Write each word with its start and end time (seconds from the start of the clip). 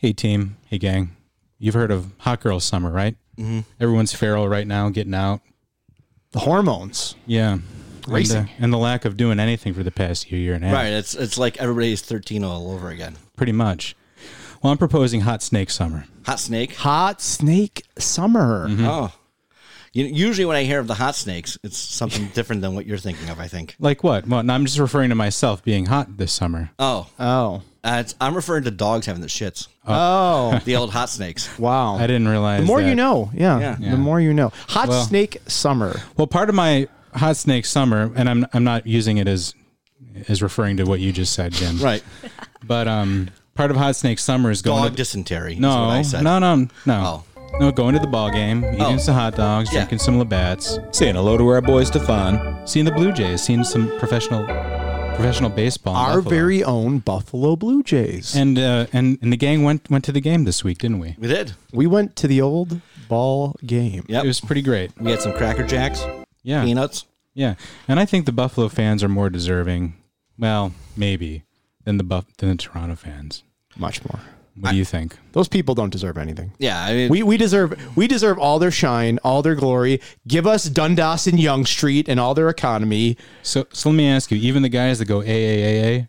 Hey, 0.00 0.14
team. 0.14 0.56
Hey, 0.66 0.78
gang. 0.78 1.14
You've 1.58 1.74
heard 1.74 1.90
of 1.90 2.10
Hot 2.20 2.40
Girl 2.40 2.58
Summer, 2.58 2.90
right? 2.90 3.16
Mm-hmm. 3.36 3.60
Everyone's 3.78 4.14
feral 4.14 4.48
right 4.48 4.66
now, 4.66 4.88
getting 4.88 5.12
out. 5.12 5.42
The 6.32 6.38
hormones. 6.38 7.16
Yeah. 7.26 7.58
Racing. 8.08 8.36
And, 8.38 8.48
uh, 8.48 8.52
and 8.60 8.72
the 8.72 8.78
lack 8.78 9.04
of 9.04 9.18
doing 9.18 9.38
anything 9.38 9.74
for 9.74 9.82
the 9.82 9.90
past 9.90 10.32
year, 10.32 10.40
year 10.40 10.54
and 10.54 10.64
a 10.64 10.68
half. 10.68 10.74
Right. 10.74 10.86
It's 10.94 11.14
it's 11.14 11.36
like 11.36 11.58
everybody's 11.58 12.00
13 12.00 12.42
all 12.44 12.72
over 12.72 12.88
again. 12.88 13.16
Pretty 13.36 13.52
much. 13.52 13.94
Well, 14.62 14.72
I'm 14.72 14.78
proposing 14.78 15.20
Hot 15.20 15.42
Snake 15.42 15.68
Summer. 15.68 16.06
Hot 16.24 16.40
snake. 16.40 16.76
Hot 16.76 17.20
snake 17.20 17.82
summer. 17.98 18.68
Oh. 18.70 19.12
You, 19.92 20.06
usually 20.06 20.46
when 20.46 20.56
I 20.56 20.62
hear 20.62 20.78
of 20.80 20.86
the 20.86 20.94
hot 20.94 21.14
snakes, 21.14 21.58
it's 21.62 21.76
something 21.76 22.28
different 22.34 22.62
than 22.62 22.74
what 22.74 22.86
you're 22.86 22.96
thinking 22.96 23.28
of. 23.28 23.38
I 23.38 23.48
think. 23.48 23.76
Like 23.78 24.02
what? 24.02 24.26
Well, 24.26 24.48
I'm 24.50 24.64
just 24.64 24.78
referring 24.78 25.10
to 25.10 25.14
myself 25.14 25.62
being 25.62 25.86
hot 25.86 26.16
this 26.16 26.32
summer. 26.32 26.70
Oh, 26.78 27.06
Oh. 27.18 27.62
Uh, 27.84 27.98
it's, 28.04 28.14
I'm 28.20 28.34
referring 28.34 28.64
to 28.64 28.70
dogs 28.70 29.06
having 29.06 29.22
the 29.22 29.28
shits. 29.28 29.68
Oh. 29.86 30.58
The 30.64 30.76
old 30.76 30.90
hot 30.90 31.08
snakes. 31.08 31.48
wow. 31.58 31.96
I 31.96 32.06
didn't 32.06 32.28
realize 32.28 32.60
The 32.60 32.66
more 32.66 32.82
that. 32.82 32.88
you 32.88 32.94
know. 32.94 33.30
Yeah. 33.34 33.76
Yeah. 33.80 33.90
The 33.90 33.96
more 33.96 34.20
you 34.20 34.32
know. 34.34 34.52
Hot 34.68 34.88
Well- 34.88 35.04
snake 35.04 35.38
summer. 35.46 36.00
Well, 36.16 36.26
part 36.26 36.48
of 36.48 36.54
my 36.54 36.88
Hot 37.14 37.36
Snake 37.36 37.66
Summer, 37.66 38.12
and 38.14 38.28
I'm 38.28 38.46
I'm 38.52 38.62
not 38.62 38.86
using 38.86 39.16
it 39.18 39.26
as 39.26 39.52
as 40.28 40.42
referring 40.42 40.76
to 40.76 40.84
what 40.84 41.00
you 41.00 41.12
just 41.12 41.32
said, 41.32 41.52
Jim. 41.52 41.78
Right. 41.78 42.04
But 42.64 42.86
um, 42.86 43.30
part 43.56 43.72
of 43.72 43.76
Hot 43.76 43.96
Snake 43.96 44.20
Summer 44.20 44.50
is 44.52 44.62
going 44.62 44.82
Dog 44.84 44.92
to 44.92 44.96
dysentery. 44.96 45.54
is 45.54 45.58
no, 45.58 45.68
what 45.70 45.90
I 45.90 46.02
said. 46.02 46.22
no, 46.22 46.38
no, 46.38 46.54
no, 46.54 46.68
Oh. 46.86 47.24
no. 47.58 47.72
Going 47.72 47.94
to 47.94 48.00
the 48.00 48.06
ball 48.06 48.30
game, 48.30 48.64
eating 48.64 48.80
Oh. 48.80 48.96
some 48.98 49.14
hot 49.16 49.34
dogs, 49.34 49.70
Yeah. 49.72 49.80
drinking 49.80 49.98
some 49.98 50.18
Labatt's, 50.20 50.78
Saying 50.92 51.16
hello 51.16 51.36
to 51.36 51.48
our 51.48 51.60
boy 51.60 51.82
Stefan. 51.82 52.64
seeing 52.64 52.84
the 52.84 52.92
Blue 52.92 53.10
Jays, 53.12 53.42
seeing 53.42 53.64
some 53.64 53.90
professional 53.98 54.46
professional 55.20 55.50
baseball. 55.50 55.94
Our 55.96 56.16
Buffalo. 56.16 56.30
very 56.30 56.64
own 56.64 56.98
Buffalo 56.98 57.56
Blue 57.56 57.82
Jays. 57.82 58.34
and 58.34 58.58
uh, 58.58 58.86
and 58.92 59.18
and 59.22 59.32
the 59.32 59.36
gang 59.36 59.62
went 59.64 59.88
went 59.90 60.04
to 60.04 60.12
the 60.12 60.20
game 60.20 60.44
this 60.44 60.64
week, 60.64 60.78
didn't 60.78 60.98
we? 60.98 61.16
We 61.18 61.28
did. 61.28 61.54
we 61.72 61.86
went 61.86 62.16
to 62.16 62.26
the 62.28 62.40
old 62.40 62.80
ball 63.08 63.56
game. 63.64 64.04
Yep. 64.08 64.24
It 64.24 64.26
was 64.26 64.40
pretty 64.40 64.62
great. 64.62 64.92
we 65.00 65.10
had 65.10 65.20
some 65.20 65.32
Cracker 65.32 65.66
Jacks, 65.66 66.04
Yeah, 66.42 66.64
peanuts. 66.64 67.06
yeah. 67.34 67.54
And 67.88 67.98
I 68.00 68.04
think 68.06 68.26
the 68.26 68.32
Buffalo 68.32 68.68
fans 68.68 69.02
are 69.02 69.08
more 69.08 69.30
deserving. 69.30 69.94
Well, 70.38 70.72
maybe 70.96 71.42
than 71.84 71.96
the 71.98 72.04
Buff 72.04 72.24
than 72.38 72.48
the 72.50 72.56
Toronto 72.56 72.94
fans. 72.96 73.42
Much 73.76 74.04
more. 74.04 74.20
What 74.60 74.70
do 74.72 74.76
you 74.76 74.84
think? 74.84 75.16
Those 75.32 75.48
people 75.48 75.74
don't 75.74 75.90
deserve 75.90 76.18
anything. 76.18 76.52
Yeah. 76.58 76.82
I 76.82 76.92
mean, 76.94 77.08
We, 77.10 77.22
we 77.22 77.36
deserve 77.36 77.96
we 77.96 78.06
deserve 78.06 78.38
all 78.38 78.58
their 78.58 78.70
shine, 78.70 79.18
all 79.24 79.42
their 79.42 79.54
glory. 79.54 80.00
Give 80.28 80.46
us 80.46 80.64
Dundas 80.64 81.26
and 81.26 81.38
Yonge 81.40 81.68
Street 81.68 82.08
and 82.08 82.18
all 82.20 82.34
their 82.34 82.48
economy, 82.48 83.16
So, 83.42 83.66
so 83.72 83.88
let 83.90 83.96
me 83.96 84.08
ask 84.08 84.30
you: 84.30 84.38
even 84.38 84.62
the 84.62 84.68
guys 84.68 84.98
that 84.98 85.06
go 85.06 85.20
AAAA 85.20 86.08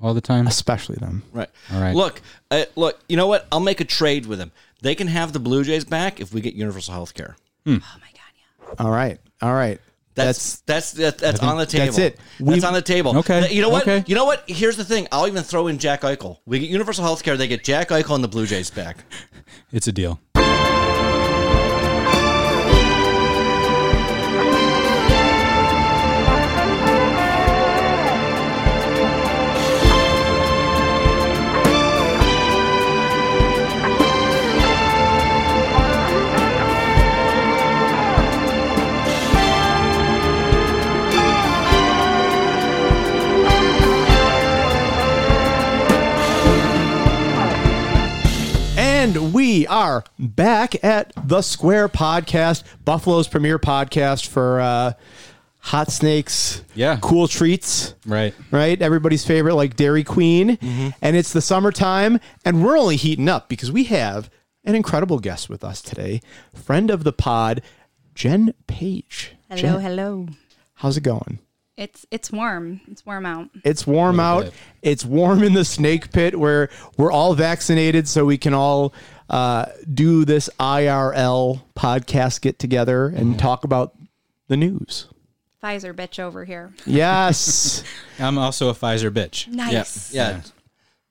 all 0.00 0.12
the 0.14 0.20
time, 0.20 0.46
especially 0.46 0.96
them. 0.96 1.22
right. 1.32 1.48
All 1.72 1.80
right. 1.80 1.94
Look, 1.94 2.20
uh, 2.50 2.64
look. 2.76 3.00
You 3.08 3.16
know 3.16 3.26
what? 3.26 3.46
I'll 3.50 3.60
make 3.60 3.80
a 3.80 3.84
trade 3.84 4.26
with 4.26 4.38
them. 4.38 4.52
They 4.82 4.94
can 4.94 5.06
have 5.08 5.32
the 5.32 5.40
Blue 5.40 5.64
Jays 5.64 5.84
back 5.86 6.20
if 6.20 6.34
we 6.34 6.40
get 6.42 6.54
universal 6.54 6.92
health 6.94 7.14
care. 7.14 7.36
Oh 7.66 7.70
my 7.72 7.78
god, 7.78 8.32
yeah. 8.36 8.74
All 8.84 8.90
right, 8.90 9.18
all 9.40 9.54
right. 9.54 9.80
That's 10.16 10.60
that's 10.62 10.92
that's, 10.92 11.20
that's 11.20 11.40
on 11.40 11.58
the 11.58 11.66
table. 11.66 11.84
that's 11.86 11.98
it. 11.98 12.16
That's 12.16 12.40
We've- 12.40 12.66
on 12.66 12.72
the 12.72 12.82
table. 12.82 13.16
Okay, 13.18 13.52
You 13.52 13.62
know 13.62 13.68
what? 13.68 13.82
okay. 13.82 14.02
You 14.06 14.14
know 14.14 14.24
what? 14.24 14.44
Here's 14.48 14.76
the 14.76 14.84
thing. 14.84 15.06
I'll 15.12 15.26
even 15.28 15.42
throw 15.42 15.68
in 15.68 15.78
Jack 15.78 16.00
Eichel. 16.02 16.38
We 16.46 16.58
get 16.58 16.70
universal 16.70 17.04
health 17.04 17.22
care. 17.22 17.36
They 17.36 17.46
get 17.48 17.62
Jack 17.62 17.90
Eichel 17.90 18.14
and 18.14 18.24
the 18.24 18.28
Blue 18.28 18.46
Jays 18.46 18.70
back. 18.70 19.04
it's 19.72 19.86
a 19.86 19.92
deal. 19.92 20.18
And 49.06 49.32
we 49.32 49.68
are 49.68 50.02
back 50.18 50.82
at 50.84 51.12
the 51.28 51.40
Square 51.40 51.90
Podcast, 51.90 52.64
Buffalo's 52.84 53.28
premier 53.28 53.56
podcast 53.56 54.26
for 54.26 54.60
uh, 54.60 54.94
hot 55.60 55.92
snakes, 55.92 56.64
Yeah. 56.74 56.98
cool 57.00 57.28
treats, 57.28 57.94
Right. 58.04 58.34
right? 58.50 58.82
Everybody's 58.82 59.24
favorite, 59.24 59.54
like 59.54 59.76
Dairy 59.76 60.02
Queen. 60.02 60.58
And 61.00 61.14
it's 61.16 61.32
the 61.32 61.40
summertime, 61.40 62.18
and 62.44 62.64
we're 62.64 62.76
only 62.76 62.96
heating 62.96 63.28
up 63.28 63.48
because 63.48 63.70
we 63.70 63.84
have 63.84 64.28
an 64.64 64.74
incredible 64.74 65.20
guest 65.20 65.48
with 65.48 65.62
us 65.62 65.82
today, 65.82 66.20
friend 66.52 66.90
of 66.90 67.04
the 67.04 67.12
pod, 67.12 67.62
Jen 68.16 68.54
Page. 68.66 69.36
Hello, 69.48 69.60
Jen, 69.62 69.80
hello. 69.82 70.26
how's 70.74 70.96
it 70.96 71.02
going? 71.02 71.38
It's 71.76 72.06
it's 72.10 72.32
warm. 72.32 72.80
It's 72.88 73.04
warm 73.04 73.26
out. 73.26 73.50
It's 73.62 73.86
warm 73.86 74.18
out. 74.18 74.44
bit. 74.44 74.54
It's 74.82 75.04
warm 75.04 75.42
in 75.42 75.52
the 75.52 75.64
snake 75.64 76.10
pit 76.10 76.38
where 76.38 76.70
we're 76.96 77.12
all 77.12 77.34
vaccinated, 77.34 78.08
so 78.08 78.24
we 78.24 78.38
can 78.38 78.54
all 78.54 78.94
uh, 79.28 79.66
do 79.92 80.24
this 80.24 80.48
IRL 80.58 81.60
podcast 81.76 82.40
get 82.40 82.58
together 82.58 83.08
and 83.08 83.38
talk 83.38 83.64
about 83.64 83.94
the 84.48 84.56
news. 84.56 85.08
Pfizer 85.62 85.92
bitch 85.92 86.18
over 86.18 86.44
here. 86.44 86.72
Yes. 86.86 87.82
I'm 88.18 88.38
also 88.38 88.70
a 88.70 88.74
Pfizer 88.74 89.10
bitch. 89.10 89.48
Nice. 89.48 90.14
Yeah. 90.14 90.40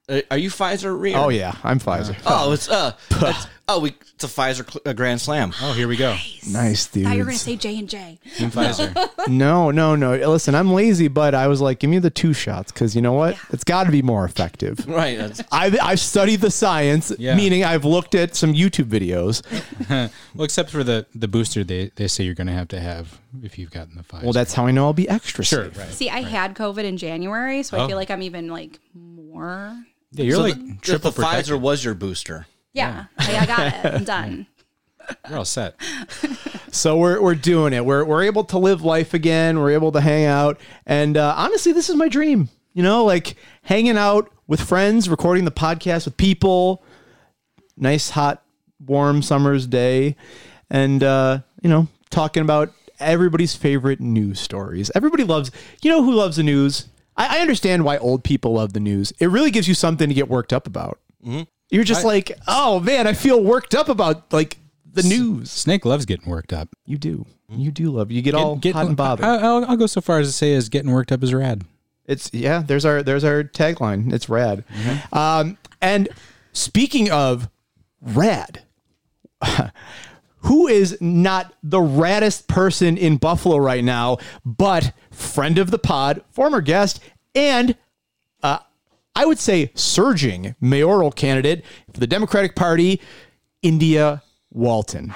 Uh, 0.08 0.22
are 0.32 0.38
you 0.38 0.50
Pfizer? 0.50 1.00
Rear? 1.00 1.18
oh 1.18 1.30
yeah, 1.30 1.56
I'm 1.64 1.80
Pfizer. 1.80 2.16
Oh, 2.26 2.52
it's 2.54 2.70
uh, 2.70 2.94
it's, 3.12 3.48
oh, 3.68 3.80
we 3.80 3.90
it's 4.14 4.24
a 4.24 4.28
Pfizer 4.28 4.70
cl- 4.70 4.82
uh, 4.86 4.94
Grand 4.94 5.20
Slam. 5.20 5.52
Oh, 5.62 5.74
here 5.74 5.88
we 5.88 5.98
go. 5.98 6.16
nice 6.50 6.88
dude. 6.88 7.04
Thought 7.06 7.14
you 7.14 7.20
were 7.20 7.26
gonna 7.26 7.38
say 7.38 7.56
J 7.56 7.78
and 7.80 7.90
J. 7.90 8.20
Team 8.38 8.52
Pfizer. 8.52 9.10
No, 9.28 9.72
no, 9.72 9.96
no. 9.96 10.16
Listen, 10.30 10.54
I'm 10.54 10.72
lazy, 10.72 11.08
but 11.08 11.34
I 11.34 11.48
was 11.48 11.60
like, 11.60 11.80
give 11.80 11.90
me 11.90 11.98
the 11.98 12.12
two 12.12 12.32
shots 12.32 12.72
because 12.72 12.96
you 12.96 13.02
know 13.02 13.14
what? 13.14 13.36
It's 13.50 13.64
got 13.64 13.86
to 13.86 13.92
be 13.92 14.04
more 14.04 14.24
effective. 14.24 14.86
Right. 14.96 15.18
That's, 15.18 15.42
I've, 15.52 15.76
I've 15.82 16.00
studied 16.00 16.42
the 16.42 16.52
science, 16.52 17.12
Yeah. 17.18 17.36
meaning 17.36 17.64
I've 17.64 17.84
looked 17.86 18.14
at 18.14 18.36
some 18.36 18.54
YouTube 18.54 18.86
videos. 18.86 19.42
well, 20.36 20.46
except 20.46 20.70
for 20.70 20.84
the 20.84 21.08
the 21.16 21.28
booster 21.28 21.64
they, 21.64 21.92
they 21.96 22.08
say 22.08 22.24
you're 22.24 22.36
going 22.36 22.48
to 22.48 22.54
have 22.54 22.68
to 22.70 22.80
have 22.80 23.20
if 23.42 23.58
you've 23.58 23.72
gotten 23.72 23.96
the 23.98 24.04
Pfizer. 24.04 24.24
Well, 24.24 24.34
that's 24.34 24.54
how 24.54 24.68
I 24.68 24.72
know 24.72 24.86
I'll 24.86 24.94
be 24.94 25.10
extra 25.10 25.44
sure. 25.44 25.66
safe. 25.66 25.78
Right. 25.78 25.90
See, 25.90 26.10
I 26.10 26.22
had 26.22 26.54
COVID 26.56 26.84
in 26.84 26.98
January, 26.98 27.64
so 27.64 27.78
I 27.78 27.82
Oh. 27.82 27.88
feel 27.88 27.98
like 27.98 28.12
I'm 28.12 28.22
even 28.22 28.48
like 28.50 28.80
more. 28.94 29.76
Yeah, 30.12 30.24
you're 30.26 30.36
so 30.36 30.42
like 30.44 30.56
the, 30.56 30.78
triple 30.82 31.12
the 31.12 31.16
protected. 31.24 31.56
Pfizer 31.56 31.60
was 31.60 31.84
your 31.84 31.96
booster. 31.96 32.46
Yeah, 32.76 33.06
I, 33.18 33.38
I 33.38 33.46
got 33.46 33.68
it. 33.68 33.94
I'm 33.94 34.04
done. 34.06 34.48
You're 35.30 35.38
all 35.40 35.46
set. 35.46 35.76
So 36.72 36.98
we're, 36.98 37.22
we're 37.22 37.36
doing 37.36 37.74
it. 37.74 37.86
We're, 37.86 38.04
we're 38.04 38.24
able 38.24 38.44
to 38.46 38.58
live 38.58 38.82
life 38.82 39.14
again. 39.14 39.60
We're 39.60 39.72
able 39.72 39.92
to 39.94 40.02
hang 40.02 40.26
out. 40.26 40.60
And 40.86 41.16
uh, 41.16 41.34
honestly, 41.38 41.72
this 41.72 41.90
is 41.90 41.96
my 41.96 42.10
dream. 42.10 42.50
You 42.74 42.84
know, 42.84 43.06
like 43.06 43.38
hanging 43.62 43.98
out 43.98 44.30
with 44.48 44.60
friends, 44.60 45.08
recording 45.08 45.46
the 45.46 45.52
podcast 45.52 46.04
with 46.06 46.18
people, 46.18 46.84
nice, 47.78 48.10
hot, 48.10 48.44
warm 48.86 49.22
summer's 49.22 49.66
day, 49.66 50.18
and, 50.70 51.02
uh, 51.02 51.40
you 51.62 51.70
know, 51.70 51.88
talking 52.10 52.42
about 52.42 52.74
everybody's 53.00 53.56
favorite 53.56 54.02
news 54.02 54.40
stories. 54.42 54.92
Everybody 54.94 55.24
loves, 55.24 55.52
you 55.82 55.90
know, 55.90 56.04
who 56.04 56.12
loves 56.14 56.36
the 56.36 56.44
news? 56.44 56.88
I, 57.16 57.38
I 57.38 57.42
understand 57.42 57.86
why 57.86 57.98
old 57.98 58.26
people 58.26 58.54
love 58.54 58.74
the 58.74 58.82
news. 58.82 59.14
It 59.20 59.28
really 59.28 59.52
gives 59.52 59.68
you 59.70 59.74
something 59.74 60.10
to 60.10 60.16
get 60.16 60.28
worked 60.28 60.52
up 60.52 60.68
about. 60.68 61.00
You're 61.76 61.84
just 61.84 62.06
like, 62.06 62.32
oh 62.48 62.80
man, 62.80 63.06
I 63.06 63.12
feel 63.14 63.44
worked 63.44 63.76
up 63.76 63.90
about 63.90 64.32
like 64.32 64.58
the 64.94 65.04
news. 65.04 65.52
Snake 65.52 65.84
loves 65.84 66.06
getting 66.06 66.30
worked 66.30 66.54
up. 66.54 66.70
You 66.86 66.98
do. 66.98 67.26
You 67.50 67.70
do 67.70 67.92
love. 67.92 68.12
You 68.12 68.22
get 68.22 68.34
all 68.34 68.56
Get- 68.56 68.74
hot 68.74 68.88
and 68.88 68.96
bothered. 68.96 69.26
I, 69.26 69.36
I'll, 69.38 69.66
I'll 69.66 69.78
go 69.78 69.86
so 69.86 70.00
far 70.00 70.20
as 70.20 70.28
to 70.28 70.34
say 70.34 70.54
as 70.54 70.70
getting 70.70 70.92
worked 70.92 71.12
up 71.12 71.22
is 71.22 71.34
rad. 71.34 71.66
It's 72.06 72.30
yeah. 72.34 72.64
There's 72.66 72.86
our 72.86 73.04
there's 73.04 73.26
our 73.26 73.44
tagline. 73.44 74.14
It's 74.14 74.30
rad. 74.30 74.64
Um, 75.12 75.58
and 75.82 76.08
speaking 76.54 77.12
of 77.12 77.50
rad, 78.02 78.64
who 80.38 80.68
is 80.68 80.98
not 81.02 81.54
the 81.62 81.80
raddest 81.80 82.48
person 82.48 82.98
in 82.98 83.18
Buffalo 83.18 83.58
right 83.58 83.84
now, 83.84 84.18
but 84.46 84.94
friend 85.12 85.58
of 85.58 85.72
the 85.72 85.80
pod, 85.80 86.24
former 86.32 86.62
guest, 86.62 87.02
and 87.34 87.76
I 89.16 89.26
would 89.26 89.40
say 89.40 89.72
surging 89.76 90.56
mayoral 90.60 91.12
candidate 91.12 91.64
for 91.94 92.00
the 92.00 92.08
Democratic 92.08 92.56
Party, 92.56 93.00
India 93.62 94.22
Walton. 94.52 95.14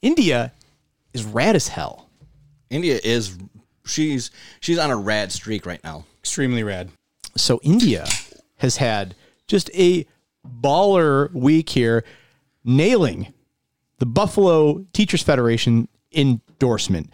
India 0.00 0.52
is 1.12 1.24
rad 1.24 1.54
as 1.54 1.68
hell. 1.68 2.08
India 2.70 2.98
is 3.04 3.36
she's 3.84 4.30
she's 4.60 4.78
on 4.78 4.90
a 4.90 4.96
rad 4.96 5.30
streak 5.30 5.66
right 5.66 5.82
now. 5.84 6.04
Extremely 6.20 6.62
rad. 6.62 6.90
So 7.36 7.60
India 7.62 8.06
has 8.56 8.76
had 8.78 9.14
just 9.46 9.70
a 9.74 10.06
baller 10.46 11.32
week 11.32 11.68
here, 11.68 12.04
nailing 12.64 13.32
the 13.98 14.06
Buffalo 14.06 14.84
Teachers 14.92 15.22
Federation 15.22 15.88
endorsement. 16.12 17.10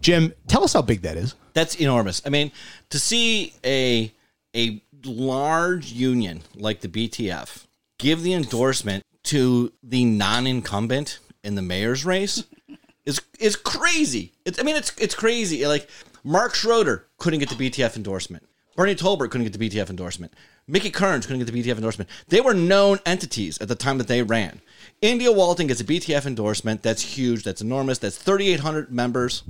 Jim, 0.00 0.32
tell 0.46 0.64
us 0.64 0.72
how 0.72 0.82
big 0.82 1.02
that 1.02 1.16
is. 1.16 1.34
That's 1.58 1.74
enormous. 1.74 2.22
I 2.24 2.28
mean, 2.28 2.52
to 2.90 3.00
see 3.00 3.52
a 3.64 4.12
a 4.54 4.80
large 5.04 5.90
union 5.90 6.42
like 6.54 6.82
the 6.82 6.88
BTF 6.88 7.66
give 7.98 8.22
the 8.22 8.32
endorsement 8.32 9.02
to 9.24 9.72
the 9.82 10.04
non-incumbent 10.04 11.18
in 11.42 11.56
the 11.56 11.62
mayor's 11.62 12.04
race 12.04 12.44
is 13.04 13.20
is 13.40 13.56
crazy. 13.56 14.30
It's 14.44 14.60
I 14.60 14.62
mean 14.62 14.76
it's 14.76 14.96
it's 14.98 15.16
crazy. 15.16 15.66
Like 15.66 15.90
Mark 16.22 16.54
Schroeder 16.54 17.06
couldn't 17.18 17.40
get 17.40 17.48
the 17.48 17.56
BTF 17.56 17.96
endorsement. 17.96 18.44
Bernie 18.76 18.94
Tolbert 18.94 19.32
couldn't 19.32 19.50
get 19.50 19.58
the 19.58 19.68
BTF 19.68 19.90
endorsement. 19.90 20.34
Mickey 20.68 20.90
Kearns 20.90 21.26
couldn't 21.26 21.44
get 21.44 21.52
the 21.52 21.60
BTF 21.60 21.74
endorsement. 21.74 22.08
They 22.28 22.40
were 22.40 22.54
known 22.54 23.00
entities 23.04 23.58
at 23.60 23.66
the 23.66 23.74
time 23.74 23.98
that 23.98 24.06
they 24.06 24.22
ran. 24.22 24.60
India 25.02 25.32
Walton 25.32 25.66
gets 25.66 25.80
a 25.80 25.84
BTF 25.84 26.24
endorsement. 26.24 26.84
That's 26.84 27.02
huge. 27.02 27.42
That's 27.42 27.62
enormous. 27.62 27.98
That's 27.98 28.16
3,800 28.16 28.92
members. 28.92 29.42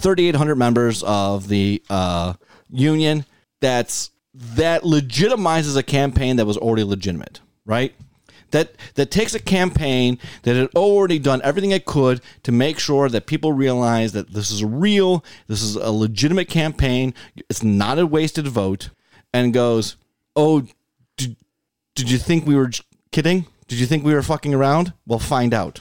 3,800 0.00 0.56
members 0.56 1.02
of 1.02 1.48
the 1.48 1.82
uh, 1.90 2.34
union. 2.70 3.24
That's 3.60 4.10
that 4.34 4.82
legitimizes 4.82 5.76
a 5.76 5.82
campaign 5.82 6.36
that 6.36 6.46
was 6.46 6.56
already 6.56 6.84
legitimate, 6.84 7.40
right? 7.64 7.94
That 8.52 8.74
that 8.94 9.10
takes 9.10 9.34
a 9.34 9.40
campaign 9.40 10.18
that 10.42 10.56
had 10.56 10.70
already 10.74 11.18
done 11.18 11.40
everything 11.44 11.70
it 11.70 11.84
could 11.84 12.20
to 12.42 12.52
make 12.52 12.78
sure 12.78 13.08
that 13.08 13.26
people 13.26 13.52
realize 13.52 14.12
that 14.12 14.32
this 14.32 14.50
is 14.50 14.64
real, 14.64 15.24
this 15.46 15.62
is 15.62 15.76
a 15.76 15.90
legitimate 15.90 16.48
campaign, 16.48 17.14
it's 17.48 17.62
not 17.62 17.98
a 17.98 18.06
wasted 18.06 18.48
vote, 18.48 18.90
and 19.32 19.54
goes, 19.54 19.96
"Oh, 20.34 20.66
did, 21.16 21.36
did 21.94 22.10
you 22.10 22.18
think 22.18 22.46
we 22.46 22.56
were 22.56 22.70
kidding? 23.12 23.46
Did 23.68 23.78
you 23.78 23.86
think 23.86 24.04
we 24.04 24.14
were 24.14 24.22
fucking 24.22 24.54
around? 24.54 24.94
Well, 25.06 25.20
find 25.20 25.54
out." 25.54 25.80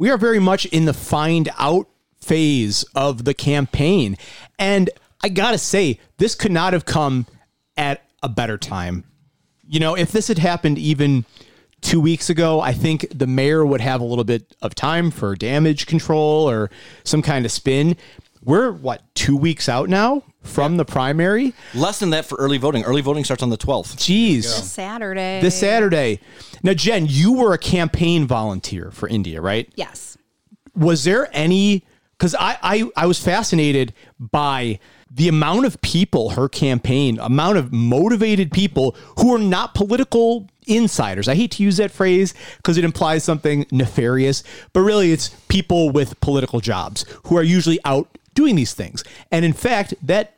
we 0.00 0.08
are 0.08 0.16
very 0.16 0.38
much 0.38 0.64
in 0.66 0.86
the 0.86 0.94
find 0.94 1.50
out 1.58 1.86
phase 2.20 2.84
of 2.94 3.24
the 3.24 3.34
campaign. 3.34 4.16
And 4.58 4.90
I 5.22 5.28
got 5.28 5.52
to 5.52 5.58
say, 5.58 5.98
this 6.18 6.34
could 6.34 6.52
not 6.52 6.72
have 6.72 6.84
come 6.84 7.26
at 7.76 8.02
a 8.22 8.28
better 8.28 8.58
time. 8.58 9.04
You 9.66 9.80
know, 9.80 9.96
if 9.96 10.12
this 10.12 10.28
had 10.28 10.38
happened 10.38 10.78
even 10.78 11.24
two 11.80 12.00
weeks 12.00 12.28
ago, 12.28 12.60
I 12.60 12.72
think 12.72 13.06
the 13.14 13.26
mayor 13.26 13.64
would 13.64 13.80
have 13.80 14.00
a 14.00 14.04
little 14.04 14.24
bit 14.24 14.54
of 14.60 14.74
time 14.74 15.10
for 15.10 15.34
damage 15.34 15.86
control 15.86 16.48
or 16.48 16.70
some 17.04 17.22
kind 17.22 17.44
of 17.44 17.52
spin. 17.52 17.96
We're 18.42 18.72
what, 18.72 19.02
two 19.14 19.36
weeks 19.36 19.68
out 19.68 19.88
now 19.88 20.22
from 20.42 20.76
the 20.78 20.84
primary? 20.84 21.52
Less 21.74 21.98
than 22.00 22.10
that 22.10 22.24
for 22.24 22.36
early 22.36 22.58
voting. 22.58 22.84
Early 22.84 23.02
voting 23.02 23.24
starts 23.24 23.42
on 23.42 23.50
the 23.50 23.58
12th. 23.58 23.96
Jeez. 23.96 24.44
Saturday. 24.44 25.40
This 25.42 25.58
Saturday. 25.58 26.20
Now, 26.62 26.72
Jen, 26.74 27.06
you 27.08 27.34
were 27.34 27.52
a 27.52 27.58
campaign 27.58 28.26
volunteer 28.26 28.90
for 28.90 29.08
India, 29.08 29.40
right? 29.40 29.70
Yes. 29.74 30.16
was 30.74 31.04
there 31.04 31.28
any 31.32 31.84
because 32.20 32.34
I, 32.34 32.58
I 32.62 32.90
i 32.96 33.06
was 33.06 33.18
fascinated 33.18 33.94
by 34.18 34.78
the 35.10 35.26
amount 35.26 35.64
of 35.64 35.80
people 35.80 36.30
her 36.30 36.48
campaign 36.48 37.18
amount 37.18 37.56
of 37.56 37.72
motivated 37.72 38.52
people 38.52 38.94
who 39.18 39.34
are 39.34 39.38
not 39.38 39.74
political 39.74 40.48
insiders. 40.66 41.26
I 41.26 41.34
hate 41.34 41.52
to 41.52 41.62
use 41.64 41.78
that 41.78 41.90
phrase 41.90 42.34
because 42.58 42.76
it 42.76 42.84
implies 42.84 43.24
something 43.24 43.66
nefarious 43.72 44.44
but 44.72 44.80
really 44.80 45.12
it's 45.12 45.30
people 45.48 45.90
with 45.90 46.20
political 46.20 46.60
jobs 46.60 47.06
who 47.24 47.36
are 47.36 47.42
usually 47.42 47.80
out 47.84 48.08
doing 48.34 48.54
these 48.54 48.74
things. 48.74 49.02
And 49.32 49.44
in 49.44 49.54
fact 49.54 49.94
that 50.02 50.36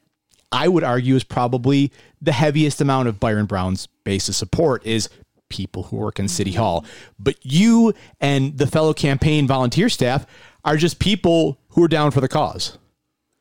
I 0.53 0.69
would 0.69 0.85
argue 0.85 1.17
is 1.17 1.25
probably 1.25 1.93
the 2.21 2.33
heaviest 2.33 2.81
amount 2.81 3.09
of 3.09 3.19
Byron 3.19 3.47
Brown's 3.47 3.89
base 4.05 4.29
of 4.29 4.37
support 4.37 4.87
is 4.87 5.09
people 5.49 5.85
who 5.85 5.97
work 5.97 6.19
in 6.19 6.29
City 6.29 6.53
mm-hmm. 6.53 6.61
Hall. 6.61 6.85
But 7.19 7.37
you 7.43 7.95
and 8.21 8.57
the 8.57 8.67
fellow 8.67 8.95
campaign 8.95 9.47
volunteer 9.47 9.89
staff 9.89 10.27
are 10.65 10.77
just 10.77 10.99
people 10.99 11.59
who 11.73 11.85
are 11.85 11.89
down 11.89 12.11
for 12.11 12.21
the 12.21 12.29
cause. 12.29 12.79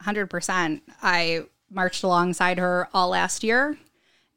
100%. 0.03 0.81
I 1.01 1.45
marched 1.69 2.03
alongside 2.03 2.57
her 2.57 2.89
all 2.93 3.09
last 3.09 3.43
year. 3.43 3.77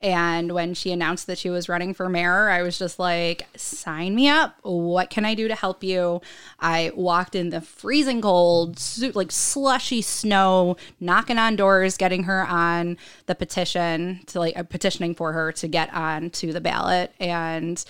And 0.01 0.53
when 0.53 0.75
she 0.75 0.93
announced 0.93 1.27
that 1.29 1.39
she 1.39 1.49
was 1.49 1.67
running 1.67 1.95
for 1.95 2.11
mayor, 2.11 2.51
I 2.51 2.61
was 2.63 2.79
just 2.79 2.99
like, 2.99 3.47
sign 3.57 4.15
me 4.15 4.29
up. 4.29 4.55
What 4.61 5.09
can 5.09 5.25
I 5.25 5.35
do 5.35 5.49
to 5.49 5.55
help 5.55 5.83
you? 5.83 6.21
I 6.61 6.93
walked 6.95 7.35
in 7.35 7.49
the 7.49 7.63
freezing 7.63 8.21
cold, 8.21 8.79
like 9.15 9.33
slushy 9.33 10.03
snow, 10.03 10.77
knocking 11.01 11.39
on 11.39 11.57
doors, 11.57 11.97
getting 11.97 12.25
her 12.25 12.47
on 12.47 12.99
the 13.25 13.35
petition 13.35 14.21
to 14.27 14.41
like 14.41 14.59
uh, 14.59 14.65
petitioning 14.65 15.15
for 15.15 15.33
her 15.33 15.53
to 15.53 15.69
get 15.69 15.91
on 15.95 16.29
to 16.31 16.53
the 16.53 16.61
ballot. 16.61 17.15
And 17.19 17.83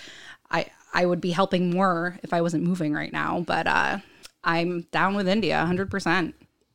I, 0.52 0.66
I 0.92 1.06
would 1.06 1.20
be 1.20 1.32
helping 1.32 1.70
more 1.70 2.20
if 2.22 2.32
I 2.32 2.42
wasn't 2.42 2.62
moving 2.62 2.92
right 2.92 3.12
now, 3.12 3.40
but 3.40 3.66
uh, 3.66 3.98
I'm 4.44 4.82
down 4.93 5.14
with 5.14 5.29
India 5.29 5.64
100%. 5.69 6.32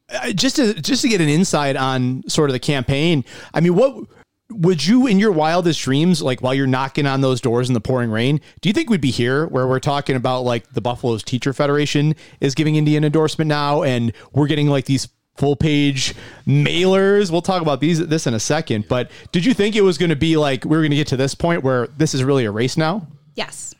Uh, 0.09 0.31
Just 0.31 0.55
to 0.55 0.73
just 0.73 1.03
to 1.03 1.07
get 1.07 1.21
an 1.21 1.29
insight 1.29 1.75
on 1.75 2.23
sort 2.27 2.49
of 2.49 2.53
the 2.53 2.59
campaign. 2.59 3.23
I 3.53 3.59
mean, 3.61 3.75
what 3.75 4.07
would 4.51 4.85
you 4.85 5.05
in 5.05 5.19
your 5.19 5.31
wildest 5.31 5.81
dreams 5.81 6.21
like 6.21 6.41
while 6.41 6.53
you're 6.53 6.67
knocking 6.67 7.05
on 7.05 7.21
those 7.21 7.39
doors 7.39 7.69
in 7.69 7.73
the 7.73 7.81
pouring 7.81 8.09
rain, 8.09 8.41
do 8.61 8.69
you 8.69 8.73
think 8.73 8.89
we'd 8.89 9.01
be 9.01 9.11
here 9.11 9.45
where 9.47 9.67
we're 9.67 9.79
talking 9.79 10.15
about 10.15 10.41
like 10.41 10.73
the 10.73 10.81
Buffalo's 10.81 11.21
Teacher 11.21 11.53
Federation 11.53 12.15
is 12.41 12.55
giving 12.55 12.75
India 12.75 12.97
an 12.97 13.03
endorsement 13.03 13.47
now 13.47 13.83
and 13.83 14.11
we're 14.33 14.47
getting 14.47 14.67
like 14.67 14.85
these 14.85 15.07
full 15.37 15.55
page 15.55 16.13
mailers. 16.45 17.31
We'll 17.31 17.41
talk 17.41 17.61
about 17.61 17.79
these 17.79 18.05
this 18.07 18.27
in 18.27 18.33
a 18.33 18.39
second, 18.39 18.87
but 18.87 19.09
did 19.31 19.45
you 19.45 19.53
think 19.53 19.75
it 19.75 19.81
was 19.81 19.97
going 19.97 20.09
to 20.09 20.15
be 20.15 20.37
like 20.37 20.65
we 20.65 20.71
were 20.71 20.81
going 20.81 20.91
to 20.91 20.97
get 20.97 21.07
to 21.07 21.17
this 21.17 21.33
point 21.35 21.63
where 21.63 21.87
this 21.97 22.13
is 22.13 22.23
really 22.23 22.45
a 22.45 22.51
race 22.51 22.75
now? 22.77 23.07
Yes. 23.35 23.73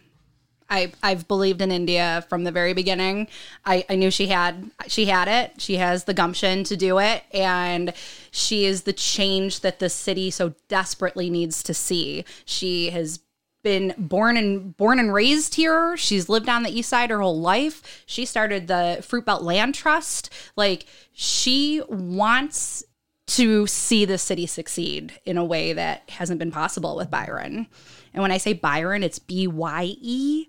I, 0.70 0.92
I've 1.02 1.28
believed 1.28 1.62
in 1.62 1.72
India 1.72 2.26
from 2.30 2.44
the 2.44 2.52
very 2.52 2.74
beginning. 2.74 3.28
I, 3.66 3.86
I 3.90 3.96
knew 3.96 4.12
she 4.12 4.28
had 4.28 4.70
she 4.88 5.06
had 5.06 5.28
it. 5.28 5.60
She 5.62 5.78
has 5.78 6.04
the 6.04 6.14
gumption 6.14 6.64
to 6.66 6.78
do 6.78 7.00
it, 7.00 7.24
and 7.34 7.94
she 8.32 8.66
is 8.66 8.84
the 8.84 8.94
change 8.94 9.62
that 9.62 9.80
the 9.80 9.90
city 9.90 10.30
so 10.30 10.54
desperately 10.68 11.30
needs 11.30 11.64
to 11.64 11.74
see. 11.74 12.24
She 12.46 12.92
has 12.92 13.20
been 13.62 13.94
born 13.98 14.38
and 14.38 14.76
born 14.78 15.00
and 15.00 15.14
raised 15.14 15.56
here. 15.56 15.98
She's 15.98 16.30
lived 16.30 16.48
on 16.48 16.64
the 16.64 16.70
east 16.70 16.90
side 16.90 17.10
her 17.10 17.22
whole 17.22 17.40
life. 17.40 18.04
She 18.06 18.26
started 18.26 18.68
the 18.68 19.00
Fruit 19.02 19.26
Belt 19.26 19.44
Land 19.44 19.76
Trust. 19.76 20.30
Like 20.56 20.86
she 21.12 21.82
wants 21.90 22.84
to 23.28 23.68
see 23.68 24.06
the 24.06 24.18
city 24.18 24.48
succeed 24.48 25.20
in 25.26 25.38
a 25.38 25.46
way 25.46 25.74
that 25.74 26.10
hasn't 26.10 26.40
been 26.40 26.52
possible 26.52 26.96
with 26.96 27.12
Byron. 27.12 27.68
And 28.14 28.22
when 28.22 28.32
I 28.32 28.38
say 28.38 28.54
Byron, 28.54 29.04
it's 29.04 29.20
B 29.20 29.46
Y 29.46 29.96
E 30.02 30.48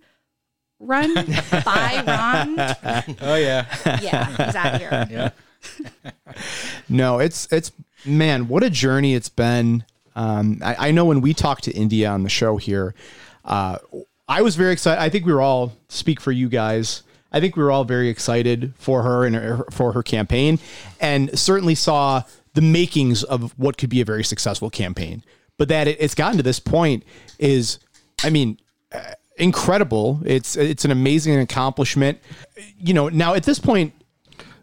run 0.80 1.14
by 1.64 2.02
Byron. 2.04 3.16
Oh 3.20 3.36
yeah. 3.36 3.66
Yeah, 4.00 4.26
he's 4.46 4.54
out 4.56 4.80
here. 4.80 5.06
Yeah. 5.10 5.30
No, 6.88 7.18
it's 7.18 7.46
it's 7.52 7.70
man, 8.04 8.48
what 8.48 8.62
a 8.62 8.70
journey 8.70 9.14
it's 9.14 9.28
been. 9.28 9.84
Um, 10.16 10.58
I, 10.64 10.88
I 10.88 10.90
know 10.90 11.04
when 11.04 11.20
we 11.20 11.34
talked 11.34 11.64
to 11.64 11.72
India 11.72 12.08
on 12.10 12.22
the 12.22 12.28
show 12.30 12.56
here, 12.56 12.94
uh, 13.44 13.78
I 14.28 14.42
was 14.42 14.56
very 14.56 14.72
excited. 14.72 15.00
I 15.00 15.08
think 15.10 15.26
we 15.26 15.32
were 15.32 15.42
all 15.42 15.72
speak 15.88 16.20
for 16.20 16.32
you 16.32 16.48
guys. 16.48 17.02
I 17.32 17.40
think 17.40 17.56
we 17.56 17.62
were 17.62 17.70
all 17.70 17.84
very 17.84 18.08
excited 18.08 18.72
for 18.76 19.02
her 19.02 19.24
and 19.24 19.36
her, 19.36 19.64
for 19.70 19.92
her 19.92 20.02
campaign, 20.02 20.58
and 21.00 21.38
certainly 21.38 21.74
saw 21.74 22.22
the 22.54 22.62
makings 22.62 23.22
of 23.22 23.52
what 23.58 23.76
could 23.78 23.90
be 23.90 24.00
a 24.00 24.04
very 24.04 24.24
successful 24.24 24.70
campaign. 24.70 25.22
But 25.58 25.68
that 25.68 25.86
it, 25.88 25.98
it's 26.00 26.14
gotten 26.14 26.38
to 26.38 26.42
this 26.42 26.58
point 26.58 27.04
is, 27.38 27.78
I 28.24 28.30
mean, 28.30 28.58
uh, 28.92 29.12
incredible. 29.40 30.20
It's 30.24 30.56
it's 30.56 30.84
an 30.84 30.90
amazing 30.90 31.36
accomplishment. 31.38 32.18
You 32.78 32.94
know, 32.94 33.08
now 33.08 33.34
at 33.34 33.42
this 33.44 33.58
point, 33.58 33.92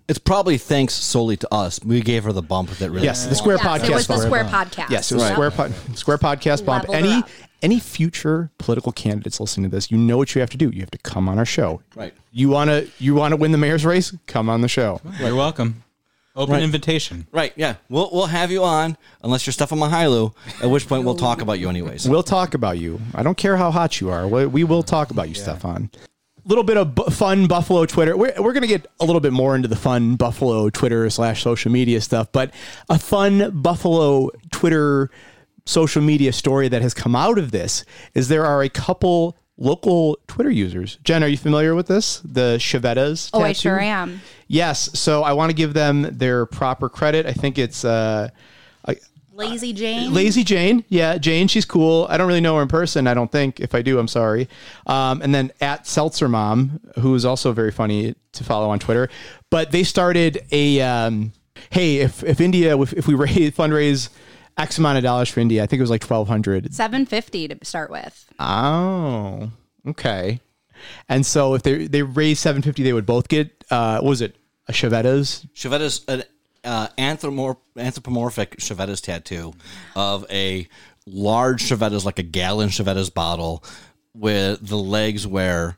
It's 0.07 0.19
probably 0.19 0.57
thanks 0.57 0.93
solely 0.93 1.35
to 1.37 1.53
us. 1.53 1.81
We 1.83 1.99
gave 1.99 2.23
her 2.23 2.31
the 2.31 2.41
bump 2.41 2.69
that 2.69 2.89
really. 2.91 3.03
yes, 3.03 3.25
the 3.25 3.35
Square 3.35 3.57
Yes, 3.61 3.65
Podcast. 3.65 3.89
it 3.89 3.93
was 3.93 4.07
the 4.07 4.13
Bump. 4.13 4.25
Square 4.25 4.43
Podcast. 4.45 4.89
Yes, 4.89 5.11
it 5.11 5.15
was 5.15 5.23
Yep. 5.25 5.33
Square 5.33 5.51
pod, 5.51 5.73
Square 5.95 6.17
Podcast 6.19 6.65
Bump. 6.65 6.87
Leveled 6.87 6.95
her 7.05 7.11
Any 7.11 7.23
up. 7.23 7.29
any 7.61 7.79
future 7.81 8.49
political 8.57 8.93
candidates 8.93 9.39
listening 9.41 9.69
to 9.69 9.75
this, 9.75 9.91
you 9.91 9.97
know 9.97 10.15
what 10.17 10.33
you 10.33 10.39
have 10.39 10.49
to 10.51 10.57
do. 10.57 10.69
You 10.73 10.79
have 10.79 10.91
to 10.91 10.97
come 10.99 11.27
on 11.27 11.37
our 11.37 11.45
show. 11.45 11.81
Right. 11.95 12.13
You 12.31 12.47
wanna 12.49 12.83
you 12.99 13.15
wanna 13.15 13.35
win 13.35 13.51
the 13.51 13.57
mayor's 13.57 13.83
race? 13.83 14.15
Come 14.27 14.47
on 14.49 14.61
the 14.61 14.69
show. 14.69 15.01
You're 15.19 15.35
welcome. 15.35 15.83
Open 16.37 16.53
Right. 16.53 16.63
invitation. 16.63 17.27
Right. 17.31 17.51
Yeah. 17.57 17.75
We'll 17.89 18.09
we'll 18.13 18.27
have 18.27 18.51
you 18.51 18.63
on 18.63 18.95
unless 19.23 19.45
you're 19.47 19.51
Stefan 19.53 19.79
Mychajliw. 19.79 20.33
At 20.63 20.69
which 20.69 20.87
point 20.87 21.03
we'll 21.03 21.15
talk 21.15 21.41
about 21.41 21.59
you 21.59 21.67
anyways. 21.69 22.07
We'll 22.07 22.23
talk 22.23 22.53
about 22.53 22.77
you. 22.77 23.01
I 23.15 23.23
don't 23.23 23.37
care 23.37 23.57
how 23.57 23.71
hot 23.71 23.99
you 23.99 24.09
are. 24.11 24.27
We, 24.27 24.45
we 24.45 24.63
will 24.63 24.83
talk 24.83 25.09
about 25.11 25.27
you, 25.29 25.35
Stefan. 25.35 25.89
Little 26.45 26.63
bit 26.63 26.77
of 26.77 26.95
bu- 26.95 27.09
fun 27.09 27.47
Buffalo 27.47 27.85
Twitter. 27.85 28.15
We're, 28.15 28.33
we're 28.37 28.53
going 28.53 28.61
to 28.61 28.67
get 28.69 28.85
a 29.01 29.05
little 29.05 29.19
bit 29.19 29.33
more 29.33 29.53
into 29.55 29.67
the 29.67 29.75
fun 29.75 30.15
Buffalo 30.15 30.69
Twitter 30.69 31.09
slash 31.09 31.41
social 31.43 31.71
media 31.71 31.99
stuff, 31.99 32.31
but 32.31 32.53
a 32.87 32.97
fun 32.97 33.51
Buffalo 33.59 34.29
Twitter 34.51 35.09
social 35.65 36.01
media 36.01 36.31
story 36.31 36.69
that 36.69 36.81
has 36.81 36.93
come 36.93 37.15
out 37.17 37.37
of 37.37 37.51
this 37.51 37.83
is 38.13 38.29
there 38.29 38.45
are 38.45 38.63
a 38.63 38.69
couple 38.69 39.35
local 39.57 40.19
Twitter 40.27 40.51
users. 40.51 40.97
Jen, 41.03 41.23
are 41.23 41.27
you 41.27 41.37
familiar 41.37 41.75
with 41.75 41.87
this? 41.87 42.19
The 42.19 42.57
Chiavettas. 42.59 43.31
Oh, 43.33 43.41
I 43.41 43.53
sure 43.53 43.79
am. 43.79 44.21
Yes. 44.47 44.97
So 44.99 45.23
I 45.23 45.33
want 45.33 45.49
to 45.49 45.55
give 45.55 45.73
them 45.73 46.03
their 46.17 46.45
proper 46.45 46.89
credit. 46.89 47.25
I 47.25 47.33
think 47.33 47.57
it's 47.57 47.83
uh, 47.83 48.29
Lazy 49.37 49.71
Jane. 49.71 50.11
Lazy 50.11 50.43
Jane. 50.43 50.83
Yeah, 50.89 51.19
Jane, 51.19 51.47
she's 51.47 51.63
cool. 51.63 52.07
I 52.09 52.17
don't 52.17 52.27
really 52.27 52.41
know 52.41 52.55
her 52.55 52.63
in 52.63 52.67
person, 52.67 53.05
I 53.05 53.13
don't 53.13 53.31
think. 53.31 53.59
If 53.59 53.75
I 53.75 53.83
do, 53.83 53.99
I'm 53.99 54.07
sorry. 54.07 54.49
Um, 54.87 55.21
and 55.21 55.33
then 55.33 55.51
at 55.61 55.85
Seltzer 55.85 56.27
Mom, 56.27 56.79
who 56.99 57.13
is 57.13 57.23
also 57.23 57.51
very 57.51 57.69
funny 57.69 58.15
to 58.31 58.43
follow 58.43 58.71
on 58.71 58.79
Twitter. 58.79 59.09
But 59.51 59.71
they 59.71 59.83
started 59.83 60.43
a 60.51 60.81
um, 60.81 61.33
hey, 61.69 61.97
if, 61.97 62.23
if 62.23 62.41
India, 62.41 62.75
if, 62.81 62.93
if 62.93 63.07
we 63.07 63.13
raise, 63.13 63.51
fundraise 63.51 64.09
X 64.57 64.77
amount 64.77 64.97
of 64.97 65.03
dollars 65.03 65.29
for 65.29 65.39
India. 65.39 65.63
I 65.63 65.67
think 65.67 65.79
it 65.79 65.83
was 65.83 65.89
like 65.89 66.01
twelve 66.01 66.27
hundred. 66.27 66.73
Seven 66.73 67.05
fifty 67.05 67.47
to 67.47 67.57
start 67.63 67.91
with. 67.91 68.25
Oh, 68.39 69.51
okay. 69.87 70.39
And 71.09 71.25
so 71.25 71.53
if 71.53 71.63
they 71.63 71.87
they 71.87 72.03
raise 72.03 72.39
seven 72.39 72.61
fifty, 72.61 72.83
they 72.83 72.93
would 72.93 73.05
both 73.05 73.27
get. 73.27 73.63
Uh, 73.69 73.99
what 73.99 74.09
was 74.09 74.21
it 74.21 74.35
a 74.67 74.71
Chiavetta's? 74.73 75.45
Chiavetta's 75.53 76.03
an 76.07 76.23
uh, 76.63 76.87
anthropomorph- 76.97 77.57
anthropomorphic 77.77 78.57
Chiavetta's 78.57 79.01
tattoo 79.01 79.53
of 79.95 80.25
a 80.31 80.67
large 81.05 81.63
Chiavetta's, 81.63 82.05
like 82.05 82.19
a 82.19 82.23
gallon 82.23 82.69
Chiavetta's 82.69 83.09
bottle, 83.09 83.63
with 84.13 84.65
the 84.67 84.77
legs 84.77 85.25
where 85.25 85.77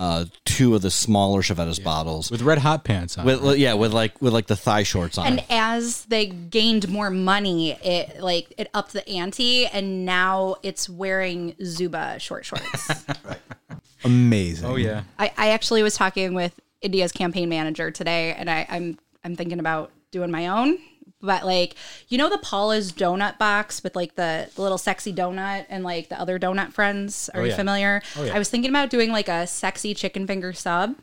uh, 0.00 0.24
two 0.46 0.74
of 0.74 0.80
the 0.80 0.90
smaller 0.90 1.42
Chiavetta's 1.42 1.78
bottles. 1.78 2.30
with 2.30 2.40
red 2.40 2.56
hot 2.58 2.84
pants 2.84 3.18
on. 3.18 3.26
With, 3.26 3.58
yeah, 3.58 3.74
with 3.74 3.92
like 3.92 4.20
with 4.22 4.32
like 4.32 4.46
the 4.46 4.56
thigh 4.56 4.82
shorts 4.82 5.18
on. 5.18 5.26
And 5.26 5.44
as 5.50 6.06
they 6.06 6.26
gained 6.26 6.88
more 6.88 7.10
money, 7.10 7.72
it 7.72 8.20
like 8.20 8.52
it 8.56 8.70
upped 8.72 8.94
the 8.94 9.06
ante, 9.06 9.66
and 9.66 10.06
now 10.06 10.56
it's 10.62 10.88
wearing 10.88 11.52
Zubaz 11.60 12.20
short 12.20 12.46
shorts. 12.46 13.04
Amazing. 14.04 14.66
oh 14.66 14.76
yeah. 14.76 15.02
I, 15.18 15.32
I 15.36 15.50
actually 15.50 15.82
was 15.82 15.94
talking 15.94 16.32
with 16.32 16.58
India's 16.80 17.12
campaign 17.12 17.50
manager 17.50 17.90
today, 17.90 18.32
and 18.32 18.48
I, 18.48 18.66
I'm 18.70 18.98
I'm 19.22 19.36
thinking 19.36 19.60
about 19.60 19.92
doing 20.10 20.30
my 20.30 20.46
own. 20.46 20.78
But 21.22 21.44
like, 21.44 21.74
you 22.08 22.16
know, 22.16 22.28
the 22.30 22.38
Paula's 22.38 22.92
donut 22.92 23.36
box 23.38 23.82
with 23.82 23.94
like 23.94 24.14
the, 24.14 24.48
the 24.54 24.62
little 24.62 24.78
sexy 24.78 25.12
donut 25.12 25.66
and 25.68 25.84
like 25.84 26.08
the 26.08 26.18
other 26.20 26.38
donut 26.38 26.72
friends. 26.72 27.28
Are 27.34 27.42
you 27.42 27.48
yeah. 27.50 27.56
familiar? 27.56 28.02
yeah. 28.16 28.34
I 28.34 28.38
was 28.38 28.48
thinking 28.48 28.70
about 28.70 28.90
doing 28.90 29.10
like 29.12 29.28
a 29.28 29.46
sexy 29.46 29.92
chicken 29.94 30.26
finger 30.26 30.52
sub 30.52 30.96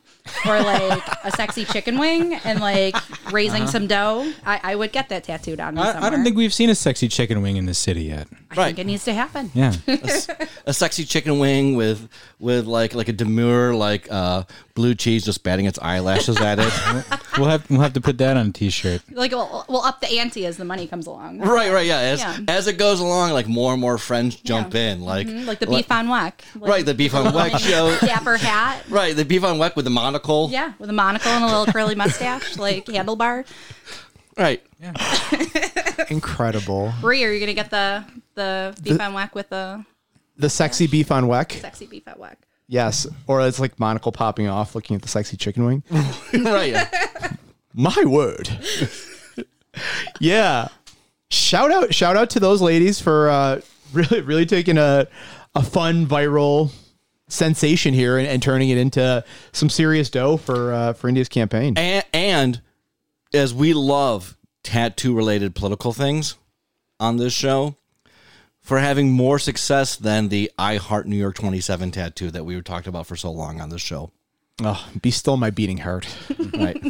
or 0.45 0.59
like 0.61 1.03
a 1.23 1.31
sexy 1.31 1.65
chicken 1.65 1.99
wing 1.99 2.33
and 2.33 2.59
like 2.59 2.95
raising 3.31 3.67
some 3.67 3.87
dough. 3.87 4.31
I, 4.45 4.59
I 4.63 4.75
would 4.75 4.91
get 4.91 5.09
that 5.09 5.23
tattooed 5.25 5.59
on 5.59 5.75
me. 5.75 5.81
I, 5.81 6.07
I 6.07 6.09
don't 6.09 6.23
think 6.23 6.35
we've 6.35 6.53
seen 6.53 6.69
a 6.69 6.75
sexy 6.75 7.07
chicken 7.07 7.41
wing 7.41 7.57
in 7.57 7.65
this 7.65 7.77
city 7.77 8.03
yet. 8.05 8.27
I 8.51 8.55
Right. 8.55 8.65
think 8.67 8.79
it 8.79 8.87
needs 8.87 9.03
to 9.05 9.13
happen. 9.13 9.51
Yeah. 9.53 9.73
a 10.65 10.73
sexy 10.73 11.03
chicken 11.03 11.37
wing 11.37 11.75
with 11.75 12.09
with 12.39 12.65
like 12.65 12.95
like 12.95 13.07
a 13.09 13.13
demure 13.13 13.75
like 13.75 14.07
uh, 14.09 14.43
blue 14.73 14.95
cheese 14.95 15.25
just 15.25 15.43
batting 15.43 15.65
its 15.65 15.77
eyelashes 15.79 16.39
at 16.39 16.57
it. 16.59 16.73
we'll 17.37 17.47
have 17.49 17.69
we'll 17.69 17.81
have 17.81 17.93
to 17.93 18.01
put 18.01 18.17
that 18.19 18.37
on 18.37 18.47
a 18.47 18.51
t-shirt. 18.51 19.01
Like 19.11 19.31
we'll, 19.31 19.65
we'll 19.67 19.81
up 19.81 19.99
the 20.01 20.06
ante 20.11 20.45
as 20.45 20.57
the 20.57 20.65
money 20.65 20.87
comes 20.87 21.07
along. 21.07 21.39
right, 21.39 21.71
right, 21.71 21.85
yeah. 21.85 21.99
As, 21.99 22.19
Yeah. 22.19 22.37
as 22.47 22.67
it 22.67 22.77
goes 22.77 22.99
along, 22.99 23.31
like 23.31 23.47
more 23.47 23.71
and 23.73 23.81
more 23.81 23.97
friends 23.97 24.35
jump 24.35 24.73
Yeah. 24.73 24.91
in, 24.91 25.01
like 25.01 25.27
Mhm, 25.27 25.45
Like 25.45 25.59
the 25.59 25.67
beef 25.67 25.91
on 25.91 26.07
weck. 26.07 26.33
Like, 26.55 26.69
right 26.69 26.85
the 26.85 26.93
beef 26.93 27.13
on 27.15 27.33
weck 27.33 27.57
show. 27.69 27.95
Dapper 28.05 28.37
hat. 28.37 28.83
Right, 28.89 29.15
the 29.15 29.25
beef 29.25 29.43
on 29.43 29.57
weck 29.57 29.75
with 29.75 29.85
the 29.85 29.91
monocle. 29.91 30.49
Yeah, 30.51 30.73
with 30.79 30.89
a 30.89 30.93
monocle 30.93 31.31
and 31.31 31.43
a 31.43 31.47
little 31.47 31.65
curly 31.67 31.95
mustache, 31.95 32.57
like 32.57 32.85
handlebar. 32.85 33.45
Right. 34.37 34.61
Yeah. 34.79 34.93
Incredible. 36.09 36.93
Bree, 37.01 37.23
are 37.23 37.31
you 37.31 37.39
gonna 37.39 37.53
get 37.53 37.69
the 37.71 38.05
the 38.35 38.77
beef 38.83 38.99
on 39.01 39.13
weck 39.13 39.33
with 39.33 39.49
the 39.49 39.83
The 40.37 40.49
sexy 40.49 40.87
beef 40.87 41.11
on 41.11 41.25
weck. 41.25 41.59
sexy 41.59 41.87
beef 41.87 42.07
at 42.07 42.19
weck? 42.19 42.35
Yes. 42.67 43.07
Or 43.27 43.41
it's 43.47 43.59
like 43.59 43.79
monocle 43.79 44.11
popping 44.11 44.47
off, 44.47 44.75
looking 44.75 44.95
at 44.95 45.01
the 45.01 45.07
sexy 45.07 45.37
chicken 45.37 45.65
wing. 45.65 45.83
right. 46.33 46.71
Yeah. 46.73 47.31
My 47.73 48.03
word. 48.05 48.49
Yeah. 50.19 50.67
Shout 51.29 51.71
out 51.71 51.93
shout 51.93 52.15
out 52.15 52.29
to 52.31 52.39
those 52.39 52.61
ladies 52.61 53.01
for 53.01 53.29
uh 53.29 53.61
really 53.93 54.21
really 54.21 54.45
taking 54.45 54.77
a 54.77 55.07
a 55.55 55.63
fun 55.63 56.07
viral 56.07 56.71
sensation 57.29 57.93
here 57.93 58.17
and, 58.17 58.27
and 58.27 58.41
turning 58.41 58.69
it 58.69 58.77
into 58.77 59.23
some 59.51 59.69
serious 59.69 60.09
dough 60.09 60.37
for 60.37 60.73
uh 60.73 60.93
for 60.93 61.07
India's 61.07 61.29
campaign. 61.29 61.73
And, 61.77 62.05
and 62.13 62.61
as 63.33 63.53
we 63.53 63.73
love 63.73 64.37
tattoo 64.63 65.15
related 65.15 65.55
political 65.55 65.93
things 65.93 66.35
on 66.99 67.17
this 67.17 67.33
show, 67.33 67.75
for 68.67 68.79
having 68.79 69.11
more 69.13 69.39
success 69.39 69.95
than 69.95 70.27
the 70.27 70.51
I 70.59 70.75
Heart 70.75 71.07
New 71.07 71.15
York 71.15 71.35
27 71.35 71.91
tattoo 71.91 72.31
that 72.31 72.43
we 72.43 72.53
were 72.53 72.61
talked 72.61 72.85
about 72.85 73.07
for 73.07 73.15
so 73.15 73.31
long 73.31 73.61
on 73.61 73.69
this 73.69 73.81
show. 73.81 74.11
Oh, 74.63 74.89
be 75.01 75.11
still 75.11 75.37
my 75.37 75.49
beating 75.49 75.77
heart. 75.77 76.07
Right. 76.57 76.81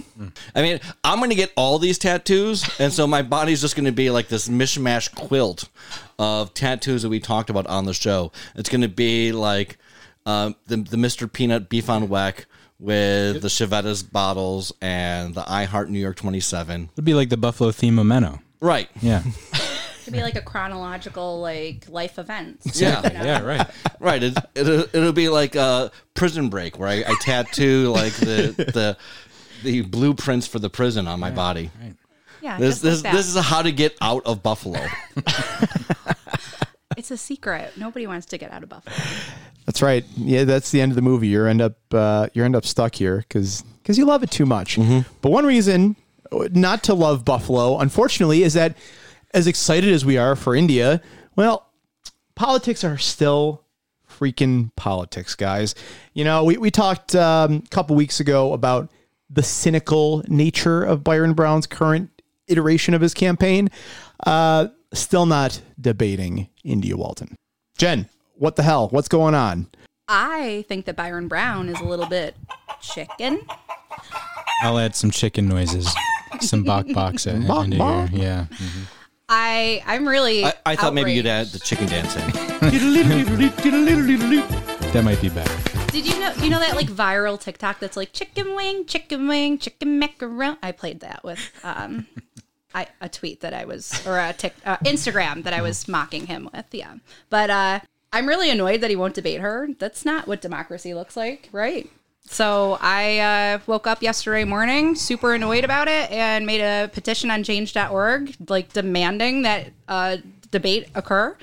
I 0.55 0.61
mean, 0.61 0.79
I'm 1.03 1.17
going 1.17 1.29
to 1.29 1.35
get 1.35 1.51
all 1.57 1.77
these 1.77 1.97
tattoos, 1.97 2.63
and 2.79 2.93
so 2.93 3.05
my 3.05 3.21
body's 3.21 3.59
just 3.59 3.75
going 3.75 3.85
to 3.85 3.91
be 3.91 4.09
like 4.09 4.29
this 4.29 4.47
mishmash 4.47 5.13
quilt 5.13 5.67
of 6.17 6.53
tattoos 6.53 7.01
that 7.01 7.09
we 7.09 7.19
talked 7.19 7.49
about 7.49 7.67
on 7.67 7.83
the 7.83 7.93
show. 7.93 8.31
It's 8.55 8.69
going 8.69 8.81
to 8.81 8.87
be 8.87 9.33
like 9.33 9.77
um, 10.25 10.55
the 10.67 10.77
the 10.77 10.95
Mr. 10.95 11.31
Peanut 11.31 11.67
beef 11.67 11.89
on 11.89 12.07
weck 12.07 12.45
with 12.79 13.41
the 13.41 13.49
Chiavetta's 13.49 14.03
bottles 14.03 14.71
and 14.81 15.35
the 15.35 15.43
I 15.45 15.65
Heart 15.65 15.89
New 15.89 15.99
York 15.99 16.15
27. 16.15 16.89
It'd 16.93 17.03
be 17.03 17.13
like 17.13 17.29
the 17.29 17.37
Buffalo 17.37 17.71
theme 17.71 17.95
memento. 17.95 18.39
Right. 18.61 18.89
Yeah. 19.01 19.23
Could 20.07 20.13
be 20.13 20.23
like 20.23 20.35
a 20.37 20.41
chronological 20.41 21.41
like 21.41 21.89
life 21.89 22.17
events. 22.17 22.79
Yeah. 22.81 23.05
you 23.05 23.13
know? 23.13 23.25
yeah. 23.25 23.41
Right. 23.41 23.67
Right. 23.99 24.23
It, 24.23 24.37
it'll, 24.55 24.85
it'll 24.93 25.11
be 25.11 25.27
like 25.27 25.55
a 25.55 25.91
prison 26.13 26.47
break 26.47 26.79
where 26.79 26.87
I, 26.87 27.03
I 27.05 27.15
tattoo 27.19 27.91
like 27.91 28.13
the 28.13 28.53
the 28.57 28.97
the 29.63 29.81
blueprints 29.81 30.47
for 30.47 30.59
the 30.59 30.69
prison 30.69 31.07
on 31.09 31.19
my 31.19 31.29
body. 31.29 31.71
Yeah, 32.41 32.57
This 32.57 32.75
just 32.75 32.83
like 32.83 32.91
this 32.91 33.01
that. 33.01 33.13
this 33.13 33.35
is 33.35 33.43
how 33.43 33.61
to 33.61 33.71
get 33.73 33.97
out 33.99 34.25
of 34.25 34.41
Buffalo. 34.41 34.79
it's 36.97 37.11
a 37.11 37.17
secret. 37.17 37.73
Nobody 37.75 38.07
wants 38.07 38.27
to 38.27 38.37
get 38.37 38.51
out 38.51 38.63
of 38.63 38.69
Buffalo. 38.69 38.95
That's 39.65 39.81
right. 39.81 40.05
Yeah, 40.15 40.45
that's 40.45 40.71
the 40.71 40.79
end 40.79 40.93
of 40.93 40.95
the 40.95 41.01
movie. 41.01 41.27
You 41.27 41.43
end 41.45 41.61
up 41.61 41.75
uh, 41.91 42.27
you 42.33 42.45
end 42.45 42.55
up 42.55 42.65
stuck 42.65 42.95
here 42.95 43.25
because 43.27 43.65
you 43.89 44.05
love 44.05 44.23
it 44.23 44.31
too 44.31 44.45
much. 44.45 44.79
But 45.21 45.31
one 45.31 45.45
reason 45.45 45.97
not 46.31 46.83
to 46.83 46.93
love 46.93 47.25
Buffalo, 47.25 47.79
unfortunately, 47.79 48.43
is 48.43 48.53
that 48.53 48.77
as 49.37 49.45
excited 49.45 49.93
as 49.93 50.03
we 50.03 50.17
are 50.17 50.35
for 50.35 50.55
India, 50.55 50.99
well, 51.35 51.69
politics 52.35 52.83
are 52.83 52.97
still 52.97 53.63
freaking 54.09 54.71
politics, 54.75 55.35
guys. 55.35 55.75
You 56.15 56.23
know, 56.23 56.43
we 56.43 56.57
we 56.57 56.71
talked 56.71 57.13
um, 57.15 57.61
a 57.63 57.69
couple 57.69 57.95
weeks 57.95 58.19
ago 58.19 58.51
about 58.53 58.89
the 59.29 59.43
cynical 59.43 60.23
nature 60.27 60.83
of 60.83 61.03
Byron 61.03 61.33
Brown's 61.33 61.67
current 61.67 62.09
iteration 62.47 62.95
of 62.95 63.01
his 63.01 63.13
campaign. 63.13 63.69
Uh, 64.25 64.69
still 64.91 65.27
not 65.27 65.61
debating 65.79 66.49
India 66.63 66.97
Walton. 66.97 67.35
Jen, 67.77 68.09
what 68.33 68.55
the 68.55 68.63
hell? 68.63 68.87
What's 68.89 69.07
going 69.07 69.35
on? 69.35 69.67
I 70.07 70.65
think 70.67 70.85
that 70.85 70.95
Byron 70.95 71.27
Brown 71.27 71.69
is 71.69 71.79
a 71.79 71.83
little 71.83 72.07
bit 72.07 72.35
chicken. 72.81 73.41
I'll 74.63 74.79
add 74.79 74.95
some 74.95 75.11
chicken 75.11 75.47
noises, 75.47 75.93
some 76.39 76.63
bok 76.63 76.87
box 76.91 77.27
in- 77.27 77.45
Bok, 77.45 77.65
into 77.65 77.77
bok. 77.77 78.09
here. 78.09 78.23
Yeah. 78.23 78.45
I 79.29 79.83
I'm 79.85 80.07
really. 80.07 80.45
I, 80.45 80.53
I 80.65 80.75
thought 80.75 80.93
maybe 80.93 81.13
you'd 81.13 81.25
add 81.25 81.47
the 81.47 81.59
chicken 81.59 81.87
dancing. 81.87 82.23
That 84.93 85.03
might 85.03 85.21
be 85.21 85.29
better. 85.29 85.53
Did 85.91 86.07
you 86.07 86.17
know? 86.19 86.33
You 86.41 86.49
know 86.49 86.59
that 86.59 86.75
like 86.75 86.87
viral 86.87 87.39
TikTok 87.39 87.79
that's 87.79 87.97
like 87.97 88.13
chicken 88.13 88.55
wing, 88.55 88.85
chicken 88.85 89.27
wing, 89.27 89.57
chicken 89.57 89.99
macaroni. 89.99 90.57
I 90.63 90.71
played 90.71 91.01
that 91.01 91.23
with 91.25 91.39
um, 91.63 92.07
I 92.73 92.87
a 93.01 93.09
tweet 93.09 93.41
that 93.41 93.53
I 93.53 93.65
was 93.65 94.05
or 94.07 94.17
a 94.17 94.33
tic, 94.33 94.55
uh, 94.65 94.77
Instagram 94.77 95.43
that 95.43 95.53
I 95.53 95.61
was 95.61 95.87
mocking 95.89 96.27
him 96.27 96.49
with. 96.53 96.65
Yeah, 96.71 96.95
but 97.29 97.49
uh, 97.49 97.79
I'm 98.13 98.27
really 98.27 98.49
annoyed 98.49 98.79
that 98.81 98.89
he 98.89 98.95
won't 98.95 99.13
debate 99.13 99.41
her. 99.41 99.67
That's 99.77 100.05
not 100.05 100.27
what 100.27 100.41
democracy 100.41 100.93
looks 100.93 101.17
like, 101.17 101.49
right? 101.51 101.89
So 102.29 102.77
I 102.81 103.19
uh, 103.19 103.59
woke 103.67 103.87
up 103.87 104.01
yesterday 104.01 104.43
morning 104.43 104.95
super 104.95 105.33
annoyed 105.33 105.63
about 105.63 105.87
it 105.87 106.11
and 106.11 106.45
made 106.45 106.61
a 106.61 106.89
petition 106.89 107.31
on 107.31 107.43
change.org, 107.43 108.35
like 108.49 108.73
demanding 108.73 109.43
that 109.43 109.71
uh, 109.87 110.17
debate 110.51 110.89
occur. 110.93 111.37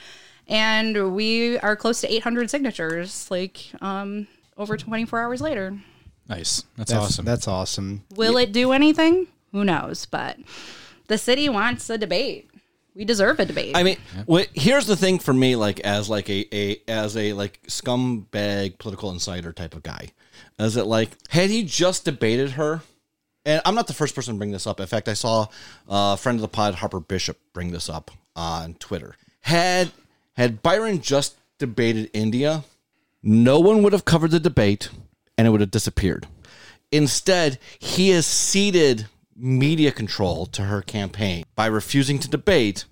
And 0.46 1.14
we 1.14 1.58
are 1.58 1.74
close 1.74 2.02
to 2.02 2.12
800 2.12 2.50
signatures, 2.50 3.30
like 3.30 3.70
um, 3.80 4.28
over 4.58 4.76
24 4.76 5.20
hours 5.20 5.40
later. 5.40 5.78
Nice. 6.28 6.64
That's, 6.76 6.92
awesome. 6.92 7.24
That's 7.24 7.48
awesome. 7.48 8.04
Will 8.14 8.36
it 8.36 8.52
do 8.52 8.72
anything? 8.72 9.26
Who 9.52 9.64
knows? 9.64 10.06
But 10.06 10.38
the 11.08 11.18
city 11.18 11.48
wants 11.48 11.88
a 11.90 11.98
debate. 11.98 12.50
We 12.94 13.04
deserve 13.04 13.40
a 13.40 13.44
debate. 13.44 13.76
I 13.76 13.82
mean, 13.82 13.96
wait, 14.26 14.50
here's 14.54 14.86
the 14.86 14.96
thing 14.96 15.18
for 15.18 15.34
me, 15.34 15.56
like 15.56 15.80
as 15.80 16.08
like 16.08 16.30
a, 16.30 16.46
a 16.54 16.80
as 16.86 17.16
a 17.16 17.32
like 17.32 17.60
scumbag 17.66 18.78
political 18.78 19.10
insider 19.10 19.52
type 19.52 19.74
of 19.74 19.82
guy, 19.82 20.12
is 20.58 20.76
it 20.76 20.84
like 20.84 21.10
had 21.28 21.50
he 21.50 21.62
just 21.64 22.04
debated 22.04 22.52
her? 22.52 22.82
And 23.46 23.60
I'm 23.64 23.74
not 23.74 23.86
the 23.86 23.92
first 23.92 24.14
person 24.14 24.34
to 24.34 24.38
bring 24.38 24.52
this 24.52 24.66
up. 24.66 24.80
In 24.80 24.86
fact, 24.86 25.06
I 25.08 25.12
saw 25.12 25.48
a 25.86 26.16
friend 26.16 26.36
of 26.36 26.42
the 26.42 26.48
pod, 26.48 26.76
Harper 26.76 27.00
Bishop, 27.00 27.38
bring 27.52 27.72
this 27.72 27.90
up 27.90 28.10
uh, 28.34 28.62
on 28.64 28.74
Twitter. 28.74 29.16
Had 29.42 29.92
had 30.36 30.62
Byron 30.62 31.00
just 31.00 31.36
debated 31.58 32.10
India, 32.12 32.64
no 33.22 33.60
one 33.60 33.82
would 33.82 33.92
have 33.92 34.04
covered 34.04 34.30
the 34.30 34.40
debate, 34.40 34.88
and 35.36 35.46
it 35.46 35.50
would 35.50 35.60
have 35.60 35.70
disappeared. 35.70 36.26
Instead, 36.90 37.58
he 37.78 38.10
has 38.10 38.26
ceded 38.26 39.06
media 39.36 39.90
control 39.90 40.46
to 40.46 40.62
her 40.62 40.80
campaign 40.80 41.44
by 41.54 41.66
refusing 41.66 42.18
to 42.20 42.28
debate 42.28 42.84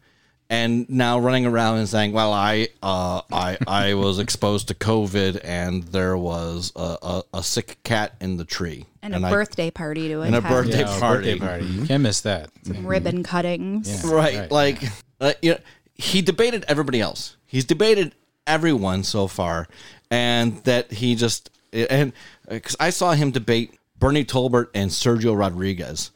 and 0.52 0.87
now 0.90 1.18
running 1.18 1.47
around 1.47 1.78
and 1.78 1.88
saying, 1.88 2.12
"Well, 2.12 2.30
I, 2.30 2.68
uh, 2.82 3.23
I, 3.32 3.56
I 3.66 3.94
was 3.94 4.18
exposed 4.18 4.68
to 4.68 4.75
COVID, 4.75 5.40
and 5.42 5.82
there 5.85 6.14
was 6.16 6.73
a, 6.76 6.99
a, 7.02 7.23
a 7.35 7.42
sick 7.42 7.78
cat 7.85 8.14
in 8.21 8.37
the 8.37 8.44
tree, 8.44 8.85
and, 9.00 9.14
a 9.14 9.26
I- 9.26 9.30
birthday 9.30 9.71
party 9.71 10.09
to 10.09 10.21
and 10.21 10.37
a 10.37 10.42
birthday 10.42 10.80
Yeah, 10.80 10.97
a 10.97 11.00
party. 11.00 11.30
birthday 11.32 11.47
party. 11.47 11.64
You 11.64 11.87
can't 11.87 12.02
miss 12.02 12.21
that. 12.21 12.50
Ribbon 12.66 13.23
cuttings. 13.23 14.04
right? 14.04 14.40
Right. 14.40 14.50
Like, 14.50 14.82
uh, 15.23 15.32
you 15.40 15.52
know, 15.52 15.59
he 15.94 16.21
debated 16.21 16.66
everybody 16.68 17.00
else. 17.00 17.37
He's 17.47 17.64
debated 17.64 18.14
everyone 18.47 19.04
so 19.04 19.28
far, 19.28 19.66
and 20.11 20.62
that 20.64 20.92
he 20.92 21.14
just 21.14 21.49
and 21.73 22.12
because 22.47 22.76
I 22.78 22.90
saw 22.90 23.12
him 23.12 23.30
debate 23.30 23.78
Bernie 23.99 24.26
Tolbert 24.26 24.66
and 24.75 24.90
Sergio 24.90 25.35
Rodriguez 25.35 26.11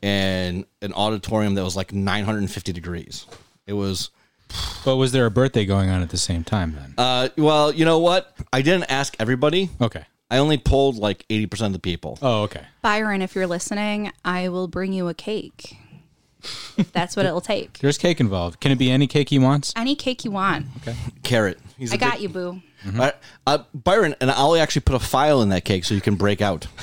in 0.00 0.64
an 0.80 0.92
auditorium 0.94 1.54
that 1.56 1.64
was 1.64 1.74
like 1.74 1.92
950 1.92 2.72
degrees. 2.72 3.26
It 3.66 3.74
was 3.74 4.10
But 4.84 4.96
was 4.96 5.12
there 5.12 5.26
a 5.26 5.30
birthday 5.30 5.64
going 5.64 5.90
on 5.90 6.02
at 6.02 6.10
the 6.10 6.16
same 6.16 6.44
time 6.44 6.74
then? 6.74 6.94
uh, 6.98 7.28
well, 7.36 7.72
you 7.72 7.84
know 7.84 7.98
what? 7.98 8.34
I 8.52 8.62
didn't 8.62 8.90
ask 8.90 9.14
everybody. 9.18 9.70
Okay. 9.80 10.04
I 10.30 10.38
only 10.38 10.58
polled 10.58 10.96
like 10.96 11.26
80% 11.28 11.66
of 11.66 11.72
the 11.72 11.78
people. 11.80 12.18
Oh, 12.22 12.42
okay. 12.44 12.62
Byron, 12.82 13.20
if 13.22 13.34
you're 13.34 13.46
listening, 13.48 14.12
I 14.24 14.48
will 14.48 14.68
bring 14.68 14.92
you 14.92 15.08
a 15.08 15.14
cake. 15.14 15.76
If 16.78 16.90
that's 16.92 17.16
what 17.16 17.26
it'll 17.26 17.40
take. 17.42 17.78
There's 17.80 17.98
cake 17.98 18.18
involved. 18.20 18.60
Can 18.60 18.70
it 18.72 18.78
be 18.78 18.90
any 18.90 19.06
cake 19.06 19.28
he 19.28 19.38
wants? 19.38 19.72
Any 19.76 19.94
cake 19.94 20.24
you 20.24 20.30
want. 20.30 20.66
Okay. 20.78 20.96
Carrot. 21.22 21.58
He's 21.76 21.92
I 21.92 21.96
a 21.96 21.98
got 21.98 22.12
big- 22.14 22.22
you, 22.22 22.28
boo. 22.30 22.62
Uh, 22.98 23.10
uh, 23.46 23.58
Byron, 23.74 24.14
and 24.22 24.30
I'll 24.30 24.56
actually 24.56 24.80
put 24.82 24.94
a 24.94 25.00
file 25.00 25.42
in 25.42 25.50
that 25.50 25.64
cake 25.66 25.84
so 25.84 25.94
you 25.94 26.00
can 26.00 26.14
break 26.14 26.40
out. 26.40 26.66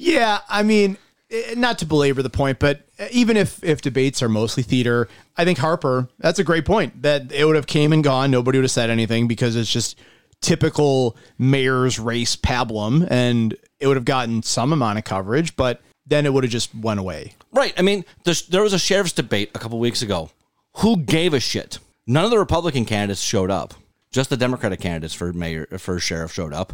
Yeah, 0.00 0.38
I 0.48 0.62
mean, 0.62 0.96
eh, 1.30 1.54
not 1.56 1.78
to 1.80 1.86
belabor 1.86 2.22
the 2.22 2.30
point, 2.30 2.60
but 2.60 2.87
even 3.10 3.36
if 3.36 3.62
if 3.62 3.80
debates 3.80 4.22
are 4.22 4.28
mostly 4.28 4.62
theater, 4.62 5.08
I 5.36 5.44
think 5.44 5.58
Harper. 5.58 6.08
That's 6.18 6.38
a 6.38 6.44
great 6.44 6.64
point. 6.64 7.02
That 7.02 7.32
it 7.32 7.44
would 7.44 7.56
have 7.56 7.66
came 7.66 7.92
and 7.92 8.02
gone. 8.02 8.30
Nobody 8.30 8.58
would 8.58 8.64
have 8.64 8.70
said 8.70 8.90
anything 8.90 9.28
because 9.28 9.56
it's 9.56 9.72
just 9.72 9.98
typical 10.40 11.16
mayor's 11.38 11.98
race 11.98 12.36
pablum, 12.36 13.06
and 13.10 13.56
it 13.80 13.86
would 13.86 13.96
have 13.96 14.04
gotten 14.04 14.42
some 14.42 14.72
amount 14.72 14.98
of 14.98 15.04
coverage, 15.04 15.56
but 15.56 15.80
then 16.06 16.26
it 16.26 16.32
would 16.32 16.44
have 16.44 16.52
just 16.52 16.74
went 16.74 17.00
away. 17.00 17.34
Right. 17.52 17.74
I 17.78 17.82
mean, 17.82 18.04
there 18.24 18.62
was 18.62 18.72
a 18.72 18.78
sheriff's 18.78 19.12
debate 19.12 19.50
a 19.54 19.58
couple 19.58 19.78
weeks 19.78 20.02
ago. 20.02 20.30
Who 20.76 20.96
gave 20.96 21.34
a 21.34 21.40
shit? 21.40 21.78
None 22.06 22.24
of 22.24 22.30
the 22.30 22.38
Republican 22.38 22.84
candidates 22.84 23.20
showed 23.20 23.50
up. 23.50 23.74
Just 24.10 24.30
the 24.30 24.36
Democratic 24.36 24.80
candidates 24.80 25.12
for 25.12 25.32
mayor 25.32 25.66
for 25.78 25.98
sheriff 25.98 26.32
showed 26.32 26.54
up, 26.54 26.72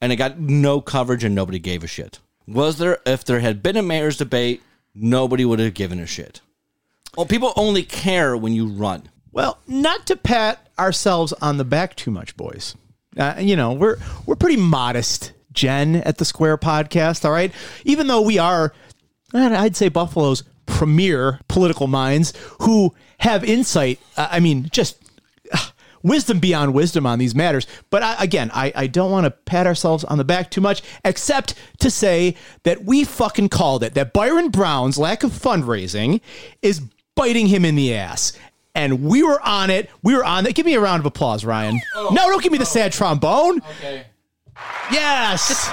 and 0.00 0.10
it 0.12 0.16
got 0.16 0.40
no 0.40 0.80
coverage 0.80 1.22
and 1.22 1.34
nobody 1.34 1.60
gave 1.60 1.84
a 1.84 1.86
shit. 1.86 2.18
Was 2.48 2.78
there? 2.78 2.98
If 3.06 3.24
there 3.24 3.38
had 3.38 3.62
been 3.62 3.76
a 3.76 3.82
mayor's 3.82 4.16
debate, 4.16 4.62
nobody 4.94 5.44
would 5.44 5.58
have 5.58 5.74
given 5.74 5.98
a 5.98 6.06
shit. 6.06 6.40
Well, 7.16 7.26
people 7.26 7.52
only 7.56 7.82
care 7.82 8.36
when 8.36 8.52
you 8.52 8.66
run. 8.66 9.08
Well, 9.32 9.58
not 9.66 10.06
to 10.06 10.16
pat 10.16 10.68
ourselves 10.78 11.32
on 11.34 11.56
the 11.56 11.64
back 11.64 11.96
too 11.96 12.10
much, 12.10 12.36
boys. 12.36 12.74
Uh, 13.16 13.34
you 13.38 13.56
know, 13.56 13.72
we're 13.72 13.98
we're 14.26 14.36
pretty 14.36 14.56
modest, 14.56 15.32
Jen, 15.52 15.96
at 15.96 16.18
the 16.18 16.24
Square 16.24 16.58
Podcast. 16.58 17.24
All 17.24 17.32
right, 17.32 17.52
even 17.84 18.06
though 18.06 18.22
we 18.22 18.38
are, 18.38 18.72
I'd 19.34 19.76
say 19.76 19.88
Buffalo's 19.88 20.44
premier 20.66 21.40
political 21.48 21.86
minds 21.86 22.32
who 22.60 22.94
have 23.18 23.44
insight. 23.44 24.00
Uh, 24.16 24.28
I 24.30 24.40
mean, 24.40 24.68
just 24.72 25.01
wisdom 26.02 26.38
beyond 26.38 26.74
wisdom 26.74 27.06
on 27.06 27.18
these 27.18 27.34
matters. 27.34 27.66
But 27.90 28.02
I, 28.02 28.22
again, 28.22 28.50
I, 28.54 28.72
I 28.74 28.86
don't 28.86 29.10
want 29.10 29.24
to 29.24 29.30
pat 29.30 29.66
ourselves 29.66 30.04
on 30.04 30.18
the 30.18 30.24
back 30.24 30.50
too 30.50 30.60
much, 30.60 30.82
except 31.04 31.54
to 31.80 31.90
say 31.90 32.36
that 32.64 32.84
we 32.84 33.04
fucking 33.04 33.48
called 33.48 33.82
it. 33.82 33.94
That 33.94 34.12
Byron 34.12 34.50
Brown's 34.50 34.98
lack 34.98 35.22
of 35.22 35.30
fundraising 35.30 36.20
is 36.60 36.80
biting 37.14 37.46
him 37.46 37.64
in 37.64 37.74
the 37.76 37.94
ass. 37.94 38.32
And 38.74 39.04
we 39.04 39.22
were 39.22 39.40
on 39.42 39.68
it. 39.68 39.90
We 40.02 40.16
were 40.16 40.24
on 40.24 40.46
it. 40.46 40.54
Give 40.54 40.64
me 40.64 40.74
a 40.74 40.80
round 40.80 41.00
of 41.00 41.06
applause, 41.06 41.44
Ryan. 41.44 41.78
Oh. 41.94 42.10
no, 42.12 42.28
don't 42.28 42.42
give 42.42 42.52
me 42.52 42.58
the 42.58 42.64
sad 42.64 42.92
trombone. 42.92 43.58
Okay. 43.58 44.06
Yes. 44.90 45.70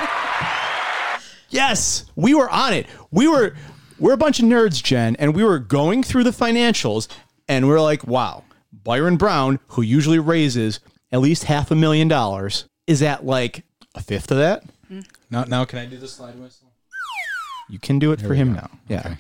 yes, 1.49 2.05
we 2.15 2.33
were 2.33 2.49
on 2.49 2.73
it. 2.73 2.87
We 3.11 3.27
were 3.27 3.55
we're 3.99 4.13
a 4.13 4.17
bunch 4.17 4.39
of 4.39 4.45
nerds, 4.45 4.81
Jen, 4.81 5.15
and 5.17 5.35
we 5.35 5.43
were 5.43 5.59
going 5.59 6.03
through 6.03 6.23
the 6.23 6.31
financials 6.31 7.07
and 7.49 7.67
we 7.67 7.73
are 7.73 7.81
like, 7.81 8.05
wow, 8.05 8.43
Byron 8.89 9.17
Brown, 9.17 9.59
who 9.67 9.83
usually 9.83 10.17
raises 10.17 10.79
at 11.11 11.19
least 11.19 11.43
half 11.43 11.69
a 11.69 11.75
million 11.75 12.07
dollars, 12.07 12.65
is 12.87 13.03
at 13.03 13.23
like 13.23 13.63
a 13.93 14.01
fifth 14.01 14.31
of 14.31 14.37
that. 14.37 14.63
Now, 15.29 15.43
now 15.43 15.63
can 15.63 15.77
I 15.77 15.85
do 15.85 15.95
the 15.97 16.07
slide 16.07 16.33
whistle? 16.39 16.69
You 17.69 17.77
can 17.77 17.99
do 17.99 18.11
it 18.13 18.19
for 18.19 18.33
him 18.33 18.53
now. 18.53 18.71
Yeah. 18.87 19.17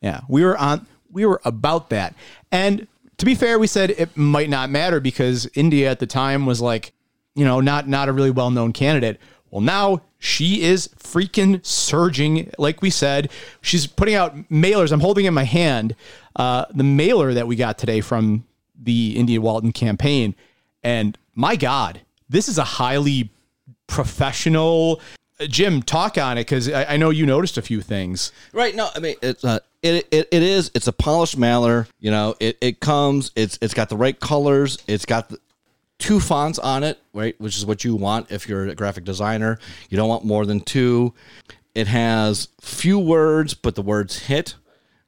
Yeah. 0.00 0.22
We 0.28 0.42
were 0.42 0.56
on 0.56 0.86
we 1.10 1.26
were 1.26 1.42
about 1.44 1.90
that. 1.90 2.14
And 2.50 2.86
to 3.18 3.26
be 3.26 3.34
fair, 3.34 3.58
we 3.58 3.66
said 3.66 3.90
it 3.90 4.16
might 4.16 4.48
not 4.48 4.70
matter 4.70 4.98
because 4.98 5.46
India 5.52 5.90
at 5.90 5.98
the 5.98 6.06
time 6.06 6.46
was 6.46 6.62
like, 6.62 6.94
you 7.34 7.44
know, 7.44 7.60
not 7.60 7.86
not 7.86 8.08
a 8.08 8.14
really 8.14 8.30
well-known 8.30 8.72
candidate. 8.72 9.20
Well, 9.50 9.60
now 9.60 10.00
she 10.20 10.62
is 10.62 10.88
freaking 10.96 11.62
surging. 11.66 12.50
Like 12.56 12.80
we 12.80 12.88
said, 12.88 13.30
she's 13.60 13.86
putting 13.86 14.14
out 14.14 14.34
mailers. 14.48 14.90
I'm 14.90 15.00
holding 15.00 15.26
in 15.26 15.34
my 15.34 15.44
hand 15.44 15.96
uh, 16.34 16.64
the 16.72 16.82
mailer 16.82 17.34
that 17.34 17.46
we 17.46 17.56
got 17.56 17.76
today 17.76 18.00
from 18.00 18.46
the 18.80 19.16
India 19.16 19.40
Walton 19.40 19.72
campaign. 19.72 20.34
And 20.82 21.16
my 21.34 21.56
God, 21.56 22.00
this 22.28 22.48
is 22.48 22.58
a 22.58 22.64
highly 22.64 23.30
professional. 23.86 25.00
Uh, 25.38 25.46
Jim, 25.46 25.82
talk 25.82 26.18
on 26.18 26.38
it 26.38 26.42
because 26.42 26.70
I, 26.70 26.94
I 26.94 26.96
know 26.96 27.10
you 27.10 27.26
noticed 27.26 27.58
a 27.58 27.62
few 27.62 27.80
things. 27.80 28.32
Right. 28.52 28.74
No, 28.74 28.90
I 28.94 28.98
mean 29.00 29.16
it's 29.22 29.44
uh, 29.44 29.60
it, 29.82 30.06
it 30.10 30.28
it 30.30 30.42
is 30.42 30.70
it's 30.74 30.86
a 30.86 30.92
polished 30.92 31.36
mailer. 31.36 31.86
You 32.00 32.10
know, 32.10 32.34
it, 32.40 32.58
it 32.60 32.80
comes. 32.80 33.30
It's 33.36 33.58
it's 33.60 33.74
got 33.74 33.88
the 33.88 33.96
right 33.96 34.18
colors. 34.18 34.78
It's 34.86 35.04
got 35.04 35.28
the, 35.28 35.38
two 35.98 36.18
fonts 36.18 36.58
on 36.58 36.82
it, 36.82 36.98
right? 37.12 37.40
Which 37.40 37.56
is 37.56 37.64
what 37.64 37.84
you 37.84 37.94
want 37.94 38.30
if 38.30 38.48
you're 38.48 38.66
a 38.66 38.74
graphic 38.74 39.04
designer. 39.04 39.58
You 39.88 39.96
don't 39.96 40.08
want 40.08 40.24
more 40.24 40.44
than 40.44 40.60
two. 40.60 41.14
It 41.74 41.86
has 41.86 42.48
few 42.60 42.98
words, 42.98 43.54
but 43.54 43.76
the 43.76 43.82
words 43.82 44.18
hit. 44.18 44.56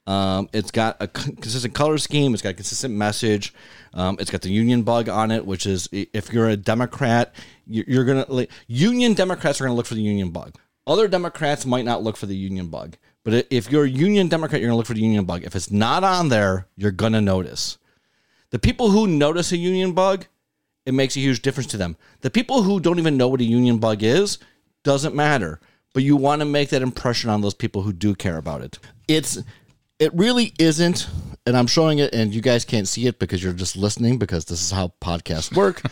Um, 0.06 0.48
it's 0.52 0.70
got 0.70 0.96
a 1.00 1.08
consistent 1.08 1.74
color 1.74 1.96
scheme. 1.98 2.34
It's 2.34 2.42
got 2.42 2.50
a 2.50 2.54
consistent 2.54 2.94
message. 2.94 3.54
Um, 3.94 4.16
it's 4.20 4.30
got 4.30 4.42
the 4.42 4.50
union 4.50 4.82
bug 4.82 5.08
on 5.08 5.30
it, 5.30 5.46
which 5.46 5.66
is 5.66 5.88
if 5.92 6.32
you're 6.32 6.48
a 6.48 6.56
Democrat, 6.56 7.34
you- 7.66 7.84
you're 7.86 8.04
gonna 8.04 8.26
like, 8.28 8.50
union 8.66 9.14
Democrats 9.14 9.60
are 9.60 9.64
gonna 9.64 9.76
look 9.76 9.86
for 9.86 9.94
the 9.94 10.02
union 10.02 10.30
bug. 10.30 10.56
Other 10.86 11.08
Democrats 11.08 11.64
might 11.64 11.86
not 11.86 12.02
look 12.02 12.16
for 12.18 12.26
the 12.26 12.36
union 12.36 12.66
bug, 12.68 12.96
but 13.24 13.46
if 13.48 13.70
you're 13.72 13.84
a 13.84 13.88
union 13.88 14.28
Democrat, 14.28 14.60
you're 14.60 14.68
gonna 14.68 14.76
look 14.76 14.86
for 14.86 14.94
the 14.94 15.00
union 15.00 15.24
bug. 15.24 15.42
If 15.44 15.56
it's 15.56 15.70
not 15.70 16.04
on 16.04 16.28
there, 16.28 16.66
you're 16.76 16.90
gonna 16.90 17.22
notice. 17.22 17.78
The 18.50 18.58
people 18.58 18.90
who 18.90 19.06
notice 19.06 19.52
a 19.52 19.56
union 19.56 19.92
bug, 19.92 20.26
it 20.84 20.92
makes 20.92 21.16
a 21.16 21.20
huge 21.20 21.40
difference 21.40 21.68
to 21.68 21.78
them. 21.78 21.96
The 22.20 22.30
people 22.30 22.64
who 22.64 22.78
don't 22.78 22.98
even 22.98 23.16
know 23.16 23.28
what 23.28 23.40
a 23.40 23.44
union 23.44 23.78
bug 23.78 24.02
is, 24.02 24.36
doesn't 24.82 25.14
matter. 25.14 25.60
But 25.94 26.02
you 26.02 26.16
want 26.16 26.40
to 26.40 26.44
make 26.44 26.68
that 26.70 26.82
impression 26.82 27.30
on 27.30 27.40
those 27.40 27.54
people 27.54 27.82
who 27.82 27.92
do 27.92 28.14
care 28.14 28.36
about 28.36 28.60
it. 28.60 28.78
It's 29.08 29.38
it 29.98 30.12
really 30.14 30.52
isn't, 30.58 31.08
and 31.46 31.56
I'm 31.56 31.66
showing 31.66 31.98
it, 31.98 32.14
and 32.14 32.34
you 32.34 32.40
guys 32.40 32.64
can't 32.64 32.88
see 32.88 33.06
it 33.06 33.18
because 33.18 33.42
you're 33.42 33.52
just 33.52 33.76
listening 33.76 34.18
because 34.18 34.44
this 34.44 34.62
is 34.62 34.70
how 34.70 34.92
podcasts 35.00 35.54
work. 35.54 35.82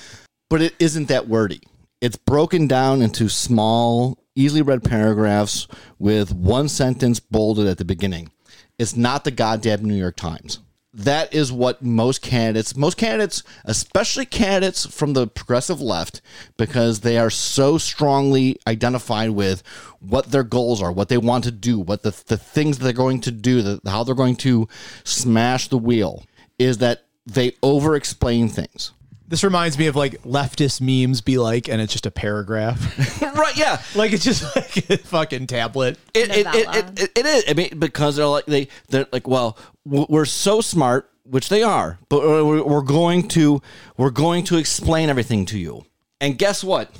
but 0.50 0.62
it 0.62 0.74
isn't 0.78 1.08
that 1.08 1.28
wordy. 1.28 1.60
It's 2.00 2.16
broken 2.16 2.66
down 2.66 3.00
into 3.02 3.28
small, 3.28 4.18
easily 4.34 4.62
read 4.62 4.82
paragraphs 4.82 5.68
with 5.98 6.34
one 6.34 6.68
sentence 6.68 7.20
bolded 7.20 7.66
at 7.66 7.78
the 7.78 7.84
beginning. 7.84 8.32
It's 8.78 8.96
not 8.96 9.24
the 9.24 9.30
goddamn 9.30 9.84
New 9.84 9.94
York 9.94 10.16
Times. 10.16 10.58
That 10.94 11.32
is 11.32 11.50
what 11.50 11.82
most 11.82 12.20
candidates, 12.20 12.76
most 12.76 12.98
candidates, 12.98 13.42
especially 13.64 14.26
candidates 14.26 14.84
from 14.84 15.14
the 15.14 15.26
progressive 15.26 15.80
left, 15.80 16.20
because 16.58 17.00
they 17.00 17.16
are 17.16 17.30
so 17.30 17.78
strongly 17.78 18.58
identified 18.66 19.30
with 19.30 19.62
what 20.00 20.30
their 20.30 20.42
goals 20.42 20.82
are, 20.82 20.92
what 20.92 21.08
they 21.08 21.16
want 21.16 21.44
to 21.44 21.50
do, 21.50 21.78
what 21.78 22.02
the, 22.02 22.10
the 22.26 22.36
things 22.36 22.78
they're 22.78 22.92
going 22.92 23.22
to 23.22 23.30
do, 23.30 23.62
the, 23.62 23.80
how 23.90 24.04
they're 24.04 24.14
going 24.14 24.36
to 24.36 24.68
smash 25.02 25.68
the 25.68 25.78
wheel, 25.78 26.24
is 26.58 26.78
that 26.78 27.04
they 27.24 27.52
over 27.62 27.96
explain 27.96 28.48
things. 28.48 28.92
This 29.32 29.42
reminds 29.42 29.78
me 29.78 29.86
of 29.86 29.96
like 29.96 30.20
leftist 30.24 30.82
memes 30.82 31.22
be 31.22 31.38
like, 31.38 31.66
and 31.66 31.80
it's 31.80 31.90
just 31.90 32.04
a 32.04 32.10
paragraph. 32.10 33.22
right, 33.22 33.56
yeah. 33.56 33.80
like 33.94 34.12
it's 34.12 34.24
just 34.24 34.54
like 34.54 34.90
a 34.90 34.98
fucking 34.98 35.46
tablet. 35.46 35.98
It, 36.12 36.28
it, 36.28 36.36
it, 36.40 36.44
Novella. 36.44 36.92
it, 36.98 37.12
it 37.16 37.24
is. 37.24 37.44
I 37.48 37.54
mean, 37.54 37.78
because 37.78 38.16
they're 38.16 38.26
like 38.26 38.44
they 38.44 38.68
they're 38.90 39.06
like, 39.10 39.26
well, 39.26 39.56
w- 39.86 40.04
we're 40.10 40.26
so 40.26 40.60
smart, 40.60 41.10
which 41.22 41.48
they 41.48 41.62
are, 41.62 41.98
but 42.10 42.20
we're 42.20 42.62
we're 42.62 42.82
going 42.82 43.26
to 43.28 43.62
we're 43.96 44.10
going 44.10 44.44
to 44.44 44.58
explain 44.58 45.08
everything 45.08 45.46
to 45.46 45.58
you. 45.58 45.86
And 46.20 46.36
guess 46.36 46.62
what? 46.62 46.94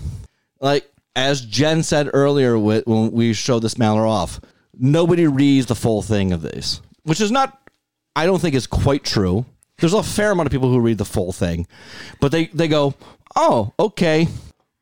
Like 0.58 0.90
as 1.14 1.42
Jen 1.42 1.82
said 1.82 2.08
earlier, 2.14 2.58
with, 2.58 2.86
when 2.86 3.12
we 3.12 3.34
showed 3.34 3.60
this 3.60 3.76
mailer 3.76 4.06
off, 4.06 4.40
nobody 4.72 5.26
reads 5.26 5.66
the 5.66 5.74
full 5.74 6.00
thing 6.00 6.32
of 6.32 6.40
this, 6.40 6.80
which 7.02 7.20
is 7.20 7.30
not. 7.30 7.58
I 8.16 8.24
don't 8.24 8.40
think 8.40 8.54
is 8.54 8.66
quite 8.66 9.04
true. 9.04 9.44
There's 9.82 9.94
a 9.94 10.02
fair 10.04 10.30
amount 10.30 10.46
of 10.46 10.52
people 10.52 10.70
who 10.70 10.78
read 10.78 10.98
the 10.98 11.04
full 11.04 11.32
thing, 11.32 11.66
but 12.20 12.30
they 12.30 12.46
they 12.46 12.68
go, 12.68 12.94
oh, 13.34 13.72
okay, 13.80 14.28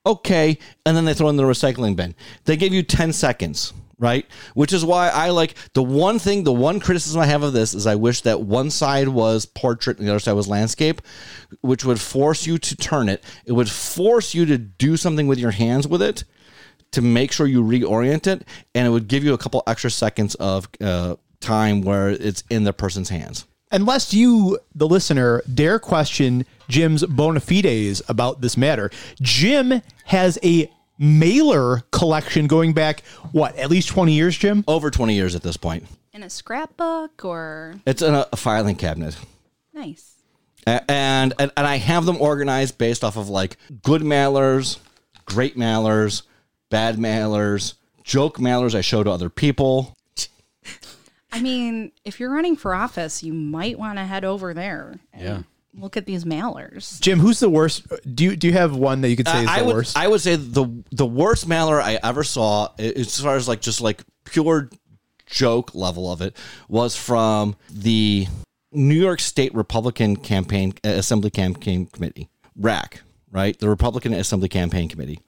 okay, 0.05 0.59
and 0.85 0.95
then 0.95 1.07
they 1.07 1.15
throw 1.15 1.31
in 1.31 1.37
the 1.37 1.43
recycling 1.43 1.97
bin. 1.97 2.15
They 2.45 2.59
give 2.59 2.75
you 2.75 2.83
10 2.83 3.15
seconds, 3.15 3.73
right? 3.99 4.27
Which 4.53 4.75
is 4.75 4.85
why 4.85 5.09
I 5.09 5.31
like 5.31 5.55
the 5.73 5.83
one 5.83 6.19
thing, 6.19 6.45
the 6.45 6.53
one 6.53 6.81
criticism 6.81 7.19
I 7.19 7.25
have 7.25 7.43
of 7.43 7.55
this 7.55 7.73
is 7.73 7.87
I 7.87 7.95
wish 7.95 8.21
that 8.21 8.43
one 8.43 8.69
side 8.69 9.09
was 9.09 9.47
portrait 9.47 9.97
and 9.97 10.07
the 10.07 10.11
other 10.11 10.21
side 10.21 10.35
was 10.35 10.49
landscape, 10.49 11.01
which 11.63 11.83
would 11.83 11.99
force 11.99 12.47
you 12.47 12.59
to 12.59 12.77
turn 12.77 13.09
it. 13.09 13.25
It 13.47 13.53
would 13.53 13.71
force 13.71 14.35
you 14.35 14.45
to 14.45 14.59
do 14.59 14.99
something 14.99 15.27
with 15.27 15.39
your 15.39 15.53
hands 15.53 15.89
with 15.89 16.03
it 16.03 16.25
to 16.93 17.01
make 17.01 17.33
sure 17.33 17.47
you 17.47 17.63
reorient 17.63 18.27
it, 18.27 18.47
and 18.75 18.87
it 18.87 18.91
would 18.91 19.09
give 19.09 19.25
you 19.25 19.33
a 19.33 19.39
couple 19.39 19.63
extra 19.67 19.91
seconds 19.91 20.35
of 20.35 20.69
uh, 20.83 21.17
time 21.41 21.81
where 21.81 22.11
it's 22.11 22.45
in 22.51 22.65
the 22.65 22.75
person's 22.75 23.09
hands. 23.09 23.47
Unless 23.71 24.13
you, 24.15 24.59
the 24.75 24.87
listener, 24.89 25.43
dare 25.53 25.79
question 25.79 26.45
Jim's 26.69 27.05
bona 27.05 27.41
fides 27.41 28.03
about 28.09 28.41
this 28.41 28.57
matter, 28.57 28.91
Jim 29.21 29.83
has 30.07 30.39
a 30.43 30.71
mailer 30.99 31.81
collection 31.91 32.47
going 32.47 32.73
back, 32.73 33.03
what, 33.33 33.57
at 33.57 33.71
least 33.71 33.89
20 33.89 34.13
years, 34.13 34.37
Jim? 34.37 34.65
Over 34.69 34.91
20 34.91 35.15
years 35.15 35.35
at 35.35 35.43
this 35.43 35.57
point. 35.57 35.85
In 36.13 36.23
a 36.23 36.31
scrapbook 36.31 37.25
or 37.25 37.77
It's 37.87 38.03
in 38.03 38.15
a, 38.15 38.27
a 38.33 38.37
filing 38.37 38.77
cabinet. 38.77 39.17
nice. 39.73 40.17
A- 40.67 40.91
and, 40.91 41.33
and 41.39 41.51
and 41.57 41.67
I 41.67 41.77
have 41.77 42.05
them 42.05 42.21
organized 42.21 42.77
based 42.77 43.03
off 43.03 43.17
of 43.17 43.31
like 43.31 43.57
good 43.83 44.03
mailers, 44.03 44.79
great 45.25 45.57
mailers, 45.57 46.23
bad 46.69 46.97
mailers, 46.97 47.75
joke 48.05 48.37
mailers 48.39 48.75
I 48.75 48.83
show 48.83 49.03
to 49.03 49.11
other 49.11 49.31
people. 49.31 49.97
I 51.33 51.41
mean, 51.41 51.93
if 52.05 52.19
you're 52.21 52.33
running 52.33 52.57
for 52.57 52.75
office, 52.75 53.23
you 53.23 53.33
might 53.33 53.79
want 53.79 53.99
to 53.99 54.05
head 54.05 54.25
over 54.25 54.53
there. 54.55 54.99
And 55.13 55.23
Yeah. 55.23 55.43
Look 55.73 55.97
at 55.97 56.05
these 56.05 56.25
mailers. 56.25 57.01
Jim, 57.01 57.21
who's 57.21 57.39
the 57.39 57.49
worst? 57.49 57.87
Do 58.13 58.25
you, 58.25 58.35
do 58.37 58.49
you 58.49 58.53
have 58.55 58.75
one 58.75 59.03
that 59.03 59.09
you 59.09 59.17
could 59.17 59.29
say 59.29 59.43
is 59.45 59.49
I 59.49 59.61
the 59.61 59.67
would 59.67 59.75
worst? 59.77 59.97
I 59.97 60.09
would 60.09 60.21
say 60.21 60.35
the 60.35 60.67
the 60.91 61.07
worst 61.07 61.47
mailer 61.47 61.81
I 61.81 61.97
ever 62.03 62.25
saw, 62.25 62.71
a- 62.77 62.99
as 62.99 63.21
far 63.21 63.37
as 63.37 63.47
like 63.47 63.61
just 63.61 63.81
like 63.81 64.03
pure 64.25 64.69
joke 65.27 65.73
level 65.73 66.11
of 66.11 66.23
it, 66.23 66.37
was 66.69 66.97
from 66.97 67.55
the 67.71 68.27
New 68.73 68.97
York 69.01 69.21
State 69.21 69.55
Republican 69.55 70.17
Campaign 70.17 70.75
uh, 70.85 70.89
Assembly 70.89 71.31
Campaign 71.31 71.87
Committee, 71.87 72.29
RAC, 72.57 73.03
right? 73.31 73.57
The 73.57 73.69
Republican 73.69 74.13
Assembly 74.13 74.49
Campaign 74.49 74.89
Committee, 74.89 75.21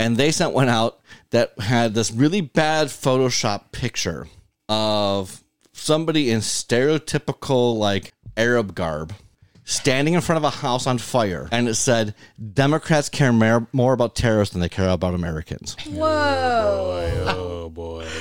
and 0.00 0.16
they 0.16 0.32
sent 0.32 0.52
one 0.52 0.68
out 0.68 0.98
that 1.30 1.56
had 1.60 1.94
this 1.94 2.10
really 2.10 2.40
bad 2.40 2.88
Photoshop 2.88 3.70
picture 3.70 4.26
of 4.68 5.42
somebody 5.72 6.30
in 6.30 6.40
stereotypical 6.40 7.76
like 7.78 8.12
Arab 8.36 8.74
garb 8.74 9.12
standing 9.64 10.14
in 10.14 10.20
front 10.20 10.36
of 10.38 10.44
a 10.44 10.50
house 10.50 10.86
on 10.86 10.98
fire, 10.98 11.48
and 11.52 11.68
it 11.68 11.74
said, 11.74 12.14
"Democrats 12.54 13.08
care 13.08 13.32
more, 13.32 13.66
more 13.72 13.92
about 13.92 14.14
terrorists 14.14 14.52
than 14.52 14.60
they 14.60 14.68
care 14.68 14.88
about 14.88 15.14
Americans." 15.14 15.76
Whoa! 15.86 17.24
Oh 17.26 17.68
boy. 17.70 18.06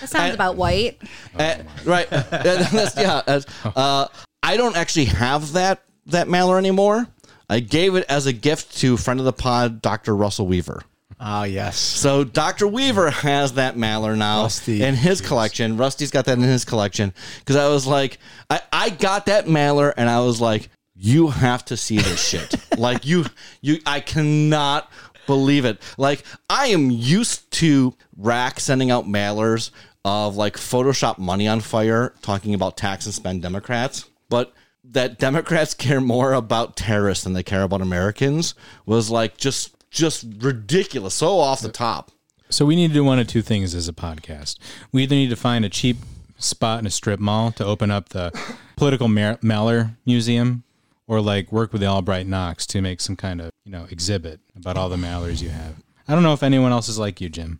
That 0.00 0.10
sounds 0.10 0.34
about 0.34 0.56
white. 0.56 1.00
Uh, 1.38 1.56
right? 1.84 2.08
That's- 2.08 2.94
yeah. 2.96 3.22
that's- 3.26 3.46
uh, 3.64 4.06
I 4.42 4.56
don't 4.56 4.76
actually 4.76 5.06
have 5.06 5.52
that 5.54 5.82
that 6.06 6.28
mailer 6.28 6.58
anymore. 6.58 7.06
I 7.50 7.60
gave 7.60 7.94
it 7.96 8.04
as 8.08 8.26
a 8.26 8.32
gift 8.32 8.76
to 8.78 8.96
friend 8.96 9.18
of 9.20 9.26
the 9.26 9.32
pod, 9.32 9.82
Dr. 9.82 10.14
Russell 10.16 10.46
Weaver. 10.46 10.82
Ah, 11.18 11.44
yes. 11.44 11.78
So 11.78 12.24
Dr. 12.24 12.66
Weaver 12.66 13.10
has 13.10 13.54
that 13.54 13.76
Maller 13.76 14.16
now 14.16 14.42
Rusty. 14.42 14.82
in 14.82 14.94
his 14.94 15.20
collection. 15.20 15.76
Rusty's 15.76 16.10
got 16.10 16.26
that 16.26 16.36
in 16.36 16.44
his 16.44 16.64
collection 16.64 17.14
because 17.38 17.56
I 17.56 17.68
was 17.68 17.86
like, 17.86 18.18
I, 18.50 18.60
I 18.72 18.90
got 18.90 19.26
that 19.26 19.46
Maller 19.46 19.94
and 19.96 20.10
I 20.10 20.20
was 20.20 20.40
like, 20.40 20.68
you 20.94 21.28
have 21.28 21.64
to 21.66 21.76
see 21.76 21.98
this 21.98 22.22
shit. 22.22 22.54
like 22.78 23.06
you, 23.06 23.24
you, 23.62 23.78
I 23.86 24.00
cannot 24.00 24.90
believe 25.26 25.64
it. 25.64 25.80
Like 25.96 26.22
I 26.50 26.68
am 26.68 26.90
used 26.90 27.50
to 27.52 27.94
RAC 28.16 28.60
sending 28.60 28.90
out 28.90 29.06
mailers 29.06 29.70
of 30.04 30.36
like 30.36 30.56
Photoshop 30.56 31.18
money 31.18 31.48
on 31.48 31.60
fire, 31.60 32.14
talking 32.22 32.54
about 32.54 32.76
tax 32.76 33.06
and 33.06 33.14
spend 33.14 33.42
Democrats, 33.42 34.08
but 34.28 34.52
that 34.84 35.18
Democrats 35.18 35.74
care 35.74 36.00
more 36.00 36.32
about 36.32 36.76
terrorists 36.76 37.24
than 37.24 37.32
they 37.32 37.42
care 37.42 37.62
about 37.62 37.80
Americans 37.80 38.54
was 38.84 39.10
like 39.10 39.36
just 39.36 39.75
just 39.96 40.24
ridiculous, 40.38 41.14
so 41.14 41.38
off 41.38 41.60
the 41.60 41.70
top. 41.70 42.12
So 42.48 42.64
we 42.64 42.76
need 42.76 42.88
to 42.88 42.94
do 42.94 43.02
one 43.02 43.18
of 43.18 43.26
two 43.26 43.42
things 43.42 43.74
as 43.74 43.88
a 43.88 43.92
podcast. 43.92 44.58
We 44.92 45.02
either 45.02 45.16
need 45.16 45.30
to 45.30 45.36
find 45.36 45.64
a 45.64 45.68
cheap 45.68 45.96
spot 46.38 46.78
in 46.78 46.86
a 46.86 46.90
strip 46.90 47.18
mall 47.18 47.50
to 47.52 47.64
open 47.64 47.90
up 47.90 48.10
the 48.10 48.30
political 48.76 49.08
ma- 49.08 49.36
mailer 49.42 49.96
museum, 50.04 50.62
or 51.08 51.20
like 51.20 51.50
work 51.50 51.72
with 51.72 51.80
the 51.80 51.88
Albright 51.88 52.26
Knox 52.26 52.66
to 52.68 52.80
make 52.80 53.00
some 53.00 53.16
kind 53.16 53.40
of 53.40 53.50
you 53.64 53.72
know 53.72 53.86
exhibit 53.90 54.40
about 54.54 54.76
all 54.76 54.88
the 54.88 54.96
mailers 54.96 55.42
you 55.42 55.48
have. 55.48 55.74
I 56.06 56.14
don't 56.14 56.22
know 56.22 56.34
if 56.34 56.42
anyone 56.42 56.70
else 56.72 56.88
is 56.88 56.98
like 56.98 57.20
you, 57.20 57.28
Jim, 57.28 57.58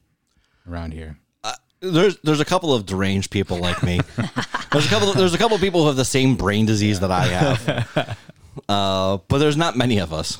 around 0.68 0.92
here. 0.92 1.18
There's 1.80 2.16
there's 2.20 2.40
a 2.40 2.44
couple 2.44 2.72
of 2.72 2.86
deranged 2.86 3.30
people 3.30 3.58
like 3.58 3.82
me. 3.82 4.00
there's 4.72 4.86
a 4.86 4.88
couple 4.88 5.12
there's 5.12 5.34
a 5.34 5.38
couple 5.38 5.56
of 5.56 5.60
people 5.60 5.82
who 5.82 5.88
have 5.88 5.96
the 5.96 6.04
same 6.06 6.34
brain 6.36 6.64
disease 6.64 7.00
that 7.00 7.10
I 7.10 7.24
have. 7.26 8.18
Uh, 8.70 9.18
but 9.28 9.36
there's 9.36 9.58
not 9.58 9.76
many 9.76 9.98
of 9.98 10.14
us. 10.14 10.38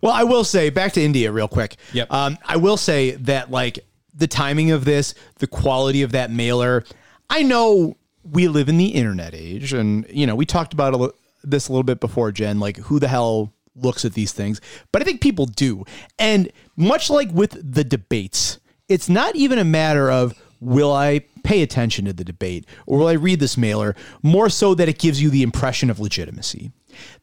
Well, 0.00 0.12
I 0.12 0.24
will 0.24 0.44
say 0.44 0.70
back 0.70 0.92
to 0.92 1.02
India 1.02 1.32
real 1.32 1.48
quick. 1.48 1.76
Yep. 1.92 2.12
Um, 2.12 2.38
I 2.44 2.56
will 2.56 2.76
say 2.76 3.12
that 3.12 3.50
like 3.50 3.78
the 4.14 4.26
timing 4.26 4.70
of 4.70 4.84
this, 4.84 5.14
the 5.38 5.46
quality 5.46 6.02
of 6.02 6.12
that 6.12 6.30
mailer. 6.30 6.84
I 7.30 7.42
know 7.42 7.96
we 8.22 8.48
live 8.48 8.68
in 8.68 8.76
the 8.76 8.88
internet 8.88 9.34
age, 9.34 9.72
and 9.72 10.06
you 10.10 10.26
know 10.26 10.34
we 10.34 10.46
talked 10.46 10.72
about 10.72 10.94
a 10.94 11.12
this 11.42 11.68
a 11.68 11.72
little 11.72 11.84
bit 11.84 12.00
before, 12.00 12.32
Jen. 12.32 12.60
Like 12.60 12.76
who 12.78 12.98
the 12.98 13.08
hell 13.08 13.52
looks 13.74 14.04
at 14.04 14.14
these 14.14 14.32
things? 14.32 14.60
But 14.92 15.02
I 15.02 15.04
think 15.04 15.20
people 15.20 15.46
do, 15.46 15.84
and 16.18 16.50
much 16.76 17.10
like 17.10 17.30
with 17.32 17.56
the 17.74 17.84
debates, 17.84 18.60
it's 18.88 19.08
not 19.08 19.34
even 19.36 19.58
a 19.58 19.64
matter 19.64 20.10
of 20.10 20.34
will 20.60 20.92
I 20.92 21.20
pay 21.42 21.62
attention 21.62 22.06
to 22.06 22.12
the 22.12 22.24
debate 22.24 22.66
or 22.86 22.98
will 22.98 23.08
I 23.08 23.12
read 23.12 23.38
this 23.38 23.58
mailer. 23.58 23.94
More 24.22 24.48
so 24.48 24.74
that 24.74 24.88
it 24.88 24.98
gives 24.98 25.20
you 25.20 25.28
the 25.28 25.42
impression 25.42 25.90
of 25.90 26.00
legitimacy 26.00 26.72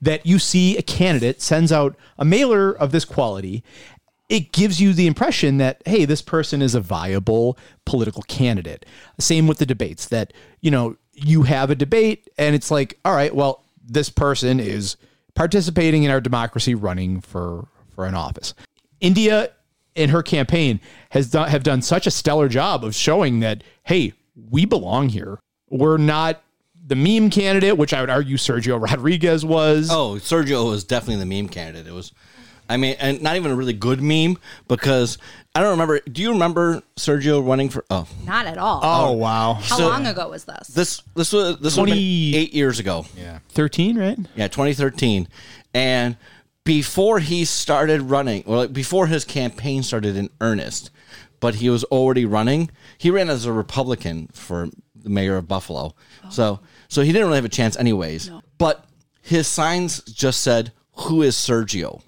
that 0.02 0.26
you 0.26 0.40
see 0.40 0.78
a 0.78 0.82
candidate 0.82 1.42
sends 1.42 1.72
out 1.72 1.96
a 2.18 2.26
mailer 2.26 2.72
of 2.72 2.92
this 2.92 3.06
quality, 3.06 3.64
it 4.30 4.54
gives 4.54 4.80
you 4.80 4.94
the 4.94 5.08
impression 5.08 5.58
that, 5.58 5.82
hey, 5.86 6.06
this 6.06 6.22
person 6.22 6.62
is 6.62 6.74
a 6.74 6.80
viable 6.80 7.58
political 7.86 8.22
candidate. 8.24 8.86
Same 9.20 9.46
with 9.46 9.58
the 9.58 9.66
debates 9.66 10.08
that, 10.08 10.32
you 10.62 10.72
know, 10.72 10.96
you 11.14 11.44
have 11.44 11.70
a 11.70 11.76
debate 11.76 12.30
and 12.38 12.56
it's 12.56 12.72
like, 12.72 12.98
all 13.04 13.14
right, 13.14 13.36
well, 13.36 13.64
this 13.86 14.10
person 14.10 14.60
is 14.60 14.96
participating 15.34 16.04
in 16.04 16.12
our 16.12 16.22
democracy 16.22 16.76
running 16.76 17.20
for 17.22 17.68
for 17.94 18.06
an 18.06 18.16
office. 18.16 18.54
India 19.02 19.52
in 19.96 20.10
her 20.10 20.24
campaign 20.24 20.80
has 21.10 21.30
done 21.30 21.50
have 21.50 21.64
done 21.64 21.82
such 21.82 22.08
a 22.08 22.12
stellar 22.12 22.48
job 22.48 22.86
of 22.86 22.96
showing 22.96 23.42
that, 23.42 23.64
hey, 23.84 24.14
we 24.50 24.66
belong 24.66 25.10
here. 25.10 25.40
We're 25.70 25.98
not 25.98 26.42
the 26.86 26.96
meme 26.96 27.30
candidate, 27.30 27.78
which 27.78 27.94
I 27.94 28.02
would 28.02 28.10
argue 28.10 28.38
Sergio 28.38 28.82
Rodriguez 28.82 29.46
was. 29.46 29.90
Oh, 29.92 30.16
Sergio 30.16 30.70
was 30.70 30.84
definitely 30.84 31.24
the 31.24 31.42
meme 31.42 31.50
candidate. 31.50 31.88
It 31.88 31.94
was, 31.94 32.12
I 32.70 32.78
mean, 32.78 32.96
and 33.00 33.22
not 33.22 33.36
even 33.36 33.52
a 33.52 33.56
really 33.56 33.74
good 33.74 34.02
meme 34.02 34.38
because 34.68 35.18
I 35.54 35.62
don't 35.62 35.72
remember. 35.72 36.00
Do 36.00 36.22
you 36.22 36.32
remember 36.32 36.82
Sergio 36.96 37.46
running 37.46 37.70
for? 37.70 37.84
Oh, 37.90 38.08
Not 38.26 38.46
at 38.46 38.58
all. 38.58 38.80
Oh, 38.84 39.10
oh 39.10 39.12
wow. 39.14 39.54
How 39.54 39.78
so- 39.78 39.90
long 39.90 40.08
ago 40.08 40.30
was 40.30 40.46
this? 40.46 40.68
this 40.70 41.02
this 41.16 41.34
was 41.34 41.58
this 41.58 41.76
was 41.78 41.88
20 41.90 42.36
eight 42.36 42.54
years 42.54 42.80
ago. 42.80 43.06
Yeah. 43.18 43.40
13, 43.50 43.98
right? 43.98 44.18
Yeah, 44.36 44.48
2013. 44.48 45.28
And 45.74 46.18
before 46.64 47.20
he 47.20 47.46
started 47.46 48.02
running, 48.04 48.44
or 48.46 48.58
like 48.58 48.74
before 48.74 49.08
his 49.08 49.26
campaign 49.26 49.84
started 49.84 50.16
in 50.16 50.30
earnest, 50.40 50.90
but 51.40 51.56
he 51.56 51.70
was 51.70 51.84
already 51.86 52.24
running, 52.26 52.70
he 52.98 53.10
ran 53.10 53.30
as 53.30 53.46
a 53.46 53.52
Republican 53.52 54.28
for 54.32 54.70
the 55.04 55.10
mayor 55.10 55.38
of 55.38 55.48
Buffalo. 55.48 55.94
Oh. 56.26 56.30
So 56.30 56.60
so 56.88 57.02
he 57.02 57.12
didn't 57.12 57.28
really 57.28 57.38
have 57.38 57.46
a 57.46 57.50
chance 57.50 57.78
anyways. 57.78 58.32
But 58.58 58.86
his 59.22 59.48
signs 59.48 60.02
just 60.04 60.42
said, 60.42 60.72
Who 60.94 61.22
is 61.22 61.36
Sergio? 61.36 62.02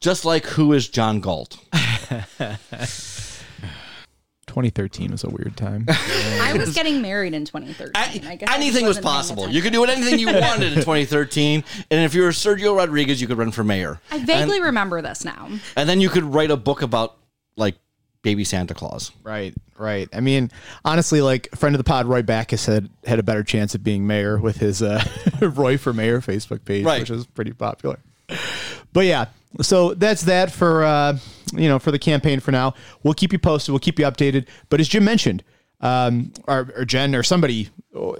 Just 0.00 0.24
like 0.24 0.44
who 0.44 0.72
is 0.72 0.88
John 0.88 1.20
Galt? 1.20 1.58
2013 4.56 5.10
was 5.10 5.22
a 5.22 5.28
weird 5.28 5.54
time. 5.54 5.84
I 5.88 6.54
was 6.56 6.72
getting 6.72 7.02
married 7.02 7.34
in 7.34 7.44
2013. 7.44 7.92
I, 7.94 8.32
I 8.32 8.36
just 8.36 8.50
anything 8.50 8.84
was 8.84 8.96
wasn't 8.96 9.04
possible. 9.04 9.48
You 9.50 9.60
could 9.60 9.72
do 9.74 9.84
anything 9.84 10.18
you 10.18 10.28
wanted 10.28 10.72
in 10.72 10.78
2013. 10.78 11.62
And 11.90 12.04
if 12.04 12.14
you 12.14 12.22
were 12.22 12.30
Sergio 12.30 12.74
Rodriguez, 12.76 13.20
you 13.20 13.26
could 13.26 13.36
run 13.36 13.50
for 13.50 13.62
mayor. 13.62 14.00
I 14.10 14.24
vaguely 14.24 14.60
remember 14.60 15.02
this 15.02 15.24
now. 15.24 15.50
And 15.76 15.88
then 15.88 16.00
you 16.00 16.08
could 16.08 16.24
write 16.24 16.50
a 16.50 16.56
book 16.56 16.80
about 16.80 17.16
like 17.16 17.25
baby 18.22 18.44
Santa 18.44 18.74
Claus. 18.74 19.12
right, 19.22 19.54
right. 19.78 20.08
I 20.12 20.20
mean, 20.20 20.50
honestly, 20.84 21.20
like 21.20 21.48
friend 21.54 21.74
of 21.74 21.78
the 21.78 21.84
pod, 21.84 22.06
Roy 22.06 22.22
Backus 22.22 22.66
had 22.66 22.88
had 23.04 23.18
a 23.18 23.22
better 23.22 23.42
chance 23.44 23.74
of 23.74 23.82
being 23.84 24.06
mayor 24.06 24.38
with 24.38 24.56
his 24.58 24.82
uh, 24.82 25.02
Roy 25.40 25.76
for 25.78 25.92
Mayor 25.92 26.20
Facebook 26.20 26.64
page, 26.64 26.84
Right. 26.84 27.00
which 27.00 27.10
is 27.10 27.26
pretty 27.26 27.52
popular. 27.52 27.98
But 28.92 29.06
yeah, 29.06 29.26
so 29.62 29.94
that's 29.94 30.22
that 30.22 30.50
for 30.50 30.84
uh, 30.84 31.18
you 31.54 31.68
know 31.68 31.78
for 31.78 31.90
the 31.92 31.98
campaign 31.98 32.40
for 32.40 32.50
now. 32.52 32.74
We'll 33.02 33.14
keep 33.14 33.32
you 33.32 33.38
posted. 33.38 33.72
We'll 33.72 33.78
keep 33.80 33.98
you 33.98 34.04
updated. 34.06 34.46
But 34.68 34.80
as 34.80 34.88
Jim 34.88 35.04
mentioned, 35.04 35.44
um, 35.80 36.32
or, 36.48 36.72
or 36.76 36.84
Jen 36.84 37.14
or 37.14 37.22
somebody 37.22 37.68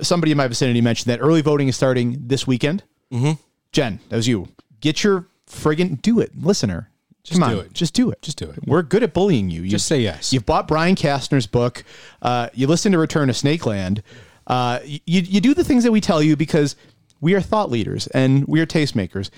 somebody 0.02 0.32
in 0.32 0.38
my 0.38 0.46
vicinity 0.48 0.80
mentioned 0.80 1.10
that 1.12 1.20
early 1.20 1.40
voting 1.42 1.68
is 1.68 1.76
starting 1.76 2.18
this 2.28 2.46
weekend. 2.46 2.82
Mm-hmm. 3.12 3.32
Jen, 3.72 4.00
that 4.08 4.16
was 4.16 4.28
you. 4.28 4.48
Get 4.80 5.02
your 5.02 5.26
friggin' 5.50 6.00
do 6.02 6.20
it, 6.20 6.30
listener. 6.40 6.90
Come 7.32 7.42
on, 7.42 7.50
do 7.50 7.60
it. 7.60 7.72
just 7.72 7.94
do 7.94 8.10
it. 8.10 8.22
Just 8.22 8.38
do 8.38 8.48
it. 8.48 8.58
We're 8.66 8.82
good 8.82 9.02
at 9.02 9.12
bullying 9.12 9.50
you. 9.50 9.62
you 9.62 9.70
Just 9.70 9.86
say 9.86 10.00
yes. 10.00 10.32
You've 10.32 10.46
bought 10.46 10.68
Brian 10.68 10.94
Kastner's 10.94 11.46
book. 11.46 11.84
Uh, 12.22 12.48
you 12.54 12.66
listen 12.66 12.92
to 12.92 12.98
Return 12.98 13.28
to 13.28 13.34
Snakeland. 13.34 14.02
Uh, 14.46 14.78
you, 14.84 15.00
you 15.04 15.40
do 15.40 15.54
the 15.54 15.64
things 15.64 15.84
that 15.84 15.92
we 15.92 16.00
tell 16.00 16.22
you 16.22 16.36
because 16.36 16.76
we 17.20 17.34
are 17.34 17.40
thought 17.40 17.70
leaders 17.70 18.06
and 18.08 18.46
we 18.46 18.60
are 18.60 18.66
tastemakers. 18.66 19.30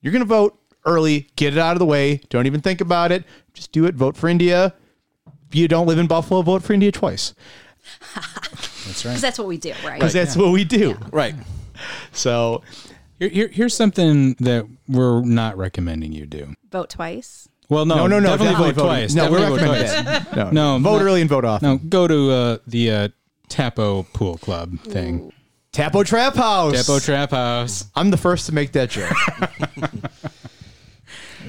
You're 0.00 0.12
going 0.12 0.20
to 0.20 0.26
vote 0.28 0.58
early, 0.84 1.28
get 1.36 1.52
it 1.52 1.58
out 1.58 1.72
of 1.72 1.78
the 1.78 1.86
way. 1.86 2.20
Don't 2.30 2.46
even 2.46 2.60
think 2.60 2.80
about 2.80 3.12
it. 3.12 3.24
Just 3.54 3.72
do 3.72 3.84
it. 3.86 3.94
Vote 3.94 4.16
for 4.16 4.28
India. 4.28 4.74
If 5.48 5.54
you 5.54 5.68
don't 5.68 5.86
live 5.86 5.98
in 5.98 6.06
Buffalo, 6.06 6.42
vote 6.42 6.62
for 6.62 6.72
India 6.72 6.90
twice. 6.90 7.34
That's 8.14 9.04
right. 9.04 9.10
Because 9.12 9.20
that's 9.20 9.38
what 9.38 9.48
we 9.48 9.58
do, 9.58 9.72
right? 9.84 9.98
because 9.98 10.12
that's 10.12 10.36
what 10.36 10.52
we 10.52 10.64
do. 10.64 10.96
Right. 11.12 11.34
So 12.12 12.62
Here, 13.18 13.28
here, 13.28 13.48
here's 13.48 13.74
something 13.74 14.34
that 14.40 14.66
we're 14.88 15.22
not 15.22 15.56
recommending 15.56 16.12
you 16.12 16.26
do. 16.26 16.54
Vote 16.70 16.90
twice. 16.90 17.48
Well, 17.68 17.84
no, 17.86 17.96
no, 17.96 18.06
no, 18.06 18.18
no, 18.20 18.36
definitely, 18.36 18.66
vote 18.66 18.74
vote- 18.76 18.84
twice. 18.84 19.14
No, 19.14 19.30
we're 19.30 19.38
vote 19.48 19.56
recommending 19.60 20.04
twice. 20.04 20.26
it. 20.36 20.52
No, 20.52 20.78
vote 20.78 20.98
not- 20.98 21.02
early 21.02 21.20
and 21.22 21.30
vote 21.30 21.44
off. 21.44 21.62
No, 21.62 21.78
go 21.78 22.06
to 22.06 22.30
uh, 22.30 22.58
the 22.66 22.90
uh, 22.90 23.08
Tappo 23.48 24.04
Pool 24.12 24.36
Club 24.38 24.78
thing. 24.80 25.32
Tappo 25.72 26.04
Trap 26.04 26.34
House. 26.36 26.74
Tappo 26.86 27.02
Trap 27.04 27.30
House. 27.32 27.86
I'm 27.94 28.10
the 28.10 28.16
first 28.16 28.46
to 28.46 28.54
make 28.54 28.72
that 28.72 28.90
joke. 28.90 29.10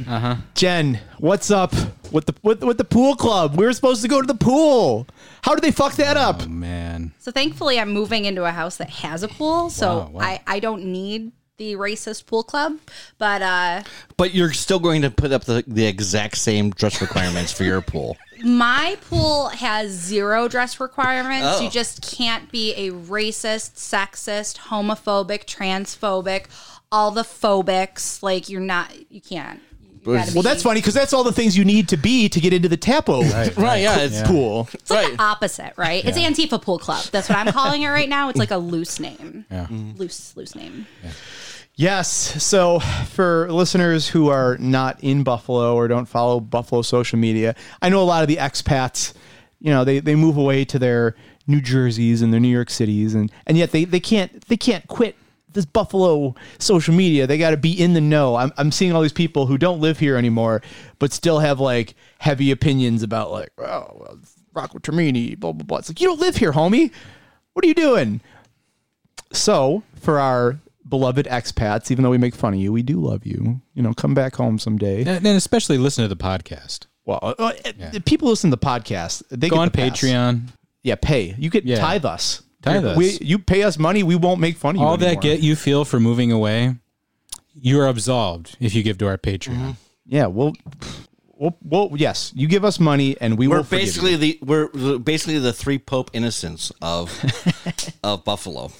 uh-huh. 0.08 0.36
Jen, 0.56 1.00
what's 1.20 1.50
up 1.52 1.74
with 2.12 2.26
the 2.26 2.34
with, 2.44 2.64
with 2.64 2.78
the 2.78 2.84
pool 2.84 3.16
club? 3.16 3.56
We 3.58 3.66
were 3.66 3.74
supposed 3.74 4.02
to 4.02 4.08
go 4.08 4.22
to 4.22 4.28
the 4.28 4.36
pool. 4.36 5.08
How 5.44 5.56
did 5.56 5.64
they 5.64 5.72
fuck 5.72 5.94
that 5.94 6.18
up? 6.18 6.42
Oh 6.44 6.48
man, 6.50 7.14
So 7.20 7.32
thankfully, 7.32 7.80
I'm 7.80 7.92
moving 7.92 8.26
into 8.26 8.44
a 8.46 8.52
house 8.52 8.78
that 8.78 8.90
has 8.90 9.24
a 9.24 9.28
pool, 9.28 9.70
so 9.70 10.00
Wow, 10.00 10.10
wow. 10.14 10.22
I 10.22 10.40
I 10.48 10.60
don't 10.60 10.86
need 10.86 11.32
the 11.58 11.74
racist 11.76 12.26
pool 12.28 12.44
club. 12.44 12.78
But 13.18 13.42
uh, 13.42 13.84
But 14.16 14.34
you're 14.34 14.54
still 14.54 14.80
going 14.80 15.02
to 15.02 15.10
put 15.10 15.32
up 15.32 15.46
the, 15.46 15.64
the 15.68 15.86
exact 15.86 16.38
same 16.38 16.70
dress 16.72 17.02
requirements 17.02 17.52
for 17.52 17.64
your 17.64 17.82
pool. 17.82 18.16
my 18.44 18.98
pool 19.10 19.50
has 19.50 19.90
zero 19.92 20.48
dress 20.48 20.80
requirements. 20.80 21.48
Oh. 21.60 21.62
You 21.64 21.70
just 21.70 22.02
can't 22.02 22.52
be 22.52 22.74
a 22.76 22.92
racist, 22.92 23.74
sexist, 23.76 24.58
homophobic, 24.70 25.46
transphobic, 25.46 26.46
all 26.92 27.12
the 27.12 27.24
phobics. 27.24 28.22
Like 28.22 28.50
you're 28.50 28.62
not. 28.62 28.92
You 29.12 29.22
can't. 29.22 29.60
You 30.06 30.14
Well, 30.14 30.26
be- 30.36 30.42
that's 30.42 30.64
funny 30.64 30.80
because 30.80 30.94
that's 30.94 31.12
all 31.12 31.26
the 31.26 31.34
things 31.34 31.58
you 31.58 31.66
need 31.66 31.90
to 31.90 31.98
be 31.98 32.30
to 32.30 32.40
get 32.40 32.54
into 32.54 32.70
the 32.70 32.78
Tappo 32.78 33.24
Right, 33.58 33.82
yeah. 33.82 33.98
It's 34.00 34.22
pool. 34.22 34.70
It's 34.74 34.90
like 34.90 35.06
Right. 35.08 35.18
the 35.18 35.22
opposite, 35.24 35.74
right? 35.76 36.06
It's 36.06 36.18
Antifa 36.18 36.62
Pool 36.62 36.80
Club. 36.80 37.04
That's 37.12 37.28
what 37.28 37.38
I'm 37.38 37.52
calling 37.52 37.82
it 37.82 37.90
right 37.90 38.08
now. 38.08 38.30
It's 38.30 38.40
like 38.40 38.52
a 38.52 38.58
loose 38.58 39.02
name. 39.02 39.44
Yeah. 39.52 39.68
Loose, 39.70 40.38
loose 40.38 40.56
name. 40.56 40.88
Yes. 41.78 42.44
So, 42.44 42.80
for 42.80 43.52
listeners 43.52 44.08
who 44.10 44.30
are 44.30 44.58
not 44.58 45.00
in 45.04 45.22
Buffalo 45.22 45.76
or 45.76 45.88
don't 45.88 46.08
follow 46.08 46.40
Buffalo 46.40 46.82
social 46.82 47.20
media, 47.20 47.56
I 47.84 47.90
know 47.90 48.02
a 48.02 48.04
lot 48.04 48.24
of 48.24 48.28
the 48.28 48.38
expats, 48.38 49.14
you 49.60 49.70
know, 49.70 49.84
they, 49.84 50.00
they 50.00 50.16
move 50.16 50.38
away 50.38 50.66
to 50.66 50.80
their 50.80 51.16
New 51.46 51.62
Jerseys 51.62 52.24
and 52.24 52.34
their 52.34 52.40
New 52.40 52.48
York 52.48 52.72
cities 52.72 53.14
and, 53.14 53.32
and 53.46 53.60
yet 53.60 53.72
they, 53.72 53.86
they 53.86 54.00
can't 54.00 54.42
they 54.48 54.58
can't 54.58 54.88
quit 54.88 55.16
this 55.54 55.66
Buffalo 55.66 56.34
social 56.58 56.96
media. 56.96 57.28
They 57.28 57.38
got 57.38 57.52
to 57.52 57.58
be 57.58 57.80
in 57.80 57.94
the 57.94 58.02
know. 58.02 58.36
I'm, 58.36 58.52
I'm 58.58 58.72
seeing 58.72 58.92
all 58.92 59.04
these 59.04 59.14
people 59.14 59.46
who 59.46 59.60
don't 59.60 59.80
live 59.80 60.00
here 60.00 60.18
anymore, 60.18 60.64
but 60.98 61.14
still 61.14 61.40
have 61.40 61.60
like 61.60 61.94
heavy 62.18 62.50
opinions 62.50 63.04
about 63.04 63.32
like, 63.32 63.52
oh, 63.60 63.88
well, 63.96 64.20
Rocco 64.54 64.80
Termini, 64.80 65.40
blah, 65.40 65.52
blah, 65.52 65.64
blah. 65.64 65.78
It's 65.78 65.90
like, 65.90 66.02
you 66.02 66.08
don't 66.08 66.20
live 66.20 66.38
here, 66.38 66.54
homie. 66.54 66.92
What 67.54 67.64
are 67.64 67.68
you 67.68 67.76
doing? 67.76 68.22
So, 69.32 69.84
for 69.96 70.20
our 70.20 70.60
beloved 70.88 71.26
expats, 71.28 71.92
even 71.92 72.04
though 72.04 72.10
we 72.10 72.18
make 72.18 72.36
fun 72.36 72.54
of 72.54 72.60
you, 72.60 72.72
we 72.72 72.84
do 72.84 73.00
love 73.00 73.26
you. 73.26 73.62
You 73.74 73.82
know, 73.84 73.94
come 73.94 74.14
back 74.14 74.36
home 74.36 74.58
someday. 74.60 75.00
and, 75.02 75.10
and 75.10 75.28
especially 75.28 75.78
listen 75.78 76.04
to 76.04 76.08
the 76.08 76.16
podcast. 76.22 76.88
Well, 77.06 77.20
uh, 77.22 77.34
uh, 77.40 78.00
people 78.06 78.30
listen 78.30 78.50
to 78.52 78.56
the 78.58 78.66
podcast. 78.66 79.24
They 79.30 79.50
Go 79.50 79.56
get 79.56 79.62
on 79.62 79.68
the 79.68 79.72
pass. 79.72 80.02
Patreon. 80.02 80.48
Yeah, 80.84 80.96
pay. 81.02 81.36
You 81.38 81.50
could 81.50 81.66
Yeah. 81.66 81.80
tithe 81.80 82.06
us. 82.06 82.42
Tithe 82.62 82.86
us. 82.86 82.98
We, 82.98 83.18
you 83.22 83.40
pay 83.40 83.64
us 83.64 83.78
money, 83.78 84.04
we 84.04 84.16
won't 84.16 84.40
make 84.42 84.58
fun 84.58 84.76
of 84.76 84.82
you. 84.82 84.88
All 84.88 84.98
that 84.98 85.22
get 85.22 85.40
you 85.42 85.56
feel 85.56 85.86
for 85.86 86.00
moving 86.00 86.32
away, 86.32 86.76
you 87.54 87.80
are 87.80 87.88
absolved 87.88 88.58
if 88.60 88.76
you 88.76 88.84
give 88.84 88.98
to 89.00 89.08
our 89.08 89.18
Patreon. 89.18 89.76
Yeah, 90.06 90.26
well, 90.28 90.54
well, 91.34 91.56
well, 91.62 91.90
yes, 91.96 92.32
you 92.36 92.48
give 92.48 92.66
us 92.66 92.80
money 92.80 93.16
and 93.22 93.38
we 93.38 93.48
We're 93.48 93.58
will 93.58 93.64
forgive 93.64 93.86
basically 93.86 94.12
you. 94.12 94.18
the 94.18 94.40
we're 94.42 94.98
basically 94.98 95.38
the 95.40 95.54
three 95.54 95.78
Pope 95.78 96.10
innocents 96.14 96.72
of 96.82 97.14
of 98.04 98.24
Buffalo. 98.26 98.72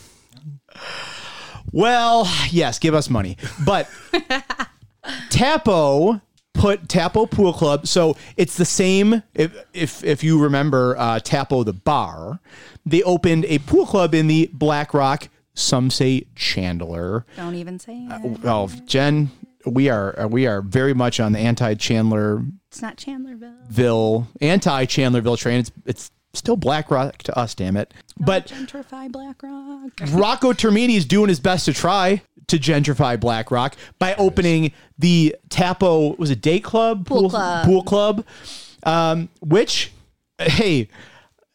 Well, 1.78 2.28
yes, 2.50 2.80
give 2.80 2.96
us 2.96 3.08
money. 3.08 3.38
But 3.64 3.88
Tappo 5.30 6.20
put 6.54 6.88
Tappo 6.88 7.30
Pool 7.30 7.54
Club. 7.54 7.86
So 7.86 8.18
it's 8.36 8.58
the 8.58 8.66
same. 8.66 9.22
If 9.36 9.56
if 9.74 10.04
if 10.04 10.24
you 10.24 10.42
remember 10.42 10.96
uh, 10.98 11.20
Tappo 11.20 11.64
the 11.64 11.74
bar, 11.74 12.40
they 12.86 13.04
opened 13.04 13.46
a 13.46 13.60
pool 13.60 13.86
club 13.86 14.16
in 14.16 14.26
the 14.26 14.50
Black 14.54 14.94
Rock. 14.96 15.30
Some 15.54 15.92
say 15.92 16.26
Chandler. 16.36 17.26
Don't 17.36 17.54
even 17.54 17.78
say 17.78 18.08
it. 18.10 18.40
Well, 18.42 18.72
Jen, 18.86 19.30
we 19.66 19.90
are 19.90 20.28
we 20.28 20.48
are 20.48 20.62
very 20.64 20.96
much 20.96 21.20
on 21.20 21.32
the 21.32 21.40
anti 21.40 21.76
Chandler. 21.76 22.44
It's 22.70 22.82
not 22.82 22.98
Chandlerville. 22.98 24.28
anti 24.42 24.86
Chandlerville 24.86 25.38
train. 25.38 25.60
It's 25.60 25.72
it's 25.86 26.12
still 26.38 26.56
Black 26.58 26.90
Rock 26.92 27.18
to 27.24 27.38
us, 27.38 27.54
damn 27.56 27.76
it. 27.78 27.94
But 28.20 28.48
gentrify 28.48 29.12
Black 29.12 29.42
Rock. 29.44 29.92
Rocco 30.12 30.54
Termini 30.54 30.96
is 30.96 31.06
doing 31.06 31.30
his 31.30 31.40
best 31.40 31.66
to 31.66 31.74
try 31.74 32.22
to 32.48 32.58
gentrify 32.58 33.20
Black 33.20 33.52
Rock 33.52 33.76
by 34.00 34.16
opening 34.16 34.72
the 34.98 35.36
Tappo 35.50 36.18
was 36.18 36.30
it 36.32 36.42
Day 36.42 36.60
Club 36.60 37.06
Pool 37.06 37.30
Club. 37.30 37.66
Pool 37.66 37.84
Club, 37.84 38.26
um, 38.84 39.30
which 39.42 39.92
hey. 40.40 40.88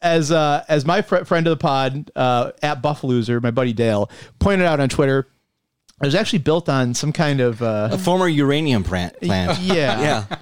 As 0.04 0.32
uh, 0.32 0.64
as 0.68 0.84
my 0.84 1.00
fr- 1.00 1.22
friend 1.22 1.46
of 1.46 1.52
the 1.52 1.56
pod 1.62 2.10
uh, 2.16 2.50
at 2.60 2.82
Buffaloser, 2.82 3.40
my 3.40 3.52
buddy 3.52 3.72
Dale 3.72 4.10
pointed 4.40 4.66
out 4.66 4.80
on 4.80 4.88
Twitter, 4.88 5.28
it 6.02 6.04
was 6.04 6.16
actually 6.16 6.40
built 6.40 6.68
on 6.68 6.92
some 6.92 7.12
kind 7.12 7.40
of 7.40 7.62
uh, 7.62 7.90
A 7.92 7.98
former 7.98 8.26
uranium 8.26 8.82
plant. 8.82 9.16
plant. 9.20 9.60
yeah 9.60 10.00
yeah, 10.30 10.36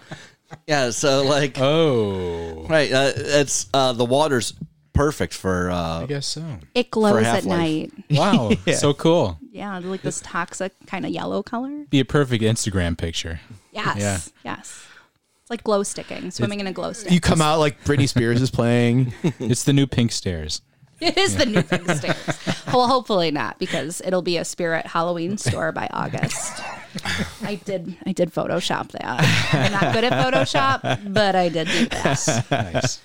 yeah. 0.70 0.90
So 0.90 1.24
like, 1.24 1.58
Oh, 1.60 2.64
right, 2.68 2.90
uh, 2.92 3.12
it's 3.16 3.68
uh, 3.74 3.92
the 3.92 4.04
water's 4.04 4.54
perfect 4.92 5.34
for. 5.34 5.70
uh 5.70 6.02
I 6.02 6.06
guess 6.06 6.26
so. 6.26 6.44
It 6.74 6.90
glows 6.90 7.16
at 7.24 7.44
Half-Life. 7.44 7.58
night. 7.58 7.92
Wow, 8.10 8.50
so 8.74 8.94
cool. 8.94 9.38
Yeah, 9.52 9.78
like 9.78 10.02
this 10.02 10.20
toxic 10.24 10.72
kind 10.86 11.04
of 11.04 11.10
yellow 11.10 11.42
color. 11.42 11.84
Be 11.90 12.00
a 12.00 12.04
perfect 12.04 12.42
Instagram 12.42 12.96
picture. 12.96 13.40
Yes. 13.72 13.98
Yeah. 13.98 14.18
Yes. 14.56 14.86
It's 15.42 15.50
like 15.50 15.62
glow 15.64 15.82
sticking, 15.82 16.30
swimming 16.30 16.60
in 16.60 16.66
a 16.66 16.72
glow 16.72 16.92
stick. 16.92 17.12
you 17.12 17.20
come 17.20 17.40
out 17.40 17.58
like 17.58 17.82
Britney 17.84 18.08
Spears 18.08 18.40
is 18.42 18.50
playing. 18.50 19.12
It's 19.40 19.64
the 19.64 19.72
new 19.72 19.86
pink 19.86 20.12
stairs. 20.12 20.60
It 21.00 21.16
is 21.16 21.36
the 21.36 21.46
new 21.46 21.62
thing 21.62 21.88
stairs. 21.96 22.38
Well, 22.66 22.86
hopefully 22.86 23.30
not, 23.30 23.58
because 23.58 24.00
it'll 24.04 24.22
be 24.22 24.36
a 24.36 24.44
spirit 24.44 24.86
Halloween 24.86 25.38
store 25.38 25.72
by 25.72 25.88
August. 25.92 26.62
I 27.42 27.56
did 27.64 27.96
I 28.06 28.12
did 28.12 28.32
Photoshop 28.32 28.90
that. 28.92 29.54
I'm 29.54 29.72
not 29.72 29.94
good 29.94 30.04
at 30.04 30.12
Photoshop, 30.12 31.12
but 31.12 31.34
I 31.34 31.48
did 31.48 31.68
do 31.68 31.86
that. 31.86 32.46
Nice. 32.50 33.00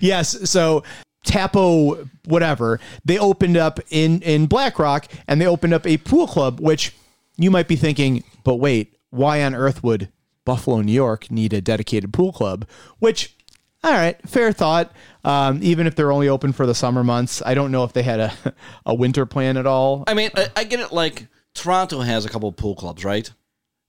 yes, 0.00 0.50
so 0.50 0.82
Tappo 1.24 2.08
whatever, 2.26 2.80
they 3.04 3.18
opened 3.18 3.56
up 3.56 3.80
in 3.90 4.20
in 4.22 4.46
Black 4.46 4.78
Rock 4.78 5.06
and 5.26 5.40
they 5.40 5.46
opened 5.46 5.72
up 5.72 5.86
a 5.86 5.96
pool 5.98 6.26
club 6.26 6.60
which 6.60 6.94
you 7.36 7.50
might 7.50 7.68
be 7.68 7.76
thinking, 7.76 8.22
but 8.44 8.56
wait, 8.56 8.96
why 9.10 9.42
on 9.42 9.54
earth 9.54 9.82
would 9.82 10.08
Buffalo, 10.44 10.82
New 10.82 10.92
York 10.92 11.30
need 11.30 11.52
a 11.52 11.60
dedicated 11.60 12.12
pool 12.12 12.32
club? 12.32 12.66
Which 12.98 13.34
all 13.84 13.92
right, 13.92 14.16
fair 14.26 14.50
thought. 14.50 14.92
Um, 15.24 15.60
even 15.62 15.86
if 15.86 15.94
they're 15.94 16.10
only 16.10 16.28
open 16.28 16.52
for 16.52 16.66
the 16.66 16.74
summer 16.74 17.04
months, 17.04 17.42
I 17.44 17.52
don't 17.54 17.70
know 17.70 17.84
if 17.84 17.92
they 17.92 18.02
had 18.02 18.18
a 18.18 18.32
a 18.86 18.94
winter 18.94 19.26
plan 19.26 19.58
at 19.58 19.66
all. 19.66 20.04
I 20.06 20.14
mean, 20.14 20.30
I, 20.34 20.48
I 20.56 20.64
get 20.64 20.80
it. 20.80 20.90
Like 20.90 21.28
Toronto 21.54 22.00
has 22.00 22.24
a 22.24 22.30
couple 22.30 22.48
of 22.48 22.56
pool 22.56 22.74
clubs, 22.74 23.04
right? 23.04 23.30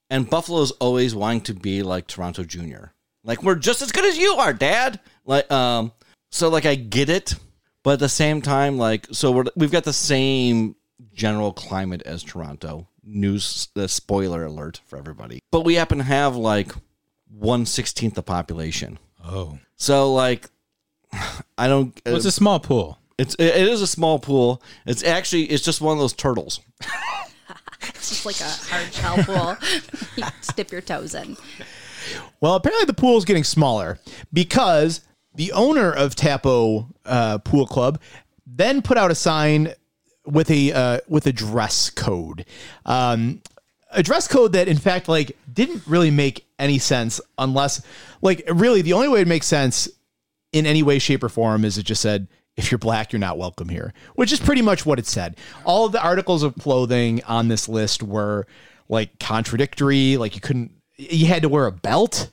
And 0.10 0.30
Buffalo's 0.30 0.72
always 0.72 1.16
wanting 1.16 1.42
to 1.42 1.54
be 1.54 1.82
like 1.82 2.08
Toronto 2.08 2.44
Junior. 2.44 2.94
Like 3.24 3.42
we're 3.42 3.56
just 3.56 3.82
as 3.82 3.92
good 3.92 4.06
as 4.06 4.18
you 4.18 4.34
are, 4.34 4.54
Dad. 4.54 5.00
Like, 5.26 5.50
um, 5.50 5.94
so 6.30 6.50
like 6.50 6.66
I 6.66 6.76
get 6.76 7.10
it, 7.10 7.34
but 7.82 7.94
at 7.94 8.00
the 8.00 8.10
same 8.10 8.42
time, 8.42 8.78
like, 8.78 9.08
so 9.12 9.32
we're 9.32 9.46
we've 9.56 9.72
got 9.72 9.86
the 9.86 9.94
same 9.94 10.76
general 11.14 11.54
climate 11.54 12.04
as 12.06 12.22
Toronto. 12.22 12.88
News, 13.02 13.70
the 13.76 13.88
spoiler 13.88 14.44
alert 14.44 14.82
for 14.88 14.98
everybody. 14.98 15.40
But 15.52 15.62
we 15.62 15.76
happen 15.76 16.00
to 16.00 16.04
have 16.04 16.36
like 16.36 16.74
one 17.30 17.66
sixteenth 17.66 18.16
the 18.16 18.24
population. 18.24 19.00
Oh, 19.24 19.58
So 19.78 20.14
like, 20.14 20.50
I 21.58 21.68
don't. 21.68 22.00
well, 22.06 22.16
it's 22.16 22.26
a 22.26 22.32
small 22.32 22.60
pool. 22.60 23.00
It's 23.18 23.36
it 23.36 23.56
is 23.56 23.82
a 23.82 23.88
small 23.88 24.20
pool. 24.20 24.62
It's 24.86 25.04
actually 25.04 25.44
it's 25.44 25.64
just 25.64 25.82
one 25.82 25.94
of 25.94 26.00
those 26.00 26.14
turtles. 26.14 26.60
It's 27.90 28.10
just 28.10 28.26
like 28.26 28.40
a 28.40 28.44
hard 28.44 28.94
shell 28.94 29.18
pool. 29.24 29.58
you 30.16 30.24
dip 30.56 30.72
your 30.72 30.82
toes 30.82 31.14
in. 31.14 31.38
Well, 32.42 32.56
apparently 32.56 32.86
the 32.86 32.94
pool 32.94 33.18
is 33.18 33.26
getting 33.26 33.44
smaller 33.44 34.00
because 34.34 35.02
the 35.36 35.52
owner 35.52 35.92
of 35.92 36.16
Tappo 36.16 36.88
uh, 37.06 37.40
Pool 37.40 37.68
Club 37.68 38.00
then 38.46 38.82
put 38.82 38.98
out 38.98 39.12
a 39.12 39.16
sign 39.16 39.74
with 40.26 40.50
a 40.50 40.72
uh, 40.72 41.00
with 41.08 41.28
a 41.28 41.34
dress 41.34 41.90
code, 41.90 42.46
um, 42.86 43.42
a 43.92 44.02
dress 44.02 44.28
code 44.28 44.54
that 44.54 44.68
in 44.68 44.78
fact 44.78 45.08
like 45.08 45.38
didn't 45.56 45.82
really 45.88 46.12
make 46.12 46.46
any 46.60 46.78
sense 46.78 47.20
unless 47.38 47.82
like 48.22 48.44
really 48.48 48.82
the 48.82 48.94
only 48.94 49.08
way 49.08 49.22
it 49.22 49.28
makes 49.28 49.48
sense 49.48 49.90
in 50.54 50.66
any 50.66 50.84
way, 50.84 51.00
shape, 51.00 51.24
or 51.24 51.30
form 51.30 51.66
is 51.66 51.78
it 51.78 51.84
just 51.84 52.02
said, 52.02 52.28
if 52.56 52.72
you're 52.72 52.78
black, 52.78 53.12
you're 53.12 53.20
not 53.20 53.38
welcome 53.38 53.68
here, 53.68 53.94
which 54.16 54.32
is 54.32 54.40
pretty 54.40 54.62
much 54.62 54.86
what 54.86 55.00
it 55.00 55.06
said. 55.06 55.36
All 55.66 55.86
of 55.86 55.92
the 55.92 56.02
articles 56.02 56.44
of 56.44 56.56
clothing 56.56 57.22
on 57.26 57.50
this 57.50 57.68
list 57.68 58.02
were 58.02 58.48
like 58.88 59.20
contradictory. 59.20 60.16
Like 60.18 60.36
you 60.36 60.42
couldn't, 60.42 60.72
you 60.96 61.28
had 61.28 61.42
to 61.42 61.50
wear 61.50 61.66
a 61.66 61.72
belt. 61.72 62.32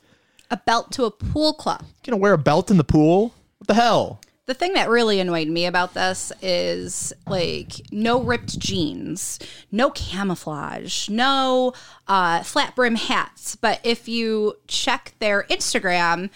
A 0.51 0.57
belt 0.57 0.93
to 0.93 1.05
a 1.05 1.11
pool 1.11 1.55
club. 1.55 1.81
You 1.83 2.11
gonna 2.11 2.19
wear 2.19 2.35
a 2.35 2.39
belt 2.39 2.71
in 2.71 2.77
the 2.77 2.85
pool? 2.85 3.35
What 3.59 3.69
the 3.69 3.75
hell? 3.75 4.21
The 4.47 4.55
thing 4.55 4.73
that 4.73 4.89
really 4.89 5.21
annoyed 5.21 5.47
me 5.47 5.67
about 5.67 5.95
this 5.95 6.33
is 6.43 7.13
like 7.29 7.75
no 7.93 8.21
ripped 8.21 8.59
jeans, 8.59 9.39
no 9.71 9.91
camouflage, 9.91 11.09
no 11.09 11.75
uh, 12.09 12.43
flat 12.43 12.75
brim 12.75 12.97
hats. 12.97 13.55
But 13.55 13.79
if 13.85 14.09
you 14.09 14.55
check 14.67 15.15
their 15.21 15.45
Instagram, 15.45 16.29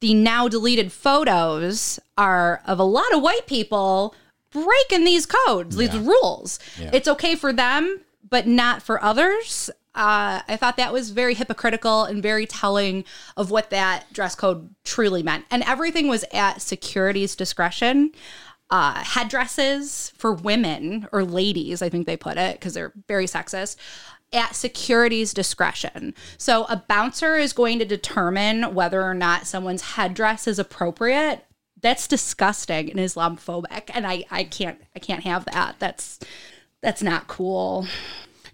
the 0.00 0.14
now 0.14 0.48
deleted 0.48 0.92
photos 0.92 2.00
are 2.16 2.62
of 2.66 2.78
a 2.78 2.84
lot 2.84 3.12
of 3.12 3.22
white 3.22 3.46
people 3.46 4.14
breaking 4.50 5.04
these 5.04 5.26
codes, 5.26 5.76
these 5.76 5.90
rules. 5.98 6.58
It's 6.92 7.08
okay 7.08 7.34
for 7.34 7.52
them, 7.52 8.00
but 8.28 8.46
not 8.46 8.82
for 8.82 9.02
others. 9.04 9.68
Uh, 9.96 10.42
I 10.46 10.56
thought 10.56 10.76
that 10.76 10.92
was 10.92 11.10
very 11.10 11.34
hypocritical 11.34 12.04
and 12.04 12.22
very 12.22 12.46
telling 12.46 13.04
of 13.36 13.50
what 13.50 13.70
that 13.70 14.12
dress 14.12 14.34
code 14.34 14.74
truly 14.84 15.22
meant. 15.22 15.46
And 15.50 15.62
everything 15.62 16.06
was 16.06 16.24
at 16.32 16.60
security's 16.60 17.34
discretion. 17.34 18.12
Uh, 18.68 19.02
headdresses 19.04 20.12
for 20.18 20.32
women 20.32 21.06
or 21.12 21.24
ladies, 21.24 21.82
I 21.82 21.88
think 21.88 22.06
they 22.06 22.16
put 22.16 22.36
it 22.36 22.54
because 22.56 22.74
they're 22.74 22.92
very 23.06 23.26
sexist 23.26 23.76
at 24.32 24.54
security's 24.56 25.32
discretion. 25.32 26.14
So 26.36 26.64
a 26.64 26.76
bouncer 26.88 27.36
is 27.36 27.52
going 27.52 27.78
to 27.78 27.84
determine 27.84 28.74
whether 28.74 29.02
or 29.02 29.14
not 29.14 29.46
someone's 29.46 29.82
headdress 29.82 30.46
is 30.46 30.58
appropriate. 30.58 31.44
That's 31.80 32.08
disgusting 32.08 32.90
and 32.90 32.98
Islamophobic, 32.98 33.90
and 33.94 34.06
I, 34.06 34.24
I 34.30 34.44
can't 34.44 34.80
I 34.94 34.98
can't 34.98 35.22
have 35.24 35.44
that. 35.44 35.76
That's 35.78 36.18
that's 36.82 37.02
not 37.02 37.28
cool. 37.28 37.86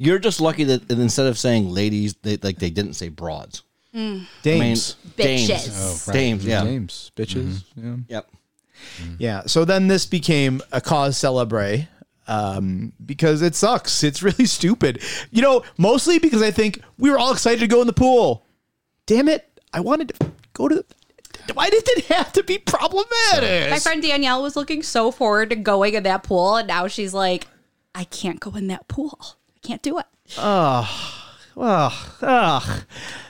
You're 0.03 0.19
just 0.19 0.41
lucky 0.41 0.65
that 0.65 0.89
that 0.89 0.99
instead 0.99 1.27
of 1.27 1.39
saying 1.39 1.71
ladies, 1.71 2.15
they 2.23 2.37
like 2.39 2.59
they 2.59 2.71
didn't 2.71 2.95
say 2.95 3.09
broads. 3.09 3.63
Dames. 3.93 4.27
I 4.45 4.49
mean, 4.49 4.77
Bitches. 4.77 5.17
dames. 5.17 6.07
Oh, 6.09 6.13
Dames, 6.13 6.45
yeah. 6.47 6.65
Dames, 6.65 7.13
bitches. 7.15 7.65
Yeah. 7.77 7.97
Yep. 8.09 8.31
Yeah. 9.19 9.43
So 9.47 9.65
then 9.65 9.87
this 9.89 10.07
became 10.07 10.63
a 10.73 10.81
cause 10.81 11.17
celebre 11.19 11.89
um, 12.27 12.93
because 13.05 13.43
it 13.43 13.55
sucks. 13.55 14.03
It's 14.03 14.23
really 14.23 14.47
stupid. 14.59 15.03
You 15.31 15.43
know, 15.43 15.63
mostly 15.77 16.19
because 16.19 16.43
I 16.43 16.51
think 16.51 16.81
we 16.99 17.11
were 17.11 17.19
all 17.19 17.33
excited 17.33 17.61
to 17.61 17.67
go 17.67 17.81
in 17.81 17.87
the 17.87 17.93
pool. 17.93 18.47
Damn 19.07 19.29
it. 19.29 19.49
I 19.75 19.81
wanted 19.81 20.15
to 20.19 20.31
go 20.53 20.69
to. 20.69 20.77
The, 20.77 21.55
Why 21.55 21.71
did 21.71 21.87
it 21.87 22.07
have 22.07 22.33
to 22.33 22.43
be 22.43 22.59
problematic? 22.59 23.71
My 23.71 23.79
friend 23.79 24.03
Danielle 24.03 24.43
was 24.43 24.57
looking 24.57 24.83
so 24.83 25.11
forward 25.11 25.51
to 25.51 25.57
going 25.57 25.95
in 25.95 26.03
that 26.05 26.23
pool, 26.23 26.57
and 26.57 26.69
now 26.69 26.89
she's 26.89 27.15
like, 27.15 27.47
I 27.95 28.05
can't 28.05 28.41
go 28.41 28.55
in 28.57 28.69
that 28.69 28.89
pool. 28.89 29.37
I 29.63 29.67
can't 29.67 29.83
do 29.83 29.99
it. 29.99 30.07
Ugh, 30.39 30.89
ugh. 31.57 32.85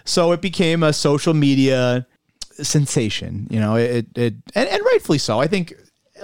So 0.05 0.33
it 0.33 0.41
became 0.41 0.83
a 0.83 0.93
social 0.93 1.35
media 1.35 2.07
sensation. 2.55 3.47
You 3.51 3.61
know, 3.61 3.77
it, 3.77 4.07
it 4.17 4.35
and, 4.55 4.69
and 4.69 4.83
rightfully 4.93 5.19
so. 5.19 5.41
I 5.41 5.47
think. 5.47 5.75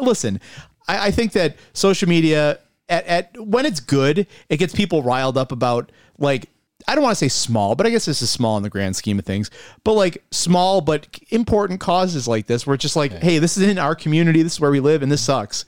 Listen, 0.01 0.41
I, 0.87 1.09
I 1.09 1.11
think 1.11 1.33
that 1.33 1.57
social 1.73 2.09
media 2.09 2.61
at, 2.89 3.07
at 3.07 3.41
when 3.41 3.67
it's 3.67 3.81
good, 3.81 4.27
it 4.49 4.57
gets 4.59 4.75
people 4.75 5.03
riled 5.03 5.37
up 5.37 5.53
about 5.53 5.91
like 6.19 6.49
I 6.87 6.95
don't 6.95 7.03
want 7.03 7.13
to 7.13 7.19
say 7.19 7.29
small, 7.29 7.75
but 7.75 7.87
I 7.87 7.91
guess 7.91 8.05
this 8.05 8.23
is 8.23 8.31
small 8.31 8.57
in 8.57 8.63
the 8.63 8.71
grand 8.71 8.97
scheme 8.97 9.19
of 9.19 9.25
things. 9.25 9.51
But 9.85 9.95
like 9.95 10.23
small 10.31 10.81
but 10.81 11.07
important 11.31 11.81
causes 11.81 12.29
like 12.29 12.47
this, 12.47 12.67
where 12.67 12.75
it's 12.75 12.83
just 12.83 12.97
like, 12.97 13.13
hey, 13.13 13.39
this 13.39 13.57
is 13.57 13.69
in 13.69 13.79
our 13.79 13.95
community, 13.95 14.43
this 14.43 14.55
is 14.55 14.61
where 14.61 14.71
we 14.71 14.81
live, 14.81 15.03
and 15.03 15.11
this 15.11 15.21
sucks. 15.21 15.65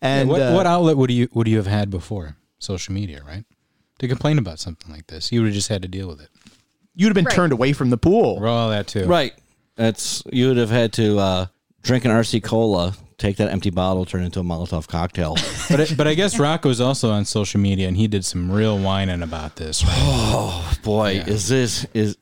And 0.00 0.28
what, 0.28 0.40
uh, 0.40 0.52
what 0.52 0.66
outlet 0.66 0.96
would 0.96 1.10
you 1.10 1.28
would 1.34 1.46
you 1.46 1.58
have 1.58 1.66
had 1.66 1.90
before 1.90 2.36
social 2.58 2.94
media, 2.94 3.22
right? 3.26 3.44
To 4.04 4.08
complain 4.08 4.38
about 4.38 4.58
something 4.58 4.92
like 4.92 5.06
this, 5.06 5.32
you 5.32 5.40
would 5.40 5.46
have 5.46 5.54
just 5.54 5.68
had 5.68 5.82
to 5.82 5.88
deal 5.88 6.06
with 6.08 6.20
it. 6.20 6.28
you'd 6.94 7.08
have 7.08 7.14
been 7.14 7.24
Right. 7.24 7.34
turned 7.34 7.52
away 7.52 7.72
from 7.72 7.90
the 7.90 7.96
pool. 7.96 8.44
All 8.46 8.70
that 8.70 8.86
too, 8.86 9.06
Right. 9.06 9.32
That's 9.76 10.22
you 10.32 10.48
would 10.48 10.56
have 10.58 10.70
had 10.70 10.92
to 10.94 11.18
uh, 11.18 11.46
drink 11.82 12.04
an 12.04 12.10
RC 12.12 12.42
cola, 12.44 12.94
take 13.18 13.36
that 13.38 13.50
empty 13.50 13.70
bottle, 13.70 14.04
turn 14.04 14.22
it 14.22 14.26
into 14.26 14.40
a 14.40 14.44
Molotov 14.44 14.86
cocktail. 14.86 15.36
But 15.70 15.80
I, 15.90 15.94
but 15.96 16.06
I 16.06 16.14
guess 16.14 16.38
Rocco's 16.38 16.80
also 16.80 17.10
on 17.10 17.24
social 17.24 17.58
media, 17.60 17.88
and 17.88 17.96
he 17.96 18.06
did 18.06 18.24
some 18.24 18.52
real 18.52 18.78
whining 18.78 19.22
about 19.22 19.56
this. 19.56 19.82
Right? 19.82 20.74
Boy, 20.84 21.24
is 21.26 21.48
this 21.48 21.86
is 21.94 22.16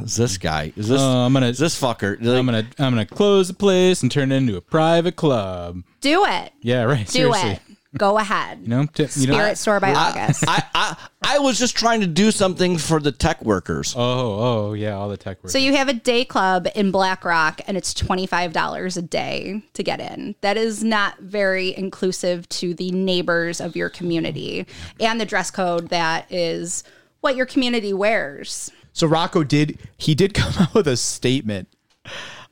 is 0.00 0.16
this 0.16 0.38
guy? 0.38 0.72
Is 0.76 0.88
this 0.88 1.00
Oh, 1.00 1.26
I'm 1.26 1.32
gonna 1.32 1.46
is 1.48 1.58
this 1.58 1.78
fucker? 1.78 2.16
I'm 2.20 2.46
gonna 2.46 2.66
I'm 2.78 2.92
gonna 2.92 3.04
close 3.04 3.48
the 3.48 3.54
place 3.54 4.02
and 4.02 4.10
turn 4.12 4.30
it 4.32 4.36
into 4.36 4.56
a 4.56 4.60
private 4.62 5.16
club. 5.16 5.82
Do 6.00 6.24
it. 6.24 6.52
Yeah, 6.62 6.84
right. 6.84 7.04
Do 7.06 7.12
Seriously. 7.12 7.50
it. 7.50 7.60
Go 7.96 8.18
ahead. 8.18 8.60
You 8.62 8.68
know, 8.68 8.86
t- 8.86 9.06
you 9.16 9.26
know. 9.28 9.34
Spirit 9.34 9.58
store 9.58 9.80
by 9.80 9.94
August. 9.94 10.44
I, 10.48 10.62
I 10.74 10.96
I 11.22 11.38
was 11.38 11.58
just 11.58 11.76
trying 11.76 12.00
to 12.00 12.06
do 12.06 12.30
something 12.30 12.76
for 12.76 13.00
the 13.00 13.12
tech 13.12 13.42
workers. 13.44 13.94
Oh, 13.96 14.00
oh, 14.00 14.72
yeah, 14.72 14.94
all 14.94 15.08
the 15.08 15.16
tech 15.16 15.38
workers. 15.38 15.52
So 15.52 15.58
you 15.58 15.74
have 15.76 15.88
a 15.88 15.94
day 15.94 16.24
club 16.24 16.66
in 16.74 16.90
Black 16.90 17.24
Rock 17.24 17.60
and 17.66 17.76
it's 17.76 17.94
$25 17.94 18.96
a 18.96 19.02
day 19.02 19.62
to 19.72 19.82
get 19.82 20.00
in. 20.00 20.34
That 20.40 20.56
is 20.56 20.82
not 20.82 21.18
very 21.20 21.74
inclusive 21.76 22.48
to 22.50 22.74
the 22.74 22.90
neighbors 22.90 23.60
of 23.60 23.76
your 23.76 23.88
community 23.88 24.66
and 25.00 25.20
the 25.20 25.24
dress 25.24 25.50
code 25.50 25.88
that 25.88 26.30
is 26.30 26.82
what 27.20 27.36
your 27.36 27.46
community 27.46 27.92
wears. 27.92 28.70
So 28.92 29.06
Rocco 29.06 29.44
did 29.44 29.78
he 29.96 30.14
did 30.14 30.34
come 30.34 30.52
out 30.58 30.74
with 30.74 30.88
a 30.88 30.96
statement 30.96 31.68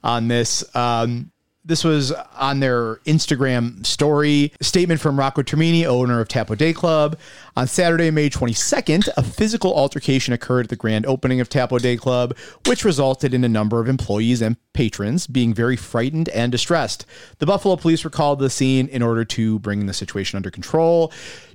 on 0.05 0.29
this. 0.29 0.65
Um, 0.75 1.32
this 1.65 1.85
was 1.85 2.11
on 2.37 2.61
their 2.61 2.97
Instagram 3.07 3.87
story. 3.87 4.53
Statement 4.61 5.01
from 5.01 5.19
Rocco 5.19 5.43
Termini, 5.43 5.87
owner 5.87 6.21
of 6.21 6.29
Tappo 6.29 6.57
Day 6.57 6.73
Club. 6.73 7.17
On 7.57 7.67
Saturday, 7.67 8.11
May 8.11 8.29
22nd, 8.29 9.09
a 9.17 9.23
physical 9.23 9.73
altercation 9.75 10.35
occurred 10.35 10.67
at 10.67 10.71
the 10.71 10.77
grand 10.77 11.07
opening 11.07 11.41
of 11.41 11.49
Tappo 11.49 11.79
Day 11.79 11.97
Club, 11.97 12.37
which 12.67 12.85
resulted 12.85 13.33
in 13.33 13.45
a 13.45 13.49
number 13.49 13.81
of 13.81 13.89
employees 13.89 14.43
and 14.43 14.57
patrons 14.73 15.27
being 15.27 15.55
very 15.55 15.77
frightened 15.77 16.29
and 16.31 16.51
distressed. 16.51 17.07
The 17.39 17.47
Buffalo 17.47 17.77
police 17.77 18.03
were 18.03 18.11
called 18.11 18.41
to 18.41 18.45
the 18.45 18.51
scene 18.51 18.89
in 18.89 19.03
order 19.03 19.25
to 19.27 19.59
bring 19.61 19.87
the 19.87 19.93
situation 19.93 20.37
under 20.37 20.51
control. 20.51 21.13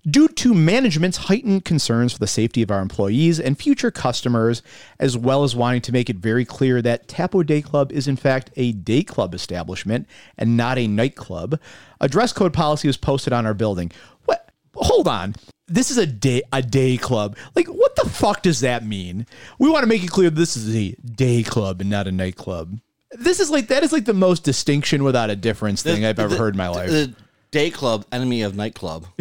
Due 0.10 0.28
to 0.30 0.54
management's 0.54 1.18
heightened 1.18 1.66
concerns 1.66 2.14
for 2.14 2.20
the 2.20 2.28
safety 2.28 2.62
of 2.62 2.72
our 2.72 2.82
employees 2.82 3.40
and 3.40 3.58
future 3.60 3.92
customers, 3.92 4.62
as 5.00 5.18
well 5.18 5.44
as 5.44 5.56
wanting 5.56 5.82
to 5.82 5.92
make 5.92 6.10
it 6.10 6.16
very 6.16 6.46
clear 6.46 6.82
that 6.82 7.08
Tappo 7.08 7.46
Day 7.46 7.62
Club 7.62 7.92
is 7.92 8.08
in 8.08 8.16
fact 8.16 8.50
a 8.56 8.72
day 8.72 9.04
club 9.04 9.34
establishment 9.34 10.08
and 10.38 10.56
not 10.56 10.78
a 10.78 10.88
nightclub, 10.88 11.60
a 12.00 12.08
dress 12.08 12.32
code 12.32 12.54
policy 12.54 12.88
was 12.88 12.96
posted 12.96 13.34
on 13.34 13.46
our 13.46 13.54
building. 13.54 13.92
What? 14.26 14.50
Hold 14.76 15.08
on. 15.08 15.36
This 15.68 15.92
is 15.92 15.98
a 15.98 16.06
day 16.06 16.42
a 16.54 16.62
day 16.62 16.96
club. 16.96 17.36
Like 17.54 17.68
what 17.68 17.96
the 17.98 18.10
fuck 18.10 18.42
does 18.44 18.62
that 18.62 18.86
mean? 18.86 19.26
We 19.60 19.70
want 19.70 19.84
to 19.84 19.88
make 19.90 20.04
it 20.04 20.10
clear 20.12 20.30
this 20.30 20.56
is 20.56 20.74
a 20.74 20.92
day 21.04 21.44
club 21.44 21.82
and 21.82 21.90
not 21.90 22.08
a 22.08 22.12
nightclub. 22.14 22.80
This 23.12 23.42
is 23.42 23.50
like 23.50 23.68
that 23.68 23.84
is 23.84 23.92
like 23.92 24.06
the 24.06 24.14
most 24.14 24.44
distinction 24.46 25.04
without 25.04 25.30
a 25.30 25.36
difference 25.36 25.84
thing 25.84 26.06
I've 26.06 26.20
ever 26.20 26.30
The- 26.30 26.38
heard 26.38 26.54
in 26.54 26.58
my 26.58 26.70
life. 26.70 26.90
The 26.90 27.14
day 27.58 27.72
club, 27.72 28.06
enemy 28.12 28.44
of 28.44 28.56
nightclub. 28.56 29.08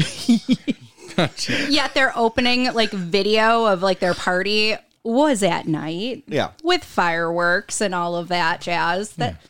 Yet 1.69 1.95
they're 1.95 2.13
opening 2.15 2.71
like 2.75 2.91
video 2.91 3.65
of 3.65 3.83
like 3.83 3.99
their 3.99 4.13
party 4.13 4.77
was 5.03 5.43
at 5.43 5.67
night. 5.67 6.25
Yeah. 6.27 6.51
With 6.63 6.85
fireworks 6.85 7.81
and 7.81 7.95
all 7.95 8.15
of 8.15 8.29
that 8.29 8.61
jazz. 8.61 9.15
That 9.15 9.41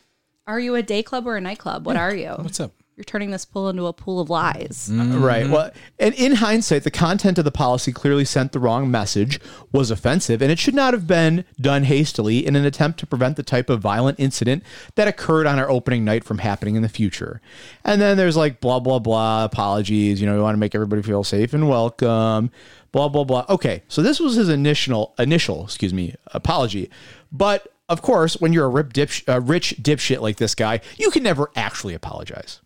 are 0.45 0.59
you 0.59 0.75
a 0.75 0.81
day 0.81 1.03
club 1.03 1.27
or 1.27 1.35
a 1.35 1.41
nightclub? 1.41 1.85
What 1.85 1.97
are 1.97 2.15
you? 2.15 2.29
What's 2.37 2.61
up? 2.61 2.71
You're 2.97 3.03
turning 3.03 3.29
this 3.29 3.45
pool 3.45 3.69
into 3.69 3.85
a 3.85 3.93
pool 3.93 4.19
of 4.19 4.31
lies. 4.31 4.89
Right. 4.91 5.47
Well, 5.47 5.69
and 5.99 6.15
in 6.15 6.33
hindsight, 6.33 6.83
the 6.83 6.89
content 6.89 7.37
of 7.37 7.45
the 7.45 7.51
policy 7.51 7.91
clearly 7.91 8.25
sent 8.25 8.53
the 8.53 8.59
wrong 8.59 8.89
message, 8.89 9.39
was 9.71 9.91
offensive, 9.91 10.41
and 10.41 10.51
it 10.51 10.57
should 10.57 10.73
not 10.73 10.95
have 10.95 11.05
been 11.05 11.45
done 11.61 11.83
hastily 11.83 12.43
in 12.43 12.55
an 12.55 12.65
attempt 12.65 12.99
to 13.01 13.05
prevent 13.05 13.35
the 13.35 13.43
type 13.43 13.69
of 13.69 13.81
violent 13.81 14.19
incident 14.19 14.63
that 14.95 15.07
occurred 15.07 15.45
on 15.45 15.59
our 15.59 15.69
opening 15.69 16.05
night 16.05 16.23
from 16.23 16.39
happening 16.39 16.75
in 16.75 16.81
the 16.81 16.89
future. 16.89 17.39
And 17.83 18.01
then 18.01 18.17
there's 18.17 18.35
like 18.35 18.61
blah, 18.61 18.79
blah, 18.79 18.97
blah, 18.97 19.45
apologies. 19.45 20.19
You 20.19 20.25
know, 20.25 20.33
we 20.33 20.41
want 20.41 20.55
to 20.55 20.59
make 20.59 20.73
everybody 20.73 21.03
feel 21.03 21.23
safe 21.23 21.53
and 21.53 21.69
welcome, 21.69 22.49
blah, 22.91 23.09
blah, 23.09 23.25
blah. 23.25 23.45
Okay. 23.47 23.83
So 23.89 24.01
this 24.01 24.19
was 24.19 24.33
his 24.33 24.49
initial, 24.49 25.13
initial, 25.19 25.65
excuse 25.65 25.93
me, 25.93 26.15
apology. 26.33 26.89
But 27.31 27.71
of 27.89 28.01
course, 28.01 28.41
when 28.41 28.53
you're 28.53 28.65
a 28.65 28.69
rip 28.69 28.91
dip, 28.91 29.11
uh, 29.27 29.39
rich 29.39 29.75
dipshit 29.79 30.19
like 30.19 30.37
this 30.37 30.55
guy, 30.55 30.81
you 30.97 31.11
can 31.11 31.21
never 31.21 31.51
actually 31.55 31.93
apologize. 31.93 32.59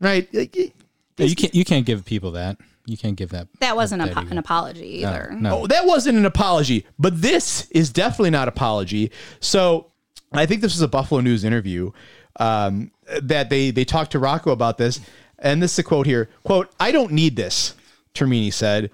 Right? 0.00 0.32
Like, 0.34 0.56
Yeah, 0.56 1.26
you 1.26 1.34
can't 1.36 1.54
you 1.54 1.64
can't 1.64 1.86
give 1.86 2.04
people 2.04 2.32
that. 2.32 2.58
You 2.86 2.98
can't 2.98 3.16
give 3.16 3.30
that. 3.30 3.48
That 3.60 3.76
wasn't 3.76 4.02
that 4.02 4.12
po- 4.12 4.20
an 4.30 4.36
apology 4.36 4.98
either. 4.98 5.34
No. 5.38 5.60
Oh, 5.62 5.66
that 5.68 5.86
wasn't 5.86 6.18
an 6.18 6.26
apology, 6.26 6.86
but 6.98 7.22
this 7.22 7.70
is 7.70 7.90
definitely 7.90 8.30
not 8.30 8.46
apology. 8.46 9.10
So 9.40 9.90
I 10.32 10.44
think 10.44 10.60
this 10.60 10.74
was 10.74 10.82
a 10.82 10.88
Buffalo 10.88 11.20
News 11.22 11.44
interview 11.44 11.92
um, 12.38 12.90
that 13.22 13.48
they 13.48 13.70
they 13.70 13.84
talked 13.84 14.12
to 14.12 14.18
Rocco 14.18 14.50
about 14.50 14.76
this, 14.76 15.00
and 15.38 15.62
this 15.62 15.72
is 15.72 15.78
a 15.78 15.82
quote 15.82 16.06
here. 16.06 16.28
"Quote: 16.42 16.70
I 16.78 16.92
don't 16.92 17.12
need 17.12 17.36
this," 17.36 17.74
Termini 18.12 18.52
said. 18.52 18.90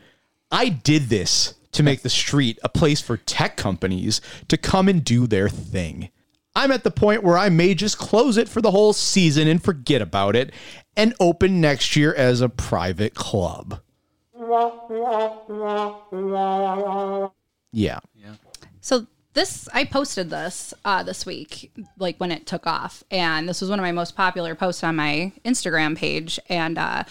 "I 0.53 0.69
did 0.69 1.09
this 1.09 1.55
to 1.73 1.83
make 1.83 2.03
the 2.03 2.11
street 2.11 2.59
a 2.63 2.69
place 2.69 3.01
for 3.01 3.17
tech 3.17 3.57
companies 3.57 4.21
to 4.49 4.57
come 4.57 4.89
and 4.89 5.05
do 5.05 5.27
their 5.27 5.49
thing." 5.49 6.11
I'm 6.55 6.73
at 6.73 6.85
the 6.85 6.91
point 6.91 7.23
where 7.23 7.39
I 7.39 7.49
may 7.49 7.75
just 7.75 7.99
close 7.99 8.37
it 8.37 8.49
for 8.49 8.61
the 8.61 8.71
whole 8.71 8.93
season 8.93 9.47
and 9.49 9.63
forget 9.63 10.03
about 10.03 10.35
it 10.35 10.53
and 10.97 11.15
open 11.21 11.61
next 11.61 11.97
year 11.97 12.13
as 12.15 12.41
a 12.41 12.49
private 12.49 13.15
club. 13.15 13.81
Yeah. 17.73 18.01
Yeah. 18.15 18.35
So 18.81 19.07
this 19.35 19.69
I 19.73 19.85
posted 19.85 20.31
this 20.31 20.75
uh, 20.85 21.03
this 21.03 21.25
week, 21.25 21.71
like 21.99 22.17
when 22.19 22.33
it 22.33 22.47
took 22.47 22.67
off, 22.67 23.05
and 23.11 23.49
this 23.49 23.61
was 23.61 23.71
one 23.71 23.79
of 23.79 23.85
my 23.85 23.93
most 23.93 24.17
popular 24.17 24.55
posts 24.55 24.83
on 24.83 24.97
my 24.97 25.33
Instagram 25.45 25.97
page, 25.97 26.41
and 26.49 26.79
uh, 26.79 27.05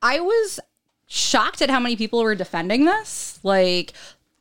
I 0.00 0.20
was 0.20 0.60
shocked 1.06 1.60
at 1.60 1.70
how 1.70 1.80
many 1.80 1.96
people 1.96 2.22
were 2.22 2.34
defending 2.34 2.84
this. 2.84 3.38
Like 3.42 3.92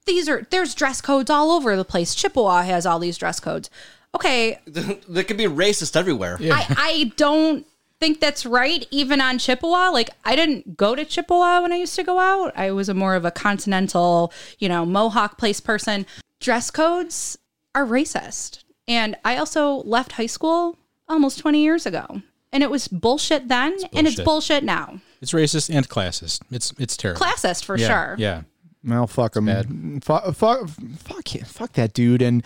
these 0.05 0.29
are 0.29 0.47
there's 0.49 0.73
dress 0.73 1.01
codes 1.01 1.29
all 1.29 1.51
over 1.51 1.75
the 1.75 1.85
place. 1.85 2.15
Chippewa 2.15 2.63
has 2.63 2.85
all 2.85 2.99
these 2.99 3.17
dress 3.17 3.39
codes. 3.39 3.69
Okay, 4.15 4.59
there 4.65 5.23
could 5.23 5.37
be 5.37 5.45
racist 5.45 5.95
everywhere. 5.95 6.37
I, 6.41 6.75
I 6.77 7.11
don't 7.17 7.65
think 7.99 8.19
that's 8.19 8.45
right, 8.45 8.85
even 8.91 9.21
on 9.21 9.37
Chippewa. 9.37 9.89
Like, 9.89 10.09
I 10.23 10.35
didn't 10.35 10.77
go 10.77 10.95
to 10.95 11.05
Chippewa 11.05 11.61
when 11.61 11.71
I 11.71 11.77
used 11.77 11.95
to 11.95 12.03
go 12.03 12.19
out. 12.19 12.53
I 12.55 12.71
was 12.71 12.89
a 12.89 12.93
more 12.93 13.15
of 13.15 13.25
a 13.25 13.31
continental, 13.31 14.31
you 14.59 14.69
know, 14.69 14.85
Mohawk 14.85 15.37
place 15.37 15.59
person. 15.59 16.05
Dress 16.39 16.71
codes 16.71 17.37
are 17.73 17.85
racist. 17.85 18.63
And 18.87 19.15
I 19.25 19.37
also 19.37 19.77
left 19.83 20.13
high 20.13 20.27
school 20.27 20.77
almost 21.09 21.39
20 21.39 21.61
years 21.61 21.85
ago. 21.85 22.21
And 22.53 22.63
it 22.63 22.71
was 22.71 22.87
bullshit 22.87 23.49
then, 23.49 23.73
and 23.93 24.07
it's 24.07 24.15
bullshit. 24.15 24.25
bullshit 24.25 24.63
now. 24.63 25.01
It's 25.21 25.33
racist 25.33 25.73
and 25.73 25.87
classist. 25.87 26.41
It's 26.49 26.73
it's 26.79 26.95
terrible. 26.95 27.21
Classist 27.21 27.65
for 27.65 27.77
yeah, 27.77 27.87
sure. 27.87 28.15
Yeah. 28.17 28.41
Well, 28.85 29.05
fuck 29.05 29.35
him. 29.35 29.99
Fuck, 29.99 30.33
fuck, 30.33 30.69
fuck, 30.97 31.35
him. 31.35 31.45
fuck 31.45 31.73
that 31.73 31.93
dude. 31.93 32.21
And 32.21 32.43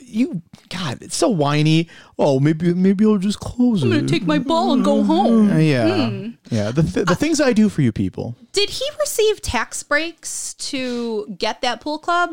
you, 0.00 0.42
God, 0.68 1.02
it's 1.02 1.16
so 1.16 1.28
whiny. 1.28 1.88
Oh, 2.18 2.40
maybe, 2.40 2.72
maybe 2.72 3.04
I'll 3.04 3.18
just 3.18 3.40
close 3.40 3.82
it. 3.82 3.86
I'm 3.86 3.92
gonna 3.92 4.08
take 4.08 4.26
my 4.26 4.38
ball 4.38 4.72
and 4.72 4.84
go 4.84 5.02
home. 5.02 5.50
Uh, 5.50 5.58
yeah, 5.58 6.28
yeah. 6.50 6.70
The 6.70 6.82
th- 6.82 7.06
the 7.06 7.14
things 7.14 7.40
I 7.40 7.52
do 7.52 7.68
for 7.68 7.82
you 7.82 7.92
people. 7.92 8.34
Did 8.52 8.70
he 8.70 8.84
receive 9.00 9.42
tax 9.42 9.82
breaks 9.82 10.54
to 10.54 11.26
get 11.38 11.60
that 11.60 11.80
pool 11.80 11.98
club? 11.98 12.30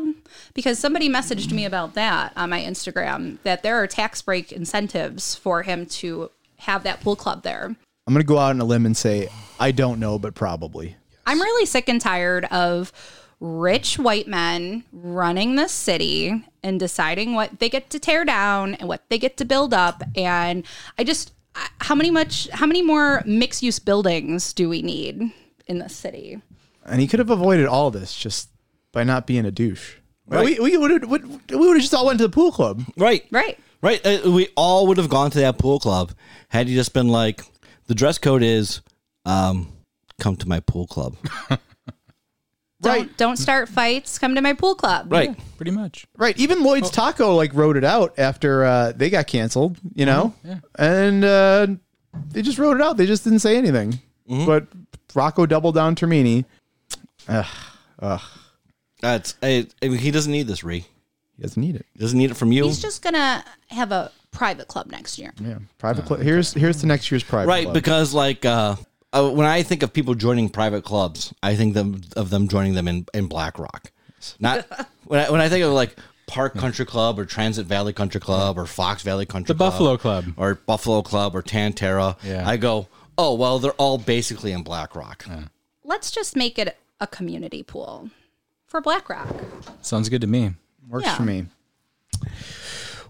Because 0.54 0.78
somebody 0.78 1.08
messaged 1.08 1.52
me 1.52 1.64
about 1.64 1.94
that 1.94 2.32
on 2.36 2.50
my 2.50 2.60
Instagram 2.60 3.38
that 3.42 3.62
there 3.62 3.76
are 3.82 3.86
tax 3.86 4.22
break 4.22 4.52
incentives 4.52 5.34
for 5.34 5.62
him 5.62 5.86
to 5.86 6.30
have 6.58 6.82
that 6.84 7.00
pool 7.00 7.16
club 7.16 7.42
there. 7.42 7.74
I'm 8.06 8.14
gonna 8.14 8.24
go 8.24 8.38
out 8.38 8.50
on 8.50 8.60
a 8.60 8.64
limb 8.64 8.86
and 8.86 8.96
say 8.96 9.28
I 9.58 9.72
don't 9.72 10.00
know, 10.00 10.18
but 10.18 10.34
probably. 10.34 10.96
I'm 11.26 11.40
really 11.40 11.66
sick 11.66 11.88
and 11.88 12.00
tired 12.00 12.46
of 12.46 12.92
rich 13.38 13.98
white 13.98 14.28
men 14.28 14.84
running 14.92 15.56
this 15.56 15.72
city 15.72 16.44
and 16.62 16.78
deciding 16.78 17.34
what 17.34 17.58
they 17.58 17.68
get 17.68 17.90
to 17.90 17.98
tear 17.98 18.24
down 18.24 18.74
and 18.74 18.88
what 18.88 19.02
they 19.08 19.18
get 19.18 19.36
to 19.38 19.44
build 19.44 19.72
up 19.74 20.02
and 20.16 20.64
I 20.98 21.04
just 21.04 21.32
how 21.80 21.94
many 21.94 22.10
much 22.10 22.48
how 22.50 22.66
many 22.66 22.82
more 22.82 23.22
mixed 23.26 23.62
use 23.62 23.78
buildings 23.78 24.52
do 24.52 24.68
we 24.68 24.82
need 24.82 25.32
in 25.66 25.78
this 25.78 25.96
city? 25.96 26.40
And 26.84 27.00
he 27.00 27.06
could 27.06 27.18
have 27.18 27.30
avoided 27.30 27.66
all 27.66 27.90
this 27.90 28.14
just 28.14 28.50
by 28.92 29.04
not 29.04 29.26
being 29.26 29.44
a 29.44 29.50
douche. 29.50 29.96
We 30.26 30.60
we 30.60 30.76
would 30.76 30.90
have 30.90 31.10
we 31.10 31.18
would 31.18 31.74
have 31.74 31.80
just 31.80 31.94
all 31.94 32.06
went 32.06 32.18
to 32.18 32.28
the 32.28 32.32
pool 32.32 32.52
club. 32.52 32.82
Right. 32.96 33.26
Right. 33.30 33.58
Right. 33.82 34.04
Uh, 34.04 34.30
we 34.30 34.48
all 34.56 34.86
would 34.86 34.98
have 34.98 35.08
gone 35.08 35.30
to 35.32 35.38
that 35.40 35.58
pool 35.58 35.80
club 35.80 36.12
had 36.48 36.68
he 36.68 36.74
just 36.74 36.92
been 36.92 37.08
like, 37.08 37.42
the 37.86 37.94
dress 37.94 38.18
code 38.18 38.42
is, 38.42 38.82
um, 39.24 39.72
come 40.20 40.36
to 40.36 40.48
my 40.48 40.60
pool 40.60 40.86
club. 40.86 41.16
Don't 42.82 42.92
Right. 42.96 43.16
don't 43.18 43.36
start 43.36 43.68
fights. 43.68 44.18
Come 44.18 44.34
to 44.36 44.40
my 44.40 44.54
pool 44.54 44.74
club. 44.74 45.12
Right. 45.12 45.36
Pretty 45.56 45.70
much. 45.70 46.06
Right. 46.16 46.36
Even 46.38 46.62
Lloyd's 46.62 46.90
Taco 46.90 47.34
like 47.36 47.52
wrote 47.54 47.76
it 47.76 47.84
out 47.84 48.18
after 48.18 48.64
uh, 48.64 48.92
they 48.96 49.10
got 49.10 49.26
canceled, 49.26 49.76
you 49.94 50.06
know? 50.06 50.32
Yeah. 50.42 50.60
And 50.78 51.22
uh, 51.24 51.66
they 52.30 52.40
just 52.42 52.58
wrote 52.58 52.76
it 52.76 52.82
out. 52.82 52.96
They 52.96 53.04
just 53.06 53.22
didn't 53.24 53.40
say 53.40 53.56
anything. 53.56 53.98
But 54.26 54.66
Rocco 55.14 55.44
doubled 55.44 55.74
down 55.74 55.94
Termini. 55.96 56.44
That's 59.02 59.34
I, 59.42 59.66
I 59.82 59.88
mean, 59.88 59.98
he 59.98 60.10
doesn't 60.10 60.30
need 60.32 60.46
this, 60.46 60.62
Ree. 60.62 60.86
He 61.36 61.42
doesn't 61.42 61.60
need 61.60 61.74
it. 61.76 61.86
He 61.94 61.98
doesn't 61.98 62.18
need 62.18 62.30
it 62.30 62.34
from 62.36 62.52
you. 62.52 62.64
He's 62.64 62.80
just 62.82 63.02
gonna 63.02 63.44
have 63.68 63.92
a 63.92 64.10
private 64.30 64.68
club 64.68 64.90
next 64.90 65.18
year. 65.18 65.32
Yeah. 65.40 65.58
Private 65.78 66.04
club. 66.04 66.20
Here's 66.20 66.52
here's 66.52 66.80
the 66.80 66.86
next 66.86 67.10
year's 67.10 67.24
private 67.24 67.48
right 67.48 67.64
club. 67.64 67.74
because 67.74 68.12
like 68.14 68.44
uh, 68.44 68.76
uh, 69.12 69.28
when 69.30 69.46
I 69.46 69.62
think 69.62 69.82
of 69.82 69.92
people 69.92 70.14
joining 70.14 70.48
private 70.48 70.84
clubs, 70.84 71.32
I 71.42 71.54
think 71.56 71.74
them 71.74 72.02
of 72.16 72.30
them 72.30 72.48
joining 72.48 72.74
them 72.74 72.88
in 72.88 73.06
in 73.14 73.26
Black 73.26 73.58
Rock. 73.58 73.90
Not 74.38 74.66
when 75.04 75.20
I, 75.20 75.30
when 75.30 75.40
I 75.40 75.48
think 75.48 75.64
of 75.64 75.72
like 75.72 75.96
Park 76.26 76.54
Country 76.54 76.84
Club 76.86 77.18
or 77.18 77.24
Transit 77.24 77.66
Valley 77.66 77.92
Country 77.92 78.20
Club 78.20 78.56
or 78.58 78.66
Fox 78.66 79.02
Valley 79.02 79.26
Country 79.26 79.52
The 79.52 79.58
Club 79.58 79.72
Buffalo 79.72 79.96
Club. 79.96 80.24
or 80.36 80.54
Buffalo 80.54 81.02
Club 81.02 81.34
or 81.34 81.42
Tantera. 81.42 82.16
Yeah. 82.22 82.48
I 82.48 82.56
go, 82.56 82.86
oh 83.18 83.34
well, 83.34 83.58
they're 83.58 83.72
all 83.72 83.98
basically 83.98 84.52
in 84.52 84.62
Black 84.62 84.94
Rock. 84.94 85.24
Let's 85.84 86.10
just 86.10 86.36
make 86.36 86.58
it 86.58 86.76
a 87.00 87.06
community 87.06 87.62
pool 87.64 88.10
for 88.66 88.80
BlackRock. 88.80 89.26
Sounds 89.82 90.08
good 90.08 90.20
to 90.20 90.26
me. 90.28 90.52
Works 90.88 91.06
Yeah. 91.06 91.16
for 91.16 91.22
me. 91.24 91.46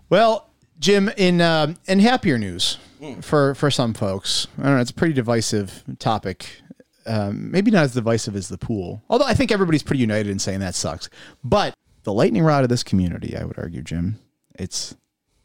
Well, 0.08 0.48
Jim, 0.80 1.10
in 1.16 1.40
um, 1.40 1.76
in 1.86 2.00
happier 2.00 2.38
news 2.38 2.78
for 3.20 3.54
for 3.54 3.70
some 3.70 3.94
folks, 3.94 4.48
I 4.58 4.64
don't 4.64 4.74
know. 4.76 4.80
It's 4.80 4.90
a 4.90 4.94
pretty 4.94 5.14
divisive 5.14 5.84
topic. 5.98 6.60
Um, 7.06 7.50
maybe 7.50 7.70
not 7.70 7.84
as 7.84 7.94
divisive 7.94 8.36
as 8.36 8.48
the 8.48 8.58
pool, 8.58 9.02
although 9.08 9.24
I 9.24 9.34
think 9.34 9.52
everybody's 9.52 9.82
pretty 9.82 10.00
united 10.00 10.28
in 10.30 10.38
saying 10.38 10.60
that 10.60 10.74
sucks. 10.74 11.08
But 11.44 11.74
the 12.02 12.12
lightning 12.12 12.42
rod 12.42 12.62
of 12.62 12.68
this 12.68 12.82
community, 12.82 13.36
I 13.36 13.44
would 13.44 13.58
argue, 13.58 13.82
Jim, 13.82 14.18
it's, 14.58 14.94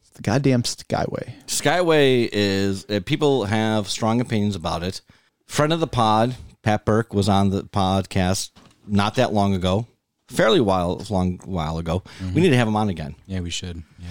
it's 0.02 0.12
the 0.12 0.22
goddamn 0.22 0.64
Skyway. 0.64 1.34
Skyway 1.48 2.30
is 2.32 2.86
uh, 2.90 3.00
people 3.06 3.46
have 3.46 3.90
strong 3.90 4.20
opinions 4.22 4.56
about 4.56 4.84
it. 4.84 5.02
Friend 5.48 5.72
of 5.72 5.80
the 5.80 5.88
pod, 5.88 6.36
Pat 6.62 6.86
Burke 6.86 7.14
was 7.14 7.30
on 7.30 7.50
the 7.52 7.64
podcast 7.64 8.52
not 8.88 9.16
that 9.16 9.34
long 9.34 9.54
ago, 9.54 9.88
fairly 10.28 10.60
while 10.62 11.02
long 11.10 11.40
while 11.46 11.78
ago. 11.78 12.04
We 12.34 12.42
need 12.42 12.50
to 12.50 12.58
have 12.58 12.68
him 12.68 12.76
on 12.76 12.90
again 12.90 13.16
Yeah, 13.28 13.40
we 13.40 13.50
should. 13.50 13.82
Yeah. 14.00 14.10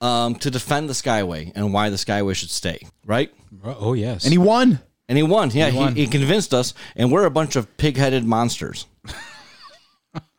Um, 0.00 0.34
to 0.36 0.50
defend 0.50 0.88
the 0.88 0.92
Skyway 0.94 1.52
and 1.54 1.72
why 1.72 1.90
the 1.90 1.96
Skyway 1.96 2.34
should 2.34 2.50
stay. 2.50 2.80
Right? 3.04 3.32
Oh, 3.64 3.76
oh, 3.80 3.92
yes. 3.92 4.24
And 4.24 4.32
he 4.32 4.38
won. 4.38 4.80
And 5.08 5.16
he 5.16 5.22
won. 5.22 5.50
Yeah, 5.50 5.70
he, 5.70 5.78
won. 5.78 5.94
he 5.94 6.06
convinced 6.06 6.52
us, 6.52 6.74
and 6.96 7.12
we're 7.12 7.26
a 7.26 7.30
bunch 7.30 7.54
of 7.56 7.76
pig-headed 7.76 8.24
monsters. 8.24 8.86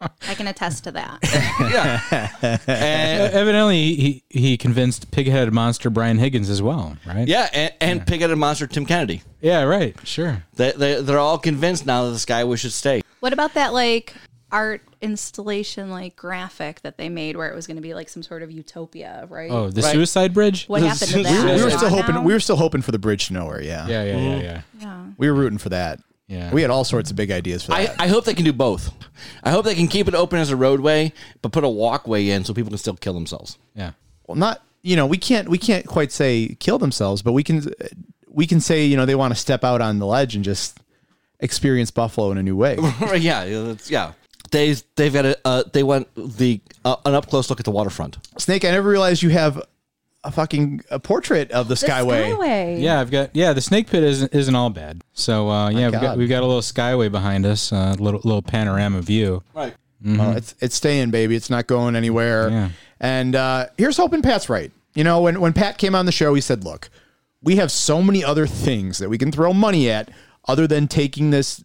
I 0.01 0.33
can 0.35 0.47
attest 0.47 0.83
to 0.85 0.91
that. 0.91 1.19
yeah, 2.41 2.57
and, 2.67 3.33
Evidently, 3.33 3.95
he 3.95 4.23
he 4.29 4.57
convinced 4.57 5.09
pig-headed 5.11 5.53
monster 5.53 5.89
Brian 5.89 6.17
Higgins 6.17 6.49
as 6.49 6.61
well, 6.61 6.97
right? 7.05 7.27
yeah, 7.27 7.49
and, 7.53 7.73
and 7.81 8.07
pig-headed 8.07 8.37
monster 8.37 8.67
Tim 8.67 8.85
Kennedy. 8.85 9.21
Yeah. 9.41 9.63
Right. 9.63 9.95
Sure. 10.03 10.43
They, 10.55 10.71
they, 10.71 11.01
they're 11.01 11.19
all 11.19 11.37
convinced 11.37 11.85
now 11.85 12.05
that 12.05 12.11
the 12.11 12.17
Skyway 12.17 12.57
should 12.57 12.73
stay. 12.73 13.01
what 13.19 13.33
about 13.33 13.53
that 13.53 13.73
like 13.73 14.13
art 14.51 14.81
installation 15.01 15.89
like 15.89 16.15
graphic 16.15 16.81
that 16.81 16.97
they 16.97 17.09
made 17.09 17.35
where 17.35 17.49
it 17.49 17.55
was 17.55 17.67
going 17.67 17.75
to 17.77 17.81
be 17.81 17.93
like 17.93 18.07
some 18.09 18.23
sort 18.23 18.43
of 18.43 18.51
utopia, 18.51 19.25
right? 19.29 19.51
Oh, 19.51 19.69
the 19.69 19.81
Right. 19.81 19.91
Suicide 19.93 20.33
Bridge. 20.33 20.65
what 20.67 20.81
happened 20.81 21.11
to 21.11 21.17
we 21.17 21.23
that? 21.23 21.43
were- 21.45 21.55
We 21.57 21.63
were 21.63 21.69
still 21.71 21.89
hoping. 21.89 22.15
now? 22.15 22.23
We 22.23 22.33
were 22.33 22.39
still 22.39 22.55
hoping 22.55 22.81
for 22.81 22.91
the 22.91 22.99
bridge 22.99 23.27
to 23.27 23.33
nowhere. 23.33 23.61
Yeah. 23.61 23.87
Yeah. 23.87 24.03
Yeah. 24.03 24.11
Yeah. 24.11 24.17
Mm-hmm. 24.17 24.41
Yeah. 24.45 24.61
yeah. 24.79 25.05
We 25.17 25.29
were 25.29 25.33
rooting 25.35 25.57
for 25.57 25.69
that. 25.69 25.99
Yeah. 26.27 26.51
We 26.53 26.61
had 26.61 26.71
all 26.71 26.83
sorts 26.83 27.09
of 27.09 27.15
big 27.15 27.31
ideas 27.31 27.63
for 27.63 27.71
that. 27.71 27.95
I 27.99 28.07
hope 28.07 28.25
they 28.25 28.33
can 28.33 28.43
do 28.45 28.51
both. 28.53 28.93
I 29.43 29.51
hope 29.51 29.63
they 29.65 29.75
can 29.75 29.87
keep 29.87 30.07
it 30.09 30.13
open 30.15 30.39
as 30.39 30.49
a 30.51 30.55
roadway, 30.57 31.13
but 31.41 31.51
put 31.53 31.63
a 31.63 31.69
walkway 31.69 32.27
in 32.29 32.43
so 32.43 32.53
people 32.53 32.69
can 32.69 32.77
still 32.77 32.95
kill 32.95 33.13
themselves. 33.13 33.57
Yeah. 33.75 33.91
well, 34.27 34.35
not 34.35 34.61
you 34.83 34.95
know 34.95 35.05
we 35.07 35.17
can't 35.17 35.47
we 35.49 35.57
can't 35.57 35.85
quite 35.87 36.11
say 36.11 36.55
kill 36.59 36.77
themselves, 36.79 37.21
but 37.21 37.31
we 37.31 37.43
can 37.43 37.63
we 38.29 38.45
can 38.45 38.59
say 38.59 38.85
you 38.85 38.95
know 38.97 39.05
they 39.05 39.15
want 39.15 39.33
to 39.33 39.39
step 39.39 39.63
out 39.63 39.81
on 39.81 39.99
the 39.99 40.05
ledge 40.05 40.35
and 40.35 40.43
just 40.43 40.79
experience 41.39 41.91
Buffalo 41.91 42.31
in 42.31 42.37
a 42.37 42.43
new 42.43 42.55
way. 42.57 42.77
Yeah, 43.17 43.43
yeah, 43.45 43.75
yeah. 43.87 44.11
They 44.51 44.75
they've 44.95 45.13
got 45.13 45.25
a 45.25 45.37
uh, 45.45 45.63
they 45.71 45.83
want 45.83 46.07
the 46.15 46.61
uh, 46.85 46.95
an 47.05 47.15
up 47.15 47.27
close 47.27 47.49
look 47.49 47.59
at 47.59 47.65
the 47.65 47.71
waterfront. 47.71 48.17
Snake, 48.37 48.65
I 48.65 48.71
never 48.71 48.87
realized 48.89 49.21
you 49.23 49.29
have 49.29 49.61
a 50.23 50.31
fucking 50.31 50.81
a 50.89 50.99
portrait 50.99 51.51
of 51.51 51.67
the, 51.67 51.75
The 51.75 51.87
Skyway. 51.87 52.35
Skyway. 52.35 52.81
Yeah, 52.81 52.99
I've 52.99 53.11
got 53.11 53.35
yeah. 53.35 53.53
The 53.53 53.61
snake 53.61 53.87
pit 53.89 54.03
isn't 54.03 54.33
isn't 54.33 54.55
all 54.55 54.69
bad. 54.69 55.01
So 55.13 55.49
uh, 55.49 55.69
yeah, 55.69 55.85
we've 55.85 55.91
God. 55.93 56.01
got 56.01 56.17
we've 56.17 56.29
got 56.29 56.43
a 56.43 56.45
little 56.45 56.61
skyway 56.61 57.11
behind 57.11 57.45
us, 57.45 57.71
a 57.71 57.95
little 57.99 58.21
little 58.23 58.41
panorama 58.41 59.01
view. 59.01 59.43
Right. 59.53 59.73
Well, 60.03 60.37
it's 60.37 60.53
it's 60.59 60.75
staying, 60.75 61.09
baby. 61.11 61.35
It's 61.35 61.49
not 61.49 61.65
going 61.67 61.95
anywhere. 61.95 62.49
Yeah. 62.49 62.69
And 62.99 63.35
uh, 63.35 63.67
here's 63.77 63.97
hoping 63.97 64.21
Pat's 64.21 64.47
right. 64.47 64.71
You 64.93 65.03
know, 65.03 65.21
when 65.21 65.41
when 65.41 65.53
Pat 65.53 65.77
came 65.77 65.95
on 65.95 66.05
the 66.05 66.11
show, 66.11 66.33
he 66.33 66.41
said, 66.41 66.63
"Look, 66.63 66.89
we 67.41 67.55
have 67.55 67.71
so 67.71 68.01
many 68.01 68.23
other 68.23 68.47
things 68.47 68.99
that 68.99 69.09
we 69.09 69.17
can 69.17 69.31
throw 69.31 69.53
money 69.53 69.89
at, 69.89 70.09
other 70.47 70.67
than 70.67 70.87
taking 70.87 71.31
this." 71.31 71.63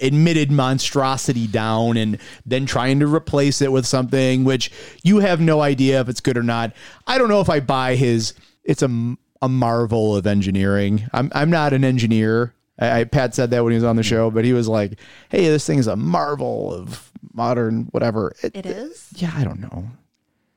Admitted 0.00 0.50
monstrosity 0.50 1.46
down 1.46 1.96
and 1.96 2.18
then 2.46 2.66
trying 2.66 3.00
to 3.00 3.12
replace 3.12 3.60
it 3.60 3.72
with 3.72 3.86
something 3.86 4.44
which 4.44 4.70
you 5.02 5.18
have 5.18 5.40
no 5.40 5.60
idea 5.60 6.00
if 6.00 6.08
it's 6.08 6.20
good 6.20 6.36
or 6.36 6.42
not. 6.42 6.72
I 7.06 7.18
don't 7.18 7.28
know 7.28 7.40
if 7.40 7.50
I 7.50 7.60
buy 7.60 7.96
his 7.96 8.34
it's 8.64 8.82
a, 8.82 9.16
a 9.42 9.48
marvel 9.48 10.14
of 10.14 10.26
engineering. 10.26 11.08
I'm 11.12 11.32
I'm 11.34 11.50
not 11.50 11.72
an 11.72 11.84
engineer. 11.84 12.54
I, 12.78 13.00
I 13.00 13.04
Pat 13.04 13.34
said 13.34 13.50
that 13.50 13.64
when 13.64 13.72
he 13.72 13.76
was 13.76 13.84
on 13.84 13.96
the 13.96 14.02
show, 14.02 14.30
but 14.30 14.44
he 14.44 14.52
was 14.52 14.68
like, 14.68 15.00
"Hey, 15.30 15.48
this 15.48 15.66
thing 15.66 15.78
is 15.78 15.86
a 15.86 15.96
marvel 15.96 16.72
of 16.72 17.10
modern 17.32 17.84
whatever." 17.90 18.34
It 18.42 18.66
is. 18.66 19.08
Yeah, 19.16 19.32
I 19.34 19.44
don't 19.44 19.60
know. 19.60 19.88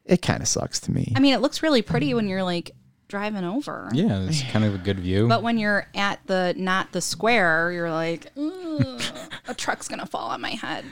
It 0.05 0.21
kind 0.21 0.41
of 0.41 0.47
sucks 0.47 0.79
to 0.81 0.91
me. 0.91 1.13
I 1.15 1.19
mean, 1.19 1.33
it 1.33 1.41
looks 1.41 1.63
really 1.63 1.81
pretty 1.81 2.13
when 2.13 2.27
you're 2.27 2.43
like 2.43 2.71
driving 3.11 3.43
over. 3.43 3.89
Yeah, 3.93 4.21
it's 4.21 4.41
kind 4.51 4.65
of 4.65 4.73
a 4.73 4.79
good 4.79 4.99
view. 4.99 5.27
But 5.27 5.43
when 5.43 5.59
you're 5.59 5.87
at 5.93 6.25
the 6.25 6.55
not 6.57 6.91
the 6.93 7.01
square, 7.01 7.71
you're 7.71 7.91
like, 7.91 8.27
a 8.35 9.53
truck's 9.55 9.87
gonna 9.87 10.07
fall 10.07 10.29
on 10.29 10.41
my 10.41 10.51
head. 10.51 10.85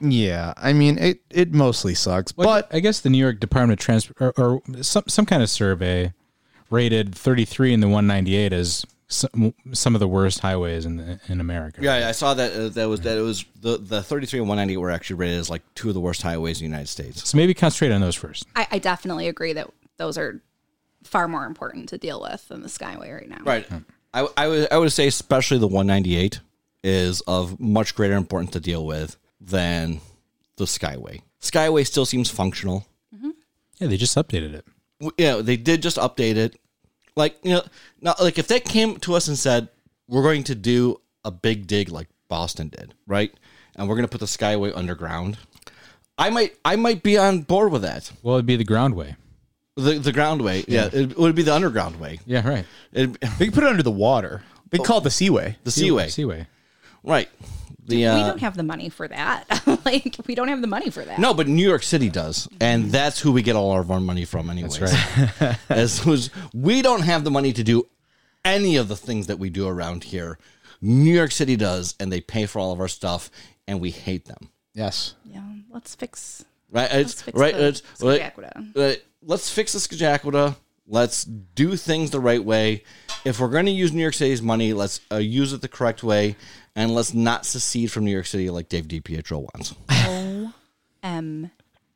Yeah, 0.00 0.54
I 0.56 0.72
mean 0.72 0.96
it. 0.98 1.20
It 1.30 1.52
mostly 1.52 1.94
sucks, 1.94 2.32
But 2.32 2.44
but 2.44 2.74
I 2.74 2.80
guess 2.80 3.00
the 3.00 3.10
New 3.10 3.18
York 3.18 3.40
Department 3.40 3.78
of 3.78 3.84
Transport 3.84 4.34
or, 4.38 4.42
or 4.42 4.82
some 4.82 5.04
some 5.08 5.26
kind 5.26 5.42
of 5.42 5.50
survey 5.50 6.14
rated 6.70 7.14
33 7.14 7.74
and 7.74 7.82
the 7.82 7.88
198 7.88 8.52
as 8.52 8.84
some, 9.08 9.54
some 9.72 9.94
of 9.94 10.00
the 10.00 10.08
worst 10.08 10.40
highways 10.40 10.84
in 10.84 10.96
the, 10.96 11.20
in 11.28 11.40
America. 11.40 11.80
Yeah, 11.80 12.08
I 12.08 12.12
saw 12.12 12.34
that. 12.34 12.52
Uh, 12.52 12.68
that 12.70 12.88
was 12.88 13.00
that. 13.02 13.16
It 13.16 13.22
was 13.22 13.44
the 13.60 13.78
the 13.78 14.02
33 14.02 14.40
and 14.40 14.48
198 14.48 14.76
were 14.76 14.90
actually 14.90 15.16
rated 15.16 15.38
as 15.38 15.50
like 15.50 15.62
two 15.74 15.88
of 15.88 15.94
the 15.94 16.00
worst 16.00 16.22
highways 16.22 16.60
in 16.60 16.64
the 16.64 16.70
United 16.70 16.88
States. 16.88 17.28
So 17.28 17.36
maybe 17.36 17.54
concentrate 17.54 17.92
on 17.92 18.00
those 18.00 18.16
first. 18.16 18.46
I, 18.54 18.66
I 18.72 18.78
definitely 18.78 19.28
agree 19.28 19.52
that 19.52 19.70
those 19.96 20.18
are 20.18 20.42
far 21.06 21.28
more 21.28 21.44
important 21.46 21.88
to 21.90 21.98
deal 21.98 22.20
with 22.20 22.46
than 22.48 22.62
the 22.62 22.68
Skyway 22.68 23.12
right 23.14 23.28
now. 23.28 23.38
Right. 23.44 23.66
I, 24.14 24.26
I 24.36 24.48
would 24.48 24.68
I 24.72 24.78
would 24.78 24.92
say 24.92 25.06
especially 25.06 25.58
the 25.58 25.66
198 25.66 26.40
is 26.84 27.20
of 27.22 27.58
much 27.60 27.94
greater 27.94 28.14
importance 28.14 28.52
to 28.52 28.60
deal 28.60 28.86
with 28.86 29.16
than 29.40 30.00
the 30.56 30.64
Skyway. 30.64 31.20
Skyway 31.40 31.86
still 31.86 32.06
seems 32.06 32.30
functional. 32.30 32.86
Mm-hmm. 33.14 33.30
Yeah, 33.78 33.88
they 33.88 33.96
just 33.96 34.16
updated 34.16 34.54
it. 34.54 34.64
W- 35.00 35.12
Yeah, 35.18 35.36
they 35.42 35.56
did 35.56 35.82
just 35.82 35.96
update 35.98 36.36
it. 36.36 36.58
Like 37.14 37.36
you 37.42 37.50
know, 37.52 37.62
now 38.00 38.14
like 38.20 38.38
if 38.38 38.48
they 38.48 38.60
came 38.60 38.96
to 39.00 39.14
us 39.14 39.28
and 39.28 39.38
said 39.38 39.68
we're 40.08 40.22
going 40.22 40.44
to 40.44 40.54
do 40.54 41.00
a 41.24 41.30
big 41.30 41.66
dig 41.66 41.88
like 41.90 42.08
Boston 42.28 42.68
did, 42.68 42.94
right? 43.06 43.32
And 43.74 43.88
we're 43.88 43.96
going 43.96 44.06
to 44.08 44.10
put 44.10 44.20
the 44.20 44.26
Skyway 44.26 44.72
underground. 44.74 45.36
I 46.18 46.30
might 46.30 46.56
I 46.64 46.76
might 46.76 47.02
be 47.02 47.18
on 47.18 47.42
board 47.42 47.70
with 47.72 47.82
that. 47.82 48.10
Well, 48.22 48.36
it'd 48.36 48.46
be 48.46 48.56
the 48.56 48.64
ground 48.64 48.94
way. 48.94 49.16
The 49.76 49.98
the 49.98 50.12
ground 50.12 50.40
way, 50.42 50.64
yeah, 50.66 50.88
it 50.92 51.18
would 51.18 51.34
be 51.34 51.42
the 51.42 51.54
underground 51.54 52.00
way. 52.00 52.18
Yeah, 52.24 52.48
right. 52.48 52.64
It, 52.92 53.20
they 53.38 53.44
can 53.46 53.52
put 53.52 53.64
it 53.64 53.68
under 53.68 53.82
the 53.82 53.90
water. 53.90 54.42
They 54.70 54.78
call 54.78 54.98
it 54.98 55.04
the 55.04 55.10
Seaway. 55.10 55.56
the 55.64 55.70
Seaway, 55.70 56.08
Seaway. 56.08 56.46
right? 57.04 57.28
The 57.84 57.96
we 57.96 58.04
uh, 58.06 58.26
don't 58.26 58.40
have 58.40 58.56
the 58.56 58.62
money 58.62 58.88
for 58.88 59.06
that. 59.06 59.44
like 59.84 60.16
we 60.26 60.34
don't 60.34 60.48
have 60.48 60.60
the 60.60 60.66
money 60.66 60.90
for 60.90 61.04
that. 61.04 61.18
No, 61.18 61.34
but 61.34 61.46
New 61.46 61.66
York 61.68 61.82
City 61.82 62.08
does, 62.08 62.48
and 62.60 62.90
that's 62.90 63.20
who 63.20 63.30
we 63.32 63.42
get 63.42 63.54
all 63.54 63.78
of 63.78 63.90
our 63.90 64.00
money 64.00 64.24
from, 64.24 64.48
anyways. 64.50 64.78
That's 64.78 65.58
As 65.70 65.98
who's, 66.00 66.30
we 66.54 66.82
don't 66.82 67.02
have 67.02 67.22
the 67.22 67.30
money 67.30 67.52
to 67.52 67.62
do 67.62 67.86
any 68.44 68.76
of 68.76 68.88
the 68.88 68.96
things 68.96 69.26
that 69.28 69.38
we 69.38 69.50
do 69.50 69.68
around 69.68 70.04
here. 70.04 70.38
New 70.80 71.14
York 71.14 71.30
City 71.32 71.54
does, 71.54 71.94
and 72.00 72.10
they 72.10 72.20
pay 72.20 72.46
for 72.46 72.58
all 72.58 72.72
of 72.72 72.80
our 72.80 72.88
stuff, 72.88 73.30
and 73.68 73.78
we 73.80 73.90
hate 73.90 74.24
them. 74.24 74.48
Yes. 74.74 75.14
Yeah, 75.24 75.42
let's 75.70 75.94
fix. 75.94 76.44
Right? 76.70 76.90
Let's 76.92 77.12
It's 77.12 77.22
fix 77.22 77.38
right. 77.38 77.54
the 77.54 77.66
It's 77.68 77.82
right, 78.02 78.20
Scajaquada. 78.20 78.74
right, 78.76 79.02
Let's 79.28 79.50
fix 79.50 79.72
the 79.72 79.80
Scajaquada. 79.80 80.54
Let's 80.86 81.24
do 81.24 81.74
things 81.76 82.10
the 82.12 82.20
right 82.20 82.42
way. 82.42 82.84
If 83.24 83.40
we're 83.40 83.48
going 83.48 83.66
to 83.66 83.72
use 83.72 83.92
New 83.92 84.00
York 84.02 84.14
City's 84.14 84.40
money, 84.40 84.72
let's 84.72 85.00
uh, 85.10 85.16
use 85.16 85.52
it 85.52 85.60
the 85.62 85.68
correct 85.68 86.04
way, 86.04 86.36
and 86.76 86.94
let's 86.94 87.12
not 87.12 87.44
secede 87.44 87.90
from 87.90 88.04
New 88.04 88.12
York 88.12 88.26
City 88.26 88.50
like 88.50 88.68
Dave 88.68 88.86
DiPietro 88.86 89.48
wants. 89.52 89.74
MG. 91.02 91.50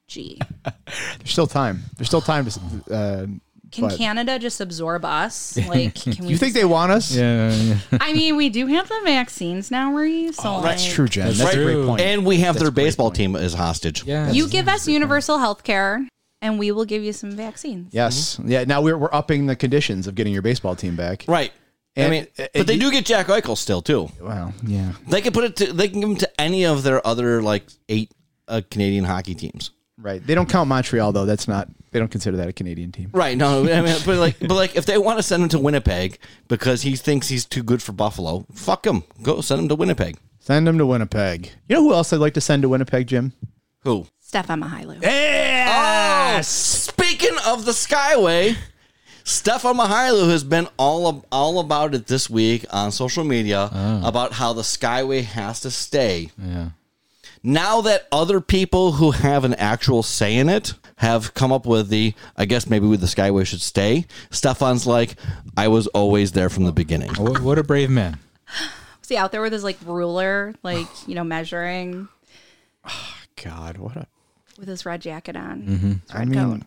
There's 0.64 1.31
still 1.31 1.47
time. 1.47 1.83
There's 1.97 2.09
still 2.09 2.20
time 2.20 2.47
to. 2.47 2.61
Uh, 2.93 3.26
Can 3.70 3.89
But- 3.89 3.97
Canada 3.97 4.41
just 4.41 4.61
absorb 4.61 5.05
us? 5.05 5.57
Like, 5.68 5.95
can 5.95 6.24
we? 6.24 6.33
you 6.33 6.37
think 6.37 6.55
they 6.55 6.64
want 6.64 6.91
us? 6.91 7.14
Yeah, 7.14 7.53
yeah. 7.55 7.76
I 8.01 8.12
mean, 8.12 8.35
we 8.35 8.49
do 8.49 8.66
have 8.66 8.89
the 8.89 9.01
vaccines 9.05 9.70
now, 9.70 9.93
Marie. 9.93 10.33
So 10.33 10.55
like, 10.57 10.62
That's 10.64 10.93
true, 10.93 11.07
Jen. 11.07 11.26
That's, 11.26 11.39
That's 11.39 11.55
a 11.55 11.62
great 11.62 11.74
true. 11.74 11.87
point. 11.87 12.01
And 12.01 12.26
we 12.26 12.39
have 12.39 12.57
That's 12.57 12.64
their 12.64 12.72
baseball 12.72 13.11
point. 13.11 13.16
team 13.16 13.37
as 13.37 13.55
hostage. 13.55 14.03
yeah. 14.05 14.33
You 14.33 14.49
give 14.49 14.66
us 14.66 14.89
universal 14.89 15.39
health 15.39 15.62
care, 15.62 16.05
and 16.43 16.59
we 16.59 16.70
will 16.72 16.84
give 16.84 17.03
you 17.03 17.12
some 17.12 17.32
vaccines. 17.32 17.93
yes. 17.93 18.38
Yeah. 18.45 18.64
Now 18.64 18.80
we're 18.82 18.97
we're 18.99 19.12
upping 19.12 19.47
the 19.47 19.57
conditions 19.57 20.07
of 20.07 20.14
getting 20.14 20.32
your 20.32 20.43
baseball 20.43 20.74
team 20.76 20.97
back. 20.97 21.24
Right. 21.28 21.53
I 21.97 22.01
And- 22.03 22.11
mean, 22.11 22.26
uh, 22.38 22.47
but 22.55 22.66
they 22.66 22.74
you- 22.74 22.80
do 22.80 22.91
get 22.91 23.05
Jack 23.05 23.26
Eichel 23.26 23.57
still 23.57 23.82
too. 23.82 24.11
Well, 24.20 24.55
yeah. 24.66 24.93
They 25.09 25.20
can 25.20 25.32
put 25.32 25.45
it. 25.45 25.57
To, 25.57 25.72
they 25.72 25.88
can 25.88 26.01
give 26.01 26.09
him 26.11 26.16
to 26.16 26.41
any 26.41 26.64
of 26.64 26.82
their 26.82 27.05
other 27.07 27.43
like 27.43 27.64
eight 27.88 28.12
uh, 28.49 28.61
Canadian 28.70 29.05
hockey 29.05 29.34
teams. 29.34 29.70
Right. 29.99 30.24
They 30.26 30.34
don't 30.34 30.49
count 30.49 30.68
Montreal 30.68 31.12
though. 31.12 31.26
That's 31.26 31.47
not. 31.49 31.68
They 31.91 31.99
don't 31.99 32.11
consider 32.11 32.36
that 32.38 32.49
a 32.49 32.53
Canadian 32.53 32.93
team. 32.93 33.11
Right. 33.12 33.36
No. 33.36 33.62
I 33.70 33.80
mean, 33.82 33.97
but 34.07 34.16
like, 34.18 34.38
but 34.38 34.53
like, 34.53 34.76
if 34.76 34.86
they 34.86 34.97
want 34.97 35.18
to 35.18 35.22
send 35.24 35.43
him 35.43 35.49
to 35.51 35.59
Winnipeg 35.59 36.18
because 36.49 36.82
he 36.82 36.95
thinks 36.97 37.26
he's 37.28 37.45
too 37.45 37.62
good 37.64 37.82
for 37.82 37.91
Buffalo, 37.93 38.47
fuck 38.55 38.86
him. 38.86 39.03
Go 39.22 39.41
send 39.41 39.62
him 39.62 39.68
to 39.68 39.74
Winnipeg. 39.74 40.16
Send 40.38 40.66
them 40.68 40.78
to 40.78 40.86
Winnipeg. 40.86 41.51
You 41.68 41.74
know 41.76 41.82
who 41.82 41.93
else 41.93 42.12
I'd 42.12 42.20
like 42.20 42.34
to 42.34 42.41
send 42.41 42.62
to 42.62 42.68
Winnipeg, 42.68 43.09
Jim? 43.09 43.32
Who? 43.80 44.07
Stefan 44.31 44.62
Mychajliw. 44.62 45.01
Oh, 45.03 46.41
speaking 46.43 47.37
of 47.45 47.64
the 47.64 47.72
Skyway, 47.72 48.57
Stefan 49.24 49.76
Mychajliw 49.76 50.31
has 50.31 50.45
been 50.45 50.68
all 50.76 51.26
all 51.33 51.59
about 51.59 51.97
it 51.97 52.07
this 52.07 52.31
week 52.31 52.64
on 52.70 52.93
social 52.93 53.24
media 53.24 53.68
oh. 53.72 54.07
about 54.07 54.35
how 54.35 54.53
the 54.53 54.62
Skyway 54.62 55.24
has 55.24 55.59
to 55.62 55.70
stay. 55.72 56.31
yeah. 56.39 56.68
Now 57.43 57.81
that 57.81 58.07
other 58.12 58.41
people 58.41 58.93
who 58.93 59.11
have 59.11 59.43
an 59.45 59.55
actual 59.55 60.05
say 60.05 60.37
in 60.37 60.49
it 60.49 60.74
have 60.99 61.35
come 61.35 61.51
up 61.51 61.66
with 61.66 61.89
the, 61.89 62.14
I 62.37 62.45
guess 62.45 62.70
maybe 62.70 62.87
with 62.87 63.01
the 63.01 63.09
Skyway 63.09 63.45
should 63.45 63.62
stay. 63.62 64.07
Stefan's 64.31 64.87
like, 64.87 65.16
I 65.57 65.66
was 65.66 65.89
always 65.89 66.31
there 66.31 66.51
from 66.51 66.66
the 66.66 66.72
beginning. 66.72 67.11
What, 67.14 67.41
what 67.41 67.59
a 67.59 67.64
brave 67.64 67.91
man. 67.91 68.20
Was 69.01 69.09
he 69.09 69.16
out 69.16 69.33
there 69.33 69.43
with 69.43 69.53
his 69.53 69.64
like 69.64 69.78
ruler, 69.85 70.55
like 70.62 70.87
you 71.09 71.16
know, 71.16 71.24
measuring 71.24 72.07
Oh 72.85 73.14
God, 73.43 73.78
what 73.78 73.97
a. 73.97 74.07
with 74.61 74.69
his 74.69 74.87
red 74.87 75.01
jacket 75.01 75.37
on? 75.37 75.63
Mm-hmm. 75.63 75.91
Red 75.91 76.01
I 76.15 76.25
mean, 76.25 76.61
coat. 76.61 76.63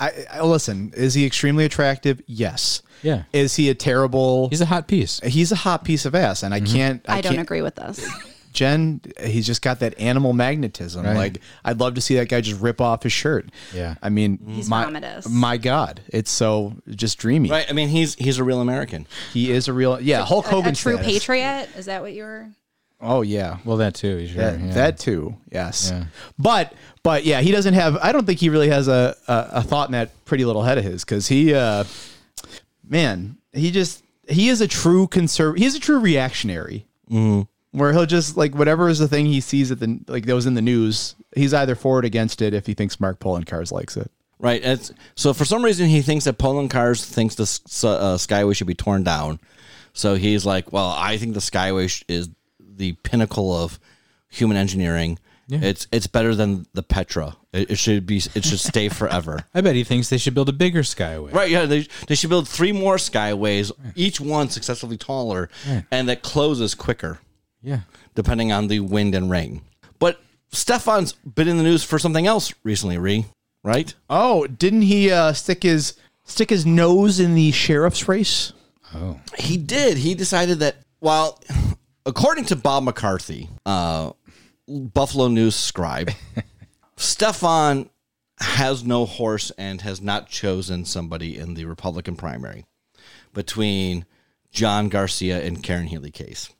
I, 0.00 0.26
I 0.30 0.42
listen. 0.42 0.92
Is 0.96 1.14
he 1.14 1.26
extremely 1.26 1.64
attractive? 1.64 2.22
Yes. 2.26 2.82
Yeah. 3.02 3.24
Is 3.32 3.56
he 3.56 3.68
a 3.68 3.74
terrible? 3.74 4.48
He's 4.48 4.60
a 4.60 4.66
hot 4.66 4.88
piece. 4.88 5.20
He's 5.20 5.52
a 5.52 5.56
hot 5.56 5.84
piece 5.84 6.06
of 6.06 6.14
ass, 6.14 6.42
and 6.42 6.54
I 6.54 6.60
can't. 6.60 7.04
I, 7.06 7.18
I 7.18 7.20
don't 7.20 7.34
can't, 7.34 7.42
agree 7.42 7.60
with 7.60 7.74
this. 7.74 8.06
Jen, 8.54 9.00
he's 9.20 9.46
just 9.46 9.62
got 9.62 9.80
that 9.80 9.98
animal 9.98 10.32
magnetism. 10.32 11.04
Right. 11.04 11.16
Like 11.16 11.40
I'd 11.64 11.80
love 11.80 11.94
to 11.94 12.00
see 12.00 12.14
that 12.16 12.28
guy 12.28 12.40
just 12.40 12.60
rip 12.60 12.80
off 12.80 13.02
his 13.02 13.12
shirt. 13.12 13.50
Yeah. 13.74 13.96
I 14.00 14.08
mean, 14.10 14.38
He's 14.46 14.68
my, 14.68 14.84
vomitous. 14.84 15.28
my 15.28 15.56
God, 15.56 16.00
it's 16.08 16.30
so 16.30 16.74
just 16.88 17.18
dreamy. 17.18 17.50
Right? 17.50 17.66
I 17.68 17.72
mean, 17.72 17.88
he's 17.88 18.14
he's 18.14 18.38
a 18.38 18.44
real 18.44 18.60
American. 18.60 19.06
He 19.32 19.50
is 19.50 19.66
a 19.66 19.72
real, 19.72 20.00
yeah, 20.00 20.24
Hulk 20.24 20.46
A, 20.46 20.50
Hogan 20.50 20.72
a 20.72 20.76
true 20.76 20.94
status. 20.94 21.12
patriot? 21.12 21.68
Is 21.76 21.86
that 21.86 22.00
what 22.00 22.12
you 22.12 22.22
were? 22.22 22.48
Oh 23.04 23.20
yeah, 23.22 23.58
Well, 23.64 23.76
that 23.76 23.94
too. 23.94 24.26
Sure. 24.26 24.36
that, 24.42 24.60
yeah. 24.60 24.72
that 24.72 24.98
too. 24.98 25.36
Yes, 25.52 25.90
Yeah. 25.92 26.04
but 26.38 26.72
but 27.02 27.24
yeah, 27.24 27.40
he 27.42 27.50
doesn't 27.52 27.74
have. 27.74 27.96
I 27.98 28.12
don't 28.12 28.24
think 28.26 28.40
he 28.40 28.48
really 28.48 28.68
has 28.70 28.88
a 28.88 29.14
a, 29.28 29.48
a 29.52 29.62
thought 29.62 29.88
in 29.88 29.92
that 29.92 30.10
pretty 30.24 30.44
little 30.44 30.62
head 30.62 30.78
of 30.78 30.84
his 30.84 31.04
because 31.04 31.28
he, 31.28 31.54
uh 31.54 31.84
man, 32.88 33.36
he 33.52 33.70
just 33.70 34.02
he 34.28 34.48
is 34.48 34.60
a 34.60 34.68
true 34.68 35.06
conserv. 35.06 35.58
He's 35.58 35.74
a 35.74 35.80
true 35.80 35.98
reactionary. 36.00 36.86
Where 37.72 37.92
he'll 37.92 38.06
just 38.06 38.36
like 38.36 38.54
whatever 38.54 38.88
is 38.88 38.98
the 38.98 39.08
thing 39.08 39.26
he 39.26 39.40
sees 39.40 39.70
at 39.70 39.80
the 39.80 40.00
like 40.08 40.26
those 40.26 40.46
in 40.46 40.54
the 40.54 40.62
news. 40.62 41.14
He's 41.36 41.52
either 41.52 41.74
for 41.74 41.98
it 41.98 42.04
against 42.04 42.40
it 42.40 42.54
if 42.54 42.66
he 42.66 42.74
thinks 42.74 43.00
Mark 43.00 43.18
Poloncarz 43.18 43.72
likes 43.72 43.96
it. 43.96 44.10
Right. 44.38 44.62
It's, 44.64 44.92
so 45.16 45.32
for 45.32 45.44
some 45.44 45.64
reason, 45.64 45.88
he 45.88 46.00
thinks 46.02 46.26
that 46.26 46.38
Poloncarz 46.38 47.04
thinks 47.04 47.34
the 47.36 47.42
uh, 47.88 48.16
Skyway 48.16 48.54
should 48.54 48.66
be 48.66 48.74
torn 48.74 49.02
down. 49.02 49.40
So 49.92 50.14
he's 50.16 50.44
like, 50.44 50.72
well, 50.72 50.88
I 50.96 51.16
think 51.18 51.34
the 51.34 51.40
Skyway 51.40 51.88
sh- 51.88 52.04
is 52.08 52.28
the 52.76 52.92
pinnacle 53.02 53.52
of 53.54 53.78
human 54.28 54.56
engineering. 54.56 55.18
Yeah. 55.46 55.58
It's 55.62 55.86
it's 55.92 56.06
better 56.06 56.34
than 56.34 56.66
the 56.72 56.82
Petra. 56.82 57.36
It, 57.52 57.72
it 57.72 57.78
should 57.78 58.06
be. 58.06 58.16
It 58.34 58.44
should 58.44 58.60
stay 58.60 58.88
forever. 58.88 59.40
I 59.54 59.60
bet 59.60 59.74
he 59.74 59.84
thinks 59.84 60.08
they 60.08 60.16
should 60.16 60.32
build 60.34 60.48
a 60.48 60.52
bigger 60.54 60.80
skyway. 60.82 61.32
Right, 61.34 61.50
yeah, 61.50 61.66
they, 61.66 61.86
they 62.08 62.14
should 62.14 62.30
build 62.30 62.48
three 62.48 62.72
more 62.72 62.96
skyways, 62.96 63.70
each 63.94 64.20
one 64.20 64.48
successively 64.48 64.96
taller, 64.96 65.50
and 65.90 66.08
that 66.08 66.22
closes 66.22 66.74
quicker, 66.74 67.18
Yeah. 67.62 67.80
depending 68.14 68.52
on 68.52 68.68
the 68.68 68.80
wind 68.80 69.14
and 69.14 69.30
rain. 69.30 69.60
But 69.98 70.18
Stefan's 70.50 71.12
been 71.12 71.46
in 71.48 71.58
the 71.58 71.62
news 71.62 71.84
for 71.84 71.98
something 71.98 72.26
else 72.26 72.54
recently, 72.62 72.96
Ree, 72.96 73.26
right? 73.62 73.92
Oh, 74.08 74.46
didn't 74.46 74.82
he 74.82 75.10
uh, 75.10 75.34
stick 75.34 75.62
his 75.62 75.94
stick 76.24 76.48
his 76.48 76.64
nose 76.64 77.20
in 77.20 77.34
the 77.34 77.50
sheriff's 77.52 78.08
race? 78.08 78.54
Oh. 78.94 79.20
He 79.36 79.58
did. 79.58 79.98
He 79.98 80.14
decided 80.14 80.60
that, 80.60 80.76
while, 81.00 81.38
according 82.06 82.44
to 82.46 82.56
Bob 82.56 82.84
McCarthy, 82.84 83.48
uh, 83.66 84.12
Buffalo 84.68 85.28
News 85.28 85.54
scribe, 85.54 86.10
Stefan 86.96 87.90
has 88.38 88.84
no 88.84 89.06
horse 89.06 89.50
and 89.56 89.80
has 89.82 90.00
not 90.00 90.28
chosen 90.28 90.84
somebody 90.84 91.38
in 91.38 91.54
the 91.54 91.64
Republican 91.64 92.16
primary 92.16 92.66
between 93.32 94.04
John 94.50 94.88
Garcia 94.88 95.44
and 95.44 95.62
Karen 95.62 95.86
Healy 95.86 96.10
case. 96.10 96.50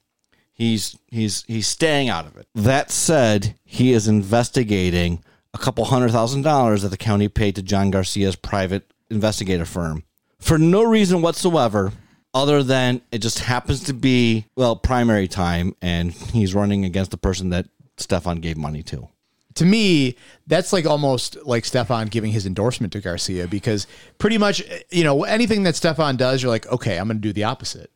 He's 0.52 0.96
he's 1.08 1.42
he's 1.48 1.66
staying 1.66 2.08
out 2.08 2.26
of 2.26 2.36
it. 2.36 2.46
That 2.54 2.90
said, 2.90 3.56
he 3.64 3.92
is 3.92 4.06
investigating 4.06 5.24
a 5.52 5.58
couple 5.58 5.84
hundred 5.84 6.12
thousand 6.12 6.42
dollars 6.42 6.82
that 6.82 6.90
the 6.90 6.96
county 6.96 7.28
paid 7.28 7.56
to 7.56 7.62
John 7.62 7.90
Garcia's 7.90 8.36
private 8.36 8.92
investigative 9.10 9.68
firm 9.68 10.04
for 10.38 10.58
no 10.58 10.82
reason 10.84 11.22
whatsoever 11.22 11.92
other 12.34 12.62
than 12.62 13.00
it 13.12 13.18
just 13.18 13.38
happens 13.38 13.84
to 13.84 13.94
be 13.94 14.46
well 14.56 14.76
primary 14.76 15.28
time 15.28 15.74
and 15.80 16.12
he's 16.12 16.54
running 16.54 16.84
against 16.84 17.12
the 17.12 17.16
person 17.16 17.50
that 17.50 17.66
Stefan 17.96 18.40
gave 18.40 18.56
money 18.56 18.82
to. 18.82 19.08
To 19.54 19.64
me, 19.64 20.16
that's 20.48 20.72
like 20.72 20.84
almost 20.84 21.36
like 21.46 21.64
Stefan 21.64 22.08
giving 22.08 22.32
his 22.32 22.44
endorsement 22.44 22.92
to 22.94 23.00
Garcia 23.00 23.46
because 23.46 23.86
pretty 24.18 24.36
much, 24.36 24.64
you 24.90 25.04
know, 25.04 25.22
anything 25.22 25.62
that 25.62 25.76
Stefan 25.76 26.16
does, 26.16 26.42
you're 26.42 26.50
like, 26.50 26.66
okay, 26.66 26.98
I'm 26.98 27.06
going 27.06 27.18
to 27.18 27.20
do 27.20 27.32
the 27.32 27.44
opposite. 27.44 27.90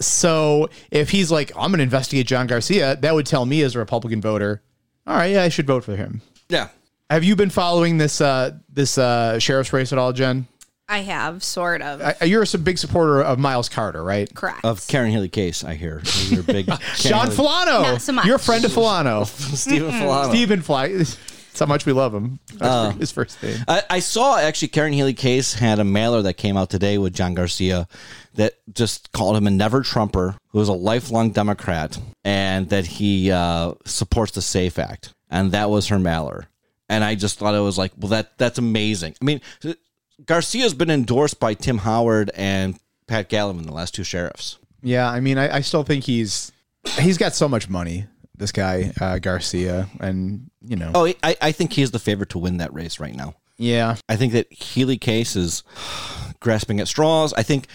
So 0.00 0.68
if 0.90 1.10
he's 1.10 1.32
like, 1.32 1.50
I'm 1.56 1.70
going 1.70 1.78
to 1.78 1.84
investigate 1.84 2.26
John 2.26 2.46
Garcia, 2.46 2.96
that 2.96 3.14
would 3.14 3.26
tell 3.26 3.46
me 3.46 3.62
as 3.62 3.74
a 3.74 3.78
Republican 3.78 4.20
voter, 4.20 4.62
All 5.06 5.16
right, 5.16 5.32
yeah, 5.32 5.42
I 5.42 5.48
should 5.48 5.66
vote 5.66 5.84
for 5.84 5.96
him. 5.96 6.20
Yeah. 6.48 6.68
Have 7.10 7.24
you 7.24 7.34
been 7.34 7.50
following 7.50 7.98
this 7.98 8.20
uh, 8.20 8.52
this 8.68 8.98
uh, 8.98 9.38
sheriff's 9.38 9.72
race 9.72 9.92
at 9.92 9.98
all, 9.98 10.12
Jen? 10.12 10.46
I 10.94 10.98
have 10.98 11.42
sort 11.42 11.82
of 11.82 12.00
I, 12.00 12.24
you're 12.24 12.44
a 12.44 12.58
big 12.58 12.78
supporter 12.78 13.20
of 13.20 13.36
Miles 13.36 13.68
Carter, 13.68 14.04
right? 14.04 14.32
correct. 14.32 14.64
Of 14.64 14.86
Karen 14.86 15.10
Healy 15.10 15.28
Case, 15.28 15.64
I 15.64 15.74
hear. 15.74 16.00
You're 16.28 16.42
a 16.42 16.44
big 16.44 16.66
John 16.96 17.30
Filano. 17.30 17.82
Not 17.82 18.00
so 18.00 18.12
much. 18.12 18.26
You're 18.26 18.36
a 18.36 18.38
friend 18.38 18.64
of 18.64 18.70
Filano. 18.70 19.26
Stephen 19.56 19.90
Filano. 19.90 20.28
Stephen 20.28 20.62
Fly. 20.62 20.88
That's 20.98 21.58
how 21.58 21.66
much 21.66 21.84
we 21.84 21.92
love 21.92 22.14
him. 22.14 22.38
That's 22.52 22.62
uh, 22.62 22.90
his 22.92 23.10
first 23.10 23.42
name. 23.42 23.58
I, 23.66 23.82
I 23.90 23.98
saw 23.98 24.38
actually 24.38 24.68
Karen 24.68 24.92
Healy 24.92 25.14
Case 25.14 25.54
had 25.54 25.80
a 25.80 25.84
mailer 25.84 26.22
that 26.22 26.34
came 26.34 26.56
out 26.56 26.70
today 26.70 26.96
with 26.96 27.12
John 27.12 27.34
Garcia 27.34 27.88
that 28.34 28.54
just 28.72 29.10
called 29.10 29.36
him 29.36 29.48
a 29.48 29.50
never 29.50 29.82
Trumper 29.82 30.36
who 30.50 30.60
is 30.60 30.68
a 30.68 30.72
lifelong 30.72 31.32
Democrat 31.32 31.98
and 32.24 32.68
that 32.70 32.86
he 32.86 33.32
uh, 33.32 33.74
supports 33.84 34.30
the 34.30 34.42
SAFE 34.42 34.78
Act. 34.78 35.12
And 35.28 35.50
that 35.50 35.70
was 35.70 35.88
her 35.88 35.98
mailer. 35.98 36.46
And 36.88 37.02
I 37.02 37.16
just 37.16 37.38
thought 37.38 37.54
it 37.54 37.60
was 37.60 37.78
like, 37.78 37.92
well, 37.98 38.10
that 38.10 38.38
that's 38.38 38.58
amazing. 38.58 39.16
I 39.20 39.24
mean, 39.24 39.40
Garcia's 40.26 40.74
been 40.74 40.90
endorsed 40.90 41.40
by 41.40 41.54
Tim 41.54 41.78
Howard 41.78 42.30
and 42.34 42.78
Pat 43.06 43.28
Gallivan, 43.28 43.64
the 43.66 43.72
last 43.72 43.94
two 43.94 44.04
sheriffs. 44.04 44.58
Yeah, 44.82 45.08
I 45.10 45.20
mean, 45.20 45.38
I, 45.38 45.56
I 45.56 45.60
still 45.60 45.82
think 45.82 46.04
he's 46.04 46.52
he's 46.98 47.18
got 47.18 47.34
so 47.34 47.48
much 47.48 47.68
money. 47.68 48.06
This 48.36 48.52
guy 48.52 48.92
uh, 49.00 49.18
Garcia, 49.18 49.88
and 50.00 50.50
you 50.60 50.76
know, 50.76 50.90
Oh, 50.94 51.06
I, 51.22 51.36
I 51.40 51.52
think 51.52 51.72
he's 51.72 51.90
the 51.92 51.98
favorite 51.98 52.30
to 52.30 52.38
win 52.38 52.56
that 52.58 52.74
race 52.74 52.98
right 53.00 53.14
now. 53.14 53.34
yeah, 53.58 53.96
I 54.08 54.16
think 54.16 54.32
that 54.32 54.52
Healy 54.52 54.98
Case 54.98 55.36
is 55.36 55.62
grasping 56.40 56.80
at 56.80 56.88
straws. 56.88 57.32
I 57.34 57.42
think 57.42 57.66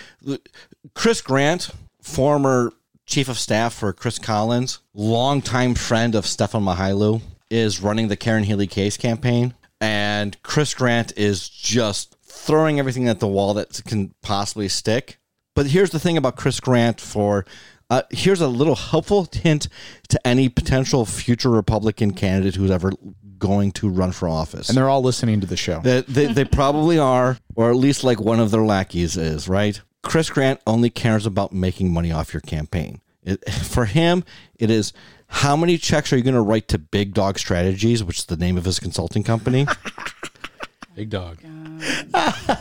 Chris 0.95 1.21
Grant, 1.21 1.69
former 2.01 2.73
chief 3.05 3.29
of 3.29 3.39
staff 3.39 3.73
for 3.73 3.93
Chris 3.93 4.19
Collins, 4.19 4.79
longtime 4.93 5.75
friend 5.75 6.13
of 6.15 6.25
Stefan 6.25 6.63
Mychajliw, 6.63 7.21
is 7.49 7.81
running 7.81 8.07
the 8.09 8.17
Karen 8.17 8.43
Healy 8.43 8.67
Case 8.67 8.97
campaign. 8.97 9.53
And 9.81 10.41
Chris 10.43 10.73
Grant 10.73 11.13
is 11.17 11.47
just 11.47 12.17
throwing 12.29 12.79
everything 12.79 13.07
at 13.07 13.19
the 13.19 13.27
wall 13.27 13.53
that 13.55 13.81
can 13.85 14.13
possibly 14.21 14.69
stick. 14.69 15.17
But 15.55 15.67
here's 15.67 15.89
the 15.89 15.99
thing 15.99 16.15
about 16.17 16.35
Chris 16.35 16.59
Grant 16.59 17.01
for 17.01 17.45
uh, 17.89 18.03
here's 18.11 18.39
a 18.39 18.47
little 18.47 18.75
helpful 18.75 19.27
hint 19.33 19.67
to 20.09 20.27
any 20.27 20.47
potential 20.47 21.05
future 21.05 21.49
Republican 21.49 22.11
candidate 22.13 22.55
who's 22.55 22.69
ever 22.69 22.93
going 23.39 23.71
to 23.71 23.89
run 23.89 24.11
for 24.11 24.29
office. 24.29 24.69
and 24.69 24.77
they're 24.77 24.89
all 24.89 25.01
listening 25.01 25.41
to 25.41 25.47
the 25.47 25.57
show. 25.57 25.79
They, 25.79 26.01
they, 26.01 26.27
they 26.27 26.45
probably 26.45 26.99
are, 26.99 27.37
or 27.55 27.71
at 27.71 27.77
least 27.77 28.03
like 28.03 28.19
one 28.19 28.39
of 28.39 28.51
their 28.51 28.63
lackeys 28.63 29.17
is, 29.17 29.47
right? 29.49 29.81
Chris 30.03 30.29
Grant 30.29 30.61
only 30.67 30.89
cares 30.89 31.25
about 31.25 31.51
making 31.51 31.91
money 31.91 32.11
off 32.11 32.33
your 32.33 32.41
campaign. 32.41 33.01
It, 33.23 33.49
for 33.51 33.85
him, 33.85 34.23
it 34.59 34.69
is 34.69 34.93
how 35.27 35.55
many 35.55 35.77
checks 35.77 36.13
are 36.13 36.17
you 36.17 36.23
going 36.23 36.35
to 36.35 36.41
write 36.41 36.67
to 36.69 36.77
Big 36.77 37.13
Dog 37.13 37.39
Strategies, 37.39 38.03
which 38.03 38.19
is 38.19 38.25
the 38.25 38.37
name 38.37 38.57
of 38.57 38.65
his 38.65 38.79
consulting 38.79 39.23
company? 39.23 39.65
Big 40.95 41.09
dog. 41.09 41.37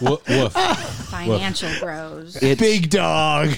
Woof, 0.00 0.28
woof. 0.28 0.52
Financial 1.08 1.70
bros. 1.80 2.36
It's, 2.36 2.60
Big 2.60 2.90
dog. 2.90 3.50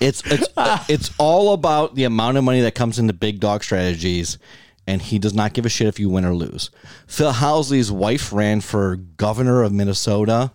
it's 0.00 0.22
it's 0.26 0.48
it's 0.88 1.10
all 1.18 1.52
about 1.52 1.94
the 1.94 2.04
amount 2.04 2.36
of 2.36 2.44
money 2.44 2.60
that 2.62 2.74
comes 2.74 2.98
into 2.98 3.12
Big 3.12 3.40
Dog 3.40 3.64
Strategies, 3.64 4.38
and 4.86 5.00
he 5.00 5.18
does 5.18 5.34
not 5.34 5.52
give 5.52 5.66
a 5.66 5.68
shit 5.68 5.88
if 5.88 5.98
you 5.98 6.08
win 6.08 6.24
or 6.24 6.34
lose. 6.34 6.70
Phil 7.06 7.32
Housley's 7.32 7.90
wife 7.90 8.32
ran 8.32 8.60
for 8.60 8.96
governor 8.96 9.62
of 9.62 9.72
Minnesota, 9.72 10.52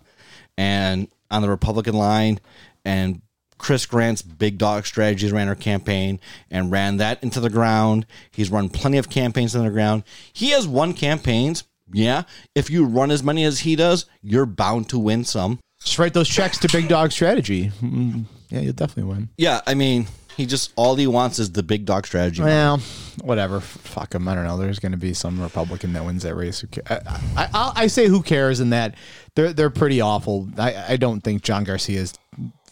and 0.56 1.08
on 1.30 1.42
the 1.42 1.48
Republican 1.48 1.94
line, 1.94 2.40
and 2.84 3.22
Chris 3.62 3.86
Grant's 3.86 4.22
Big 4.22 4.58
Dog 4.58 4.86
Strategies 4.86 5.32
ran 5.32 5.46
her 5.46 5.54
campaign 5.54 6.18
and 6.50 6.72
ran 6.72 6.96
that 6.96 7.22
into 7.22 7.38
the 7.38 7.48
ground. 7.48 8.06
He's 8.32 8.50
run 8.50 8.68
plenty 8.68 8.98
of 8.98 9.08
campaigns 9.08 9.54
into 9.54 9.68
the 9.68 9.72
ground. 9.72 10.02
He 10.32 10.50
has 10.50 10.66
won 10.66 10.92
campaigns. 10.94 11.62
Yeah, 11.92 12.22
if 12.54 12.70
you 12.70 12.84
run 12.84 13.10
as 13.10 13.22
many 13.22 13.44
as 13.44 13.60
he 13.60 13.76
does, 13.76 14.06
you're 14.22 14.46
bound 14.46 14.88
to 14.90 14.98
win 14.98 15.24
some. 15.24 15.58
Just 15.82 15.98
write 15.98 16.14
those 16.14 16.28
checks 16.28 16.58
to 16.58 16.68
Big 16.70 16.88
Dog 16.88 17.10
Strategy. 17.12 17.72
Mm, 17.80 18.24
yeah, 18.50 18.60
you'll 18.60 18.72
definitely 18.72 19.12
win. 19.12 19.28
Yeah, 19.36 19.60
I 19.66 19.74
mean, 19.74 20.06
he 20.36 20.46
just 20.46 20.72
all 20.76 20.96
he 20.96 21.06
wants 21.06 21.38
is 21.38 21.52
the 21.52 21.62
Big 21.62 21.84
Dog 21.84 22.06
Strategy. 22.06 22.42
Well, 22.42 22.78
whatever. 23.22 23.60
Fuck 23.60 24.14
him. 24.14 24.28
I 24.28 24.34
don't 24.34 24.44
know. 24.44 24.56
There's 24.56 24.78
going 24.78 24.92
to 24.92 24.98
be 24.98 25.12
some 25.14 25.40
Republican 25.40 25.92
that 25.94 26.04
wins 26.04 26.22
that 26.22 26.34
race. 26.34 26.60
Who 26.60 26.68
I, 26.88 26.94
I, 27.36 27.48
I, 27.52 27.72
I 27.76 27.86
say 27.88 28.06
who 28.06 28.22
cares 28.22 28.60
in 28.60 28.70
that 28.70 28.94
they're 29.34 29.52
they're 29.52 29.70
pretty 29.70 30.00
awful. 30.00 30.48
I, 30.56 30.84
I 30.90 30.96
don't 30.96 31.20
think 31.20 31.42
John 31.42 31.64
Garcia 31.64 32.00
is 32.00 32.14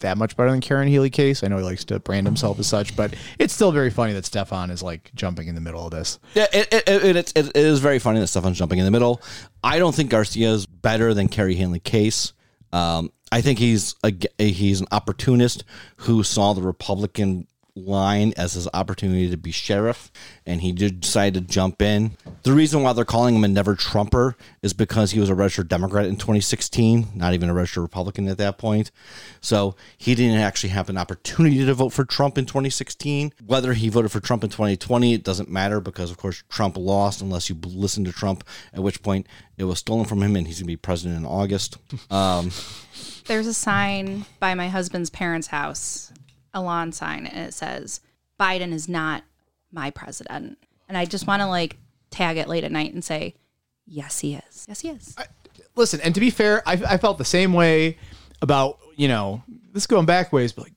that 0.01 0.17
much 0.17 0.37
better 0.37 0.51
than 0.51 0.61
Karen 0.61 0.87
Healy 0.87 1.09
case. 1.09 1.43
I 1.43 1.47
know 1.47 1.57
he 1.57 1.63
likes 1.63 1.85
to 1.85 1.99
brand 1.99 2.27
himself 2.27 2.59
as 2.59 2.67
such, 2.67 2.95
but 2.95 3.15
it's 3.39 3.53
still 3.53 3.71
very 3.71 3.89
funny 3.89 4.13
that 4.13 4.25
Stefan 4.25 4.69
is 4.69 4.83
like 4.83 5.11
jumping 5.15 5.47
in 5.47 5.55
the 5.55 5.61
middle 5.61 5.85
of 5.85 5.91
this. 5.91 6.19
Yeah, 6.35 6.47
it, 6.53 6.71
it, 6.71 6.87
it, 6.87 7.15
it, 7.15 7.37
it 7.37 7.55
is 7.55 7.79
very 7.79 7.99
funny 7.99 8.19
that 8.19 8.27
Stefan's 8.27 8.57
jumping 8.57 8.79
in 8.79 8.85
the 8.85 8.91
middle. 8.91 9.21
I 9.63 9.79
don't 9.79 9.95
think 9.95 10.09
Garcia 10.09 10.51
is 10.51 10.65
better 10.65 11.13
than 11.13 11.27
Kerry 11.27 11.55
Hanley 11.55 11.79
Case. 11.79 12.33
Um, 12.73 13.11
I 13.31 13.41
think 13.41 13.59
he's 13.59 13.95
a, 14.03 14.11
he's 14.37 14.81
an 14.81 14.87
opportunist 14.91 15.63
who 15.97 16.23
saw 16.23 16.53
the 16.53 16.61
Republican 16.61 17.47
line 17.75 18.33
as 18.37 18.53
his 18.53 18.67
opportunity 18.73 19.29
to 19.29 19.37
be 19.37 19.51
sheriff, 19.51 20.11
and 20.45 20.61
he 20.61 20.71
did 20.71 21.01
decide 21.01 21.33
to 21.33 21.41
jump 21.41 21.81
in. 21.81 22.11
The 22.43 22.53
reason 22.53 22.83
why 22.83 22.93
they're 22.93 23.05
calling 23.05 23.35
him 23.35 23.43
a 23.43 23.47
never 23.47 23.75
Trumper 23.75 24.35
is 24.61 24.73
because 24.73 25.11
he 25.11 25.19
was 25.19 25.29
a 25.29 25.35
registered 25.35 25.67
Democrat 25.67 26.05
in 26.05 26.17
2016, 26.17 27.07
not 27.15 27.33
even 27.33 27.49
a 27.49 27.53
registered 27.53 27.83
Republican 27.83 28.27
at 28.27 28.37
that 28.37 28.57
point. 28.57 28.91
So 29.39 29.75
he 29.97 30.15
didn't 30.15 30.39
actually 30.39 30.69
have 30.69 30.89
an 30.89 30.97
opportunity 30.97 31.65
to 31.65 31.73
vote 31.73 31.89
for 31.89 32.05
Trump 32.05 32.37
in 32.37 32.45
2016. 32.45 33.33
Whether 33.45 33.73
he 33.73 33.89
voted 33.89 34.11
for 34.11 34.19
Trump 34.19 34.43
in 34.43 34.49
2020, 34.49 35.13
it 35.13 35.23
doesn't 35.23 35.49
matter 35.49 35.79
because, 35.79 36.11
of 36.11 36.17
course, 36.17 36.43
Trump 36.49 36.77
lost 36.77 37.21
unless 37.21 37.49
you 37.49 37.57
listen 37.63 38.03
to 38.05 38.11
Trump, 38.11 38.43
at 38.73 38.83
which 38.83 39.01
point 39.01 39.27
it 39.57 39.65
was 39.65 39.79
stolen 39.79 40.05
from 40.05 40.21
him 40.21 40.35
and 40.35 40.47
he's 40.47 40.57
going 40.57 40.65
to 40.65 40.73
be 40.73 40.77
president 40.77 41.19
in 41.19 41.25
August. 41.25 41.77
Um, 42.09 42.51
There's 43.25 43.47
a 43.47 43.53
sign 43.53 44.25
by 44.39 44.53
my 44.53 44.67
husband's 44.67 45.09
parents' 45.09 45.47
house, 45.47 46.11
a 46.53 46.61
lawn 46.61 46.91
sign, 46.91 47.25
and 47.25 47.47
it 47.47 47.53
says, 47.53 48.01
Biden 48.39 48.73
is 48.73 48.89
not 48.89 49.23
my 49.71 49.89
president. 49.91 50.57
And 50.89 50.97
I 50.97 51.05
just 51.05 51.27
want 51.27 51.41
to 51.41 51.47
like 51.47 51.77
tag 52.09 52.37
it 52.37 52.47
late 52.47 52.63
at 52.63 52.71
night 52.71 52.93
and 52.93 53.03
say, 53.03 53.35
yes, 53.85 54.19
he 54.19 54.35
is. 54.35 54.65
Yes, 54.67 54.81
he 54.81 54.89
is. 54.89 55.15
Listen, 55.75 56.01
and 56.01 56.13
to 56.13 56.19
be 56.19 56.29
fair, 56.29 56.61
I, 56.67 56.73
I 56.73 56.97
felt 56.97 57.17
the 57.17 57.25
same 57.25 57.53
way 57.53 57.97
about 58.41 58.79
you 58.95 59.07
know 59.07 59.43
this 59.71 59.87
going 59.87 60.05
back 60.05 60.33
ways, 60.33 60.51
but 60.51 60.65
like 60.65 60.73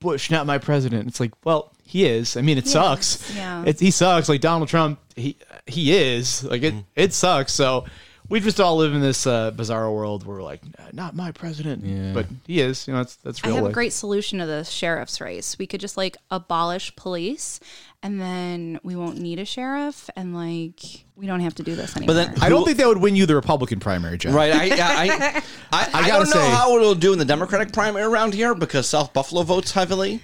Bush, 0.00 0.30
not 0.30 0.46
my 0.46 0.58
president. 0.58 1.06
It's 1.06 1.20
like, 1.20 1.32
well, 1.44 1.72
he 1.84 2.06
is. 2.06 2.36
I 2.36 2.42
mean, 2.42 2.58
it 2.58 2.66
sucks. 2.66 3.34
yeah. 3.36 3.64
It, 3.64 3.78
he 3.78 3.90
sucks. 3.90 4.28
Like 4.28 4.40
Donald 4.40 4.68
Trump, 4.68 4.98
he 5.14 5.36
he 5.66 5.92
is. 5.92 6.42
Like 6.44 6.62
it 6.62 6.74
mm. 6.74 6.84
it 6.96 7.12
sucks. 7.12 7.52
So 7.52 7.84
we 8.32 8.40
just 8.40 8.58
all 8.60 8.78
live 8.78 8.94
in 8.94 9.02
this 9.02 9.26
uh, 9.26 9.50
bizarre 9.50 9.92
world 9.92 10.24
where 10.24 10.38
we're 10.38 10.42
like, 10.42 10.62
not 10.94 11.14
my 11.14 11.32
president, 11.32 12.14
but 12.14 12.24
he 12.46 12.60
is. 12.62 12.88
You 12.88 12.94
know, 12.94 13.00
that's 13.00 13.16
that's 13.16 13.44
I 13.44 13.48
real 13.48 13.56
have 13.56 13.66
a 13.66 13.72
great 13.72 13.92
solution 13.92 14.38
to 14.38 14.46
the 14.46 14.64
sheriff's 14.64 15.20
race. 15.20 15.58
We 15.58 15.66
could 15.66 15.80
just 15.80 15.98
like 15.98 16.16
abolish 16.30 16.96
police 16.96 17.60
and 18.02 18.18
then 18.18 18.80
we 18.82 18.96
won't 18.96 19.18
need 19.18 19.38
a 19.38 19.44
sheriff 19.44 20.08
and 20.16 20.34
like 20.34 20.80
we 21.14 21.26
don't 21.26 21.40
have 21.40 21.56
to 21.56 21.62
do 21.62 21.76
this 21.76 21.94
anymore. 21.94 22.14
but 22.14 22.32
then 22.32 22.42
I 22.42 22.48
don't 22.48 22.64
think 22.64 22.78
that 22.78 22.88
would 22.88 23.02
win 23.02 23.16
you 23.16 23.26
the 23.26 23.34
Republican 23.34 23.80
primary, 23.80 24.16
John. 24.16 24.32
Right. 24.32 24.50
I 24.50 24.64
I, 24.64 24.72
I, 24.80 25.42
I, 25.70 25.88
I 25.92 26.08
gotta 26.08 26.24
don't 26.24 26.34
know 26.34 26.40
say- 26.40 26.50
how 26.52 26.74
it'll 26.74 26.94
do 26.94 27.12
in 27.12 27.18
the 27.18 27.26
Democratic 27.26 27.74
primary 27.74 28.06
around 28.06 28.32
here 28.32 28.54
because 28.54 28.88
South 28.88 29.12
Buffalo 29.12 29.42
votes 29.42 29.72
heavily. 29.72 30.22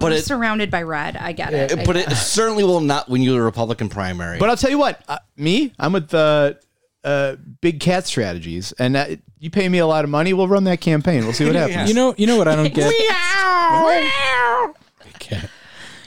but 0.00 0.12
it's 0.12 0.26
surrounded 0.26 0.70
by 0.70 0.82
red. 0.84 1.18
I 1.18 1.32
get 1.32 1.52
it. 1.52 1.70
I 1.72 1.84
But 1.84 1.96
get 1.96 2.10
it 2.12 2.16
certainly 2.16 2.64
will 2.64 2.80
not 2.80 3.10
win 3.10 3.20
you 3.20 3.32
the 3.32 3.42
Republican 3.42 3.90
primary. 3.90 4.38
But 4.38 4.48
I'll 4.48 4.56
tell 4.56 4.70
you 4.70 4.78
what, 4.78 5.02
uh, 5.06 5.18
me, 5.36 5.74
I'm 5.78 5.92
with 5.92 6.08
the 6.08 6.58
uh, 7.04 7.36
big 7.60 7.80
cat 7.80 8.06
strategies, 8.06 8.72
and 8.72 8.96
uh, 8.96 9.06
you 9.38 9.50
pay 9.50 9.68
me 9.68 9.78
a 9.78 9.86
lot 9.86 10.04
of 10.04 10.10
money, 10.10 10.32
we'll 10.32 10.48
run 10.48 10.64
that 10.64 10.80
campaign. 10.80 11.24
We'll 11.24 11.32
see 11.32 11.46
what 11.46 11.54
happens. 11.56 11.88
You 11.88 11.94
know, 11.94 12.14
you 12.16 12.26
know 12.26 12.36
what 12.36 12.48
I 12.48 12.56
don't 12.56 12.74
get. 12.74 12.92
Okay. 15.16 15.42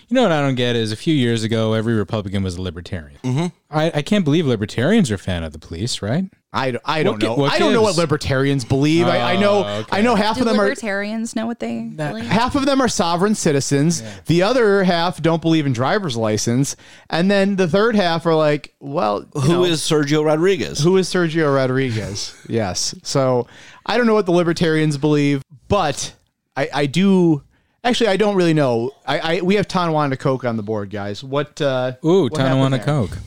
You 0.07 0.15
know 0.15 0.23
what 0.23 0.31
I 0.31 0.41
don't 0.41 0.55
get 0.55 0.75
is 0.75 0.91
a 0.91 0.95
few 0.95 1.15
years 1.15 1.43
ago, 1.43 1.73
every 1.73 1.95
Republican 1.95 2.43
was 2.43 2.55
a 2.55 2.61
libertarian. 2.61 3.19
Mm-hmm. 3.23 3.47
I, 3.71 3.91
I 3.95 4.01
can't 4.03 4.23
believe 4.23 4.45
libertarians 4.45 5.09
are 5.09 5.15
a 5.15 5.19
fan 5.19 5.43
of 5.43 5.53
the 5.53 5.59
police, 5.59 6.01
right? 6.01 6.25
I, 6.55 6.71
don't- 6.71 6.81
I 6.85 7.01
don't 7.03 7.19
gi- 7.19 7.25
know. 7.25 7.33
what 7.35 7.51
I 7.51 7.57
don't 7.57 7.73
know 7.73 7.81
what 7.81 7.89
gives? 7.89 7.97
libertarians 7.97 8.63
believe. 8.63 9.07
I, 9.07 9.33
I 9.33 9.35
know. 9.37 9.63
Oh, 9.65 9.79
okay. 9.79 9.97
I 9.97 10.01
know 10.01 10.13
half 10.15 10.35
Do 10.35 10.41
of 10.41 10.47
them 10.47 10.59
are 10.59 10.63
libertarians 10.65 11.35
know 11.35 11.47
what 11.47 11.59
they 11.59 11.79
believe? 11.81 12.25
half 12.25 12.55
of 12.55 12.65
them 12.67 12.79
are 12.79 12.87
sovereign 12.87 13.33
citizens. 13.33 14.03
The 14.25 14.43
other 14.43 14.83
half 14.83 15.21
don't 15.21 15.41
believe 15.41 15.65
in 15.65 15.73
driver's 15.73 16.15
license, 16.15 16.75
and 17.09 17.31
then 17.31 17.55
the 17.55 17.67
third 17.67 17.95
half 17.95 18.25
are 18.27 18.35
like, 18.35 18.75
well, 18.79 19.25
you 19.33 19.41
Who 19.41 19.53
know, 19.53 19.63
is 19.65 19.81
Sergio 19.81 20.23
Rodriguez? 20.23 20.79
who 20.83 20.97
is 20.97 21.09
Sergio 21.09 21.53
Rodriguez? 21.55 22.35
yes. 22.47 22.93
So 23.01 23.47
I 23.85 23.97
don't 23.97 24.05
know 24.05 24.13
what 24.13 24.27
the 24.27 24.31
libertarians 24.31 24.97
believe, 24.97 25.41
but 25.67 26.13
I, 26.55 26.69
I 26.73 26.85
do. 26.85 27.41
Actually, 27.83 28.09
I 28.11 28.17
don't 28.17 28.35
really 28.35 28.53
know. 28.53 28.91
I, 29.05 29.37
I 29.37 29.41
we 29.41 29.55
have 29.55 29.67
Tonawanda 29.67 30.17
Coke 30.17 30.45
on 30.45 30.55
the 30.55 30.63
board, 30.63 30.89
guys. 30.91 31.23
What? 31.23 31.59
Uh, 31.59 31.93
Ooh, 32.05 32.23
what 32.23 32.37
happened 32.37 32.51
Tonawanda 32.53 32.77
there? 32.77 32.85
Coke. 32.85 33.17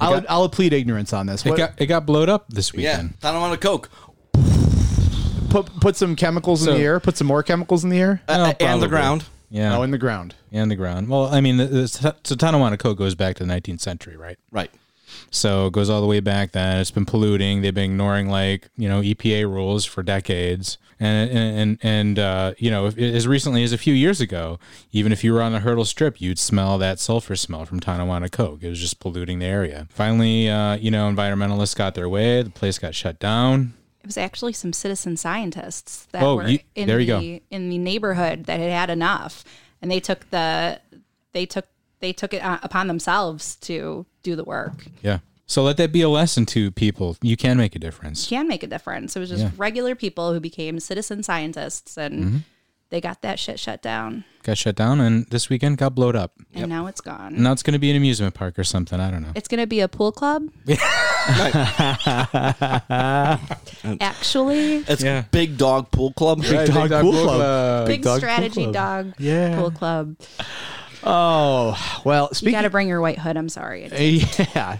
I'll, 0.00 0.24
I'll 0.28 0.48
plead 0.48 0.72
ignorance 0.72 1.12
on 1.12 1.26
this. 1.26 1.44
It 1.44 1.50
What, 1.50 1.58
got 1.58 1.72
it 1.78 1.86
got 1.86 2.06
blowed 2.06 2.28
up 2.28 2.48
this 2.48 2.72
yeah, 2.74 2.96
weekend. 2.96 3.20
Tonawanda 3.20 3.56
Coke 3.56 3.90
put 5.50 5.80
put 5.80 5.96
some 5.96 6.16
chemicals 6.16 6.66
in 6.66 6.74
the 6.74 6.80
air. 6.80 7.00
Put 7.00 7.16
some 7.16 7.26
more 7.26 7.42
chemicals 7.42 7.84
in 7.84 7.90
the 7.90 7.98
air. 8.00 8.22
uh, 8.28 8.52
Oh, 8.60 8.64
and 8.64 8.82
the 8.82 8.88
ground. 8.88 9.24
Yeah, 9.48 9.76
Oh, 9.76 9.82
in 9.82 9.90
the 9.92 9.98
ground. 9.98 10.34
and 10.52 10.70
the 10.70 10.76
ground. 10.76 11.08
Well, 11.08 11.26
I 11.26 11.40
mean, 11.40 11.56
the, 11.56 11.66
the, 11.66 11.88
so 12.24 12.34
Tonawanda 12.34 12.76
Coke 12.76 12.98
goes 12.98 13.14
back 13.14 13.36
to 13.36 13.44
the 13.44 13.52
19th 13.52 13.80
century, 13.80 14.16
right? 14.16 14.38
Right. 14.50 14.70
So 15.30 15.66
it 15.66 15.72
goes 15.72 15.88
all 15.90 16.00
the 16.00 16.06
way 16.06 16.20
back 16.20 16.52
then. 16.52 16.78
It's 16.80 16.90
been 16.90 17.06
polluting. 17.06 17.62
They've 17.62 17.74
been 17.74 17.90
ignoring 17.92 18.28
like, 18.28 18.68
you 18.76 18.88
know, 18.88 19.00
EPA 19.00 19.44
rules 19.44 19.84
for 19.84 20.02
decades. 20.02 20.78
And 20.98 21.30
and 21.30 21.78
and, 21.82 22.18
uh, 22.18 22.54
you 22.56 22.70
know, 22.70 22.86
as 22.86 23.28
recently 23.28 23.62
as 23.62 23.72
a 23.72 23.78
few 23.78 23.92
years 23.92 24.20
ago, 24.22 24.58
even 24.92 25.12
if 25.12 25.22
you 25.22 25.34
were 25.34 25.42
on 25.42 25.52
the 25.52 25.60
Hertel 25.60 25.84
strip, 25.84 26.22
you'd 26.22 26.38
smell 26.38 26.78
that 26.78 26.98
sulfur 26.98 27.36
smell 27.36 27.66
from 27.66 27.80
Tonawanda 27.80 28.30
Coke. 28.30 28.62
It 28.62 28.70
was 28.70 28.80
just 28.80 28.98
polluting 28.98 29.38
the 29.38 29.44
area. 29.46 29.86
Finally, 29.90 30.48
uh, 30.48 30.76
you 30.76 30.90
know, 30.90 31.06
environmentalists 31.10 31.76
got 31.76 31.94
their 31.94 32.08
way. 32.08 32.42
The 32.42 32.48
place 32.48 32.78
got 32.78 32.94
shut 32.94 33.18
down. 33.18 33.74
It 34.00 34.06
was 34.06 34.16
actually 34.16 34.54
some 34.54 34.72
citizen 34.72 35.18
scientists 35.18 36.06
that 36.12 36.22
Oh, 36.22 36.36
were 36.36 36.48
you- 36.48 36.60
in 36.74 36.86
there 36.86 36.98
you 37.00 37.06
go. 37.06 37.20
the 37.20 37.42
in 37.50 37.68
the 37.68 37.76
neighborhood 37.76 38.44
that 38.46 38.58
had 38.58 38.70
had 38.70 38.88
enough, 38.88 39.44
and 39.82 39.90
they 39.90 40.00
took 40.00 40.30
the 40.30 40.80
they 41.32 41.44
took 41.44 41.66
they 42.00 42.14
took 42.14 42.32
it 42.32 42.38
uh, 42.42 42.58
upon 42.62 42.86
themselves 42.86 43.56
to 43.56 44.06
do 44.26 44.36
the 44.36 44.44
work. 44.44 44.84
Yeah. 45.02 45.18
So 45.46 45.62
let 45.62 45.76
that 45.76 45.92
be 45.92 46.02
a 46.02 46.08
lesson 46.08 46.44
to 46.46 46.70
people. 46.72 47.16
You 47.22 47.36
can 47.36 47.56
make 47.56 47.76
a 47.76 47.78
difference. 47.78 48.26
Can 48.28 48.48
make 48.48 48.64
a 48.64 48.66
difference. 48.66 49.14
It 49.16 49.20
was 49.20 49.28
just 49.30 49.42
Yeah. 49.44 49.50
regular 49.56 49.94
people 49.94 50.32
who 50.34 50.40
became 50.40 50.80
citizen 50.80 51.22
scientists, 51.22 51.96
and 51.96 52.14
Mm-hmm. 52.24 52.36
they 52.90 53.00
got 53.00 53.22
that 53.22 53.38
shit 53.38 53.60
shut 53.60 53.80
down, 53.80 54.24
Got 54.42 54.58
shut 54.58 54.74
down, 54.76 55.00
and 55.00 55.26
this 55.30 55.48
weekend 55.48 55.78
got 55.78 55.94
blowed 55.94 56.16
up. 56.16 56.32
and 56.54 56.68
now 56.68 56.86
it's 56.86 57.00
gone. 57.00 57.40
Now 57.42 57.52
it's 57.52 57.62
going 57.62 57.74
to 57.74 57.78
be 57.78 57.90
an 57.90 57.96
amusement 57.96 58.34
park 58.34 58.58
or 58.58 58.64
something. 58.64 58.98
I 58.98 59.10
don't 59.10 59.22
know. 59.22 59.32
It's 59.36 59.46
gonna 59.48 59.66
be 59.68 59.80
a 59.80 59.88
pool 59.88 60.10
club. 60.12 60.48
Actually, 64.00 64.76
It's 64.88 65.02
Yeah. 65.02 65.24
Big 65.30 65.56
Dog 65.58 65.90
Pool 65.90 66.12
Club. 66.12 66.42
Big 66.42 66.72
Dog 66.72 66.90
Pool 66.90 67.12
Club. 67.12 67.86
big 67.86 68.02
Dog 68.02 68.12
Pool 68.14 68.18
strategy 68.18 68.62
Club. 68.64 68.74
dog 68.74 69.14
Yeah. 69.18 69.56
pool 69.58 69.70
club. 69.70 70.16
Oh 71.06 72.00
well, 72.04 72.30
You 72.40 72.50
got 72.50 72.62
to 72.62 72.70
bring 72.70 72.88
your 72.88 73.00
white 73.00 73.18
hood. 73.18 73.36
I'm 73.36 73.48
sorry. 73.48 73.86
yeah, 74.54 74.78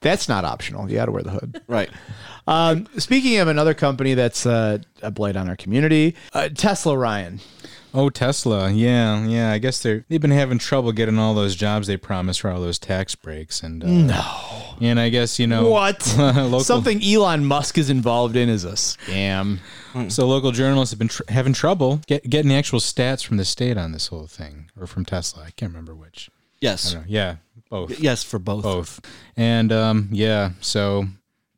that's 0.00 0.28
not 0.28 0.44
optional. 0.44 0.90
You 0.90 0.96
got 0.96 1.06
to 1.06 1.12
wear 1.12 1.22
the 1.22 1.30
hood. 1.30 1.62
Right. 1.68 1.90
Um, 2.46 2.88
speaking 2.98 3.38
of 3.38 3.46
another 3.48 3.72
company 3.74 4.14
that's 4.14 4.44
uh, 4.44 4.78
a 5.02 5.10
blight 5.12 5.36
on 5.36 5.48
our 5.48 5.56
community, 5.56 6.16
uh, 6.32 6.48
Tesla. 6.48 6.98
Ryan, 6.98 7.38
Oh, 7.92 8.10
Tesla. 8.10 8.70
Yeah, 8.70 9.24
yeah. 9.26 9.50
I 9.52 9.58
guess 9.58 9.82
they're 9.82 10.04
they've 10.08 10.20
been 10.20 10.30
having 10.30 10.58
trouble 10.58 10.92
getting 10.92 11.18
all 11.18 11.34
those 11.34 11.56
jobs 11.56 11.86
they 11.86 11.96
promised 11.96 12.40
for 12.40 12.50
all 12.50 12.60
those 12.60 12.78
tax 12.78 13.14
breaks 13.14 13.62
and 13.62 13.82
uh, 13.82 13.86
no. 13.86 14.76
And 14.80 14.98
I 14.98 15.08
guess 15.08 15.38
you 15.38 15.46
know 15.46 15.68
what? 15.68 16.14
local, 16.18 16.60
Something 16.60 17.02
Elon 17.04 17.44
Musk 17.44 17.76
is 17.78 17.90
involved 17.90 18.36
in 18.36 18.48
is 18.48 18.64
a 18.64 18.72
scam. 18.72 19.58
So 20.08 20.26
local 20.26 20.52
journalists 20.52 20.92
have 20.92 20.98
been 20.98 21.08
tr- 21.08 21.22
having 21.28 21.52
trouble 21.52 22.00
get, 22.06 22.28
getting 22.30 22.48
the 22.48 22.54
actual 22.54 22.78
stats 22.78 23.24
from 23.26 23.36
the 23.36 23.44
state 23.44 23.76
on 23.76 23.92
this 23.92 24.06
whole 24.06 24.26
thing, 24.26 24.70
or 24.80 24.86
from 24.86 25.04
Tesla. 25.04 25.42
I 25.42 25.50
can't 25.50 25.72
remember 25.72 25.94
which. 25.94 26.30
Yes. 26.60 26.94
No, 26.94 27.02
yeah, 27.06 27.36
both. 27.70 27.98
Yes, 27.98 28.22
for 28.22 28.38
both. 28.38 28.62
Both. 28.62 29.00
And 29.36 29.72
um, 29.72 30.08
yeah, 30.12 30.50
so 30.60 31.06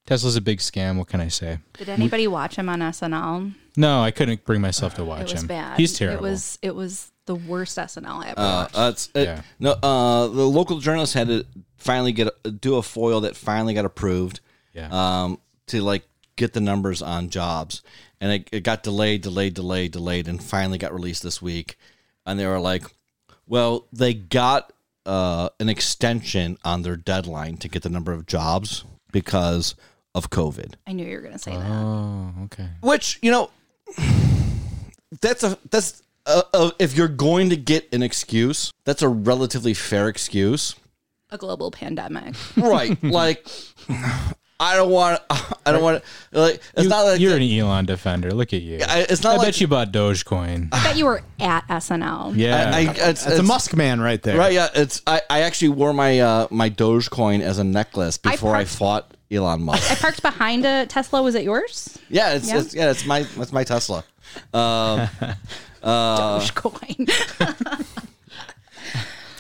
Tesla's 0.07 0.37
a 0.37 0.41
big 0.41 0.59
scam. 0.59 0.99
What 0.99 1.09
can 1.09 1.21
I 1.21 1.29
say? 1.29 1.59
Did 1.75 1.89
anybody 1.89 2.27
watch 2.27 2.57
him 2.57 2.69
on 2.69 2.81
SNL? 2.81 3.55
No, 3.77 4.03
I 4.03 4.11
couldn't 4.11 4.45
bring 4.45 4.61
myself 4.61 4.95
to 4.97 5.05
watch 5.05 5.23
It 5.31 5.33
was 5.33 5.43
him. 5.43 5.47
bad. 5.49 5.79
He's 5.79 5.97
terrible. 5.97 6.27
It 6.27 6.31
was 6.31 6.59
it 6.63 6.75
was 6.75 7.11
the 7.27 7.35
worst 7.37 7.79
SNL 7.79 8.25
I 8.25 8.29
ever 8.31 8.41
Uh, 8.41 8.45
watched. 8.63 8.79
uh, 8.79 8.89
it's, 8.93 9.09
it, 9.15 9.25
Yeah. 9.25 9.43
No, 9.61 9.71
uh, 9.83 10.27
the 10.27 10.47
local 10.49 10.81
journalist 10.81 11.15
had 11.15 11.29
to 11.29 11.47
finally 11.77 12.13
get 12.13 12.29
a, 12.45 12.51
do 12.51 12.77
a 12.77 12.83
foil 12.83 13.21
that 13.23 13.37
finally 13.37 13.75
got 13.75 13.85
approved. 13.85 14.41
Yeah. 14.75 14.89
Um, 14.91 15.39
to 15.69 15.81
like 15.83 16.03
get 16.37 16.53
the 16.55 16.61
numbers 16.61 17.01
on 17.03 17.29
jobs, 17.31 17.83
and 18.21 18.33
it, 18.33 18.49
it 18.53 18.65
got 18.65 18.83
delayed, 18.83 19.23
delayed, 19.23 19.55
delayed, 19.55 19.93
delayed, 19.93 20.27
and 20.29 20.43
finally 20.43 20.79
got 20.79 20.93
released 20.93 21.23
this 21.23 21.41
week. 21.41 21.79
And 22.27 22.39
they 22.41 22.47
were 22.47 22.59
like, 22.61 22.85
"Well, 23.47 23.87
they 23.93 24.15
got 24.15 24.73
uh, 25.07 25.51
an 25.61 25.69
extension 25.69 26.59
on 26.65 26.83
their 26.83 26.97
deadline 26.97 27.57
to 27.59 27.69
get 27.69 27.83
the 27.83 27.89
number 27.91 28.13
of 28.13 28.27
jobs 28.27 28.85
because 29.13 29.75
of 30.15 30.31
COVID." 30.31 30.75
I 30.87 30.93
knew 30.93 31.07
you 31.07 31.17
were 31.17 31.23
going 31.23 31.33
to 31.33 31.39
say 31.39 31.53
that. 31.57 31.71
oh, 31.71 32.33
okay. 32.45 32.69
Which 32.81 33.19
you 33.23 33.31
know, 33.31 33.51
that's 35.21 35.43
a 35.43 35.59
that's 35.71 36.03
a, 36.27 36.43
a, 36.55 36.73
if 36.79 36.97
you're 36.97 37.09
going 37.09 37.51
to 37.51 37.57
get 37.57 37.93
an 37.93 38.03
excuse, 38.03 38.73
that's 38.85 39.03
a 39.03 39.09
relatively 39.09 39.75
fair 39.75 40.09
excuse, 40.09 40.75
A 41.31 41.39
global 41.39 41.71
pandemic. 41.71 42.35
right? 42.57 43.03
like, 43.03 43.45
I 44.61 44.77
don't 44.77 44.91
want, 44.91 45.21
I 45.67 45.73
don't 45.73 45.83
want, 45.83 46.05
like, 46.31 46.63
it's 46.75 46.85
You, 46.85 46.89
not 46.89 47.03
like 47.03 47.21
you're 47.21 47.35
an 47.37 47.43
Elon 47.43 47.87
defender. 47.87 48.31
Look 48.31 48.53
at 48.53 48.63
you. 48.63 48.79
I, 48.89 49.01
it's 49.11 49.25
not 49.25 49.35
I 49.35 49.37
like 49.39 49.47
bet 49.49 49.61
you 49.61 49.67
bought 49.67 49.91
Dogecoin. 49.93 50.69
I 50.71 50.85
bet 50.85 50.97
you 50.97 51.07
were 51.07 51.23
at 51.41 51.67
SNL. 51.67 52.37
Yeah. 52.37 52.71
I, 52.73 52.79
I, 52.79 52.81
it's, 52.83 52.99
That's 53.01 53.23
it's- 53.27 53.39
a 53.41 53.43
Musk 53.43 53.75
man 53.75 54.01
right 54.01 54.23
there. 54.23 54.39
Right, 54.39 54.53
yeah, 54.53 54.69
it's 54.77 55.03
I, 55.09 55.23
I 55.29 55.41
actually 55.41 55.71
wore 55.71 55.93
my 55.93 56.21
uh, 56.21 56.47
my 56.53 56.71
Dogecoin 56.71 57.41
as 57.41 57.59
a 57.59 57.65
necklace 57.65 58.17
before 58.19 58.53
I, 58.55 58.59
parked- 58.59 58.71
fought 58.71 59.12
Elon 59.33 59.63
Musk. 59.63 59.91
I 59.91 59.95
parked 59.95 60.23
behind 60.23 60.65
a 60.67 60.87
Tesla. 60.87 61.23
Was 61.23 61.35
it 61.35 61.45
yours? 61.45 61.99
yeah, 62.09 62.35
it's 62.35 62.49
Yeah? 62.49 62.59
it's 62.61 62.75
yeah, 62.75 62.91
it's 62.91 63.07
my 63.07 63.21
it's 63.37 63.53
my 63.53 63.65
Tesla. 63.65 64.05
Um, 65.85 66.41
Dogecoin. 66.41 67.09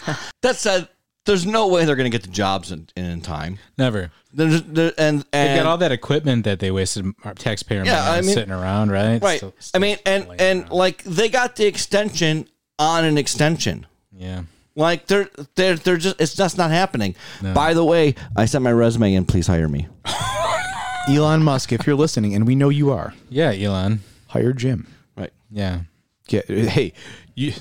that 0.43 0.57
said, 0.57 0.89
there's 1.25 1.47
no 1.47 1.69
way 1.69 1.85
they're 1.85 1.95
going 1.95 2.11
to 2.11 2.17
get 2.19 2.25
the 2.25 2.31
jobs 2.33 2.73
in, 2.73 2.89
in, 2.97 3.05
in 3.05 3.21
time. 3.21 3.59
Never. 3.79 4.11
There's, 4.33 4.61
there, 4.65 4.93
and 4.99 5.21
They 5.31 5.39
and 5.39 5.59
got 5.61 5.67
all 5.67 5.79
that 5.79 5.93
equipment 5.93 6.45
that 6.45 6.59
they 6.59 6.73
wasted 6.73 7.07
our 7.25 7.35
taxpayer 7.35 7.85
Yeah, 7.85 7.93
money 7.93 8.07
I 8.07 8.19
on 8.19 8.27
mean- 8.27 8.35
sitting 8.35 8.51
around, 8.53 8.91
right? 8.91 9.23
right. 9.23 9.37
Still- 9.37 9.55
I 9.75 9.79
mean, 9.79 9.99
and 10.05 10.27
and 10.41 10.61
around. 10.63 10.73
like 10.73 11.05
they 11.05 11.29
got 11.29 11.55
the 11.57 11.67
extension 11.67 12.49
on 12.79 13.05
an 13.05 13.19
extension. 13.19 13.87
yeah. 14.13 14.43
Like 14.75 15.07
they're 15.07 15.29
they're 15.55 15.77
they're 15.77 15.97
just 15.99 16.21
it's 16.21 16.35
just 16.35 16.57
not 16.57 16.71
happening. 16.71 17.15
By 17.43 17.75
the 17.75 17.85
way, 17.85 18.15
I 18.37 18.47
sent 18.47 18.65
my 18.65 18.73
resume 18.73 19.15
in. 19.15 19.25
Please 19.27 19.47
hire 19.47 19.69
me. 19.69 19.87
Elon 21.09 21.43
Musk, 21.43 21.73
if 21.73 21.87
you're 21.87 21.97
listening, 21.97 22.35
and 22.35 22.47
we 22.47 22.55
know 22.55 22.69
you 22.69 22.91
are, 22.91 23.13
Yeah, 23.29 23.51
Elon. 23.53 24.01
hire 24.29 24.53
Jim. 24.53 24.87
Right. 25.17 25.33
Yeah. 25.51 25.81
Get 26.29 26.47
hey, 26.49 26.93
you. 27.35 27.53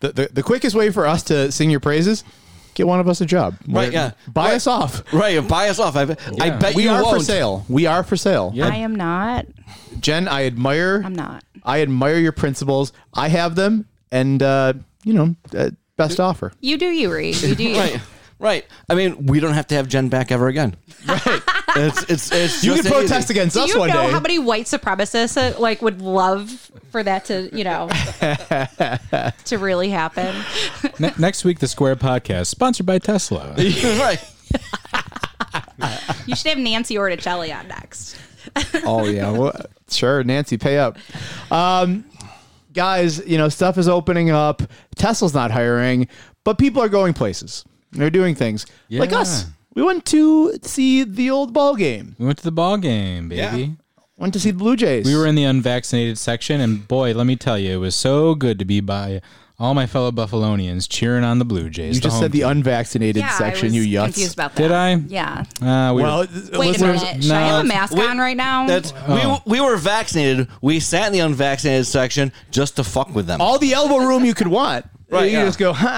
The, 0.00 0.12
the 0.12 0.28
the 0.32 0.42
quickest 0.42 0.76
way 0.76 0.90
for 0.90 1.06
us 1.06 1.22
to 1.24 1.50
sing 1.50 1.70
your 1.70 1.80
praises, 1.80 2.22
get 2.74 2.86
one 2.86 3.00
of 3.00 3.08
us 3.08 3.20
a 3.20 3.26
job. 3.26 3.56
Right, 3.68 3.92
yeah. 3.92 4.12
Buy 4.28 4.44
Right. 4.46 4.54
us 4.54 4.66
off. 4.68 5.02
Right. 5.12 5.46
Buy 5.46 5.68
us 5.68 5.80
off. 5.80 5.96
I, 5.96 6.02
I 6.40 6.50
bet 6.50 6.76
We 6.76 6.84
you 6.84 6.90
are 6.90 7.02
won't. 7.02 7.18
for 7.18 7.24
sale. 7.24 7.66
We 7.68 7.86
are 7.86 8.04
for 8.04 8.16
sale. 8.16 8.52
Yeah. 8.54 8.68
I 8.68 8.76
am 8.76 8.94
not. 8.94 9.46
Jen, 10.00 10.28
I 10.28 10.46
admire. 10.46 11.02
I'm 11.04 11.14
not. 11.14 11.42
I 11.64 11.82
admire 11.82 12.18
your 12.18 12.32
principles. 12.32 12.92
I 13.12 13.28
have 13.28 13.56
them, 13.56 13.86
and 14.12 14.40
uh, 14.42 14.74
you 15.02 15.12
know, 15.14 15.34
uh, 15.56 15.70
best 15.96 16.20
offer. 16.20 16.52
You 16.60 16.76
do 16.78 16.86
you, 16.86 17.12
Reed. 17.12 17.40
You 17.42 17.54
do 17.54 17.62
you. 17.70 17.76
Right. 17.78 18.00
Right. 18.40 18.66
I 18.90 18.94
mean, 18.94 19.26
we 19.26 19.38
don't 19.40 19.54
have 19.54 19.68
to 19.68 19.76
have 19.76 19.88
Jen 19.88 20.08
back 20.08 20.32
ever 20.32 20.48
again. 20.48 20.74
Right. 21.06 21.20
it's 21.76 22.02
it's 22.10 22.32
it's 22.32 22.64
You 22.64 22.74
can 22.74 22.84
protest 22.84 23.30
easy. 23.30 23.34
against 23.34 23.54
Do 23.56 23.62
us 23.62 23.68
you 23.72 23.78
one 23.78 23.88
know 23.88 24.02
day. 24.02 24.10
how 24.10 24.20
many 24.20 24.38
white 24.40 24.66
supremacists 24.66 25.36
uh, 25.36 25.58
like 25.58 25.80
would 25.82 26.02
love 26.02 26.50
for 26.90 27.02
that 27.02 27.24
to, 27.26 27.48
you 27.56 27.62
know, 27.64 27.88
to 29.44 29.56
really 29.58 29.88
happen? 29.88 30.34
Ne- 30.98 31.12
next 31.16 31.44
week, 31.44 31.60
the 31.60 31.68
Square 31.68 31.96
Podcast, 31.96 32.46
sponsored 32.48 32.86
by 32.86 32.98
Tesla. 32.98 33.54
right. 33.56 34.22
You 36.26 36.34
should 36.36 36.48
have 36.48 36.58
Nancy 36.58 36.96
Orticelli 36.96 37.54
on 37.56 37.68
next. 37.68 38.16
oh 38.84 39.04
yeah, 39.06 39.30
well, 39.30 39.54
sure, 39.90 40.22
Nancy, 40.24 40.58
pay 40.58 40.78
up. 40.78 40.98
Um, 41.50 42.04
guys, 42.74 43.24
you 43.26 43.38
know 43.38 43.48
stuff 43.48 43.78
is 43.78 43.88
opening 43.88 44.30
up. 44.30 44.62
Tesla's 44.96 45.32
not 45.34 45.50
hiring, 45.50 46.08
but 46.44 46.58
people 46.58 46.82
are 46.82 46.88
going 46.88 47.14
places. 47.14 47.64
They're 47.92 48.10
doing 48.10 48.34
things 48.34 48.66
like 49.00 49.12
us. 49.12 49.46
We 49.74 49.82
went 49.82 50.04
to 50.06 50.56
see 50.62 51.04
the 51.04 51.30
old 51.30 51.52
ball 51.52 51.74
game. 51.76 52.14
we 52.18 52.26
went 52.26 52.38
to 52.38 52.44
the 52.44 52.52
ball 52.52 52.76
game, 52.76 53.28
baby. 53.28 53.76
Went 54.16 54.32
to 54.34 54.40
see 54.40 54.52
the 54.52 54.58
Blue 54.58 54.76
Jays. 54.76 55.06
We 55.06 55.16
were 55.16 55.26
in 55.26 55.34
the 55.34 55.42
unvaccinated 55.42 56.18
section, 56.18 56.60
and 56.60 56.86
boy, 56.86 57.14
let 57.14 57.26
me 57.26 57.34
tell 57.34 57.58
you, 57.58 57.72
it 57.72 57.78
was 57.78 57.96
so 57.96 58.36
good 58.36 58.60
to 58.60 58.64
be 58.64 58.80
by 58.80 59.20
all 59.64 59.74
my 59.74 59.86
fellow 59.86 60.10
Buffalonians 60.12 60.86
cheering 60.88 61.24
on 61.24 61.38
the 61.38 61.44
Blue 61.44 61.70
Jays. 61.70 61.96
You 61.96 62.02
just 62.02 62.14
home 62.16 62.22
said 62.24 62.32
the 62.32 62.40
team. 62.40 62.48
unvaccinated 62.48 63.22
Yeah, 63.22 63.30
section. 63.38 63.68
I 63.68 63.70
was 63.78 63.86
You 63.86 63.98
yuts. 63.98 64.04
confused 64.04 64.34
about 64.34 64.54
that. 64.54 64.62
Did 64.62 64.72
I? 64.72 64.94
Yeah. 64.94 65.44
Uh, 65.62 65.94
we 65.94 66.02
Well, 66.02 66.18
were- 66.18 66.58
Wait 66.58 66.68
listeners, 66.68 67.02
a 67.02 67.04
minute. 67.06 67.22
Should 67.24 67.32
I 67.32 67.40
have 67.46 67.60
a 67.64 67.68
mask 67.68 67.94
wait, 67.94 68.08
on 68.08 68.18
right 68.18 68.36
now? 68.36 68.66
That's 68.66 68.92
Oh. 69.08 69.40
we 69.46 69.58
we 69.58 69.60
were 69.60 69.76
vaccinated. 69.76 70.48
We 70.60 70.80
sat 70.80 71.06
in 71.06 71.12
the 71.14 71.20
unvaccinated 71.20 71.86
section 71.86 72.32
just 72.50 72.76
to 72.76 72.84
fuck 72.84 73.14
with 73.14 73.26
them. 73.26 73.40
all 73.40 73.58
the 73.58 73.72
elbow 73.72 73.98
room 73.98 74.24
you 74.24 74.34
could 74.34 74.48
want. 74.48 74.86
Right, 75.10 75.30
You 75.30 75.38
yeah. 75.38 75.44
just 75.44 75.58
go. 75.58 75.72
Ha, 75.72 75.88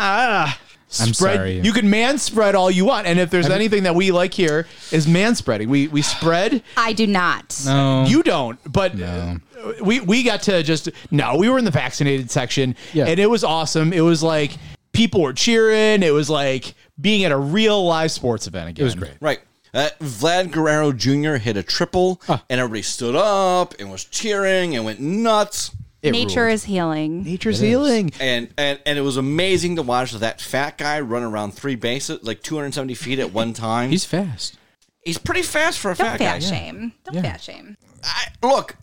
ah. 0.48 0.58
I'm 1.00 1.12
Spread, 1.12 1.36
sorry. 1.36 1.60
You 1.60 1.72
can 1.72 1.90
man 1.90 2.16
spread 2.18 2.54
all 2.54 2.70
you 2.70 2.84
want, 2.84 3.06
and 3.08 3.18
if 3.18 3.28
there's 3.30 3.50
anything 3.50 3.82
that 3.82 3.94
we 3.96 4.12
like 4.12 4.32
here 4.32 4.66
is 4.92 5.06
man 5.08 5.34
spreading. 5.34 5.68
We 5.68 5.88
we 5.88 6.00
spread. 6.00 6.62
I 6.76 6.92
do 6.92 7.06
not. 7.08 7.60
no. 7.66 8.04
You 8.06 8.22
don't, 8.22 8.58
but 8.72 8.94
No. 8.96 9.36
uh, 9.58 9.72
we 9.82 9.98
we 10.00 10.22
got 10.22 10.42
to 10.42 10.62
just 10.62 10.88
no. 11.10 11.36
We 11.36 11.48
were 11.50 11.58
in 11.58 11.64
the 11.64 11.70
vaccinated 11.72 12.30
section, 12.30 12.76
Yeah. 12.92 13.06
and 13.06 13.18
it 13.18 13.26
was 13.28 13.42
awesome. 13.42 13.92
It 13.92 14.00
was 14.02 14.22
like 14.22 14.52
people 14.92 15.22
were 15.22 15.32
cheering. 15.32 16.02
It 16.04 16.12
was 16.12 16.30
like 16.30 16.74
being 17.00 17.24
at 17.24 17.32
a 17.32 17.36
real 17.36 17.84
live 17.84 18.12
sports 18.12 18.46
event 18.46 18.68
again. 18.70 18.82
it 18.82 18.84
was 18.84 18.94
great. 18.94 19.14
Right. 19.20 19.40
Uh, 19.74 19.90
Vlad 20.00 20.52
Guerrero 20.52 20.92
Jr. 20.92 21.34
hit 21.34 21.56
a 21.58 21.62
triple, 21.62 22.22
and 22.28 22.60
everybody 22.60 22.80
stood 22.82 23.14
up 23.14 23.74
and 23.78 23.90
was 23.90 24.04
cheering 24.04 24.74
and 24.76 24.84
went 24.86 25.00
nuts. 25.00 25.72
It 26.06 26.12
Nature 26.12 26.42
ruled. 26.44 26.54
is 26.54 26.64
healing. 26.64 27.22
nature's 27.24 27.58
healing. 27.60 28.10
and 28.20 28.48
and 28.56 28.78
and 28.86 28.98
it 28.98 29.02
was 29.02 29.16
amazing 29.16 29.76
to 29.76 29.82
watch 29.82 30.12
that 30.12 30.40
fat 30.40 30.78
guy 30.78 31.00
run 31.00 31.22
around 31.22 31.52
three 31.52 31.74
bases, 31.74 32.22
like 32.22 32.42
270 32.42 32.94
feet 32.94 33.18
at 33.18 33.32
one 33.32 33.52
time. 33.52 33.90
He's 33.90 34.04
fast. 34.04 34.56
He's 35.04 35.18
pretty 35.18 35.42
fast 35.42 35.78
for 35.78 35.90
a 35.90 35.94
Don't 35.94 36.06
fat 36.06 36.18
fat 36.18 36.32
guy. 36.34 36.38
shame. 36.40 36.92
Don't 37.04 37.14
Yeah. 37.14 37.22
fat 37.22 37.40
shame. 37.42 37.76
I, 38.02 38.26
look, 38.46 38.76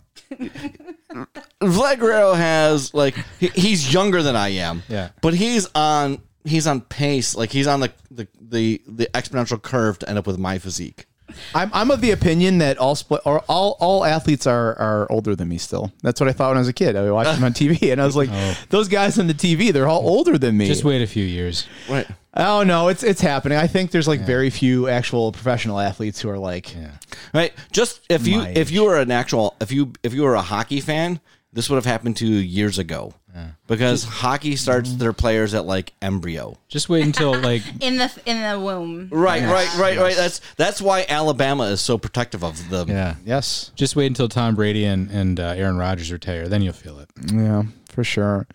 Vlad 1.62 1.98
Guerrero 1.98 2.34
has 2.34 2.92
like 2.94 3.14
he, 3.38 3.48
he's 3.48 3.92
younger 3.92 4.22
than 4.22 4.36
I 4.36 4.48
am. 4.50 4.82
Yeah. 4.88 5.10
but 5.20 5.34
he's 5.34 5.68
on 5.74 6.20
he's 6.44 6.66
on 6.66 6.80
pace. 6.82 7.34
Like 7.34 7.50
he's 7.52 7.66
on 7.66 7.80
the 7.80 7.92
the 8.10 8.28
the, 8.40 8.82
the 8.86 9.06
exponential 9.14 9.60
curve 9.60 9.98
to 10.00 10.08
end 10.08 10.18
up 10.18 10.26
with 10.26 10.38
my 10.38 10.58
physique. 10.58 11.06
I'm, 11.54 11.70
I'm 11.72 11.90
of 11.90 12.00
the 12.00 12.10
opinion 12.10 12.58
that 12.58 12.78
all 12.78 12.94
split 12.94 13.22
or 13.24 13.40
all 13.48 13.76
all 13.80 14.04
athletes 14.04 14.46
are 14.46 14.78
are 14.78 15.10
older 15.10 15.34
than 15.36 15.48
me 15.48 15.58
still. 15.58 15.92
That's 16.02 16.20
what 16.20 16.28
I 16.28 16.32
thought 16.32 16.48
when 16.48 16.58
I 16.58 16.60
was 16.60 16.68
a 16.68 16.72
kid. 16.72 16.96
I 16.96 17.10
watched 17.10 17.34
them 17.34 17.44
on 17.44 17.52
TV 17.52 17.92
and 17.92 18.00
I 18.00 18.06
was 18.06 18.16
like, 18.16 18.28
oh. 18.32 18.58
those 18.70 18.88
guys 18.88 19.18
on 19.18 19.26
the 19.26 19.34
TV, 19.34 19.72
they're 19.72 19.88
all 19.88 20.06
older 20.06 20.38
than 20.38 20.56
me. 20.56 20.66
Just 20.66 20.84
wait 20.84 21.02
a 21.02 21.06
few 21.06 21.24
years. 21.24 21.66
Right. 21.88 22.06
oh 22.34 22.62
no, 22.62 22.88
it's 22.88 23.02
it's 23.02 23.20
happening. 23.20 23.58
I 23.58 23.66
think 23.66 23.90
there's 23.90 24.08
like 24.08 24.20
very 24.20 24.50
few 24.50 24.88
actual 24.88 25.32
professional 25.32 25.80
athletes 25.80 26.20
who 26.20 26.30
are 26.30 26.38
like, 26.38 26.74
Yeah. 26.74 26.90
Right. 27.32 27.52
Just 27.72 28.00
if 28.08 28.26
you 28.26 28.38
My 28.38 28.48
if 28.50 28.70
you 28.70 28.84
were 28.84 28.98
an 28.98 29.10
actual 29.10 29.56
if 29.60 29.72
you 29.72 29.92
if 30.02 30.14
you 30.14 30.22
were 30.22 30.34
a 30.34 30.42
hockey 30.42 30.80
fan, 30.80 31.20
this 31.52 31.70
would 31.70 31.76
have 31.76 31.86
happened 31.86 32.16
to 32.18 32.26
you 32.26 32.36
years 32.36 32.78
ago. 32.78 33.14
Because 33.66 34.04
hockey 34.04 34.56
starts 34.56 34.92
their 34.94 35.12
players 35.12 35.54
at 35.54 35.64
like 35.66 35.92
embryo. 36.02 36.56
Just 36.68 36.88
wait 36.88 37.04
until 37.04 37.34
like 37.40 37.62
In 37.80 37.96
the 37.96 38.10
in 38.26 38.40
the 38.40 38.60
womb. 38.60 39.08
Right, 39.10 39.42
right, 39.42 39.68
right, 39.78 39.98
right. 39.98 40.16
That's 40.16 40.40
that's 40.56 40.80
why 40.80 41.04
Alabama 41.08 41.64
is 41.64 41.80
so 41.80 41.98
protective 41.98 42.44
of 42.44 42.68
them. 42.68 42.88
yeah. 42.88 43.16
yes, 43.24 43.72
Just 43.74 43.96
wait 43.96 44.06
until 44.06 44.28
Tom 44.28 44.54
Brady 44.54 44.84
and 44.84 45.10
and 45.10 45.40
uh, 45.40 45.54
Aaron 45.56 45.76
Rodgers 45.78 46.12
retire. 46.12 46.46
Then 46.48 46.62
you'll 46.62 46.72
feel 46.74 46.98
it. 47.00 47.08
yeah, 47.32 47.62
for 47.88 48.04
sure. 48.04 48.46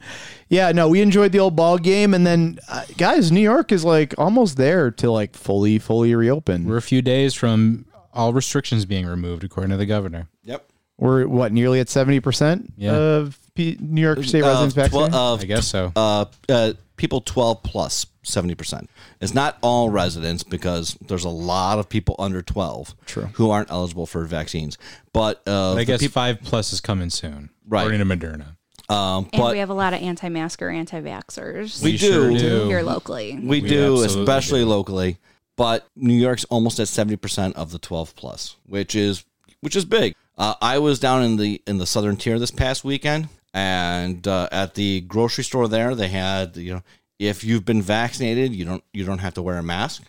Yeah, 0.47 0.71
no, 0.71 0.87
we 0.89 1.01
enjoyed 1.01 1.31
the 1.31 1.39
old 1.39 1.55
ball 1.55 1.77
game, 1.77 2.13
and 2.13 2.25
then 2.25 2.59
uh, 2.69 2.85
guys, 2.97 3.31
New 3.31 3.41
York 3.41 3.71
is 3.71 3.83
like 3.85 4.15
almost 4.17 4.57
there 4.57 4.91
to 4.91 5.11
like 5.11 5.35
fully 5.35 5.77
fully 5.79 6.15
reopen. 6.15 6.65
We're 6.65 6.77
a 6.77 6.81
few 6.81 7.01
days 7.01 7.33
from 7.33 7.85
all 8.13 8.33
restrictions 8.33 8.85
being 8.85 9.05
removed, 9.05 9.43
according 9.43 9.71
to 9.71 9.77
the 9.77 9.85
governor. 9.85 10.27
Yep. 10.43 10.65
We're 10.97 11.27
what 11.27 11.51
nearly 11.51 11.79
at 11.79 11.89
seventy 11.89 12.19
percent 12.19 12.73
Yeah. 12.77 12.93
of 12.95 13.37
P- 13.59 13.77
New 13.81 14.01
York 14.01 14.23
State 14.23 14.41
Uh, 14.43 14.47
residents 14.47 14.75
vaccinated. 14.75 15.11
tw- 15.11 15.15
uh, 15.15 15.35
I 15.35 15.43
guess 15.45 15.67
so. 15.67 15.91
uh, 15.95 16.25
uh, 16.47 16.73
people 16.95 17.19
12 17.21 17.61
plus 17.63 18.05
70%. 18.25 18.87
It's 19.19 19.33
not 19.33 19.57
all 19.61 19.89
residents 19.89 20.43
because 20.43 20.97
there's 21.07 21.25
a 21.25 21.29
lot 21.29 21.77
of 21.79 21.89
people 21.89 22.15
under 22.19 22.41
12 22.41 22.95
True. 23.05 23.29
who 23.33 23.49
aren't 23.49 23.69
eligible 23.69 24.05
for 24.05 24.23
vaccines. 24.25 24.77
But 25.13 25.41
uh, 25.47 25.73
I 25.73 25.75
the 25.75 25.85
guess 25.85 25.99
peop- 26.01 26.11
five 26.11 26.41
plus 26.41 26.71
is 26.71 26.79
coming 26.79 27.09
soon, 27.09 27.49
Right. 27.67 27.81
according 27.81 27.99
to 27.99 28.05
Moderna. 28.05 28.55
um, 28.93 29.27
And 29.33 29.41
but 29.41 29.51
we 29.51 29.59
have 29.59 29.69
a 29.69 29.73
lot 29.73 29.93
of 29.93 30.01
anti-masker, 30.01 30.69
anti-vaxxers 30.69 31.81
We 31.83 31.91
We 31.91 31.97
sure 31.97 32.29
do. 32.29 32.37
do. 32.39 32.67
here 32.67 32.81
locally. 32.81 33.33
we, 33.41 33.61
We 33.61 33.67
do, 33.67 34.01
especially 34.03 34.61
do. 34.61 34.67
locally. 34.67 35.17
But 35.57 35.85
New 35.97 36.13
York's 36.15 36.45
almost 36.45 36.79
at 36.79 36.87
70% 36.87 37.53
of 37.55 37.71
the 37.71 37.79
12 37.79 38.15
plus, 38.15 38.55
which 38.65 38.95
is 38.95 39.25
which 39.61 39.75
is 39.75 39.83
big. 39.83 40.15
Uh, 40.37 40.53
I 40.61 40.77
was 40.79 40.99
down 40.99 41.21
in 41.23 41.35
the 41.35 41.61
in 41.67 41.79
the 41.79 41.85
southern 41.85 42.15
tier 42.15 42.39
this 42.39 42.51
past 42.51 42.85
weekend, 42.85 43.27
and 43.59 44.25
uh, 44.27 44.47
at 44.51 44.75
the 44.75 45.01
grocery 45.01 45.43
store 45.43 45.67
there, 45.67 45.93
they 45.95 46.07
had 46.07 46.55
you 46.55 46.73
know 46.73 46.83
if 47.19 47.43
you've 47.43 47.65
been 47.65 47.81
vaccinated, 47.81 48.53
you 48.55 48.65
don't 48.65 48.83
you 48.93 49.03
don't 49.03 49.19
have 49.19 49.33
to 49.33 49.41
wear 49.41 49.57
a 49.57 49.63
mask. 49.63 50.03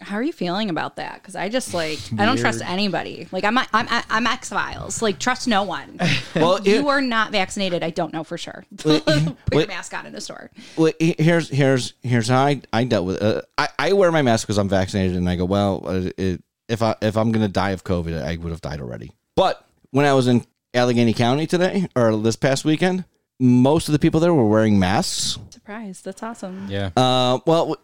How 0.00 0.14
are 0.16 0.22
you 0.22 0.32
feeling 0.32 0.70
about 0.70 0.94
that? 0.96 1.14
Because 1.20 1.34
I 1.34 1.48
just 1.48 1.74
like 1.74 1.98
I 2.18 2.24
don't 2.24 2.38
trust 2.38 2.62
anybody. 2.64 3.28
Like 3.32 3.44
I'm 3.44 3.58
I'm 3.58 3.66
I'm 4.10 4.26
X 4.26 4.48
Files. 4.48 5.02
Like 5.02 5.18
trust 5.18 5.48
no 5.48 5.62
one. 5.62 5.98
Well, 6.34 6.60
you 6.62 6.80
it- 6.80 6.86
are 6.86 7.00
not 7.00 7.32
vaccinated. 7.32 7.82
I 7.82 7.90
don't 7.90 8.12
know 8.12 8.22
for 8.22 8.38
sure. 8.38 8.64
Put 8.78 9.06
your 9.52 9.66
mask 9.66 9.92
on 9.94 10.06
in 10.06 10.12
the 10.12 10.20
store. 10.20 10.50
Well, 10.76 10.92
here's 11.00 11.48
here's 11.48 11.94
here's 12.02 12.28
how 12.28 12.44
I, 12.44 12.60
I 12.72 12.84
dealt 12.84 13.06
with 13.06 13.16
it. 13.16 13.22
Uh, 13.22 13.42
I 13.56 13.68
I 13.78 13.92
wear 13.92 14.12
my 14.12 14.22
mask 14.22 14.46
because 14.46 14.58
I'm 14.58 14.68
vaccinated, 14.68 15.16
and 15.16 15.28
I 15.28 15.36
go 15.36 15.44
well. 15.46 15.82
Uh, 15.84 16.10
it, 16.16 16.42
if 16.68 16.82
I 16.82 16.94
if 17.02 17.16
I'm 17.16 17.32
gonna 17.32 17.48
die 17.48 17.70
of 17.70 17.82
COVID, 17.82 18.22
I 18.22 18.36
would 18.36 18.50
have 18.50 18.60
died 18.60 18.80
already. 18.80 19.12
But 19.34 19.64
when 19.90 20.04
I 20.04 20.12
was 20.14 20.28
in 20.28 20.44
Allegany 20.78 21.14
County 21.14 21.46
today 21.46 21.88
or 21.94 22.16
this 22.16 22.36
past 22.36 22.64
weekend, 22.64 23.04
most 23.38 23.88
of 23.88 23.92
the 23.92 23.98
people 23.98 24.20
there 24.20 24.32
were 24.32 24.48
wearing 24.48 24.78
masks. 24.78 25.38
Surprise! 25.50 26.00
That's 26.00 26.22
awesome. 26.22 26.66
Yeah. 26.68 26.90
Uh, 26.96 27.40
well, 27.46 27.76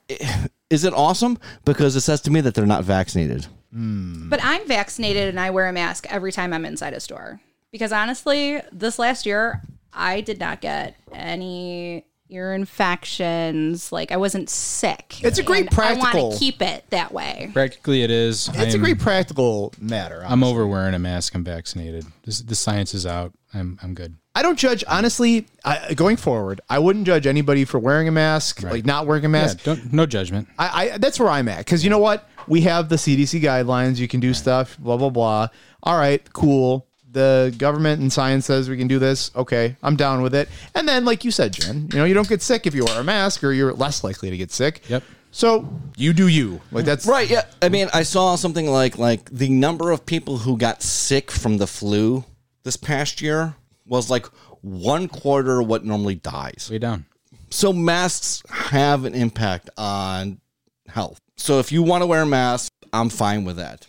is 0.71 0.85
it 0.85 0.95
awesome? 0.95 1.39
Because 1.65 1.97
it 1.97 2.01
says 2.01 2.21
to 2.23 2.31
me 2.31 2.41
that 2.41 2.55
they're 2.55 2.67
not 2.67 2.85
vaccinated. 2.85 3.47
But 3.77 4.41
I'm 4.43 4.67
vaccinated 4.69 5.29
and 5.29 5.41
I 5.41 5.51
wear 5.51 5.69
a 5.69 5.73
mask 5.73 6.07
every 6.09 6.31
time 6.31 6.53
I'm 6.53 6.65
inside 6.65 6.93
a 6.95 7.01
store. 7.01 7.41
Because 7.73 7.91
honestly, 7.91 8.61
this 8.71 9.01
last 9.01 9.27
year, 9.27 9.63
I 9.93 10.21
did 10.21 10.39
not 10.39 10.61
get 10.61 10.95
any 11.13 12.05
ear 12.31 12.53
infections. 12.55 13.93
Like 13.93 14.11
I 14.13 14.17
wasn't 14.17 14.49
sick. 14.51 15.23
It's 15.23 15.39
a 15.39 15.43
great 15.43 15.67
And 15.67 15.73
I 15.73 15.75
practical- 15.75 16.23
want 16.29 16.33
to 16.35 16.39
keep 16.39 16.63
it 16.63 16.85
that 16.91 17.13
way. 17.13 17.51
Practically, 17.53 18.03
it 18.03 18.11
is. 18.11 18.49
it's 18.49 18.57
a 18.59 18.61
I'm- 18.77 18.81
great 18.81 18.99
practical 18.99 19.73
matter. 19.81 20.25
I'm 20.27 20.43
over 20.43 20.67
wearing 20.67 20.95
a 20.95 20.99
mask. 20.99 21.35
I'm 21.35 21.45
vaccinated. 21.45 22.05
This, 22.25 22.41
the 22.41 22.55
science 22.55 22.95
is 22.95 23.07
out. 23.07 23.33
I'm 23.53 23.79
I'm 23.83 23.95
good. 23.95 24.17
I 24.35 24.43
don't 24.43 24.59
judge 24.59 24.83
honestly. 24.89 25.47
I, 25.65 25.95
going 25.95 26.17
forward, 26.17 26.61
I 26.69 26.81
wouldn't 26.81 27.07
judge 27.07 27.27
anybody 27.27 27.65
for 27.65 27.79
wearing 27.79 28.09
a 28.09 28.13
mask, 28.13 28.63
like 28.65 28.85
not 28.85 29.07
wearing 29.07 29.25
a 29.25 29.29
Yeah, 29.29 29.33
mask. 29.33 29.63
don't 29.63 29.93
no 29.93 30.07
judgment. 30.07 30.49
I, 30.59 30.91
I 30.95 30.99
that's 30.99 31.21
where 31.21 31.29
I'm 31.29 31.49
at 31.49 31.59
because 31.59 31.85
you 31.85 31.91
know 31.91 31.99
what? 32.01 32.29
We 32.49 32.63
have 32.63 32.89
the 32.89 32.97
CDC 32.97 33.41
guidelines. 33.41 33.99
You 33.99 34.09
can 34.09 34.21
do 34.21 34.35
stuff. 34.35 34.77
Blah 34.79 34.97
blah 34.97 35.11
blah. 35.11 35.49
All 35.85 35.97
right, 35.99 36.21
cool. 36.33 36.87
The 37.15 37.55
government 37.57 38.01
and 38.03 38.13
science 38.13 38.45
says 38.47 38.69
we 38.69 38.77
can 38.77 38.89
do 38.89 38.99
this. 38.99 39.31
Okay, 39.35 39.77
I'm 39.83 39.97
down 39.97 40.21
with 40.21 40.35
it. 40.35 40.49
And 40.75 40.87
then, 40.87 41.05
like 41.05 41.25
you 41.25 41.31
said, 41.31 41.53
Jen, 41.53 41.89
you 41.93 41.99
know, 41.99 42.05
you 42.05 42.13
don't 42.13 42.29
get 42.29 42.43
sick 42.43 42.67
if 42.67 42.75
you 42.75 42.85
wear 42.85 43.01
a 43.01 43.05
mask, 43.05 43.43
or 43.43 43.53
you're 43.53 43.73
less 43.73 44.05
likely 44.05 44.31
to 44.31 44.37
get 44.37 44.51
sick. 44.53 44.83
Yep. 44.89 45.03
So 45.31 45.69
you 45.97 46.13
do 46.13 46.29
you. 46.29 46.61
Like 46.71 46.85
that's 46.85 47.07
Right. 47.07 47.29
Yeah. 47.29 47.45
I 47.61 47.69
mean, 47.69 47.89
I 47.93 48.05
saw 48.05 48.37
something 48.37 48.67
like 48.67 48.99
like 48.99 49.29
the 49.31 49.49
number 49.49 49.91
of 49.91 50.07
people 50.07 50.39
who 50.39 50.57
got 50.57 50.83
sick 50.83 51.31
from 51.31 51.57
the 51.57 51.67
flu 51.67 52.25
this 52.63 52.77
past 52.77 53.21
year 53.21 53.57
was 53.87 54.11
like 54.11 54.27
one 54.61 55.09
quarter 55.09 55.63
what 55.63 55.85
normally 55.85 56.15
dies. 56.15 56.69
Way 56.71 56.79
down. 56.79 57.07
So 57.51 57.73
masks 57.73 58.43
have 58.49 59.05
an 59.05 59.15
impact 59.15 59.71
on 59.77 60.41
health. 60.89 61.21
So 61.37 61.59
if 61.59 61.73
you 61.73 61.83
want 61.83 62.03
to 62.03 62.07
wear 62.07 62.23
a 62.23 62.27
mask, 62.27 62.73
I'm 62.93 63.09
fine 63.09 63.45
with 63.45 63.57
that. 63.57 63.87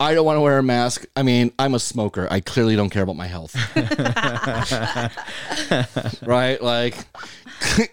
I 0.00 0.14
don't 0.14 0.26
want 0.26 0.36
to 0.36 0.40
wear 0.40 0.58
a 0.58 0.62
mask. 0.62 1.06
I 1.16 1.22
mean, 1.22 1.52
I'm 1.58 1.74
a 1.74 1.78
smoker. 1.78 2.28
I 2.30 2.40
clearly 2.40 2.76
don't 2.76 2.90
care 2.90 3.02
about 3.02 3.16
my 3.16 3.26
health. 3.26 3.54
right? 6.26 6.62
Like 6.62 6.96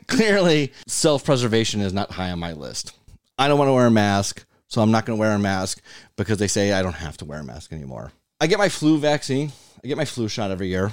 clearly 0.07 0.73
self-preservation 0.87 1.81
is 1.81 1.93
not 1.93 2.11
high 2.11 2.31
on 2.31 2.39
my 2.39 2.53
list. 2.53 2.93
I 3.37 3.47
don't 3.47 3.57
want 3.57 3.69
to 3.69 3.73
wear 3.73 3.87
a 3.87 3.91
mask, 3.91 4.45
so 4.67 4.81
I'm 4.81 4.91
not 4.91 5.05
going 5.05 5.17
to 5.17 5.19
wear 5.19 5.31
a 5.31 5.39
mask 5.39 5.81
because 6.17 6.37
they 6.37 6.47
say 6.47 6.73
I 6.73 6.81
don't 6.81 6.93
have 6.93 7.17
to 7.17 7.25
wear 7.25 7.39
a 7.39 7.43
mask 7.43 7.71
anymore. 7.71 8.11
I 8.41 8.47
get 8.47 8.59
my 8.59 8.69
flu 8.69 8.97
vaccine. 8.97 9.51
I 9.83 9.87
get 9.87 9.97
my 9.97 10.05
flu 10.05 10.27
shot 10.27 10.51
every 10.51 10.67
year. 10.67 10.91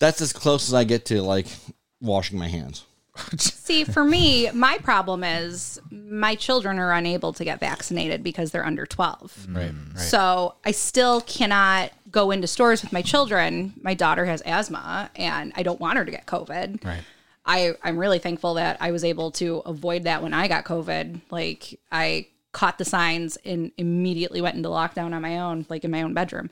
That's 0.00 0.20
as 0.20 0.32
close 0.32 0.68
as 0.68 0.74
I 0.74 0.84
get 0.84 1.04
to 1.06 1.22
like 1.22 1.46
washing 2.00 2.38
my 2.38 2.48
hands. 2.48 2.84
See, 3.36 3.84
for 3.84 4.04
me, 4.04 4.50
my 4.52 4.78
problem 4.78 5.22
is 5.22 5.80
my 5.90 6.34
children 6.34 6.78
are 6.78 6.92
unable 6.92 7.32
to 7.34 7.44
get 7.44 7.60
vaccinated 7.60 8.22
because 8.22 8.50
they're 8.50 8.64
under 8.64 8.86
12. 8.86 9.48
Right. 9.50 9.70
Right. 9.70 9.98
So 9.98 10.54
I 10.64 10.70
still 10.70 11.20
cannot 11.22 11.92
go 12.10 12.30
into 12.30 12.46
stores 12.46 12.82
with 12.82 12.92
my 12.92 13.02
children. 13.02 13.74
My 13.80 13.94
daughter 13.94 14.24
has 14.24 14.40
asthma 14.42 15.10
and 15.14 15.52
I 15.56 15.62
don't 15.62 15.80
want 15.80 15.98
her 15.98 16.04
to 16.04 16.10
get 16.10 16.26
COVID. 16.26 16.84
Right. 16.84 17.02
I, 17.44 17.74
I'm 17.82 17.98
really 17.98 18.18
thankful 18.18 18.54
that 18.54 18.76
I 18.80 18.92
was 18.92 19.04
able 19.04 19.30
to 19.32 19.58
avoid 19.66 20.04
that 20.04 20.22
when 20.22 20.32
I 20.32 20.48
got 20.48 20.64
COVID. 20.64 21.20
Like 21.30 21.78
I 21.90 22.28
caught 22.52 22.78
the 22.78 22.84
signs 22.84 23.36
and 23.44 23.72
immediately 23.78 24.40
went 24.40 24.56
into 24.56 24.68
lockdown 24.68 25.14
on 25.14 25.22
my 25.22 25.38
own, 25.38 25.66
like 25.68 25.84
in 25.84 25.90
my 25.90 26.02
own 26.02 26.14
bedroom. 26.14 26.50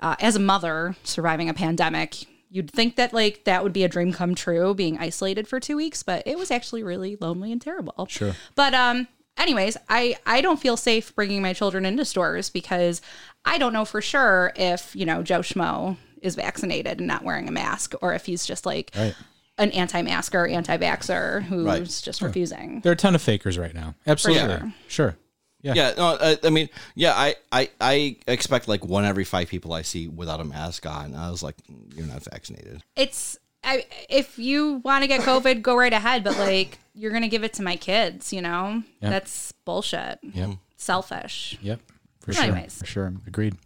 Uh, 0.00 0.16
as 0.20 0.34
a 0.36 0.40
mother 0.40 0.96
surviving 1.04 1.48
a 1.48 1.54
pandemic, 1.54 2.26
you'd 2.52 2.70
think 2.70 2.96
that 2.96 3.12
like 3.12 3.44
that 3.44 3.64
would 3.64 3.72
be 3.72 3.82
a 3.82 3.88
dream 3.88 4.12
come 4.12 4.34
true, 4.34 4.74
being 4.74 4.98
isolated 4.98 5.48
for 5.48 5.58
two 5.58 5.76
weeks, 5.76 6.02
but 6.02 6.22
it 6.26 6.38
was 6.38 6.50
actually 6.50 6.82
really 6.82 7.16
lonely 7.20 7.50
and 7.50 7.60
terrible. 7.60 8.06
Sure. 8.10 8.34
But 8.54 8.74
um, 8.74 9.08
anyways, 9.38 9.76
I 9.88 10.16
I 10.26 10.40
don't 10.42 10.60
feel 10.60 10.76
safe 10.76 11.14
bringing 11.16 11.40
my 11.42 11.52
children 11.54 11.84
into 11.86 12.04
stores 12.04 12.50
because 12.50 13.00
I 13.44 13.58
don't 13.58 13.72
know 13.72 13.84
for 13.84 14.00
sure 14.02 14.52
if 14.54 14.94
you 14.94 15.06
know 15.06 15.22
Joe 15.22 15.40
Schmo 15.40 15.96
is 16.20 16.34
vaccinated 16.36 16.98
and 16.98 17.08
not 17.08 17.24
wearing 17.24 17.48
a 17.48 17.52
mask, 17.52 17.94
or 18.02 18.14
if 18.14 18.26
he's 18.26 18.46
just 18.46 18.64
like 18.64 18.92
Right. 18.96 19.14
an 19.58 19.72
anti-masker, 19.72 20.46
anti-vaxer 20.46 21.42
who's 21.42 21.66
Right. 21.66 22.00
just 22.04 22.22
refusing. 22.22 22.80
There 22.82 22.90
are 22.90 22.94
a 22.94 22.96
ton 22.96 23.14
of 23.16 23.22
fakers 23.22 23.58
right 23.58 23.74
now. 23.74 23.94
Absolutely. 24.06 24.44
sure. 24.46 24.72
Sure. 24.88 25.16
Yeah. 25.62 25.74
Yeah, 25.74 25.94
no, 25.96 26.18
I, 26.20 26.38
I 26.42 26.50
mean, 26.50 26.68
yeah, 26.96 27.12
I, 27.14 27.36
I, 27.52 27.70
I 27.80 28.16
expect 28.26 28.66
like 28.66 28.84
one 28.84 29.04
every 29.04 29.24
five 29.24 29.48
people 29.48 29.72
I 29.72 29.82
see 29.82 30.08
without 30.08 30.40
a 30.40 30.44
mask 30.44 30.86
on. 30.86 31.14
I 31.14 31.30
was 31.30 31.42
like, 31.42 31.56
"Mm, 31.70 31.96
you're 31.96 32.06
not 32.06 32.24
vaccinated. 32.24 32.82
It's 32.96 33.38
I, 33.64 33.86
if 34.08 34.38
you 34.38 34.80
want 34.84 35.02
to 35.02 35.08
get 35.08 35.20
COVID, 35.20 35.62
go 35.62 35.76
right 35.76 35.92
ahead, 35.92 36.24
but 36.24 36.36
like 36.38 36.78
you're 36.94 37.12
gonna 37.12 37.28
give 37.28 37.44
it 37.44 37.52
to 37.54 37.62
my 37.62 37.76
kids, 37.76 38.32
you 38.32 38.42
know? 38.42 38.82
Yeah. 39.00 39.10
That's 39.10 39.52
bullshit. 39.64 40.18
Yep. 40.22 40.50
Selfish. 40.76 41.58
Yep. 41.62 41.80
For 42.20 42.32
sure. 42.32 42.44
Anyways. 42.44 42.78
For 42.78 42.86
sure. 42.86 43.12
Agreed. 43.26 43.56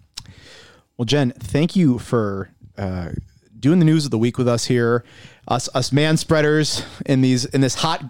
Well, 0.96 1.06
Jen, 1.06 1.32
thank 1.32 1.76
you 1.76 1.98
for 1.98 2.50
uh, 2.76 3.10
doing 3.58 3.78
the 3.78 3.84
news 3.84 4.04
of 4.04 4.10
the 4.10 4.18
week 4.18 4.38
with 4.38 4.48
us 4.48 4.66
here. 4.66 5.04
Us, 5.48 5.68
us 5.74 5.92
man 5.92 6.16
spreaders 6.16 6.82
in 7.04 7.20
these 7.20 7.44
in 7.44 7.60
this 7.60 7.74
hot 7.76 8.00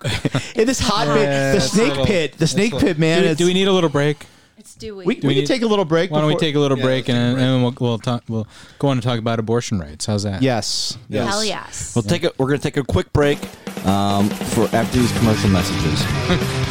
in 0.55 0.67
this 0.67 0.79
hot 0.81 1.07
pit, 1.19 1.55
the 1.55 1.61
snake 1.61 1.89
little- 1.91 2.07
pit, 2.07 2.39
the 2.39 2.47
snake 2.47 2.73
pit, 2.79 2.99
man. 2.99 3.19
we, 3.21 3.25
it's- 3.27 3.37
do 3.37 3.45
we 3.47 3.53
need 3.53 3.69
a 3.69 3.73
little 3.73 3.91
break? 3.91 4.25
It's 4.57 4.75
Dewey. 4.75 5.05
we, 5.05 5.05
we 5.05 5.15
we 5.17 5.21
can 5.21 5.29
need- 5.29 5.47
take 5.47 5.61
a 5.61 5.67
little 5.67 5.85
break. 5.85 6.11
Why 6.11 6.21
don't 6.21 6.29
we 6.29 6.33
before- 6.33 6.41
take 6.41 6.55
a 6.55 6.59
little 6.61 6.79
break 6.79 7.09
let's 7.09 7.11
and, 7.19 7.37
take 7.37 7.45
a 7.45 7.47
break. 7.47 7.47
and 7.47 7.63
we'll 7.63 7.75
we'll 7.91 7.99
talk 7.99 8.23
we'll 8.27 8.49
go 8.79 8.89
on 8.89 8.97
to 8.97 9.03
talk 9.03 9.19
about 9.19 9.39
abortion 9.39 9.79
rights. 9.79 10.07
How's 10.07 10.23
that? 10.23 10.41
Yes. 10.41 10.97
yes. 11.11 11.29
Hell 11.29 11.45
yes. 11.45 11.95
We'll 11.95 12.05
take 12.05 12.25
a, 12.25 12.33
we're 12.39 12.47
going 12.47 12.59
to 12.59 12.63
take 12.63 12.79
a 12.79 12.85
quick 12.85 13.13
break 13.13 13.39
um, 13.87 14.31
for 14.31 14.65
after 14.75 14.99
these 14.99 15.13
commercial 15.19 15.51
messages. 15.51 16.03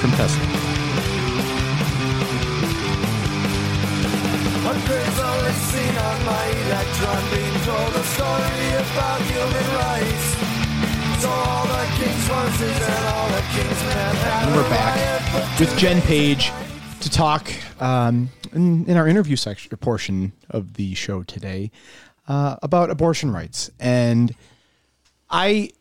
from 0.02 0.10
Tesla. 0.18 0.42
Hundreds 4.66 5.20
only 5.20 5.52
seen 5.54 5.96
on 5.96 6.26
my 6.26 6.46
electron 6.66 7.22
being 7.30 7.58
told 7.70 7.94
a 7.94 8.04
story 8.18 8.66
about 8.82 9.22
human 9.30 9.75
and 14.46 14.56
we're 14.56 14.70
back 14.70 15.60
with 15.60 15.76
Jen 15.78 16.02
Page 16.02 16.52
to 17.00 17.10
talk 17.10 17.52
um, 17.82 18.30
in, 18.54 18.86
in 18.86 18.98
our 18.98 19.08
interview 19.08 19.36
section 19.36 19.76
portion 19.78 20.34
of 20.50 20.74
the 20.74 20.94
show 20.94 21.24
today 21.24 21.72
uh, 22.28 22.58
about 22.62 22.90
abortion 22.90 23.32
rights. 23.32 23.72
And 23.80 24.36
I 25.30 25.72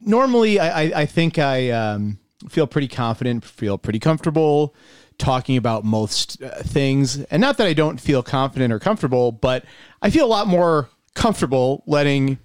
normally 0.00 0.58
I, 0.58 1.02
I 1.02 1.06
think 1.06 1.38
I 1.38 1.70
um, 1.70 2.18
feel 2.48 2.66
pretty 2.66 2.88
confident, 2.88 3.44
feel 3.44 3.78
pretty 3.78 4.00
comfortable 4.00 4.74
talking 5.18 5.56
about 5.56 5.84
most 5.84 6.42
uh, 6.42 6.62
things. 6.62 7.22
And 7.24 7.40
not 7.40 7.56
that 7.58 7.66
I 7.66 7.72
don't 7.72 8.00
feel 8.00 8.22
confident 8.22 8.72
or 8.72 8.78
comfortable, 8.78 9.32
but 9.32 9.64
I 10.02 10.10
feel 10.10 10.26
a 10.26 10.28
lot 10.28 10.46
more 10.46 10.90
comfortable 11.14 11.82
letting 11.86 12.38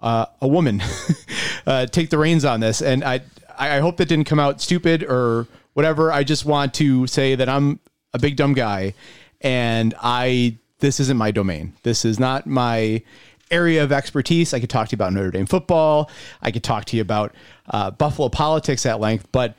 uh, 0.00 0.26
a 0.40 0.48
woman 0.48 0.82
uh, 1.66 1.86
take 1.86 2.10
the 2.10 2.18
reins 2.18 2.44
on 2.44 2.60
this. 2.60 2.82
And 2.82 3.04
I, 3.04 3.20
I 3.58 3.80
hope 3.80 3.96
that 3.96 4.08
didn't 4.08 4.26
come 4.26 4.38
out 4.38 4.60
stupid 4.60 5.02
or 5.02 5.46
whatever. 5.74 6.12
I 6.12 6.24
just 6.24 6.44
want 6.44 6.74
to 6.74 7.06
say 7.06 7.34
that 7.34 7.48
I'm 7.48 7.80
a 8.12 8.18
big 8.18 8.36
dumb 8.36 8.54
guy, 8.54 8.94
and 9.40 9.94
I 10.00 10.58
this 10.80 11.00
isn't 11.00 11.16
my 11.16 11.30
domain. 11.30 11.74
This 11.82 12.04
is 12.04 12.20
not 12.20 12.46
my 12.46 13.02
area 13.50 13.82
of 13.82 13.92
expertise. 13.92 14.54
I 14.54 14.60
could 14.60 14.70
talk 14.70 14.88
to 14.88 14.92
you 14.92 14.96
about 14.96 15.12
Notre 15.12 15.30
Dame 15.30 15.46
football. 15.46 16.10
I 16.42 16.50
could 16.50 16.62
talk 16.62 16.84
to 16.86 16.96
you 16.96 17.02
about 17.02 17.34
uh, 17.70 17.90
Buffalo 17.90 18.28
politics 18.28 18.86
at 18.86 19.00
length, 19.00 19.28
but 19.32 19.56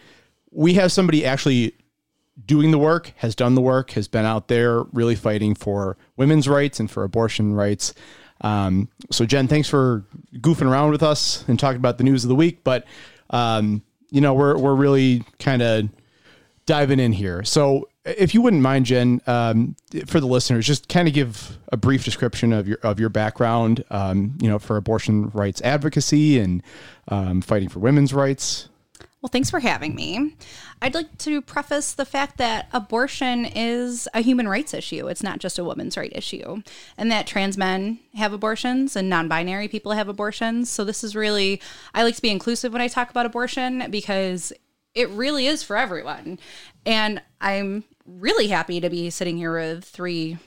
we 0.51 0.75
have 0.75 0.91
somebody 0.91 1.25
actually 1.25 1.73
doing 2.45 2.71
the 2.71 2.77
work, 2.77 3.13
has 3.17 3.35
done 3.35 3.55
the 3.55 3.61
work, 3.61 3.91
has 3.91 4.07
been 4.07 4.25
out 4.25 4.47
there 4.47 4.83
really 4.93 5.15
fighting 5.15 5.55
for 5.55 5.97
women's 6.15 6.47
rights 6.47 6.79
and 6.79 6.89
for 6.89 7.03
abortion 7.03 7.53
rights. 7.53 7.93
Um, 8.41 8.89
so, 9.11 9.25
Jen, 9.25 9.47
thanks 9.47 9.67
for 9.67 10.05
goofing 10.35 10.69
around 10.69 10.91
with 10.91 11.03
us 11.03 11.43
and 11.47 11.59
talking 11.59 11.77
about 11.77 11.97
the 11.97 12.03
news 12.03 12.23
of 12.23 12.29
the 12.29 12.35
week. 12.35 12.63
But 12.63 12.85
um, 13.29 13.83
you 14.09 14.21
know, 14.21 14.33
we're 14.33 14.57
we're 14.57 14.75
really 14.75 15.23
kind 15.39 15.61
of 15.61 15.89
diving 16.65 16.99
in 16.99 17.13
here. 17.13 17.43
So, 17.43 17.89
if 18.05 18.33
you 18.33 18.41
wouldn't 18.41 18.61
mind, 18.61 18.85
Jen, 18.85 19.21
um, 19.27 19.75
for 20.05 20.19
the 20.19 20.27
listeners, 20.27 20.65
just 20.65 20.87
kind 20.87 21.07
of 21.07 21.13
give 21.13 21.57
a 21.71 21.77
brief 21.77 22.05
description 22.05 22.53
of 22.53 22.67
your 22.67 22.77
of 22.83 22.99
your 22.99 23.09
background. 23.09 23.83
Um, 23.89 24.37
you 24.41 24.49
know, 24.49 24.59
for 24.59 24.77
abortion 24.77 25.29
rights 25.29 25.61
advocacy 25.61 26.39
and 26.39 26.63
um, 27.09 27.41
fighting 27.41 27.69
for 27.69 27.79
women's 27.79 28.13
rights. 28.13 28.68
Well, 29.21 29.29
thanks 29.29 29.49
for 29.49 29.59
having 29.59 29.95
me. 29.95 30.35
I'd 30.81 30.95
like 30.95 31.17
to 31.19 31.41
preface 31.41 31.91
the 31.91 32.05
fact 32.05 32.37
that 32.37 32.69
abortion 32.71 33.43
is 33.45 34.07
a 34.13 34.21
human 34.21 34.47
rights 34.47 34.73
issue. 34.73 35.07
It's 35.09 35.21
not 35.21 35.39
just 35.39 35.59
a 35.59 35.63
woman's 35.63 35.97
right 35.97 36.11
issue. 36.15 36.61
And 36.97 37.11
that 37.11 37.27
trans 37.27 37.57
men 37.57 37.99
have 38.15 38.31
abortions 38.31 38.95
and 38.95 39.09
non 39.09 39.27
binary 39.27 39.67
people 39.67 39.91
have 39.91 40.07
abortions. 40.07 40.69
So, 40.69 40.85
this 40.85 41.03
is 41.03 41.17
really, 41.17 41.61
I 41.93 42.03
like 42.03 42.15
to 42.15 42.21
be 42.21 42.29
inclusive 42.29 42.71
when 42.71 42.81
I 42.81 42.87
talk 42.87 43.09
about 43.09 43.25
abortion 43.25 43.91
because 43.91 44.53
it 44.95 45.09
really 45.09 45.47
is 45.47 45.63
for 45.63 45.75
everyone. 45.75 46.39
And 46.85 47.21
I'm 47.41 47.83
really 48.05 48.47
happy 48.47 48.79
to 48.79 48.89
be 48.89 49.09
sitting 49.09 49.35
here 49.35 49.53
with 49.53 49.83
three 49.83 50.37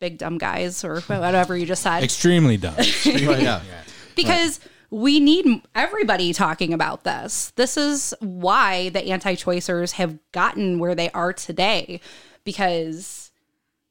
big 0.00 0.18
dumb 0.18 0.38
guys 0.38 0.84
or 0.84 1.00
whatever 1.02 1.56
you 1.56 1.64
just 1.64 1.82
said 1.82 2.02
Extremely 2.02 2.56
dumb. 2.56 3.62
yeah. 3.66 3.82
because 4.16 4.58
we 4.92 5.20
need 5.20 5.62
everybody 5.74 6.34
talking 6.34 6.74
about 6.74 7.02
this. 7.02 7.50
This 7.56 7.78
is 7.78 8.12
why 8.20 8.90
the 8.90 9.06
anti 9.06 9.34
choicers 9.34 9.92
have 9.92 10.18
gotten 10.32 10.78
where 10.78 10.94
they 10.94 11.08
are 11.10 11.32
today 11.32 11.98
because 12.44 13.32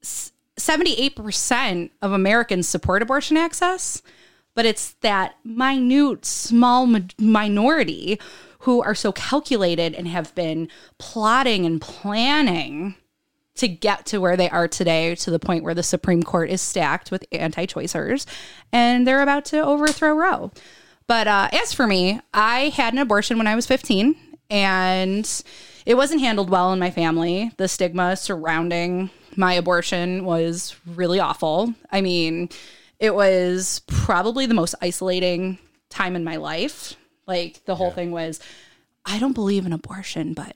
78% 0.03 1.89
of 2.03 2.11
Americans 2.11 2.67
support 2.67 3.01
abortion 3.01 3.35
access, 3.35 4.03
but 4.53 4.67
it's 4.67 4.91
that 5.01 5.35
minute, 5.43 6.23
small 6.23 6.85
ma- 6.85 6.99
minority 7.17 8.19
who 8.59 8.83
are 8.83 8.93
so 8.93 9.11
calculated 9.11 9.95
and 9.95 10.07
have 10.07 10.35
been 10.35 10.67
plotting 10.99 11.65
and 11.65 11.81
planning 11.81 12.93
to 13.55 13.67
get 13.67 14.05
to 14.05 14.19
where 14.19 14.37
they 14.37 14.49
are 14.51 14.67
today 14.67 15.15
to 15.15 15.31
the 15.31 15.39
point 15.39 15.63
where 15.63 15.73
the 15.73 15.81
Supreme 15.81 16.21
Court 16.21 16.51
is 16.51 16.61
stacked 16.61 17.09
with 17.09 17.25
anti 17.31 17.65
choicers 17.65 18.27
and 18.71 19.07
they're 19.07 19.23
about 19.23 19.45
to 19.45 19.63
overthrow 19.63 20.13
Roe. 20.13 20.51
But 21.11 21.27
uh, 21.27 21.49
as 21.51 21.73
for 21.73 21.87
me, 21.87 22.21
I 22.33 22.69
had 22.69 22.93
an 22.93 22.99
abortion 22.99 23.37
when 23.37 23.45
I 23.45 23.53
was 23.53 23.67
15 23.67 24.15
and 24.49 25.43
it 25.85 25.95
wasn't 25.95 26.21
handled 26.21 26.49
well 26.49 26.71
in 26.71 26.79
my 26.79 26.89
family. 26.89 27.51
The 27.57 27.67
stigma 27.67 28.15
surrounding 28.15 29.09
my 29.35 29.51
abortion 29.51 30.23
was 30.23 30.73
really 30.85 31.19
awful. 31.19 31.73
I 31.91 31.99
mean, 31.99 32.47
it 32.97 33.13
was 33.13 33.81
probably 33.87 34.45
the 34.45 34.53
most 34.53 34.73
isolating 34.81 35.57
time 35.89 36.15
in 36.15 36.23
my 36.23 36.37
life. 36.37 36.95
Like 37.27 37.65
the 37.65 37.75
whole 37.75 37.91
thing 37.91 38.11
was, 38.11 38.39
I 39.05 39.19
don't 39.19 39.33
believe 39.33 39.65
in 39.65 39.73
abortion, 39.73 40.33
but 40.33 40.55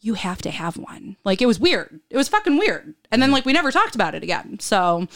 you 0.00 0.14
have 0.14 0.42
to 0.42 0.50
have 0.50 0.76
one. 0.76 1.16
Like 1.22 1.40
it 1.40 1.46
was 1.46 1.60
weird. 1.60 2.00
It 2.10 2.16
was 2.16 2.28
fucking 2.28 2.58
weird. 2.58 2.92
And 3.12 3.22
then 3.22 3.30
like 3.30 3.44
we 3.44 3.52
never 3.52 3.70
talked 3.70 3.94
about 3.94 4.16
it 4.16 4.24
again. 4.24 4.58
So 4.58 5.06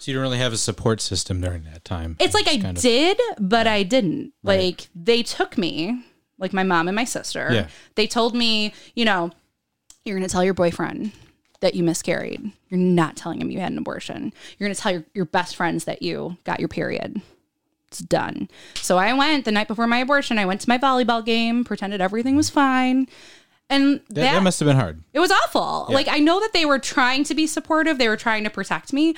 So 0.00 0.10
you 0.10 0.14
don't 0.16 0.22
really 0.22 0.38
have 0.38 0.52
a 0.54 0.56
support 0.56 1.00
system 1.00 1.40
during 1.42 1.64
that 1.64 1.84
time. 1.84 2.16
it's 2.18 2.34
like 2.34 2.48
I 2.48 2.52
of- 2.68 2.80
did, 2.80 3.20
but 3.38 3.66
I 3.66 3.82
didn't. 3.82 4.32
Like 4.42 4.88
they 4.94 5.22
took 5.22 5.58
me, 5.58 6.02
like 6.38 6.52
my 6.54 6.62
mom 6.62 6.88
and 6.88 6.96
my 6.96 7.04
sister. 7.04 7.48
Yeah. 7.52 7.68
They 7.96 8.06
told 8.06 8.34
me, 8.34 8.72
you 8.94 9.04
know, 9.04 9.30
you're 10.04 10.16
going 10.16 10.26
to 10.26 10.32
tell 10.32 10.42
your 10.42 10.54
boyfriend 10.54 11.12
that 11.60 11.74
you 11.74 11.84
miscarried. 11.84 12.50
You're 12.70 12.80
not 12.80 13.16
telling 13.16 13.42
him 13.42 13.50
you 13.50 13.60
had 13.60 13.72
an 13.72 13.76
abortion. 13.78 14.32
You're 14.58 14.68
going 14.68 14.74
to 14.74 14.80
tell 14.80 14.92
your, 14.92 15.04
your 15.12 15.24
best 15.26 15.54
friends 15.54 15.84
that 15.84 16.00
you 16.00 16.38
got 16.44 16.58
your 16.60 16.68
period. 16.70 17.20
It's 17.88 17.98
done. 17.98 18.48
So 18.76 18.96
I 18.96 19.12
went 19.12 19.44
the 19.44 19.52
night 19.52 19.68
before 19.68 19.86
my 19.86 19.98
abortion. 19.98 20.38
I 20.38 20.46
went 20.46 20.62
to 20.62 20.68
my 20.70 20.78
volleyball 20.78 21.22
game, 21.22 21.62
pretended 21.64 22.00
everything 22.00 22.36
was 22.36 22.48
fine. 22.48 23.06
And 23.68 24.00
That, 24.08 24.22
that 24.32 24.42
must 24.42 24.60
have 24.60 24.66
been 24.66 24.76
hard. 24.76 25.02
it 25.12 25.20
was 25.20 25.30
awful. 25.30 25.86
Like 25.92 26.08
I 26.08 26.18
know 26.18 26.40
that 26.40 26.54
they 26.54 26.64
were 26.64 26.78
trying 26.78 27.24
to 27.24 27.34
be 27.34 27.46
supportive, 27.46 27.98
they 27.98 28.08
were 28.08 28.16
trying 28.16 28.44
to 28.44 28.50
protect 28.50 28.92
me, 28.92 29.14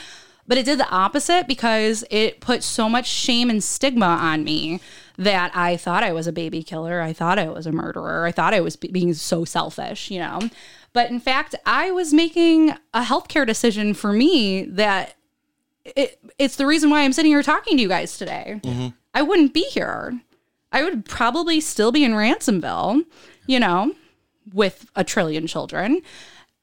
but 0.47 0.59
it 0.59 0.65
did 0.65 0.79
the 0.79 0.89
opposite 0.91 1.47
because 1.47 2.05
it 2.11 2.41
put 2.41 2.63
so 2.63 2.89
much 2.89 3.07
shame 3.07 3.51
and 3.51 3.63
stigma 3.63 4.07
on 4.07 4.45
me 4.45 4.81
that 5.17 5.53
I 5.55 5.77
thought 5.77 6.03
I 6.03 6.13
was 6.13 6.27
a 6.27 6.33
baby 6.33 6.63
killer, 6.63 7.01
I 7.01 7.13
thought 7.13 7.39
I 7.39 7.49
was 7.49 7.67
a 7.67 7.73
murderer, 7.73 8.27
I 8.27 8.33
thought 8.33 8.55
I 8.55 8.61
was 8.61 8.77
be- 8.77 8.89
being 8.89 9.15
so 9.15 9.45
selfish, 9.45 10.11
you 10.11 10.19
know. 10.19 10.41
But 10.93 11.11
in 11.11 11.21
fact, 11.21 11.55
I 11.65 11.91
was 11.91 12.13
making 12.13 12.71
a 12.93 13.03
healthcare 13.03 13.47
decision 13.47 13.95
for 13.95 14.13
me 14.13 14.65
that 14.65 15.15
it, 15.85 16.19
it's 16.39 16.57
the 16.57 16.67
reason 16.67 16.91
why 16.91 17.03
I'm 17.03 17.13
sitting 17.13 17.33
here 17.33 17.43
talking 17.43 17.77
to 17.77 17.83
you 17.83 17.89
guys 17.89 18.19
today. 18.19 18.61
Mm-hmm. 18.63 18.89
I 19.15 19.23
wouldn't 19.23 19.55
be 19.55 19.65
here. 19.71 20.21
I 20.71 20.83
would 20.83 21.05
probably 21.05 21.61
still 21.61 21.93
be 21.93 22.05
in 22.05 22.13
Ransomville, 22.13 23.05
you 23.47 23.61
know, 23.61 23.95
with 24.53 24.91
a 24.97 25.05
trillion 25.05 25.47
children. 25.47 26.03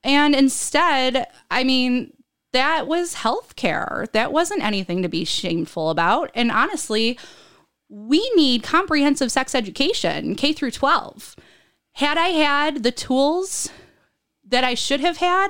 And 0.03 0.33
instead, 0.33 1.27
I 1.51 1.63
mean, 1.63 2.13
that 2.53 2.87
was 2.87 3.15
healthcare. 3.15 4.11
That 4.11 4.31
wasn't 4.31 4.63
anything 4.63 5.01
to 5.01 5.09
be 5.09 5.25
shameful 5.25 5.89
about. 5.89 6.31
And 6.33 6.51
honestly, 6.51 7.17
we 7.89 8.29
need 8.35 8.63
comprehensive 8.63 9.31
sex 9.31 9.53
education, 9.55 10.35
K 10.35 10.53
through 10.53 10.71
12. 10.71 11.35
Had 11.93 12.17
I 12.17 12.29
had 12.29 12.83
the 12.83 12.91
tools 12.91 13.69
that 14.47 14.63
I 14.63 14.73
should 14.73 14.99
have 14.99 15.17
had, 15.17 15.49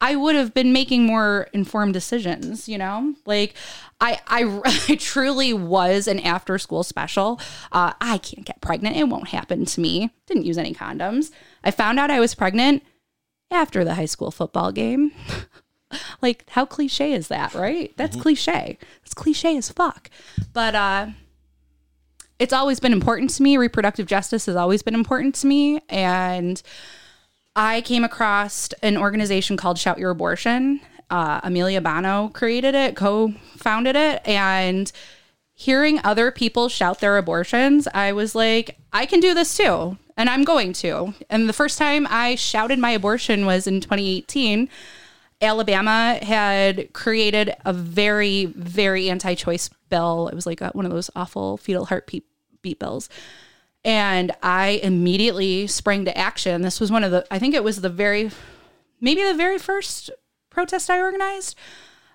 I 0.00 0.16
would 0.16 0.34
have 0.34 0.54
been 0.54 0.72
making 0.72 1.04
more 1.04 1.48
informed 1.52 1.92
decisions, 1.92 2.68
you 2.68 2.78
know? 2.78 3.14
Like 3.26 3.54
I 4.00 4.20
I, 4.26 4.60
I 4.88 4.96
truly 4.96 5.52
was 5.52 6.08
an 6.08 6.20
after 6.20 6.58
school 6.58 6.82
special. 6.82 7.40
Uh, 7.70 7.92
I 8.00 8.18
can't 8.18 8.46
get 8.46 8.60
pregnant. 8.60 8.96
It 8.96 9.08
won't 9.08 9.28
happen 9.28 9.66
to 9.66 9.80
me. 9.80 10.10
Didn't 10.26 10.46
use 10.46 10.58
any 10.58 10.74
condoms. 10.74 11.30
I 11.62 11.70
found 11.70 11.98
out 11.98 12.10
I 12.10 12.20
was 12.20 12.34
pregnant 12.34 12.82
after 13.50 13.84
the 13.84 13.94
high 13.94 14.06
school 14.06 14.30
football 14.30 14.72
game. 14.72 15.12
like 16.22 16.48
how 16.50 16.64
cliche 16.64 17.12
is 17.12 17.28
that, 17.28 17.54
right? 17.54 17.92
That's 17.96 18.16
cliche. 18.16 18.78
It's 19.04 19.14
cliche 19.14 19.56
as 19.56 19.70
fuck. 19.70 20.10
But 20.52 20.74
uh 20.74 21.06
it's 22.38 22.54
always 22.54 22.80
been 22.80 22.92
important 22.92 23.30
to 23.30 23.42
me. 23.42 23.56
Reproductive 23.56 24.06
justice 24.06 24.46
has 24.46 24.56
always 24.56 24.82
been 24.82 24.94
important 24.94 25.34
to 25.36 25.46
me 25.46 25.80
and 25.88 26.62
I 27.56 27.80
came 27.82 28.04
across 28.04 28.70
an 28.82 28.96
organization 28.96 29.56
called 29.56 29.78
Shout 29.78 29.98
Your 29.98 30.10
Abortion. 30.10 30.80
Uh, 31.10 31.40
Amelia 31.42 31.80
Bonow 31.80 32.32
created 32.32 32.76
it, 32.76 32.94
co 32.94 33.34
founded 33.56 33.96
it, 33.96 34.26
and 34.26 34.90
hearing 35.60 36.00
other 36.04 36.30
people 36.30 36.70
shout 36.70 37.00
their 37.00 37.18
abortions, 37.18 37.86
I 37.92 38.12
was 38.12 38.34
like, 38.34 38.78
I 38.94 39.04
can 39.04 39.20
do 39.20 39.34
this 39.34 39.54
too. 39.54 39.98
And 40.16 40.30
I'm 40.30 40.42
going 40.42 40.72
to. 40.74 41.12
And 41.28 41.50
the 41.50 41.52
first 41.52 41.76
time 41.76 42.06
I 42.08 42.34
shouted 42.34 42.78
my 42.78 42.92
abortion 42.92 43.44
was 43.44 43.66
in 43.66 43.82
2018. 43.82 44.70
Alabama 45.42 46.18
had 46.22 46.92
created 46.92 47.54
a 47.64 47.72
very, 47.72 48.46
very 48.46 49.08
anti 49.08 49.34
choice 49.34 49.70
bill. 49.88 50.28
It 50.28 50.34
was 50.34 50.46
like 50.46 50.60
one 50.60 50.84
of 50.84 50.92
those 50.92 51.10
awful 51.16 51.56
fetal 51.56 51.86
heartbeat 51.86 52.24
beat 52.62 52.78
bills. 52.78 53.08
And 53.84 54.32
I 54.42 54.80
immediately 54.82 55.66
sprang 55.66 56.04
to 56.04 56.16
action. 56.16 56.62
This 56.62 56.80
was 56.80 56.92
one 56.92 57.04
of 57.04 57.10
the, 57.10 57.26
I 57.30 57.38
think 57.38 57.54
it 57.54 57.64
was 57.64 57.80
the 57.80 57.88
very, 57.88 58.30
maybe 59.00 59.22
the 59.22 59.34
very 59.34 59.58
first 59.58 60.10
protest 60.50 60.90
I 60.90 61.00
organized. 61.00 61.56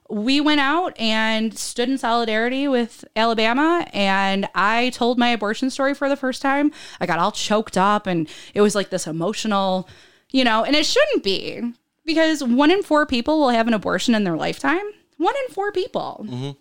We 0.07 0.39
went 0.39 0.61
out 0.61 0.95
and 0.99 1.57
stood 1.57 1.89
in 1.89 1.97
solidarity 1.97 2.67
with 2.67 3.03
Alabama, 3.15 3.87
and 3.91 4.47
I 4.53 4.91
told 4.91 5.17
my 5.17 5.29
abortion 5.29 5.71
story 5.71 5.95
for 5.95 6.07
the 6.07 6.15
first 6.15 6.43
time. 6.43 6.71
I 6.99 7.07
got 7.07 7.17
all 7.17 7.31
choked 7.31 7.75
up, 7.75 8.05
and 8.05 8.29
it 8.53 8.61
was 8.61 8.75
like 8.75 8.91
this 8.91 9.07
emotional, 9.07 9.89
you 10.29 10.43
know, 10.43 10.63
and 10.63 10.75
it 10.75 10.85
shouldn't 10.85 11.23
be 11.23 11.73
because 12.05 12.43
one 12.43 12.71
in 12.71 12.83
four 12.83 13.05
people 13.05 13.39
will 13.39 13.49
have 13.49 13.67
an 13.67 13.73
abortion 13.73 14.15
in 14.15 14.23
their 14.23 14.37
lifetime. 14.37 14.85
One 15.17 15.35
in 15.47 15.53
four 15.53 15.71
people. 15.71 16.55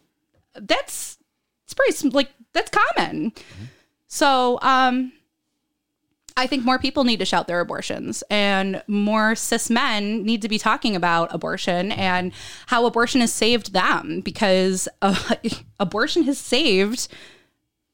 That's 0.55 1.19
it's 1.65 1.75
pretty 1.75 2.11
like 2.11 2.31
that's 2.53 2.71
common. 2.71 3.33
So, 4.07 4.59
um, 4.63 5.13
I 6.37 6.47
think 6.47 6.65
more 6.65 6.79
people 6.79 7.05
need 7.05 7.19
to 7.21 7.25
shout 7.25 7.47
their 7.47 7.61
abortions, 7.61 8.23
and 8.29 8.83
more 8.87 9.35
cis 9.35 9.71
men 9.71 10.25
need 10.25 10.43
to 10.43 10.49
be 10.49 10.59
talking 10.59 10.97
about 10.97 11.33
abortion 11.33 11.93
and 11.93 12.33
how 12.67 12.87
abortion 12.87 13.21
has 13.21 13.33
saved 13.33 13.73
them 13.73 14.21
because 14.21 14.89
uh, 15.03 15.35
abortion 15.81 16.25
has 16.25 16.39
saved 16.39 17.09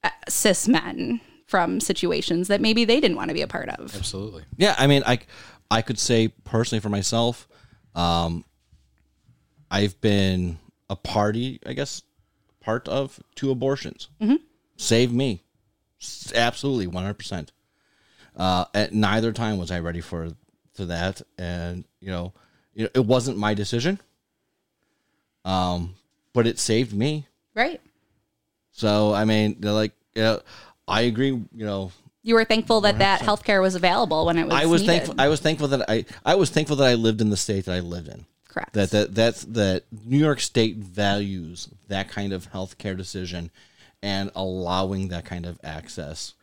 uh, 0.04 0.10
cis 0.28 0.68
men 0.68 1.20
from 1.46 1.80
situations 1.80 2.48
that 2.48 2.60
maybe 2.60 2.84
they 2.84 3.00
didn't 3.00 3.16
want 3.16 3.28
to 3.28 3.34
be 3.34 3.42
a 3.42 3.46
part 3.46 3.68
of. 3.70 3.94
Absolutely. 3.94 4.44
Yeah, 4.56 4.74
I 4.78 4.86
mean, 4.86 5.02
I 5.04 5.18
I 5.70 5.82
could 5.82 5.98
say 5.98 6.28
personally 6.28 6.80
for 6.80 6.88
myself, 6.88 7.48
um, 7.94 8.44
I've 9.70 10.00
been 10.00 10.58
a 10.88 10.96
party, 10.96 11.60
I 11.64 11.74
guess, 11.74 12.02
part 12.60 12.88
of 12.88 13.20
two 13.36 13.50
abortions. 13.50 14.08
Mm-hmm. 14.20 14.36
Saved 14.76 15.12
me, 15.12 15.44
absolutely, 16.34 16.86
one 16.86 17.04
hundred 17.04 17.18
percent. 17.18 17.52
Uh, 18.36 18.64
At 18.74 18.92
neither 18.92 19.32
time 19.32 19.58
was 19.58 19.70
I 19.70 19.80
ready 19.80 20.00
for 20.00 20.30
for 20.74 20.86
that, 20.86 21.22
and 21.38 21.84
you 22.00 22.10
know, 22.10 22.32
you 22.74 22.84
know, 22.84 22.90
it 22.94 23.04
wasn't 23.04 23.36
my 23.36 23.54
decision. 23.54 24.00
Um, 25.44 25.94
but 26.32 26.46
it 26.46 26.58
saved 26.58 26.94
me. 26.94 27.26
Right? 27.54 27.80
So 28.72 29.12
I 29.12 29.24
mean, 29.24 29.58
like, 29.60 29.92
you 30.14 30.22
know, 30.22 30.40
I 30.88 31.02
agree. 31.02 31.28
You 31.28 31.46
know, 31.52 31.92
You 32.22 32.34
were 32.34 32.44
thankful 32.44 32.82
that 32.82 32.98
that 32.98 33.20
healthcare 33.20 33.62
was 33.62 33.74
available 33.74 34.26
when 34.26 34.36
it 34.36 34.44
was. 34.44 34.54
I 34.54 34.66
was 34.66 34.82
needed. 34.82 34.92
thankful. 34.92 35.14
I 35.18 35.28
was 35.28 35.40
thankful 35.40 35.68
that 35.68 35.88
I 35.88 36.04
I 36.24 36.34
was 36.34 36.50
thankful 36.50 36.76
that 36.76 36.86
I 36.86 36.94
lived 36.94 37.20
in 37.20 37.30
the 37.30 37.36
state 37.36 37.64
that 37.64 37.74
I 37.74 37.80
lived 37.80 38.08
in. 38.08 38.26
Correct. 38.48 38.72
That 38.74 38.90
that 38.90 39.14
that's 39.14 39.44
that 39.44 39.84
New 40.04 40.18
York 40.18 40.40
State 40.40 40.76
values 40.76 41.68
that 41.88 42.08
kind 42.08 42.32
of 42.32 42.50
healthcare 42.52 42.96
decision 42.96 43.50
and 44.02 44.30
allowing 44.34 45.08
that 45.08 45.24
kind 45.24 45.46
of 45.46 45.58
access 45.64 46.34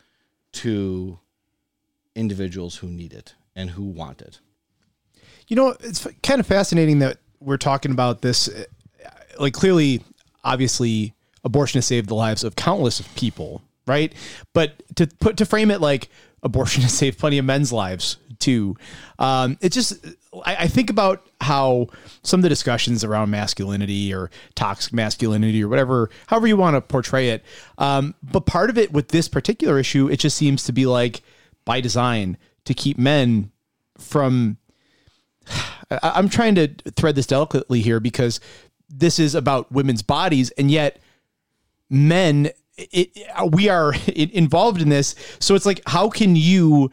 to 0.54 1.20
individuals 2.16 2.78
who 2.78 2.88
need 2.88 3.14
it 3.14 3.36
and 3.56 3.72
who 3.72 3.84
want 3.84 4.22
it. 4.22 4.40
You 5.48 5.56
know, 5.56 5.76
it's 5.80 6.06
kind 6.24 6.40
of 6.40 6.48
fascinating 6.48 7.00
that 7.00 7.18
we're 7.40 7.58
talking 7.58 7.92
about 7.92 8.22
this. 8.22 8.48
uh, 8.50 8.64
Like, 9.40 9.54
clearly, 9.54 10.04
obviously, 10.44 11.14
abortion 11.44 11.78
has 11.78 11.86
saved 11.86 12.10
the 12.10 12.16
lives 12.16 12.44
of 12.44 12.56
countless 12.56 13.00
of 13.00 13.14
people, 13.16 13.62
right? 13.88 14.14
But 14.54 14.84
to 14.96 15.08
put 15.08 15.38
to 15.38 15.46
frame 15.46 15.72
it 15.72 15.82
like 15.82 16.10
abortion 16.44 16.82
has 16.84 16.94
saved 16.94 17.18
plenty 17.18 17.38
of 17.38 17.46
men's 17.46 17.72
lives 17.74 18.18
too. 18.40 18.76
Um, 19.18 19.58
it 19.62 19.72
just, 19.72 20.06
I, 20.46 20.56
I 20.56 20.68
think 20.68 20.90
about 20.92 21.28
how 21.42 21.88
some 22.22 22.40
of 22.40 22.44
the 22.44 22.50
discussions 22.50 23.04
around 23.04 23.32
masculinity 23.32 24.14
or 24.14 24.30
toxic 24.54 24.94
masculinity 24.94 25.64
or 25.64 25.68
whatever, 25.68 26.10
however 26.28 26.46
you 26.46 26.56
want 26.58 26.76
to 26.76 26.82
portray 26.82 27.30
it. 27.30 27.44
Um, 27.80 28.14
but 28.22 28.46
part 28.46 28.70
of 28.70 28.78
it 28.78 28.92
with 28.92 29.08
this 29.08 29.28
particular 29.28 29.80
issue, 29.80 30.08
it 30.08 30.18
just 30.20 30.38
seems 30.38 30.64
to 30.66 30.72
be 30.72 30.86
like 30.86 31.24
by 31.66 31.82
design 31.82 32.38
to 32.66 32.74
keep 32.76 32.98
men 33.00 33.52
from 33.98 34.58
I- 35.90 36.12
I'm 36.16 36.30
trying 36.30 36.56
to 36.56 36.68
thread 36.96 37.16
this 37.16 37.28
delicately 37.28 37.82
here 37.82 38.00
because 38.00 38.40
this 38.90 39.20
is 39.20 39.36
about 39.36 39.72
women's 39.72 40.02
bodies, 40.02 40.52
and 40.52 40.72
yet 40.72 41.00
men, 41.90 42.52
it, 42.78 43.10
we 43.52 43.70
are 43.70 43.94
involved 44.16 44.82
in 44.82 44.90
this. 44.90 45.16
So 45.40 45.56
it's 45.56 45.66
like, 45.66 45.82
how 45.86 46.10
can 46.10 46.36
you 46.36 46.92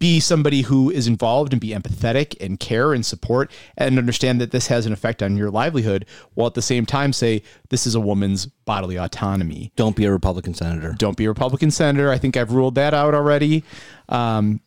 be 0.00 0.18
somebody 0.18 0.62
who 0.62 0.90
is 0.90 1.06
involved 1.06 1.52
and 1.52 1.60
be 1.60 1.68
empathetic 1.68 2.34
and 2.40 2.58
care 2.58 2.94
and 2.94 3.04
support 3.04 3.50
and 3.76 3.98
understand 3.98 4.40
that 4.40 4.50
this 4.50 4.66
has 4.68 4.86
an 4.86 4.94
effect 4.94 5.22
on 5.22 5.36
your 5.36 5.50
livelihood, 5.50 6.06
while 6.34 6.46
at 6.46 6.54
the 6.54 6.62
same 6.62 6.86
time 6.86 7.12
say 7.12 7.42
this 7.68 7.86
is 7.86 7.94
a 7.94 8.00
woman's 8.00 8.46
bodily 8.46 8.96
autonomy? 8.96 9.72
Don't 9.76 9.94
be 9.94 10.06
a 10.06 10.10
Republican 10.10 10.54
senator. 10.54 10.94
don't 10.98 11.18
be 11.18 11.26
a 11.26 11.28
Republican 11.28 11.70
senator. 11.70 12.10
I 12.10 12.16
think 12.16 12.36
I've 12.36 12.52
ruled 12.52 12.76
that 12.76 12.94
out 12.94 13.14
already. 13.14 13.62
Um, 14.08 14.60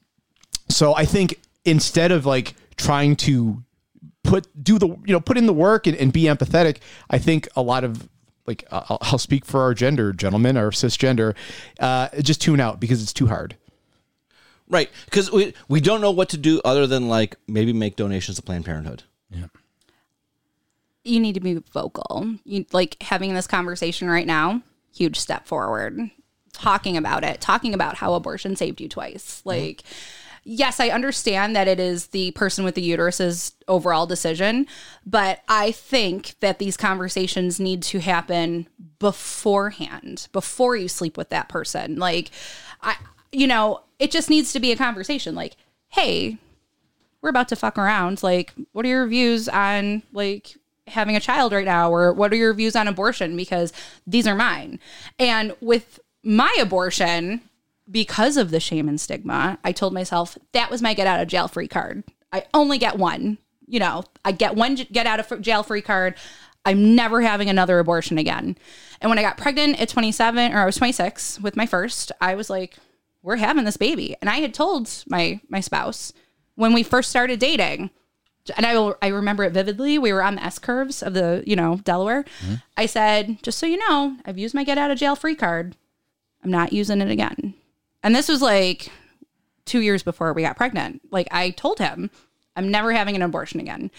so 0.69 0.95
I 0.95 1.05
think 1.05 1.39
instead 1.65 2.11
of 2.11 2.27
like 2.27 2.53
trying 2.77 3.15
to 3.15 3.63
put 4.23 4.47
do 4.63 4.79
the 4.79 4.87
you 4.87 5.13
know 5.13 5.19
put 5.19 5.37
in 5.37 5.47
the 5.47 5.53
work 5.53 5.87
and, 5.87 5.97
and 5.97 6.13
be 6.13 6.23
empathetic, 6.23 6.77
I 7.09 7.17
think 7.17 7.49
a 7.55 7.61
lot 7.63 7.83
of 7.83 8.07
like 8.45 8.65
I'll, 8.71 8.97
I'll 9.01 9.17
speak 9.17 9.45
for 9.45 9.61
our 9.61 9.73
gender, 9.73 10.13
gentlemen, 10.13 10.57
our 10.57 10.71
cisgender, 10.71 11.35
uh, 11.79 12.09
just 12.21 12.41
tune 12.41 12.59
out 12.59 12.79
because 12.79 13.01
it's 13.01 13.13
too 13.13 13.27
hard. 13.27 13.55
Right, 14.69 14.89
because 15.05 15.31
we 15.31 15.53
we 15.67 15.81
don't 15.81 16.01
know 16.01 16.11
what 16.11 16.29
to 16.29 16.37
do 16.37 16.61
other 16.63 16.87
than 16.87 17.07
like 17.07 17.35
maybe 17.47 17.73
make 17.73 17.95
donations 17.95 18.37
to 18.37 18.43
Planned 18.43 18.65
Parenthood. 18.65 19.03
Yeah 19.29 19.47
you 21.03 21.19
need 21.19 21.33
to 21.33 21.39
be 21.39 21.61
vocal. 21.73 22.35
You 22.45 22.65
like 22.71 23.01
having 23.01 23.33
this 23.33 23.47
conversation 23.47 24.09
right 24.09 24.27
now, 24.27 24.61
huge 24.93 25.19
step 25.19 25.47
forward. 25.47 25.99
Talking 26.53 26.97
about 26.97 27.23
it, 27.23 27.41
talking 27.41 27.73
about 27.73 27.95
how 27.95 28.13
abortion 28.13 28.55
saved 28.55 28.79
you 28.79 28.87
twice. 28.87 29.41
Like, 29.43 29.83
yes, 30.43 30.79
I 30.79 30.89
understand 30.89 31.55
that 31.55 31.67
it 31.67 31.79
is 31.79 32.07
the 32.07 32.31
person 32.31 32.63
with 32.63 32.75
the 32.75 32.89
uterus's 32.89 33.53
overall 33.67 34.05
decision, 34.05 34.67
but 35.05 35.41
I 35.47 35.71
think 35.71 36.35
that 36.39 36.59
these 36.59 36.77
conversations 36.77 37.59
need 37.59 37.83
to 37.83 37.99
happen 37.99 38.67
beforehand, 38.99 40.27
before 40.31 40.75
you 40.75 40.87
sleep 40.87 41.17
with 41.17 41.29
that 41.29 41.49
person. 41.49 41.97
Like, 41.97 42.31
I, 42.81 42.95
you 43.31 43.47
know, 43.47 43.81
it 43.99 44.11
just 44.11 44.29
needs 44.29 44.53
to 44.53 44.59
be 44.59 44.71
a 44.71 44.77
conversation. 44.77 45.35
Like, 45.35 45.55
hey, 45.89 46.37
we're 47.21 47.29
about 47.29 47.47
to 47.49 47.55
fuck 47.55 47.77
around. 47.77 48.21
Like, 48.21 48.53
what 48.73 48.85
are 48.85 48.89
your 48.89 49.07
views 49.07 49.47
on 49.47 50.03
like 50.11 50.55
having 50.87 51.15
a 51.15 51.21
child 51.21 51.53
right 51.53 51.65
now? 51.65 51.89
Or 51.89 52.11
what 52.11 52.33
are 52.33 52.37
your 52.37 52.53
views 52.53 52.75
on 52.75 52.87
abortion? 52.87 53.37
Because 53.37 53.71
these 54.05 54.27
are 54.27 54.35
mine. 54.35 54.79
And 55.17 55.55
with 55.61 55.99
my 56.21 56.53
abortion, 56.59 57.41
because 57.89 58.37
of 58.37 58.51
the 58.51 58.59
shame 58.59 58.87
and 58.87 58.99
stigma, 58.99 59.57
I 59.63 59.71
told 59.71 59.93
myself 59.93 60.37
that 60.53 60.71
was 60.71 60.81
my 60.81 60.93
get 60.93 61.07
out 61.07 61.21
of 61.21 61.27
jail 61.27 61.47
free 61.47 61.67
card. 61.67 62.03
I 62.31 62.45
only 62.53 62.77
get 62.77 62.97
one. 62.97 63.37
You 63.67 63.79
know, 63.79 64.03
I 64.25 64.31
get 64.31 64.55
one 64.55 64.75
get 64.75 65.07
out 65.07 65.19
of 65.19 65.41
jail 65.41 65.63
free 65.63 65.81
card. 65.81 66.15
I'm 66.65 66.95
never 66.95 67.21
having 67.21 67.49
another 67.49 67.79
abortion 67.79 68.17
again. 68.17 68.57
And 69.01 69.09
when 69.09 69.19
I 69.19 69.21
got 69.21 69.37
pregnant 69.37 69.81
at 69.81 69.89
27 69.89 70.53
or 70.53 70.59
I 70.59 70.65
was 70.65 70.77
26 70.77 71.41
with 71.41 71.57
my 71.57 71.65
first, 71.65 72.11
I 72.21 72.35
was 72.35 72.49
like, 72.49 72.77
we're 73.21 73.35
having 73.37 73.65
this 73.65 73.77
baby. 73.77 74.15
And 74.21 74.29
I 74.29 74.37
had 74.37 74.53
told 74.53 74.89
my 75.07 75.41
my 75.49 75.59
spouse 75.59 76.13
when 76.55 76.73
we 76.73 76.83
first 76.83 77.09
started 77.09 77.39
dating, 77.39 77.89
and 78.57 78.65
I 78.65 78.77
will, 78.77 78.95
I 79.01 79.07
remember 79.07 79.43
it 79.43 79.53
vividly. 79.53 79.97
We 79.97 80.13
were 80.13 80.23
on 80.23 80.35
the 80.35 80.43
S 80.43 80.59
curves 80.59 81.01
of 81.01 81.13
the, 81.13 81.43
you 81.45 81.55
know, 81.55 81.79
Delaware. 81.83 82.23
Mm-hmm. 82.23 82.55
I 82.75 82.85
said, 82.85 83.41
just 83.41 83.57
so 83.57 83.65
you 83.65 83.77
know, 83.77 84.17
I've 84.25 84.37
used 84.37 84.53
my 84.53 84.63
get 84.63 84.77
out 84.77 84.91
of 84.91 84.97
jail 84.97 85.15
free 85.15 85.35
card. 85.35 85.75
I'm 86.43 86.51
not 86.51 86.73
using 86.73 87.01
it 87.01 87.09
again. 87.09 87.53
And 88.03 88.15
this 88.15 88.27
was 88.27 88.41
like 88.41 88.89
two 89.65 89.81
years 89.81 90.03
before 90.03 90.33
we 90.33 90.41
got 90.41 90.57
pregnant. 90.57 91.01
Like 91.11 91.27
I 91.31 91.51
told 91.51 91.79
him, 91.79 92.09
I'm 92.55 92.69
never 92.69 92.91
having 92.91 93.15
an 93.15 93.21
abortion 93.21 93.59
again. 93.59 93.89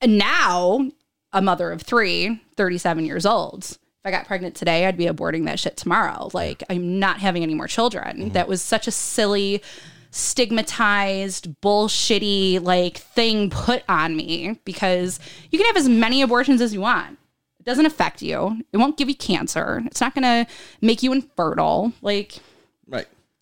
And 0.00 0.18
now, 0.18 0.90
a 1.32 1.40
mother 1.40 1.70
of 1.70 1.82
three, 1.82 2.42
37 2.56 3.06
years 3.06 3.24
old. 3.24 3.64
If 3.64 3.78
I 4.06 4.10
got 4.10 4.26
pregnant 4.26 4.56
today, 4.56 4.86
I'd 4.86 4.96
be 4.96 5.06
aborting 5.06 5.44
that 5.46 5.60
shit 5.60 5.76
tomorrow. 5.76 6.28
Like, 6.34 6.64
I'm 6.68 6.98
not 6.98 7.20
having 7.20 7.44
any 7.44 7.54
more 7.54 7.68
children. 7.68 8.18
Mm-hmm. 8.18 8.28
That 8.30 8.48
was 8.48 8.60
such 8.60 8.88
a 8.88 8.90
silly, 8.90 9.62
stigmatized, 10.10 11.54
bullshitty, 11.62 12.60
like 12.62 12.98
thing 12.98 13.48
put 13.48 13.84
on 13.88 14.16
me 14.16 14.58
because 14.64 15.20
you 15.50 15.58
can 15.58 15.66
have 15.66 15.76
as 15.76 15.88
many 15.88 16.20
abortions 16.20 16.60
as 16.60 16.74
you 16.74 16.80
want. 16.80 17.18
It 17.60 17.64
doesn't 17.64 17.86
affect 17.86 18.22
you. 18.22 18.60
It 18.72 18.78
won't 18.78 18.98
give 18.98 19.08
you 19.08 19.14
cancer. 19.14 19.82
It's 19.86 20.00
not 20.00 20.14
going 20.16 20.24
to 20.24 20.52
make 20.80 21.02
you 21.02 21.12
infertile. 21.12 21.92
Like. 22.02 22.38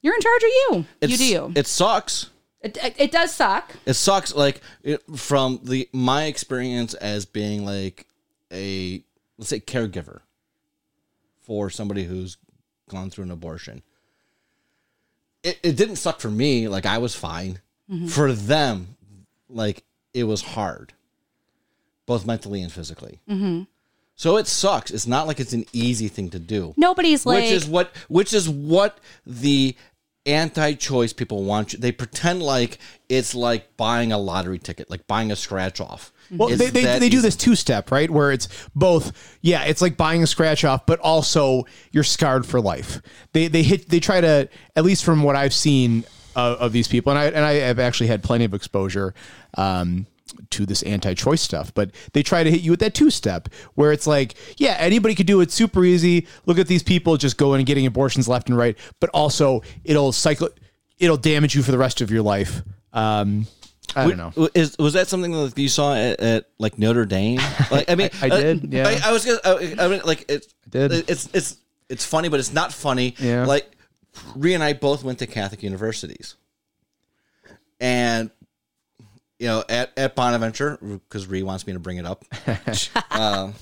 You're 0.02 0.14
in 0.14 0.20
charge 0.20 0.42
of 0.42 0.48
you. 0.48 0.86
It's, 1.00 1.12
you 1.12 1.18
do 1.18 1.26
you. 1.26 1.52
It 1.54 1.66
sucks. 1.66 2.30
It, 2.60 2.76
it, 2.82 2.94
it 2.98 3.12
does 3.12 3.32
suck. 3.32 3.74
It 3.86 3.94
sucks. 3.94 4.34
Like 4.34 4.60
it, 4.82 5.02
from 5.16 5.60
the 5.62 5.88
my 5.92 6.24
experience 6.24 6.94
as 6.94 7.24
being 7.24 7.64
like 7.64 8.06
a 8.52 9.02
let's 9.38 9.48
say 9.48 9.60
caregiver 9.60 10.20
for 11.40 11.70
somebody 11.70 12.04
who's 12.04 12.36
gone 12.88 13.10
through 13.10 13.24
an 13.24 13.30
abortion. 13.30 13.82
It, 15.42 15.58
it 15.62 15.76
didn't 15.76 15.96
suck 15.96 16.20
for 16.20 16.30
me. 16.30 16.68
Like 16.68 16.86
I 16.86 16.98
was 16.98 17.14
fine. 17.14 17.60
Mm-hmm. 17.90 18.08
For 18.08 18.32
them, 18.32 18.96
like 19.48 19.82
it 20.12 20.24
was 20.24 20.42
hard, 20.42 20.92
both 22.06 22.26
mentally 22.26 22.62
and 22.62 22.70
physically. 22.70 23.20
Mm-hmm. 23.28 23.62
So 24.20 24.36
it 24.36 24.46
sucks. 24.46 24.90
It's 24.90 25.06
not 25.06 25.26
like 25.26 25.40
it's 25.40 25.54
an 25.54 25.64
easy 25.72 26.08
thing 26.08 26.28
to 26.30 26.38
do 26.38 26.74
Nobody's 26.76 27.24
like 27.24 27.42
which 27.42 27.52
is 27.52 27.66
what 27.66 27.90
which 28.08 28.34
is 28.34 28.50
what 28.50 28.98
the 29.24 29.74
anti-choice 30.26 31.12
people 31.14 31.44
want 31.44 31.72
you 31.72 31.78
they 31.78 31.90
pretend 31.90 32.42
like 32.42 32.78
it's 33.08 33.34
like 33.34 33.76
buying 33.76 34.12
a 34.12 34.18
lottery 34.18 34.58
ticket 34.58 34.90
like 34.90 35.06
buying 35.06 35.32
a 35.32 35.36
scratch 35.36 35.80
off 35.80 36.12
Well, 36.30 36.48
It's 36.48 36.58
they, 36.58 36.70
they, 36.70 36.98
they 36.98 37.08
do 37.08 37.20
this 37.20 37.34
two 37.34 37.56
step, 37.56 37.90
right? 37.90 38.08
Where 38.08 38.30
it's 38.30 38.48
both, 38.74 39.38
yeah, 39.40 39.64
it's 39.64 39.82
like 39.82 39.96
buying 39.96 40.22
a 40.22 40.26
scratch 40.26 40.64
off, 40.64 40.86
but 40.86 41.00
also 41.00 41.64
you're 41.90 42.04
scarred 42.04 42.46
for 42.46 42.60
life. 42.60 43.02
They 43.32 43.48
they 43.48 43.62
hit 43.62 43.88
they 43.88 43.98
try 43.98 44.20
to 44.20 44.48
at 44.76 44.84
least 44.84 45.04
from 45.04 45.22
what 45.22 45.34
I've 45.34 45.54
seen 45.54 46.04
uh, 46.36 46.56
of 46.60 46.72
these 46.72 46.86
people, 46.86 47.10
and 47.10 47.18
I 47.18 47.24
and 47.26 47.44
I 47.44 47.54
have 47.54 47.78
actually 47.78 48.06
had 48.06 48.22
plenty 48.22 48.44
of 48.44 48.54
exposure 48.54 49.14
um, 49.54 50.06
to 50.50 50.66
this 50.66 50.82
anti-choice 50.82 51.40
stuff, 51.42 51.72
but 51.74 51.90
they 52.12 52.22
try 52.22 52.42
to 52.42 52.50
hit 52.50 52.60
you 52.60 52.70
with 52.70 52.80
that 52.80 52.94
two 52.94 53.10
step 53.10 53.48
where 53.74 53.92
it's 53.92 54.06
like, 54.06 54.34
yeah, 54.56 54.76
anybody 54.78 55.14
could 55.14 55.26
do 55.26 55.40
it 55.40 55.50
super 55.50 55.84
easy. 55.84 56.26
Look 56.46 56.58
at 56.58 56.66
these 56.66 56.82
people 56.82 57.16
just 57.16 57.36
going 57.36 57.58
and 57.60 57.66
getting 57.66 57.86
abortions 57.86 58.28
left 58.28 58.48
and 58.48 58.56
right, 58.58 58.76
but 59.00 59.10
also 59.10 59.62
it'll 59.84 60.12
cycle, 60.12 60.48
it'll 60.98 61.16
damage 61.16 61.54
you 61.54 61.62
for 61.62 61.72
the 61.72 61.78
rest 61.78 62.00
of 62.00 62.10
your 62.10 62.22
life. 62.22 62.62
Um, 62.92 63.46
I 63.96 64.06
don't 64.06 64.16
know. 64.36 64.48
Is 64.54 64.76
was 64.78 64.92
that 64.92 65.08
something 65.08 65.32
that 65.32 65.58
you 65.58 65.68
saw 65.68 65.94
at, 65.96 66.20
at 66.20 66.48
like 66.58 66.78
Notre 66.78 67.04
Dame? 67.06 67.40
Like 67.72 67.90
I 67.90 67.94
mean, 67.96 68.10
I- 68.22 68.26
I 68.26 68.28
did, 68.28 68.72
yeah. 68.72 68.86
I, 68.86 69.08
I 69.08 69.12
was 69.12 69.24
gonna. 69.24 69.40
I, 69.44 69.84
I 69.84 69.88
mean, 69.88 70.00
like 70.04 70.26
it's 70.28 70.46
did. 70.68 70.92
It's 71.08 71.28
it's 71.34 71.56
it's 71.88 72.04
funny, 72.06 72.28
but 72.28 72.38
it's 72.38 72.52
not 72.52 72.72
funny. 72.72 73.16
Yeah. 73.18 73.46
Like 73.46 73.68
Ree 74.36 74.54
and 74.54 74.62
I 74.62 74.74
both 74.74 75.02
went 75.02 75.18
to 75.20 75.26
Catholic 75.26 75.62
universities, 75.64 76.36
and 77.80 78.30
you 79.40 79.46
know, 79.46 79.64
at 79.70 79.90
at 79.96 80.14
Bonaventure, 80.14 80.76
because 80.82 81.26
Ree 81.26 81.42
wants 81.42 81.66
me 81.66 81.72
to 81.72 81.78
bring 81.78 81.96
it 81.96 82.04
up. 82.04 82.24
uh, 83.10 83.52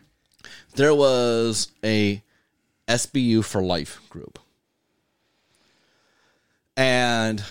there 0.76 0.94
was 0.94 1.72
a 1.84 2.22
SBU 2.86 3.44
for 3.44 3.60
Life 3.60 4.00
group, 4.08 4.38
and 6.76 7.42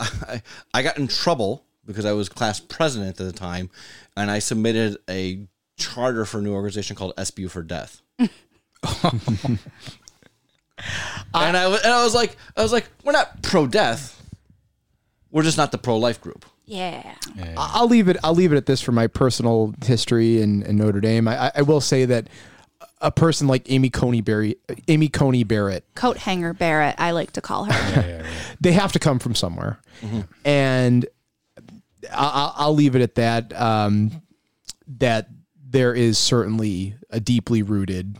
I, 0.00 0.40
I 0.72 0.82
got 0.82 0.98
in 0.98 1.08
trouble 1.08 1.64
because 1.84 2.04
I 2.04 2.12
was 2.12 2.28
class 2.28 2.60
president 2.60 3.18
at 3.20 3.26
the 3.26 3.32
time, 3.32 3.70
and 4.16 4.30
I 4.30 4.38
submitted 4.38 4.98
a 5.10 5.48
charter 5.76 6.24
for 6.24 6.38
a 6.38 6.42
new 6.42 6.54
organization 6.54 6.94
called 6.94 7.16
SBU 7.16 7.50
for 7.50 7.62
Death. 7.62 8.02
and 8.18 8.28
I 11.34 11.66
and 11.66 11.92
I 11.92 12.04
was 12.04 12.14
like, 12.14 12.36
I 12.56 12.62
was 12.62 12.70
like, 12.72 12.88
we're 13.02 13.10
not 13.10 13.42
pro 13.42 13.66
death. 13.66 14.14
We're 15.32 15.42
just 15.42 15.58
not 15.58 15.72
the 15.72 15.78
pro 15.78 15.98
life 15.98 16.20
group. 16.20 16.44
Yeah. 16.68 17.54
I'll 17.56 17.88
leave 17.88 18.08
it. 18.08 18.16
I'll 18.22 18.34
leave 18.34 18.52
it 18.52 18.56
at 18.56 18.66
this 18.66 18.80
for 18.80 18.92
my 18.92 19.06
personal 19.06 19.74
history 19.84 20.42
in, 20.42 20.62
in 20.62 20.76
Notre 20.76 21.00
Dame. 21.00 21.28
I, 21.28 21.50
I 21.54 21.62
will 21.62 21.80
say 21.80 22.04
that 22.04 22.28
a 23.00 23.10
person 23.10 23.46
like 23.46 23.70
Amy 23.70 23.90
Coney 23.90 24.20
Barry, 24.20 24.56
Amy 24.88 25.08
Coney 25.08 25.44
Barrett, 25.44 25.84
Coat 25.94 26.18
hanger 26.18 26.52
Barrett, 26.52 26.96
I 26.98 27.12
like 27.12 27.32
to 27.32 27.40
call 27.40 27.64
her. 27.64 28.24
they 28.60 28.72
have 28.72 28.92
to 28.92 28.98
come 28.98 29.18
from 29.18 29.34
somewhere, 29.34 29.80
and 30.44 31.06
I'll, 32.12 32.54
I'll 32.56 32.74
leave 32.74 32.96
it 32.96 33.02
at 33.02 33.14
that. 33.16 33.58
Um, 33.58 34.22
that 34.98 35.28
there 35.70 35.94
is 35.94 36.18
certainly 36.18 36.96
a 37.10 37.20
deeply 37.20 37.62
rooted. 37.62 38.16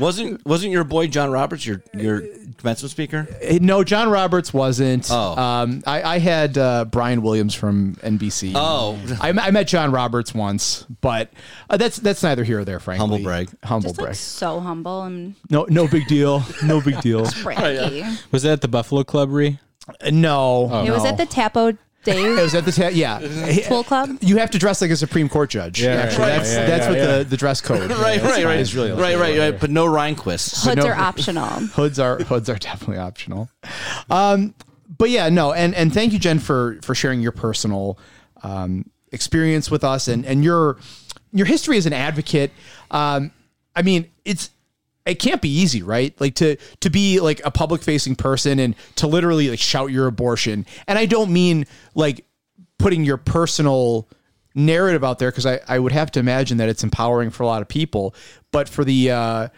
Wasn't 0.00 0.44
wasn't 0.46 0.72
your 0.72 0.84
boy 0.84 1.06
John 1.06 1.30
Roberts 1.30 1.66
your 1.66 1.82
your 1.94 2.22
commencement 2.58 2.90
speaker? 2.90 3.26
Eh, 3.40 3.58
No, 3.60 3.84
John 3.84 4.08
Roberts 4.08 4.52
wasn't. 4.52 5.08
Oh. 5.10 5.36
Um, 5.36 5.82
I, 5.86 6.02
I 6.14 6.18
had 6.18 6.56
uh, 6.58 6.84
Brian 6.86 7.22
Williams 7.22 7.54
from 7.54 7.94
NBC. 7.96 8.52
Oh. 8.54 8.98
I, 9.20 9.30
I 9.30 9.50
met 9.50 9.68
John 9.68 9.92
Roberts 9.92 10.34
once, 10.34 10.84
but 11.00 11.30
uh, 11.70 11.76
that's 11.76 11.96
that's 11.98 12.22
neither 12.22 12.44
here 12.44 12.60
or 12.60 12.64
there. 12.64 12.80
Frankly, 12.80 13.00
Humble 13.06 13.22
brag. 13.22 13.50
Humble 13.64 13.90
Just 13.90 13.96
brag. 13.96 14.08
like 14.08 14.16
so 14.16 14.60
humble 14.60 15.02
and 15.02 15.34
No, 15.50 15.66
no 15.68 15.86
big 15.88 16.06
deal. 16.06 16.42
No 16.64 16.80
big 16.80 17.00
deal. 17.00 17.24
braggy. 17.26 18.20
Was 18.32 18.42
that 18.44 18.52
at 18.52 18.60
the 18.62 18.68
Buffalo 18.68 19.04
Club, 19.04 19.30
Ree? 19.30 19.58
no, 20.10 20.84
It 20.86 20.90
was 20.90 21.04
at 21.04 21.16
the 21.16 21.26
Tappo 21.26 21.76
Dave 22.04 22.38
It 22.38 22.42
was 22.42 22.54
at 22.54 22.64
the 22.64 22.72
ta- 22.72 22.88
yeah. 22.88 23.20
Pool 23.68 23.84
Club. 23.84 24.18
You 24.20 24.38
have 24.38 24.50
to 24.50 24.58
dress 24.58 24.80
like 24.80 24.90
a 24.90 24.96
Supreme 24.96 25.28
Court 25.28 25.50
judge. 25.50 25.80
Yeah, 25.80 25.92
actually, 25.92 26.22
right, 26.22 26.28
that's 26.30 26.52
yeah, 26.52 26.66
that's 26.66 26.82
yeah, 26.84 26.88
what 26.88 26.98
yeah. 26.98 27.18
the, 27.18 27.24
the 27.24 27.36
dress 27.36 27.60
code. 27.60 27.90
Right, 27.90 28.16
is. 28.16 28.22
right, 28.22 28.44
right, 28.44 28.58
Is 28.58 28.74
really 28.74 28.90
right, 28.92 29.16
right, 29.16 29.38
right. 29.38 29.60
But 29.60 29.70
no 29.70 29.86
Rehnquist. 29.86 30.64
Hoods 30.64 30.76
no- 30.76 30.86
are 30.86 30.94
optional. 30.94 31.46
hoods 31.74 31.98
are 31.98 32.18
hoods 32.18 32.48
are 32.48 32.56
definitely 32.56 32.98
optional. 32.98 33.48
Um, 34.10 34.54
but 34.98 35.10
yeah, 35.10 35.28
no, 35.28 35.52
and 35.52 35.74
and 35.74 35.92
thank 35.94 36.12
you, 36.12 36.18
Jen, 36.18 36.38
for 36.38 36.78
for 36.82 36.94
sharing 36.94 37.20
your 37.20 37.32
personal 37.32 37.98
um, 38.42 38.90
experience 39.12 39.70
with 39.70 39.84
us 39.84 40.08
and 40.08 40.26
and 40.26 40.42
your 40.42 40.78
your 41.32 41.46
history 41.46 41.76
as 41.78 41.86
an 41.86 41.92
advocate. 41.92 42.50
Um, 42.90 43.30
I 43.74 43.82
mean, 43.82 44.10
it's 44.24 44.50
it 45.04 45.16
can't 45.16 45.42
be 45.42 45.48
easy, 45.48 45.82
right? 45.82 46.18
Like 46.20 46.34
to 46.36 46.56
to 46.80 46.90
be 46.90 47.20
like 47.20 47.40
a 47.44 47.50
public 47.50 47.82
facing 47.82 48.16
person 48.16 48.58
and 48.58 48.74
to 48.96 49.06
literally 49.06 49.50
like 49.50 49.58
shout 49.58 49.90
your 49.90 50.06
abortion. 50.06 50.66
And 50.86 50.98
I 50.98 51.06
don't 51.06 51.32
mean 51.32 51.66
like 51.94 52.24
putting 52.78 53.04
your 53.04 53.16
personal 53.16 54.08
narrative 54.54 55.02
out 55.02 55.18
there 55.18 55.30
because 55.30 55.46
I, 55.46 55.60
I 55.66 55.78
would 55.78 55.92
have 55.92 56.10
to 56.12 56.20
imagine 56.20 56.58
that 56.58 56.68
it's 56.68 56.84
empowering 56.84 57.30
for 57.30 57.42
a 57.42 57.46
lot 57.46 57.62
of 57.62 57.68
people, 57.68 58.14
but 58.50 58.68
for 58.68 58.84
the 58.84 59.10
uh, 59.10 59.48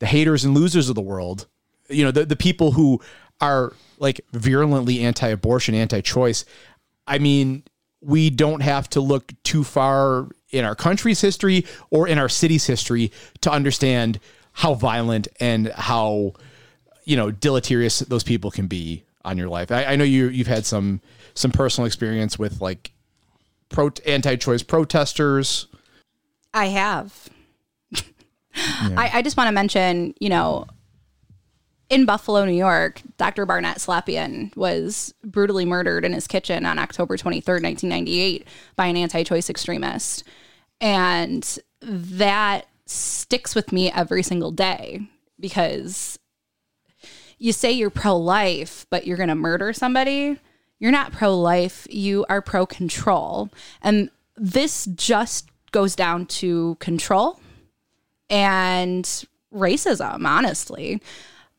the 0.00 0.06
haters 0.06 0.44
and 0.44 0.54
losers 0.54 0.88
of 0.88 0.94
the 0.94 1.00
world, 1.02 1.46
you 1.88 2.04
know, 2.04 2.10
the, 2.10 2.26
the 2.26 2.36
people 2.36 2.72
who 2.72 3.00
are 3.40 3.74
like 3.98 4.20
virulently 4.32 5.00
anti-abortion, 5.00 5.74
anti-choice. 5.74 6.44
I 7.06 7.18
mean, 7.18 7.64
we 8.00 8.30
don't 8.30 8.60
have 8.60 8.88
to 8.90 9.00
look 9.00 9.32
too 9.42 9.64
far 9.64 10.28
in 10.50 10.64
our 10.64 10.74
country's 10.74 11.20
history 11.20 11.66
or 11.90 12.06
in 12.06 12.18
our 12.18 12.28
city's 12.28 12.66
history 12.66 13.12
to 13.40 13.50
understand 13.50 14.20
how 14.58 14.74
violent 14.74 15.28
and 15.38 15.68
how 15.68 16.32
you 17.04 17.16
know 17.16 17.30
deleterious 17.30 18.00
those 18.00 18.24
people 18.24 18.50
can 18.50 18.66
be 18.66 19.04
on 19.24 19.38
your 19.38 19.48
life. 19.48 19.70
I, 19.70 19.84
I 19.84 19.96
know 19.96 20.02
you 20.02 20.28
you've 20.30 20.48
had 20.48 20.66
some 20.66 21.00
some 21.34 21.52
personal 21.52 21.86
experience 21.86 22.40
with 22.40 22.60
like 22.60 22.90
pro 23.68 23.90
anti-choice 24.04 24.64
protesters. 24.64 25.68
I 26.52 26.66
have. 26.66 27.28
I, 28.56 29.10
I 29.14 29.22
just 29.22 29.36
want 29.36 29.46
to 29.46 29.52
mention, 29.52 30.12
you 30.18 30.28
know, 30.28 30.66
in 31.88 32.04
Buffalo, 32.04 32.44
New 32.44 32.50
York, 32.50 33.00
Dr. 33.16 33.46
Barnett 33.46 33.76
Slepian 33.76 34.54
was 34.56 35.14
brutally 35.22 35.66
murdered 35.66 36.04
in 36.04 36.12
his 36.12 36.26
kitchen 36.26 36.66
on 36.66 36.80
October 36.80 37.16
23rd, 37.16 37.62
1998, 37.62 38.48
by 38.74 38.86
an 38.86 38.96
anti 38.96 39.22
choice 39.22 39.48
extremist. 39.48 40.24
And 40.80 41.58
that 41.80 42.66
sticks 42.88 43.54
with 43.54 43.72
me 43.72 43.90
every 43.92 44.22
single 44.22 44.50
day 44.50 45.00
because 45.38 46.18
you 47.38 47.52
say 47.52 47.70
you're 47.70 47.90
pro 47.90 48.16
life, 48.16 48.86
but 48.90 49.06
you're 49.06 49.16
going 49.16 49.28
to 49.28 49.34
murder 49.34 49.72
somebody. 49.72 50.38
You're 50.80 50.92
not 50.92 51.12
pro 51.12 51.36
life, 51.36 51.86
you 51.90 52.24
are 52.28 52.40
pro 52.40 52.64
control. 52.64 53.50
And 53.82 54.10
this 54.36 54.86
just 54.86 55.50
goes 55.72 55.96
down 55.96 56.26
to 56.26 56.76
control 56.80 57.40
and 58.30 59.04
racism, 59.52 60.24
honestly. 60.26 61.02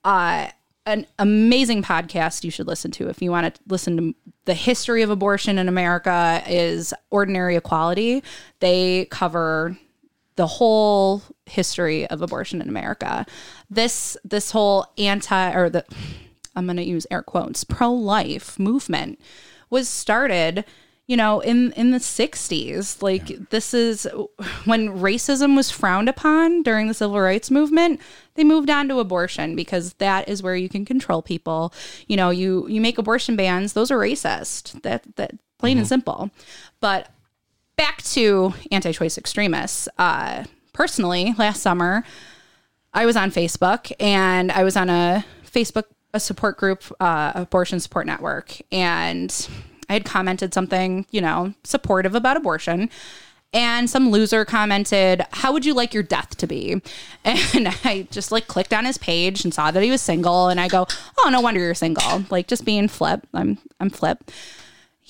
Uh, 0.04 0.48
an 0.86 1.06
amazing 1.20 1.84
podcast 1.84 2.44
you 2.44 2.50
should 2.50 2.66
listen 2.66 2.92
to 2.92 3.10
if 3.10 3.22
you 3.22 3.30
want 3.30 3.54
to 3.54 3.62
listen 3.68 3.98
to 3.98 4.16
the 4.46 4.54
history 4.54 5.04
of 5.04 5.10
abortion 5.10 5.60
in 5.60 5.68
America 5.68 6.42
is 6.48 6.94
Ordinary 7.12 7.58
Equality. 7.58 8.24
They 8.60 9.06
cover 9.12 9.78
the 10.40 10.48
whole 10.48 11.22
history 11.46 12.08
of 12.08 12.22
abortion 12.22 12.62
in 12.62 12.70
America. 12.70 13.26
This 13.70 14.16
this 14.24 14.52
whole 14.52 14.86
anti 14.98 15.52
or 15.52 15.70
the 15.70 15.84
I'm 16.56 16.64
going 16.64 16.78
to 16.78 16.84
use 16.84 17.06
air 17.12 17.22
quotes 17.22 17.66
pro 17.66 17.92
life 17.92 18.58
movement 18.58 19.20
was 19.70 19.90
started 19.90 20.64
you 21.08 21.18
know 21.18 21.42
in 21.42 21.74
in 21.74 21.92
the 21.92 21.98
60s 21.98 23.04
like 23.04 23.50
this 23.50 23.74
is 23.74 24.08
when 24.64 24.88
racism 25.02 25.58
was 25.58 25.70
frowned 25.70 26.08
upon 26.08 26.64
during 26.64 26.88
the 26.88 26.94
civil 26.94 27.20
rights 27.20 27.52
movement 27.52 28.00
they 28.36 28.46
moved 28.46 28.70
on 28.70 28.88
to 28.88 29.00
abortion 29.00 29.58
because 29.58 29.96
that 29.96 30.30
is 30.30 30.42
where 30.42 30.56
you 30.56 30.70
can 30.70 30.86
control 30.86 31.22
people. 31.22 31.74
You 32.08 32.16
know 32.16 32.30
you 32.30 32.66
you 32.70 32.80
make 32.80 32.98
abortion 32.98 33.36
bans 33.36 33.74
those 33.74 33.92
are 33.92 34.00
racist. 34.00 34.82
That 34.84 35.04
that 35.18 35.32
plain 35.58 35.78
and 35.78 35.84
mm-hmm. 35.84 35.90
simple. 35.90 36.32
But 36.80 37.10
back 37.80 38.04
to 38.04 38.54
anti-choice 38.72 39.18
extremists 39.18 39.88
uh 39.98 40.44
personally 40.74 41.34
last 41.38 41.62
summer 41.62 42.04
I 42.94 43.06
was 43.06 43.16
on 43.16 43.32
Facebook 43.32 43.92
and 44.00 44.52
I 44.52 44.64
was 44.64 44.76
on 44.76 44.90
a 44.90 45.24
Facebook 45.46 45.86
a 46.14 46.20
support 46.20 46.58
group, 46.58 46.84
uh, 47.00 47.32
abortion 47.36 47.80
support 47.80 48.08
network, 48.08 48.58
and 48.72 49.48
I 49.90 49.94
had 49.94 50.06
commented 50.06 50.54
something, 50.54 51.06
you 51.12 51.22
know, 51.22 51.54
supportive 51.64 52.16
about 52.16 52.38
abortion, 52.38 52.90
And 53.52 53.90
some 53.90 54.12
loser 54.12 54.46
commented, 54.46 55.24
How 55.32 55.52
would 55.54 55.66
you 55.66 55.74
like 55.74 55.94
your 55.94 56.04
death 56.04 56.38
to 56.38 56.48
be? 56.48 56.82
And 57.26 57.68
I 57.84 58.08
just 58.12 58.32
like 58.32 58.48
clicked 58.48 58.74
on 58.74 58.86
his 58.86 59.00
page 59.00 59.44
and 59.44 59.52
saw 59.52 59.72
that 59.72 59.82
he 59.82 59.90
was 59.90 60.02
single. 60.04 60.50
And 60.50 60.60
I 60.60 60.68
go, 60.68 60.86
Oh, 61.18 61.30
no 61.32 61.42
wonder 61.42 61.60
you're 61.60 61.74
single. 61.74 62.26
Like 62.30 62.48
just 62.48 62.64
being 62.64 62.88
flip. 62.88 63.26
I'm 63.34 63.58
I'm 63.80 63.90
flip. 63.90 64.30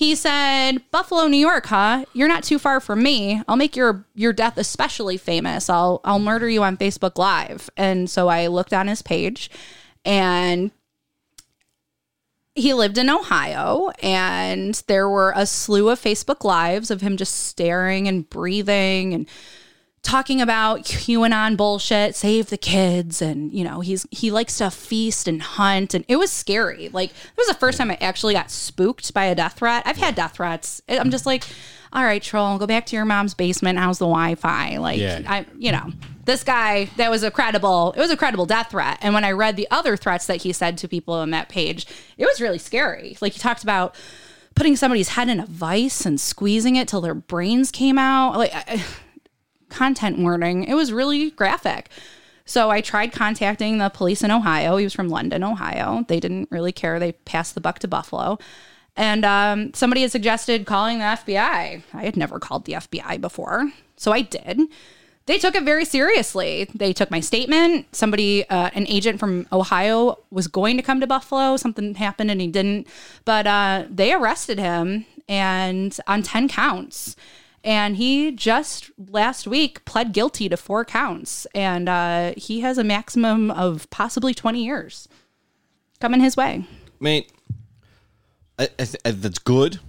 He 0.00 0.14
said, 0.14 0.78
Buffalo, 0.90 1.26
New 1.26 1.36
York, 1.36 1.66
huh? 1.66 2.06
You're 2.14 2.26
not 2.26 2.42
too 2.42 2.58
far 2.58 2.80
from 2.80 3.02
me. 3.02 3.42
I'll 3.46 3.56
make 3.56 3.76
your 3.76 4.06
your 4.14 4.32
death 4.32 4.56
especially 4.56 5.18
famous. 5.18 5.68
I'll 5.68 6.00
I'll 6.04 6.18
murder 6.18 6.48
you 6.48 6.62
on 6.62 6.78
Facebook 6.78 7.18
Live. 7.18 7.68
And 7.76 8.08
so 8.08 8.28
I 8.28 8.46
looked 8.46 8.72
on 8.72 8.88
his 8.88 9.02
page 9.02 9.50
and 10.02 10.70
he 12.54 12.72
lived 12.72 12.96
in 12.96 13.10
Ohio 13.10 13.90
and 14.02 14.82
there 14.86 15.06
were 15.06 15.34
a 15.36 15.44
slew 15.44 15.90
of 15.90 16.00
Facebook 16.00 16.44
lives 16.44 16.90
of 16.90 17.02
him 17.02 17.18
just 17.18 17.34
staring 17.34 18.08
and 18.08 18.28
breathing 18.30 19.12
and 19.12 19.28
talking 20.02 20.40
about 20.40 20.82
QAnon 20.82 21.56
bullshit, 21.56 22.14
save 22.14 22.50
the 22.50 22.56
kids, 22.56 23.20
and 23.20 23.52
you 23.52 23.64
know 23.64 23.80
he's 23.80 24.06
he 24.10 24.30
likes 24.30 24.58
to 24.58 24.70
feast 24.70 25.28
and 25.28 25.42
hunt, 25.42 25.94
and 25.94 26.04
it 26.08 26.16
was 26.16 26.30
scary. 26.32 26.88
Like 26.88 27.10
it 27.10 27.36
was 27.36 27.48
the 27.48 27.54
first 27.54 27.78
time 27.78 27.90
I 27.90 27.98
actually 28.00 28.34
got 28.34 28.50
spooked 28.50 29.12
by 29.12 29.26
a 29.26 29.34
death 29.34 29.54
threat. 29.54 29.82
I've 29.86 29.98
had 29.98 30.14
death 30.14 30.34
threats. 30.34 30.82
I'm 30.88 31.10
just 31.10 31.26
like, 31.26 31.44
all 31.92 32.02
right, 32.02 32.22
troll, 32.22 32.58
go 32.58 32.66
back 32.66 32.86
to 32.86 32.96
your 32.96 33.04
mom's 33.04 33.34
basement. 33.34 33.78
How's 33.78 33.98
the 33.98 34.06
Wi-Fi? 34.06 34.78
Like 34.78 34.98
Yeah. 34.98 35.22
I, 35.26 35.46
you 35.58 35.72
know, 35.72 35.92
this 36.24 36.44
guy 36.44 36.88
that 36.96 37.10
was 37.10 37.22
a 37.22 37.30
credible. 37.30 37.92
It 37.92 38.00
was 38.00 38.10
a 38.10 38.16
credible 38.16 38.46
death 38.46 38.70
threat. 38.70 38.98
And 39.02 39.12
when 39.12 39.24
I 39.24 39.32
read 39.32 39.56
the 39.56 39.68
other 39.70 39.96
threats 39.96 40.26
that 40.26 40.42
he 40.42 40.52
said 40.52 40.78
to 40.78 40.88
people 40.88 41.14
on 41.14 41.30
that 41.30 41.48
page, 41.48 41.86
it 42.16 42.24
was 42.24 42.40
really 42.40 42.58
scary. 42.58 43.16
Like 43.20 43.34
he 43.34 43.38
talked 43.38 43.62
about. 43.62 43.94
Putting 44.56 44.74
somebody's 44.74 45.10
head 45.10 45.28
in 45.28 45.38
a 45.38 45.46
vice 45.46 46.04
and 46.04 46.20
squeezing 46.20 46.74
it 46.74 46.88
till 46.88 47.00
their 47.00 47.14
brains 47.14 47.70
came 47.70 47.96
out. 47.96 48.36
Like, 48.36 48.52
I, 48.52 48.84
content 49.70 50.18
warning. 50.18 50.64
It 50.64 50.74
was 50.74 50.92
really 50.92 51.30
graphic. 51.30 51.88
So 52.44 52.70
I 52.70 52.80
tried 52.80 53.12
contacting 53.12 53.78
the 53.78 53.90
police 53.90 54.24
in 54.24 54.30
Ohio. 54.30 54.76
He 54.76 54.84
was 54.84 54.92
from 54.92 55.08
London, 55.08 55.44
Ohio. 55.44 56.04
They 56.08 56.18
didn't 56.18 56.48
really 56.50 56.72
care. 56.72 56.98
They 56.98 57.12
passed 57.12 57.54
the 57.54 57.60
buck 57.60 57.78
to 57.78 57.88
Buffalo. 57.88 58.38
And 58.96 59.24
um, 59.24 59.72
somebody 59.72 60.02
had 60.02 60.10
suggested 60.10 60.66
calling 60.66 60.98
the 60.98 61.04
FBI. 61.04 61.82
I 61.94 62.04
had 62.04 62.16
never 62.16 62.38
called 62.38 62.64
the 62.64 62.72
FBI 62.72 63.20
before. 63.20 63.70
So 63.96 64.12
I 64.12 64.22
did. 64.22 64.60
They 65.26 65.38
took 65.38 65.54
it 65.54 65.62
very 65.62 65.84
seriously. 65.84 66.68
They 66.74 66.92
took 66.92 67.10
my 67.10 67.20
statement. 67.20 67.94
Somebody, 67.94 68.48
uh, 68.48 68.70
an 68.74 68.86
agent 68.88 69.20
from 69.20 69.46
Ohio, 69.52 70.18
was 70.30 70.48
going 70.48 70.76
to 70.76 70.82
come 70.82 71.00
to 71.00 71.06
Buffalo. 71.06 71.56
Something 71.56 71.94
happened 71.94 72.32
and 72.32 72.40
he 72.40 72.48
didn't. 72.48 72.88
But 73.24 73.46
uh, 73.46 73.84
they 73.88 74.12
arrested 74.12 74.58
him 74.58 75.06
and 75.28 75.96
on 76.08 76.24
10 76.24 76.48
counts. 76.48 77.14
And 77.62 77.96
he 77.96 78.32
just 78.32 78.90
last 78.98 79.46
week 79.46 79.84
pled 79.84 80.12
guilty 80.12 80.48
to 80.48 80.56
four 80.56 80.84
counts. 80.84 81.46
And 81.54 81.88
uh, 81.88 82.32
he 82.36 82.60
has 82.60 82.78
a 82.78 82.84
maximum 82.84 83.50
of 83.50 83.88
possibly 83.90 84.32
20 84.32 84.64
years 84.64 85.08
coming 86.00 86.20
his 86.20 86.36
way. 86.36 86.64
mate. 86.98 87.30
I, 88.58 88.68
I 88.78 88.84
th- 88.84 89.16
that's 89.22 89.38
good, 89.38 89.80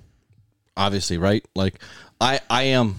obviously, 0.78 1.18
right? 1.18 1.46
Like, 1.56 1.80
I, 2.22 2.40
I 2.50 2.64
am, 2.64 2.96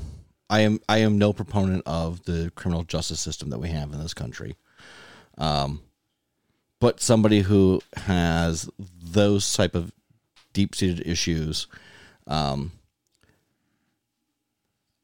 I 0.50 0.60
am, 0.60 0.80
I 0.86 0.98
am 0.98 1.16
no 1.16 1.32
proponent 1.32 1.82
of 1.86 2.22
the 2.24 2.52
criminal 2.54 2.82
justice 2.82 3.20
system 3.20 3.48
that 3.50 3.58
we 3.58 3.70
have 3.70 3.90
in 3.92 3.98
this 3.98 4.12
country. 4.12 4.56
Um, 5.38 5.80
but 6.78 7.00
somebody 7.00 7.40
who 7.40 7.80
has 7.96 8.68
those 9.02 9.50
type 9.54 9.74
of 9.74 9.92
deep 10.52 10.74
seated 10.74 11.06
issues, 11.06 11.68
um, 12.26 12.72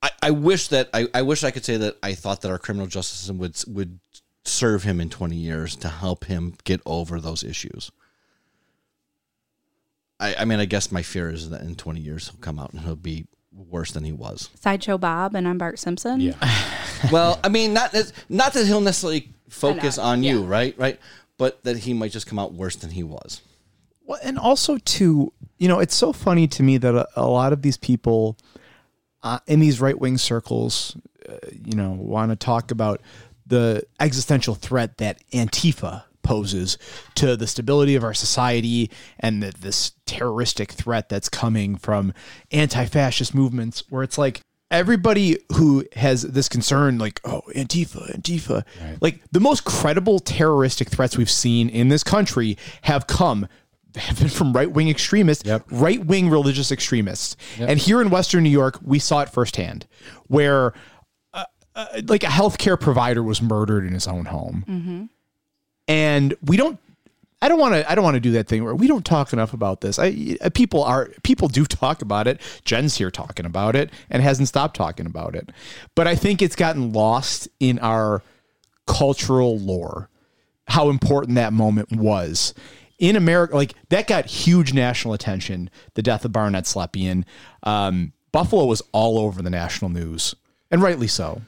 I, 0.03 0.11
I 0.23 0.31
wish 0.31 0.69
that 0.69 0.91
I, 0.95 1.09
I 1.13 1.23
wish 1.23 1.45
I 1.45 1.51
could 1.51 1.65
say 1.65 1.77
that 1.77 1.97
I 2.03 2.15
thought 2.15 2.43
that 2.43 2.51
our 2.51 2.59
criminal 2.59 2.87
justice 2.87 3.19
system 3.19 3.39
would 3.39 3.57
would 3.69 3.99
serve 4.45 4.83
him 4.83 5.01
in 5.01 5.11
20 5.11 5.37
years 5.37 5.77
to 5.77 5.89
help 5.89 6.25
him 6.25 6.55
get 6.65 6.81
over 6.87 7.21
those 7.21 7.45
issues. 7.45 7.91
I, 10.21 10.37
I 10.41 10.45
mean, 10.45 10.59
I 10.59 10.65
guess 10.65 10.91
my 10.91 11.03
fear 11.03 11.31
is 11.31 11.51
that 11.51 11.61
in 11.61 11.77
20 11.77 12.01
years 12.01 12.29
he'll 12.29 12.41
come 12.41 12.59
out 12.59 12.73
and 12.73 12.81
he'll 12.81 12.97
be 12.97 13.27
worse 13.53 13.93
than 13.93 14.05
he 14.05 14.13
was. 14.13 14.51
Sideshow 14.55 14.99
Bob 14.99 15.35
and 15.35 15.47
I'm 15.47 15.59
Bart 15.59 15.79
Simpson. 15.79 16.21
Yeah. 16.21 16.35
Well, 17.13 17.39
I 17.45 17.49
mean, 17.49 17.75
not 17.75 17.95
not 18.29 18.55
that 18.55 18.67
he'll 18.67 18.81
necessarily 18.81 19.33
focus 19.49 19.99
I 19.99 20.03
know, 20.03 20.09
on 20.09 20.23
you, 20.25 20.41
yeah. 20.43 20.49
right? 20.49 20.75
Right, 20.77 21.01
but 21.37 21.63
that 21.63 21.77
he 21.77 21.95
might 21.95 22.11
just 22.11 22.27
come 22.27 22.41
out 22.41 22.53
worse 22.55 22.75
than 22.75 22.91
he 22.91 23.05
was. 23.05 23.41
Well, 24.05 24.19
and 24.25 24.37
also 24.37 24.79
too, 24.79 25.33
you 25.59 25.69
know, 25.69 25.79
it's 25.79 25.95
so 25.95 26.13
funny 26.13 26.49
to 26.49 26.63
me 26.65 26.77
that 26.79 26.97
a, 26.97 27.09
a 27.15 27.29
lot 27.29 27.53
of 27.53 27.63
these 27.63 27.77
people 27.77 28.37
uh, 29.23 29.39
in 29.47 29.61
these 29.61 29.81
right 29.81 29.99
wing 29.99 30.19
circles, 30.19 30.97
uh, 31.29 31.35
you 31.53 31.75
know, 31.75 31.91
want 31.91 32.31
to 32.31 32.37
talk 32.37 32.71
about 32.71 33.01
the 33.47 33.83
existential 34.01 34.55
threat 34.55 34.99
that 34.99 35.23
Antifa 35.33 36.05
poses 36.23 36.77
to 37.15 37.37
the 37.37 37.47
stability 37.47 37.95
of 37.95 38.05
our 38.05 38.13
society 38.13 38.91
and 39.19 39.43
the, 39.43 39.51
this 39.59 39.93
terroristic 40.05 40.73
threat 40.73 41.09
that's 41.09 41.29
coming 41.29 41.75
from 41.77 42.13
anti-fascist 42.51 43.35
movements 43.35 43.83
where 43.89 44.03
it's 44.03 44.19
like 44.19 44.41
everybody 44.71 45.39
who 45.55 45.85
has 45.97 46.23
this 46.23 46.49
concern 46.49 46.99
like 46.99 47.21
oh 47.25 47.43
antifa 47.55 48.15
antifa. 48.15 48.63
Like 49.01 49.23
the 49.33 49.41
most 49.41 49.65
credible 49.65 50.19
terroristic 50.19 50.89
threats 50.89 51.17
we've 51.17 51.31
seen 51.31 51.71
in 51.71 51.89
this 51.89 52.05
country 52.05 52.59
have 52.83 53.07
come 53.07 53.49
have 53.97 54.19
been 54.19 54.29
from 54.29 54.53
right-wing 54.53 54.89
extremists 54.89 55.45
Yep. 55.47 55.65
right-wing 55.71 56.29
religious 56.31 56.71
extremists 56.71 57.37
and 57.59 57.79
here 57.79 58.01
in 58.03 58.11
western 58.11 58.43
new 58.43 58.51
york 58.51 58.79
we 58.83 58.99
saw 58.99 59.21
it 59.23 59.29
firsthand 59.31 59.87
where 60.27 60.75
uh, 61.35 61.45
uh, 61.75 61.87
like 62.07 62.23
a 62.23 62.27
healthcare 62.29 62.79
provider 62.79 63.23
was 63.23 63.41
murdered 63.41 63.85
in 63.85 63.93
his 63.93 64.07
own 64.07 64.27
home 64.27 65.09
and 65.87 66.35
we 66.45 66.57
don't 66.57 66.79
I 67.41 67.47
don't 67.47 67.61
want 67.61 67.75
to. 67.75 67.89
I 67.89 67.95
don't 67.95 68.03
want 68.03 68.17
to 68.17 68.21
do 68.21 68.33
that 68.33 68.49
thing 68.49 68.65
where 68.65 68.75
we 68.75 68.89
don't 68.89 69.05
talk 69.05 69.33
enough 69.33 69.53
about 69.53 69.81
this. 69.81 69.97
I 70.01 70.37
uh, 70.41 70.51
people 70.51 70.83
are 70.83 71.09
people 71.23 71.47
do 71.47 71.65
talk 71.67 72.03
about 72.03 72.27
it. 72.27 72.41
Jen's 72.65 72.97
here 72.97 73.13
talking 73.13 73.47
about 73.47 73.77
it 73.77 73.91
and 74.11 74.21
hasn't 74.25 74.49
stopped 74.49 74.75
talking 74.77 75.07
about 75.07 75.37
it. 75.37 75.51
But 75.95 76.09
I 76.09 76.17
think 76.17 76.43
it's 76.43 76.57
gotten 76.57 76.93
lost 76.93 77.47
in 77.61 77.79
our 77.79 78.23
cultural 78.89 79.57
lore 79.57 80.09
how 80.67 80.91
important 80.91 81.37
that 81.37 81.53
moment 81.53 81.93
was 81.93 82.55
in 82.99 83.17
America. 83.17 83.55
Like 83.55 83.75
that 83.89 84.07
got 84.07 84.27
huge 84.27 84.73
national 84.73 85.15
attention. 85.15 85.71
The 85.95 86.03
death 86.03 86.25
of 86.25 86.33
Barnett 86.33 86.65
Slepian. 86.65 87.25
Um, 87.63 88.13
Buffalo 88.33 88.67
was 88.67 88.83
all 88.93 89.19
over 89.19 89.43
the 89.43 89.51
national 89.51 89.91
news, 89.91 90.35
and 90.71 90.83
rightly 90.83 91.09
so. 91.09 91.43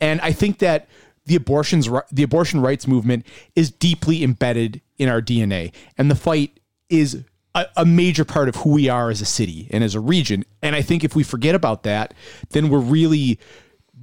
And 0.00 0.20
I 0.20 0.32
think 0.32 0.58
that 0.58 0.88
the 1.26 1.36
abortions 1.36 1.88
the 2.10 2.22
abortion 2.22 2.60
rights 2.60 2.86
movement 2.86 3.26
is 3.54 3.70
deeply 3.70 4.22
embedded 4.22 4.80
in 4.98 5.08
our 5.08 5.20
DNA, 5.20 5.72
and 5.98 6.10
the 6.10 6.14
fight 6.14 6.58
is 6.88 7.24
a, 7.54 7.66
a 7.76 7.84
major 7.84 8.24
part 8.24 8.48
of 8.48 8.56
who 8.56 8.70
we 8.70 8.88
are 8.88 9.10
as 9.10 9.20
a 9.20 9.26
city 9.26 9.68
and 9.70 9.82
as 9.84 9.94
a 9.94 10.00
region. 10.00 10.44
And 10.62 10.74
I 10.74 10.82
think 10.82 11.04
if 11.04 11.14
we 11.14 11.22
forget 11.22 11.54
about 11.54 11.82
that, 11.84 12.14
then 12.50 12.68
we're 12.68 12.78
really 12.78 13.38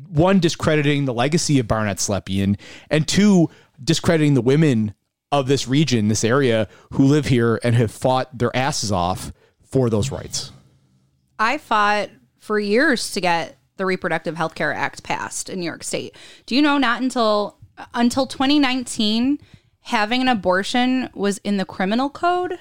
one 0.07 0.40
discrediting 0.40 1.06
the 1.06 1.14
legacy 1.14 1.60
of 1.60 1.68
Barnett 1.68 1.98
Slepian, 1.98 2.57
and 2.90 3.07
two 3.07 3.49
discrediting 3.84 4.34
the 4.34 4.41
women 4.41 4.94
of 5.32 5.48
this 5.48 5.68
region, 5.68 6.08
this 6.08 6.24
area, 6.24 6.68
who 6.94 7.06
live 7.06 7.28
here 7.28 7.60
and 7.64 7.76
have 7.76 7.91
fought 7.91 8.38
their 8.38 8.56
asses 8.56 8.91
off 8.91 9.32
for 9.64 9.90
those 9.90 10.12
rights. 10.12 10.52
I 11.40 11.58
fought 11.58 12.10
for 12.38 12.60
years 12.60 13.12
to 13.14 13.22
get 13.22 13.58
the 13.78 13.86
Reproductive 13.86 14.36
Health 14.36 14.56
Care 14.56 14.74
Act 14.74 15.03
passed 15.03 15.49
in 15.49 15.60
New 15.60 15.66
York 15.66 15.84
State. 15.84 16.16
Do 16.45 16.56
you 16.56 16.62
know 16.62 16.78
not 16.78 17.02
until 17.02 17.58
until 17.94 18.28
2019 18.28 19.40
having 19.82 20.22
an 20.22 20.28
abortion 20.28 21.10
was 21.16 21.40
in 21.40 21.58
the 21.58 21.66
criminal 21.66 22.10
code 22.10 22.60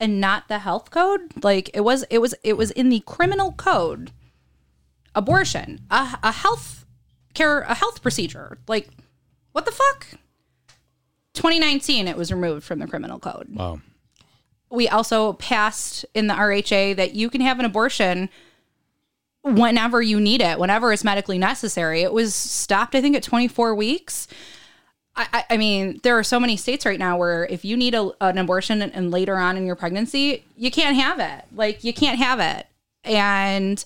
and 0.00 0.20
not 0.20 0.48
the 0.48 0.60
health 0.60 0.90
code? 0.90 1.44
Like 1.44 1.70
it 1.74 1.80
was 1.80 2.04
it 2.04 2.18
was 2.18 2.34
it 2.42 2.56
was 2.56 2.70
in 2.70 2.88
the 2.88 3.00
criminal 3.00 3.52
code. 3.52 4.12
Abortion, 5.14 5.80
a, 5.90 6.18
a 6.22 6.32
health 6.32 6.86
care 7.34 7.60
a 7.60 7.74
health 7.74 8.00
procedure. 8.00 8.58
Like 8.66 8.88
what 9.52 9.66
the 9.66 9.72
fuck? 9.72 10.06
2019 11.36 12.08
it 12.08 12.16
was 12.16 12.32
removed 12.32 12.64
from 12.64 12.80
the 12.80 12.86
criminal 12.86 13.18
code 13.18 13.46
Wow. 13.54 13.80
we 14.70 14.88
also 14.88 15.34
passed 15.34 16.04
in 16.14 16.26
the 16.26 16.34
RHA 16.34 16.96
that 16.96 17.14
you 17.14 17.30
can 17.30 17.40
have 17.40 17.58
an 17.60 17.64
abortion 17.64 18.28
whenever 19.46 20.02
you 20.02 20.20
need 20.20 20.40
it, 20.42 20.58
whenever 20.58 20.92
it's 20.92 21.04
medically 21.04 21.38
necessary. 21.38 22.02
It 22.02 22.12
was 22.12 22.34
stopped, 22.34 22.94
I 22.94 23.00
think, 23.00 23.14
at 23.16 23.22
24 23.22 23.74
weeks. 23.74 24.26
I, 25.14 25.44
I, 25.48 25.56
mean, 25.56 26.00
there 26.02 26.18
are 26.18 26.24
so 26.24 26.38
many 26.38 26.58
states 26.58 26.84
right 26.84 26.98
now 26.98 27.16
where 27.16 27.46
if 27.46 27.64
you 27.64 27.74
need 27.76 27.94
a, 27.94 28.10
an 28.20 28.36
abortion 28.36 28.82
and, 28.82 28.94
and 28.94 29.10
later 29.10 29.36
on 29.36 29.56
in 29.56 29.64
your 29.64 29.76
pregnancy, 29.76 30.44
you 30.56 30.70
can't 30.70 30.96
have 30.96 31.20
it. 31.20 31.46
Like, 31.54 31.84
you 31.84 31.94
can't 31.94 32.18
have 32.18 32.38
it. 32.38 32.66
And 33.02 33.82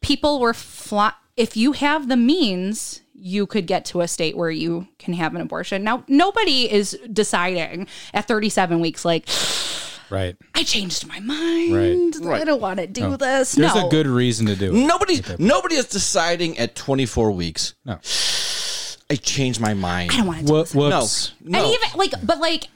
people 0.00 0.40
were 0.40 0.54
fly. 0.54 1.12
If 1.36 1.56
you 1.56 1.72
have 1.72 2.08
the 2.08 2.16
means, 2.16 3.02
you 3.20 3.46
could 3.46 3.66
get 3.66 3.84
to 3.86 4.00
a 4.00 4.08
state 4.08 4.36
where 4.36 4.50
you 4.50 4.86
can 4.98 5.12
have 5.14 5.34
an 5.34 5.40
abortion. 5.40 5.82
Now, 5.84 6.04
nobody 6.08 6.70
is 6.70 6.98
deciding 7.12 7.88
at 8.14 8.28
37 8.28 8.80
weeks, 8.80 9.04
like, 9.04 9.28
Right. 10.10 10.36
I 10.54 10.62
changed 10.62 11.06
my 11.06 11.20
mind. 11.20 12.16
Right. 12.24 12.40
I 12.40 12.44
don't 12.44 12.62
want 12.62 12.78
to 12.80 12.86
do 12.86 13.02
No. 13.10 13.16
this. 13.18 13.52
There's 13.52 13.74
no. 13.74 13.88
a 13.88 13.90
good 13.90 14.06
reason 14.06 14.46
to 14.46 14.56
do 14.56 14.70
it. 14.74 14.86
Nobody, 14.86 15.20
nobody 15.38 15.74
is 15.74 15.84
deciding 15.86 16.56
at 16.58 16.74
24 16.74 17.30
weeks. 17.32 17.74
No. 17.84 17.98
I 19.10 19.16
changed 19.16 19.60
my 19.60 19.74
mind. 19.74 20.12
I 20.12 20.16
don't 20.18 20.26
want 20.26 20.38
to 20.40 20.44
do 20.46 20.52
Wha- 20.54 20.60
this. 20.62 20.74
No, 20.74 21.00
whoops. 21.00 21.32
no. 21.42 21.58
And 21.64 21.74
even 21.74 21.88
like, 21.98 22.12
but 22.24 22.38
like, 22.38 22.68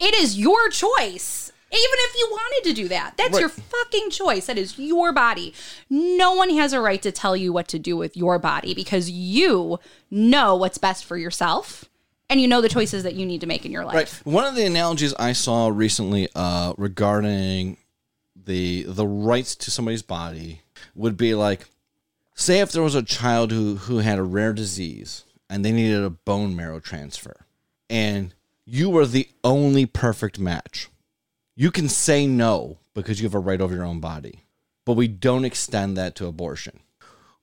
it 0.00 0.14
is 0.14 0.36
your 0.38 0.68
choice. 0.70 1.51
Even 1.72 1.80
if 1.80 2.14
you 2.16 2.28
wanted 2.30 2.68
to 2.68 2.74
do 2.74 2.88
that, 2.88 3.14
that's 3.16 3.32
Right. 3.32 3.40
your 3.40 3.48
fucking 3.48 4.10
choice. 4.10 4.46
That 4.46 4.58
is 4.58 4.78
your 4.78 5.10
body. 5.12 5.54
No 5.88 6.34
one 6.34 6.50
has 6.50 6.74
a 6.74 6.80
right 6.80 7.00
to 7.00 7.10
tell 7.10 7.34
you 7.34 7.52
what 7.52 7.66
to 7.68 7.78
do 7.78 7.96
with 7.96 8.14
your 8.16 8.38
body 8.38 8.74
because 8.74 9.08
you 9.10 9.78
know 10.10 10.54
what's 10.54 10.76
best 10.76 11.04
for 11.04 11.16
yourself 11.16 11.86
and 12.28 12.40
you 12.40 12.48
know 12.48 12.60
the 12.60 12.68
choices 12.68 13.02
that 13.04 13.14
you 13.14 13.24
need 13.24 13.40
to 13.40 13.46
make 13.46 13.64
in 13.64 13.72
your 13.72 13.84
life. 13.84 13.94
Right. 13.94 14.32
One 14.34 14.44
of 14.44 14.54
the 14.54 14.66
analogies 14.66 15.14
I 15.14 15.32
saw 15.32 15.68
recently 15.68 16.28
uh, 16.34 16.74
regarding 16.76 17.78
the 18.36 18.84
the 18.88 19.06
rights 19.06 19.54
to 19.56 19.70
somebody's 19.70 20.02
body 20.02 20.62
would 20.94 21.16
be 21.16 21.34
like, 21.34 21.68
say 22.34 22.60
if 22.60 22.72
there 22.72 22.82
was 22.82 22.94
a 22.94 23.02
child 23.02 23.50
who 23.50 23.76
who 23.76 23.98
had 23.98 24.18
a 24.18 24.22
rare 24.22 24.52
disease 24.52 25.24
and 25.48 25.64
they 25.64 25.72
needed 25.72 26.02
a 26.02 26.10
bone 26.10 26.54
marrow 26.56 26.80
transfer, 26.80 27.46
and 27.88 28.34
you 28.64 28.90
were 28.90 29.06
the 29.06 29.28
only 29.44 29.86
perfect 29.86 30.38
match. 30.38 30.88
You 31.62 31.70
can 31.70 31.88
say 31.88 32.26
no 32.26 32.78
because 32.92 33.20
you 33.20 33.26
have 33.26 33.36
a 33.36 33.38
right 33.38 33.60
over 33.60 33.72
your 33.72 33.84
own 33.84 34.00
body, 34.00 34.40
but 34.84 34.94
we 34.94 35.06
don't 35.06 35.44
extend 35.44 35.96
that 35.96 36.16
to 36.16 36.26
abortion. 36.26 36.80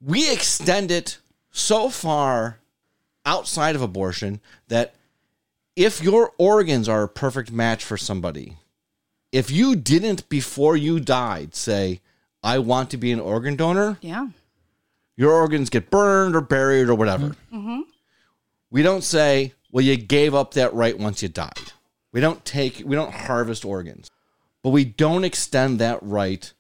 We 0.02 0.30
extend 0.30 0.92
it 0.92 1.20
so 1.52 1.90
far 1.90 2.60
outside 3.26 3.78
of 3.78 3.82
abortion 3.82 4.42
that 4.68 4.94
if 5.78 6.04
your 6.04 6.34
organs 6.38 6.90
are 6.90 7.04
a 7.04 7.08
perfect 7.08 7.50
match 7.54 7.82
for 7.82 7.96
somebody, 7.96 8.58
if 9.32 9.50
you 9.50 9.74
didn't 9.78 10.28
before 10.28 10.76
you 10.76 11.00
died 11.00 11.56
say, 11.56 12.02
I 12.44 12.60
want 12.60 12.90
to 12.90 12.98
be 12.98 13.14
an 13.14 13.22
organ 13.22 13.56
donor, 13.56 14.00
Yeah. 14.02 14.28
your 15.16 15.32
organs 15.32 15.70
get 15.70 15.90
burned 15.90 16.36
or 16.36 16.42
buried 16.42 16.90
or 16.90 16.96
whatever. 16.96 17.28
Mm-hmm. 17.54 17.58
Mm-hmm. 17.58 17.82
We 18.70 18.84
don't 18.84 19.06
say, 19.06 19.54
well, 19.72 19.86
you 19.86 19.96
gave 19.96 20.36
up 20.36 20.56
that 20.56 20.74
right 20.74 21.00
once 21.00 21.24
you 21.24 21.30
died. 21.30 21.72
We 22.12 22.22
don't 22.22 22.44
take, 22.46 22.82
we 22.86 22.96
don't 22.96 23.14
harvest 23.14 23.66
organs, 23.66 24.10
but 24.64 24.70
we 24.70 24.86
don't 24.86 25.24
extend 25.24 25.80
that 25.80 26.00
right 26.02 26.52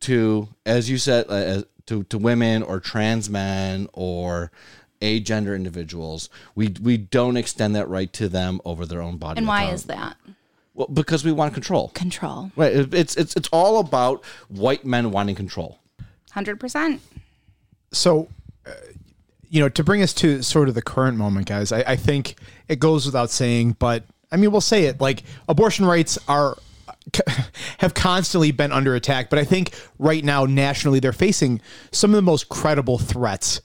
to, 0.00 0.48
as 0.66 0.90
you 0.90 0.98
said, 0.98 1.26
uh, 1.28 1.62
to, 1.86 2.04
to 2.04 2.18
women 2.18 2.62
or 2.62 2.80
trans 2.80 3.30
men 3.30 3.88
or 3.92 4.50
agender 5.00 5.56
individuals. 5.56 6.28
We, 6.54 6.74
we 6.80 6.96
don't 6.96 7.36
extend 7.36 7.74
that 7.76 7.88
right 7.88 8.12
to 8.14 8.28
them 8.28 8.60
over 8.64 8.84
their 8.84 9.00
own 9.00 9.16
body. 9.16 9.38
And 9.38 9.48
why 9.48 9.62
autonomy. 9.62 9.74
is 9.74 9.84
that? 9.84 10.16
Well, 10.74 10.88
because 10.88 11.24
we 11.24 11.32
want 11.32 11.54
control. 11.54 11.88
Control. 11.94 12.52
Right. 12.56 12.72
It's, 12.94 13.16
it's, 13.16 13.34
it's 13.36 13.48
all 13.52 13.80
about 13.80 14.24
white 14.48 14.84
men 14.84 15.10
wanting 15.10 15.34
control. 15.34 15.80
100%. 16.32 17.00
so 17.92 18.28
uh, 18.66 18.70
you 19.48 19.60
know 19.60 19.68
to 19.68 19.82
bring 19.82 20.02
us 20.02 20.12
to 20.14 20.42
sort 20.42 20.68
of 20.68 20.74
the 20.74 20.82
current 20.82 21.16
moment 21.16 21.48
guys 21.48 21.72
I, 21.72 21.80
I 21.80 21.96
think 21.96 22.36
it 22.68 22.78
goes 22.78 23.04
without 23.04 23.30
saying 23.30 23.76
but 23.78 24.04
i 24.32 24.36
mean 24.36 24.50
we'll 24.50 24.60
say 24.60 24.84
it 24.84 25.00
like 25.00 25.22
abortion 25.48 25.84
rights 25.84 26.18
are 26.28 26.56
have 27.78 27.94
constantly 27.94 28.52
been 28.52 28.72
under 28.72 28.94
attack 28.94 29.30
but 29.30 29.38
i 29.38 29.44
think 29.44 29.74
right 29.98 30.24
now 30.24 30.44
nationally 30.44 31.00
they're 31.00 31.12
facing 31.12 31.60
some 31.92 32.10
of 32.10 32.16
the 32.16 32.22
most 32.22 32.48
credible 32.48 32.98
threats 32.98 33.60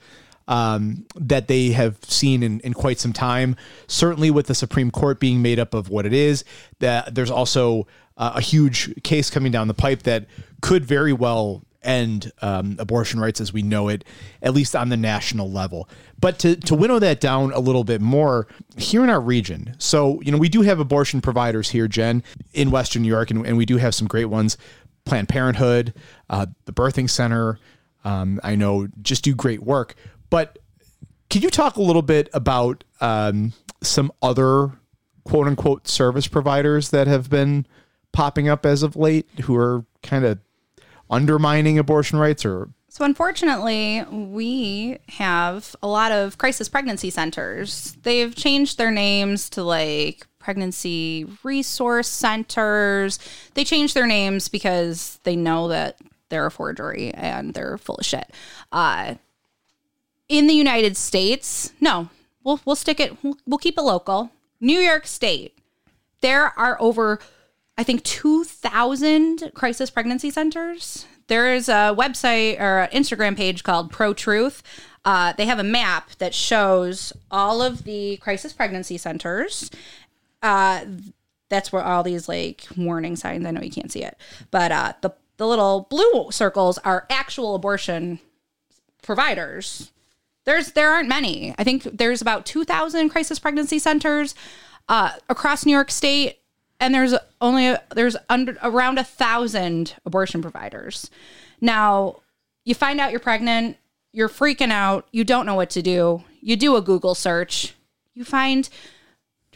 um, 0.47 1.05
that 1.15 1.47
they 1.47 1.69
have 1.69 1.97
seen 2.03 2.43
in, 2.43 2.59
in 2.59 2.73
quite 2.73 2.99
some 2.99 3.13
time. 3.13 3.55
Certainly, 3.87 4.31
with 4.31 4.47
the 4.47 4.55
Supreme 4.55 4.91
Court 4.91 5.19
being 5.19 5.41
made 5.41 5.59
up 5.59 5.73
of 5.73 5.89
what 5.89 6.05
it 6.05 6.13
is, 6.13 6.43
that 6.79 7.15
there's 7.15 7.31
also 7.31 7.87
uh, 8.17 8.33
a 8.35 8.41
huge 8.41 9.01
case 9.03 9.29
coming 9.29 9.51
down 9.51 9.67
the 9.67 9.73
pipe 9.73 10.03
that 10.03 10.27
could 10.61 10.85
very 10.85 11.13
well 11.13 11.63
end 11.85 12.31
um, 12.41 12.75
abortion 12.79 13.19
rights 13.19 13.39
as 13.39 13.53
we 13.53 13.61
know 13.61 13.87
it, 13.87 14.03
at 14.41 14.53
least 14.53 14.75
on 14.75 14.89
the 14.89 14.97
national 14.97 15.51
level. 15.51 15.89
But 16.19 16.39
to, 16.39 16.55
to 16.55 16.75
winnow 16.75 16.99
that 16.99 17.19
down 17.21 17.51
a 17.53 17.59
little 17.59 17.83
bit 17.83 18.01
more, 18.01 18.47
here 18.77 19.03
in 19.03 19.09
our 19.09 19.21
region, 19.21 19.75
so, 19.77 20.21
you 20.21 20.31
know, 20.31 20.37
we 20.37 20.49
do 20.49 20.61
have 20.61 20.79
abortion 20.79 21.21
providers 21.21 21.69
here, 21.69 21.87
Jen, 21.87 22.23
in 22.53 22.71
Western 22.71 23.03
New 23.03 23.09
York, 23.09 23.31
and, 23.31 23.45
and 23.45 23.57
we 23.57 23.65
do 23.65 23.77
have 23.77 23.93
some 23.93 24.07
great 24.07 24.25
ones 24.25 24.57
Planned 25.05 25.29
Parenthood, 25.29 25.93
uh, 26.29 26.47
the 26.65 26.73
Birthing 26.73 27.09
Center. 27.09 27.59
Um, 28.03 28.39
I 28.43 28.55
know 28.55 28.87
just 29.01 29.23
do 29.23 29.35
great 29.35 29.61
work. 29.63 29.95
But 30.29 30.57
can 31.29 31.41
you 31.41 31.49
talk 31.49 31.77
a 31.77 31.81
little 31.81 32.01
bit 32.01 32.29
about 32.33 32.83
um, 33.01 33.53
some 33.81 34.11
other 34.21 34.71
quote 35.23 35.47
unquote 35.47 35.87
service 35.87 36.27
providers 36.27 36.89
that 36.89 37.07
have 37.07 37.29
been 37.29 37.65
popping 38.11 38.47
up 38.47 38.65
as 38.65 38.83
of 38.83 38.95
late 38.95 39.27
who 39.43 39.55
are 39.55 39.85
kind 40.01 40.25
of 40.25 40.39
undermining 41.09 41.77
abortion 41.77 42.19
rights 42.19 42.45
or 42.45 42.69
So, 42.89 43.05
unfortunately, 43.05 44.03
we 44.09 44.99
have 45.09 45.75
a 45.83 45.87
lot 45.87 46.11
of 46.11 46.37
crisis 46.37 46.69
pregnancy 46.69 47.09
centers. 47.09 47.97
They've 48.03 48.33
changed 48.33 48.77
their 48.77 48.91
names 48.91 49.49
to 49.51 49.63
like 49.63 50.27
pregnancy 50.39 51.25
resource 51.43 52.07
centers. 52.07 53.19
They 53.53 53.63
change 53.63 53.93
their 53.93 54.07
names 54.07 54.47
because 54.47 55.19
they 55.23 55.35
know 55.35 55.67
that 55.69 55.97
they're 56.29 56.45
a 56.45 56.51
forgery 56.51 57.11
and 57.13 57.53
they're 57.53 57.77
full 57.77 57.95
of 57.95 58.05
shit. 58.05 58.31
Uh, 58.71 59.15
in 60.29 60.47
the 60.47 60.53
United 60.53 60.97
States, 60.97 61.73
no, 61.79 62.09
we'll 62.43 62.59
we'll 62.65 62.75
stick 62.75 62.99
it. 62.99 63.23
We'll, 63.23 63.37
we'll 63.45 63.57
keep 63.57 63.77
it 63.77 63.81
local. 63.81 64.31
New 64.59 64.79
York 64.79 65.05
State, 65.05 65.57
there 66.21 66.57
are 66.57 66.77
over, 66.79 67.19
I 67.77 67.83
think, 67.83 68.03
two 68.03 68.43
thousand 68.43 69.51
crisis 69.53 69.89
pregnancy 69.89 70.31
centers. 70.31 71.05
There 71.27 71.53
is 71.53 71.69
a 71.69 71.95
website 71.97 72.59
or 72.59 72.81
an 72.81 72.89
Instagram 72.91 73.35
page 73.35 73.63
called 73.63 73.91
Pro 73.91 74.13
Truth. 74.13 74.61
Uh, 75.03 75.33
they 75.33 75.45
have 75.45 75.59
a 75.59 75.63
map 75.63 76.11
that 76.17 76.33
shows 76.33 77.13
all 77.29 77.61
of 77.61 77.83
the 77.83 78.17
crisis 78.17 78.53
pregnancy 78.53 78.97
centers. 78.97 79.69
Uh, 80.41 80.85
that's 81.49 81.71
where 81.71 81.83
all 81.83 82.03
these 82.03 82.27
like 82.27 82.65
warning 82.75 83.15
signs. 83.15 83.45
I 83.45 83.51
know 83.51 83.61
you 83.61 83.71
can't 83.71 83.91
see 83.91 84.03
it, 84.03 84.17
but 84.51 84.71
uh, 84.71 84.93
the 85.01 85.11
the 85.37 85.47
little 85.47 85.87
blue 85.89 86.31
circles 86.31 86.77
are 86.79 87.05
actual 87.09 87.55
abortion 87.55 88.19
providers. 89.01 89.91
There's 90.45 90.71
there 90.71 90.91
aren't 90.91 91.09
many. 91.09 91.53
I 91.57 91.63
think 91.63 91.83
there's 91.83 92.21
about 92.21 92.45
2,000 92.45 93.09
crisis 93.09 93.39
pregnancy 93.39 93.79
centers 93.79 94.35
uh, 94.87 95.13
across 95.29 95.65
New 95.65 95.73
York 95.73 95.91
State, 95.91 96.39
and 96.79 96.93
there's 96.93 97.13
only 97.41 97.75
there's 97.93 98.17
under 98.29 98.57
around 98.61 98.97
a 98.97 99.03
thousand 99.03 99.95
abortion 100.05 100.41
providers. 100.41 101.09
Now, 101.61 102.21
you 102.63 102.75
find 102.75 102.99
out 102.99 103.11
you're 103.11 103.19
pregnant, 103.19 103.77
you're 104.11 104.29
freaking 104.29 104.71
out, 104.71 105.07
you 105.11 105.23
don't 105.23 105.45
know 105.45 105.55
what 105.55 105.69
to 105.71 105.81
do. 105.81 106.23
You 106.41 106.55
do 106.55 106.75
a 106.75 106.81
Google 106.81 107.15
search, 107.15 107.75
you 108.13 108.23
find 108.23 108.69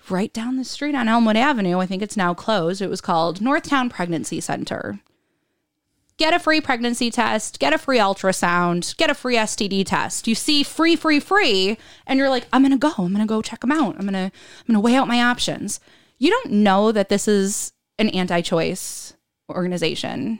right 0.09 0.33
down 0.33 0.55
the 0.55 0.63
street 0.63 0.95
on 0.95 1.07
Elmwood 1.07 1.37
Avenue. 1.37 1.77
I 1.77 1.85
think 1.85 2.01
it's 2.01 2.17
now 2.17 2.33
closed. 2.33 2.81
It 2.81 2.89
was 2.89 3.01
called 3.01 3.39
Northtown 3.39 3.91
Pregnancy 3.91 4.41
Center 4.41 4.99
get 6.19 6.33
a 6.33 6.39
free 6.39 6.61
pregnancy 6.61 7.09
test, 7.09 7.59
get 7.59 7.73
a 7.73 7.77
free 7.77 7.97
ultrasound, 7.97 8.95
get 8.97 9.09
a 9.09 9.15
free 9.15 9.37
STD 9.37 9.85
test. 9.85 10.27
You 10.27 10.35
see 10.35 10.63
free, 10.63 10.95
free, 10.97 11.19
free, 11.19 11.77
and 12.05 12.19
you're 12.19 12.29
like, 12.29 12.45
I'm 12.53 12.61
gonna 12.61 12.77
go. 12.77 12.93
I'm 12.97 13.13
gonna 13.13 13.25
go 13.25 13.41
check 13.41 13.61
them 13.61 13.71
out. 13.71 13.95
I'm 13.97 14.05
gonna, 14.05 14.31
I'm 14.59 14.67
gonna 14.67 14.81
weigh 14.81 14.95
out 14.95 15.07
my 15.07 15.23
options. 15.23 15.79
You 16.19 16.29
don't 16.29 16.51
know 16.51 16.91
that 16.91 17.09
this 17.09 17.27
is 17.27 17.73
an 17.97 18.09
anti-choice 18.09 19.13
organization 19.49 20.39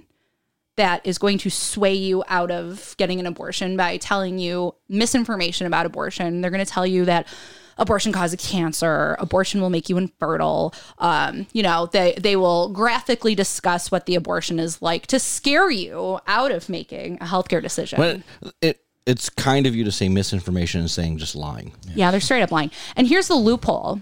that 0.76 1.06
is 1.06 1.18
going 1.18 1.38
to 1.39 1.49
sway 1.49 1.93
you 1.93 2.23
out 2.27 2.51
of 2.51 2.95
getting 2.97 3.19
an 3.19 3.26
abortion 3.26 3.76
by 3.76 3.97
telling 3.97 4.39
you 4.39 4.76
misinformation 4.88 5.68
about 5.68 5.85
abortion. 5.85 6.41
They're 6.41 6.51
going 6.51 6.64
to 6.64 6.72
tell 6.72 6.85
you 6.85 7.03
that 7.06 7.27
abortion 7.77 8.11
causes 8.11 8.39
cancer, 8.45 9.15
abortion 9.19 9.61
will 9.61 9.69
make 9.69 9.89
you 9.89 9.97
infertile. 9.97 10.73
Um, 10.99 11.47
you 11.53 11.64
know, 11.64 11.88
they 11.88 12.14
they 12.22 12.35
will 12.35 12.69
graphically 12.69 13.35
discuss 13.35 13.89
what 13.91 14.06
the 14.06 14.15
abortion 14.15 14.60
is 14.60 14.81
like 14.81 15.07
to 15.07 15.19
scare 15.19 15.69
you 15.69 16.19
out 16.27 16.51
of 16.51 16.69
making 16.69 17.18
a 17.18 17.26
healthcare 17.26 17.61
decision. 17.61 17.97
But 17.97 18.22
it 18.61 18.81
it's 19.06 19.30
kind 19.30 19.65
of 19.65 19.76
you 19.76 19.84
to 19.85 19.91
say 19.91 20.07
misinformation 20.07 20.81
and 20.81 20.91
saying 20.91 21.18
just 21.18 21.35
lying. 21.35 21.73
Yeah, 21.95 22.11
they're 22.11 22.19
straight 22.19 22.41
up 22.41 22.51
lying. 22.51 22.72
And 22.95 23.07
here's 23.07 23.27
the 23.27 23.35
loophole. 23.35 24.01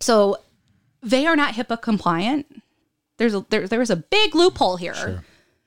So 0.00 0.38
they 1.02 1.26
are 1.26 1.36
not 1.36 1.54
HIPAA 1.54 1.80
compliant. 1.80 2.46
There's 3.16 3.34
a 3.34 3.44
there, 3.50 3.66
there's 3.68 3.90
a 3.90 3.96
big 3.96 4.34
loophole 4.34 4.76
here. 4.76 4.94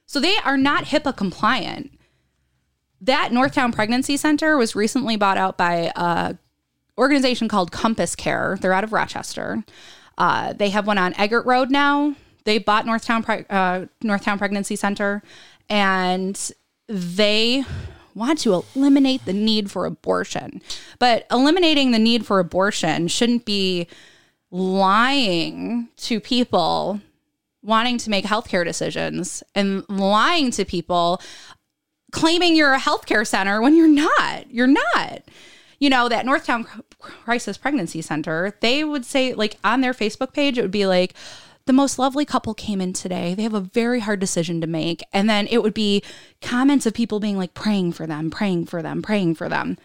So 0.05 0.19
they 0.19 0.37
are 0.37 0.57
not 0.57 0.85
HIPAA 0.85 1.15
compliant. 1.15 1.91
That 3.01 3.31
Northtown 3.31 3.73
Pregnancy 3.73 4.15
Center 4.17 4.57
was 4.57 4.75
recently 4.75 5.17
bought 5.17 5.37
out 5.37 5.57
by 5.57 5.91
a 5.95 6.37
organization 6.97 7.47
called 7.47 7.71
Compass 7.71 8.15
Care. 8.15 8.57
They're 8.61 8.73
out 8.73 8.83
of 8.83 8.93
Rochester. 8.93 9.63
Uh, 10.17 10.53
they 10.53 10.69
have 10.69 10.85
one 10.87 10.97
on 10.97 11.13
Eggert 11.15 11.45
Road 11.45 11.71
now. 11.71 12.15
They 12.45 12.59
bought 12.59 12.85
Northtown 12.85 13.23
Pre- 13.23 13.45
uh, 13.49 13.85
Northtown 14.03 14.37
Pregnancy 14.37 14.75
Center, 14.75 15.23
and 15.69 16.51
they 16.87 17.63
want 18.15 18.39
to 18.39 18.63
eliminate 18.75 19.25
the 19.25 19.33
need 19.33 19.71
for 19.71 19.85
abortion. 19.85 20.61
But 20.99 21.25
eliminating 21.31 21.91
the 21.91 21.99
need 21.99 22.25
for 22.25 22.39
abortion 22.39 23.07
shouldn't 23.07 23.45
be 23.45 23.87
lying 24.53 25.89
to 25.97 26.19
people 26.19 27.01
wanting 27.63 27.97
to 27.97 28.09
make 28.09 28.23
healthcare 28.23 28.63
decisions 28.63 29.41
and 29.55 29.83
lying 29.89 30.51
to 30.51 30.63
people, 30.63 31.19
claiming 32.11 32.55
you're 32.55 32.73
a 32.73 32.79
healthcare 32.79 33.25
center 33.25 33.61
when 33.61 33.75
you're 33.75 33.87
not. 33.87 34.51
You're 34.51 34.67
not. 34.67 35.23
You 35.79 35.89
know, 35.89 36.07
that 36.07 36.25
Northtown 36.25 36.67
Crisis 36.99 37.57
Pregnancy 37.57 38.01
Center, 38.01 38.55
they 38.61 38.83
would 38.83 39.05
say, 39.05 39.33
like, 39.33 39.57
on 39.63 39.81
their 39.81 39.93
Facebook 39.93 40.33
page, 40.33 40.57
it 40.57 40.61
would 40.61 40.71
be 40.71 40.85
like, 40.85 41.15
the 41.65 41.73
most 41.73 41.97
lovely 41.97 42.25
couple 42.25 42.53
came 42.53 42.79
in 42.79 42.93
today. 42.93 43.33
They 43.33 43.43
have 43.43 43.53
a 43.53 43.61
very 43.61 44.01
hard 44.01 44.19
decision 44.19 44.61
to 44.61 44.67
make. 44.67 45.01
And 45.11 45.29
then 45.29 45.47
it 45.47 45.63
would 45.63 45.73
be 45.73 46.03
comments 46.41 46.85
of 46.85 46.93
people 46.93 47.19
being 47.19 47.37
like, 47.37 47.53
praying 47.53 47.93
for 47.93 48.05
them, 48.05 48.29
praying 48.29 48.65
for 48.67 48.81
them, 48.81 49.01
praying 49.01 49.35
for 49.35 49.49
them. 49.49 49.77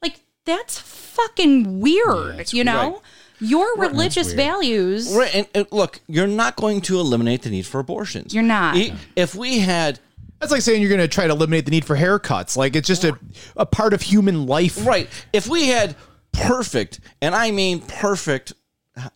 Like, 0.00 0.20
that's 0.44 0.78
fucking 0.78 1.80
weird, 1.80 2.40
it's 2.40 2.54
you 2.54 2.62
know? 2.62 2.92
Right. 2.92 3.02
Your 3.40 3.76
religious 3.76 4.32
values. 4.32 5.14
Right, 5.14 5.34
and, 5.34 5.46
and 5.54 5.66
look, 5.70 6.00
you're 6.06 6.26
not 6.26 6.56
going 6.56 6.80
to 6.82 6.98
eliminate 6.98 7.42
the 7.42 7.50
need 7.50 7.66
for 7.66 7.80
abortions. 7.80 8.32
You're 8.34 8.42
not. 8.42 8.76
I- 8.76 8.94
If 9.14 9.34
we 9.34 9.58
had 9.58 10.00
That's 10.40 10.52
like 10.52 10.62
saying 10.62 10.80
you're 10.80 10.88
going 10.90 11.00
to 11.00 11.08
try 11.08 11.26
to 11.26 11.32
eliminate 11.32 11.64
the 11.66 11.70
need 11.70 11.84
for 11.84 11.96
haircuts. 11.96 12.56
Like 12.56 12.76
it's 12.76 12.88
just 12.88 13.04
a, 13.04 13.18
a 13.56 13.66
part 13.66 13.92
of 13.94 14.02
human 14.02 14.46
life. 14.46 14.84
right, 14.86 15.08
if 15.32 15.46
we 15.48 15.68
had 15.68 15.96
perfect, 16.32 17.00
and 17.22 17.34
I 17.34 17.50
mean 17.50 17.80
perfect, 17.80 18.52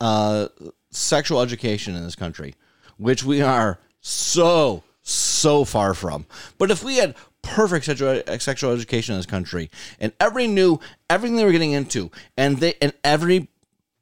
uh, 0.00 0.48
sexual 0.90 1.40
education 1.40 1.94
in 1.96 2.02
this 2.04 2.16
country, 2.16 2.54
which 2.96 3.24
we 3.24 3.40
are 3.42 3.78
so 4.00 4.82
so 5.02 5.64
far 5.64 5.94
from, 5.94 6.26
but 6.58 6.70
if 6.70 6.84
we 6.84 6.96
had 6.96 7.14
perfect 7.42 7.86
sexual, 7.86 8.22
sexual 8.38 8.72
education 8.72 9.14
in 9.14 9.18
this 9.18 9.26
country, 9.26 9.70
and 9.98 10.12
every 10.20 10.46
knew 10.46 10.78
everything 11.08 11.36
they 11.36 11.44
were 11.44 11.52
getting 11.52 11.72
into, 11.72 12.10
and 12.36 12.58
they 12.58 12.74
and 12.82 12.92
every 13.02 13.48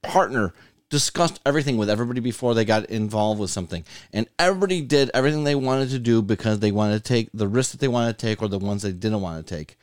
partner 0.03 0.53
discussed 0.91 1.41
everything 1.45 1.77
with 1.77 1.91
everybody 1.91 2.21
before 2.21 2.55
they 2.55 2.65
got 2.65 2.87
involved 2.87 3.41
with 3.41 3.51
something. 3.51 3.85
And 4.13 4.27
everybody 4.39 4.81
did 4.81 5.11
everything 5.13 5.45
they 5.45 5.55
wanted 5.55 5.91
to 5.91 5.99
do 5.99 6.23
because 6.23 6.61
they 6.61 6.73
wanted 6.73 7.05
to 7.05 7.09
take 7.09 7.29
the 7.35 7.49
risks 7.49 7.73
that 7.73 7.81
they 7.81 7.89
wanted 7.89 8.19
to 8.19 8.27
take 8.27 8.43
or 8.43 8.49
the 8.49 8.59
ones 8.59 8.83
they 8.83 8.93
didn't 8.93 9.21
want 9.21 9.47
to 9.47 9.55
take. 9.57 9.77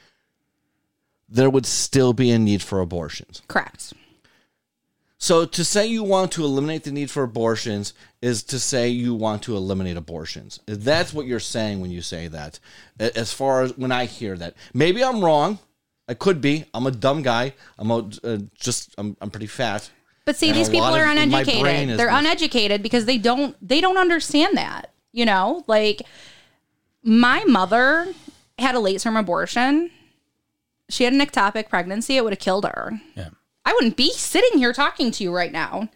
There 1.30 1.50
would 1.50 1.66
still 1.66 2.14
be 2.14 2.32
a 2.32 2.40
need 2.40 2.62
for 2.62 2.80
abortions. 2.82 3.42
Correct. 3.48 3.94
so 5.18 5.46
to 5.46 5.64
say 5.64 5.86
you 5.86 6.04
want 6.04 6.32
to 6.34 6.44
eliminate 6.44 6.84
the 6.84 6.92
need 6.92 7.12
for 7.12 7.24
abortions 7.24 7.94
is 8.22 8.44
to 8.44 8.60
say 8.60 8.90
you 8.90 9.14
want 9.14 9.44
to 9.44 9.56
eliminate 9.56 9.98
abortions. 9.98 10.60
That's 10.66 11.14
what 11.14 11.28
you're 11.28 11.40
saying 11.40 11.82
when 11.82 11.92
you 11.92 12.02
say 12.02 12.28
that. 12.28 12.60
As 13.00 13.32
far 13.32 13.62
as 13.62 13.78
when 13.78 13.92
i 13.92 14.06
hear 14.06 14.38
that. 14.38 14.56
Maybe 14.74 15.04
i'm 15.04 15.24
wrong. 15.24 15.60
I 16.08 16.14
could 16.14 16.40
be. 16.40 16.66
I'm 16.72 16.86
a 16.86 16.92
dumb 16.92 17.24
guy. 17.24 17.56
I'm 17.80 17.90
a, 17.90 18.08
uh, 18.24 18.38
just 18.54 18.94
I'm, 19.00 19.18
I'm 19.22 19.32
pretty 19.32 19.48
fat 19.48 19.90
But 20.26 20.36
see, 20.36 20.50
And 20.50 20.58
these 20.58 20.70
people 20.70 20.88
are 20.88 21.02
of 21.04 21.16
my 21.30 21.44
brain 21.44 21.58
uneducated. 21.60 22.00
They're 22.00 22.12
mis- 22.12 22.20
uneducated 22.20 22.84
because 22.84 23.06
they 23.06 23.18
don't 23.18 23.56
they 23.66 23.80
don't 23.80 23.98
understand 23.98 24.58
that. 24.58 24.92
You 25.12 25.26
know, 25.26 25.64
like 25.68 26.02
my 27.04 27.44
mother 27.46 28.14
had 28.58 28.76
a 28.76 28.80
late 28.80 29.00
term 29.02 29.16
abortion. 29.16 29.92
She 30.90 31.04
had 31.04 31.14
an 31.14 31.20
ectopic 31.20 31.70
pregnancy. 31.70 32.18
It 32.18 32.24
would 32.24 32.34
have 32.34 32.40
killed 32.40 32.66
her. 32.66 33.00
Yeah. 33.16 33.30
I 33.66 33.74
wouldn't 33.74 33.98
be 33.98 34.12
sitting 34.12 34.60
here 34.60 34.74
talking 34.74 35.12
to 35.12 35.24
you 35.24 35.34
right 35.34 35.52
now. 35.52 35.90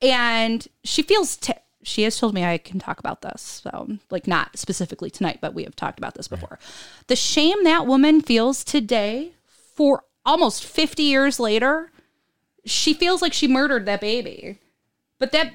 And 0.00 0.66
she 0.84 1.02
feels 1.02 1.36
t- 1.36 1.52
she 1.82 2.02
has 2.02 2.18
told 2.18 2.34
me 2.34 2.44
I 2.44 2.58
can 2.58 2.78
talk 2.78 2.98
about 2.98 3.22
this. 3.22 3.60
So, 3.64 3.98
like 4.10 4.26
not 4.26 4.56
specifically 4.58 5.10
tonight, 5.10 5.38
but 5.40 5.54
we 5.54 5.64
have 5.64 5.76
talked 5.76 5.98
about 5.98 6.14
this 6.14 6.28
before. 6.28 6.58
The 7.06 7.16
shame 7.16 7.64
that 7.64 7.86
woman 7.86 8.20
feels 8.20 8.62
today 8.62 9.32
for 9.74 10.04
almost 10.24 10.64
50 10.64 11.02
years 11.02 11.40
later, 11.40 11.90
she 12.64 12.94
feels 12.94 13.22
like 13.22 13.32
she 13.32 13.48
murdered 13.48 13.86
that 13.86 14.00
baby. 14.00 14.58
But 15.18 15.32
that 15.32 15.54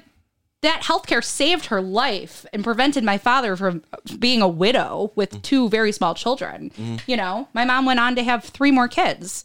that 0.62 0.82
healthcare 0.82 1.22
saved 1.22 1.66
her 1.66 1.82
life 1.82 2.46
and 2.52 2.64
prevented 2.64 3.04
my 3.04 3.18
father 3.18 3.54
from 3.54 3.82
being 4.18 4.40
a 4.40 4.48
widow 4.48 5.12
with 5.14 5.30
mm. 5.30 5.42
two 5.42 5.68
very 5.68 5.92
small 5.92 6.14
children. 6.14 6.70
Mm. 6.78 7.02
You 7.06 7.18
know, 7.18 7.48
my 7.52 7.66
mom 7.66 7.84
went 7.84 8.00
on 8.00 8.16
to 8.16 8.22
have 8.22 8.44
three 8.44 8.70
more 8.70 8.88
kids. 8.88 9.44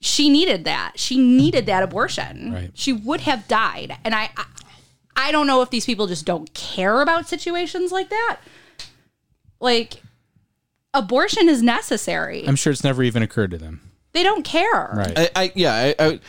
She 0.00 0.28
needed 0.28 0.64
that. 0.64 0.92
She 0.96 1.16
needed 1.16 1.64
that 1.66 1.82
abortion. 1.82 2.52
Right. 2.52 2.70
She 2.74 2.92
would 2.92 3.22
have 3.22 3.48
died. 3.48 3.96
And 4.04 4.14
I, 4.14 4.30
I 4.36 4.44
I 5.16 5.32
don't 5.32 5.48
know 5.48 5.62
if 5.62 5.70
these 5.70 5.84
people 5.84 6.06
just 6.06 6.24
don't 6.24 6.52
care 6.54 7.00
about 7.00 7.28
situations 7.28 7.90
like 7.90 8.08
that. 8.10 8.38
Like 9.58 10.02
abortion 10.94 11.48
is 11.48 11.62
necessary. 11.62 12.46
I'm 12.46 12.56
sure 12.56 12.72
it's 12.72 12.84
never 12.84 13.02
even 13.02 13.22
occurred 13.22 13.50
to 13.50 13.58
them. 13.58 13.87
They 14.18 14.24
don't 14.24 14.42
care. 14.42 14.90
Right. 14.92 15.16
I, 15.16 15.30
I 15.36 15.52
yeah, 15.54 15.74
I, 15.74 15.94
I, 15.98 16.20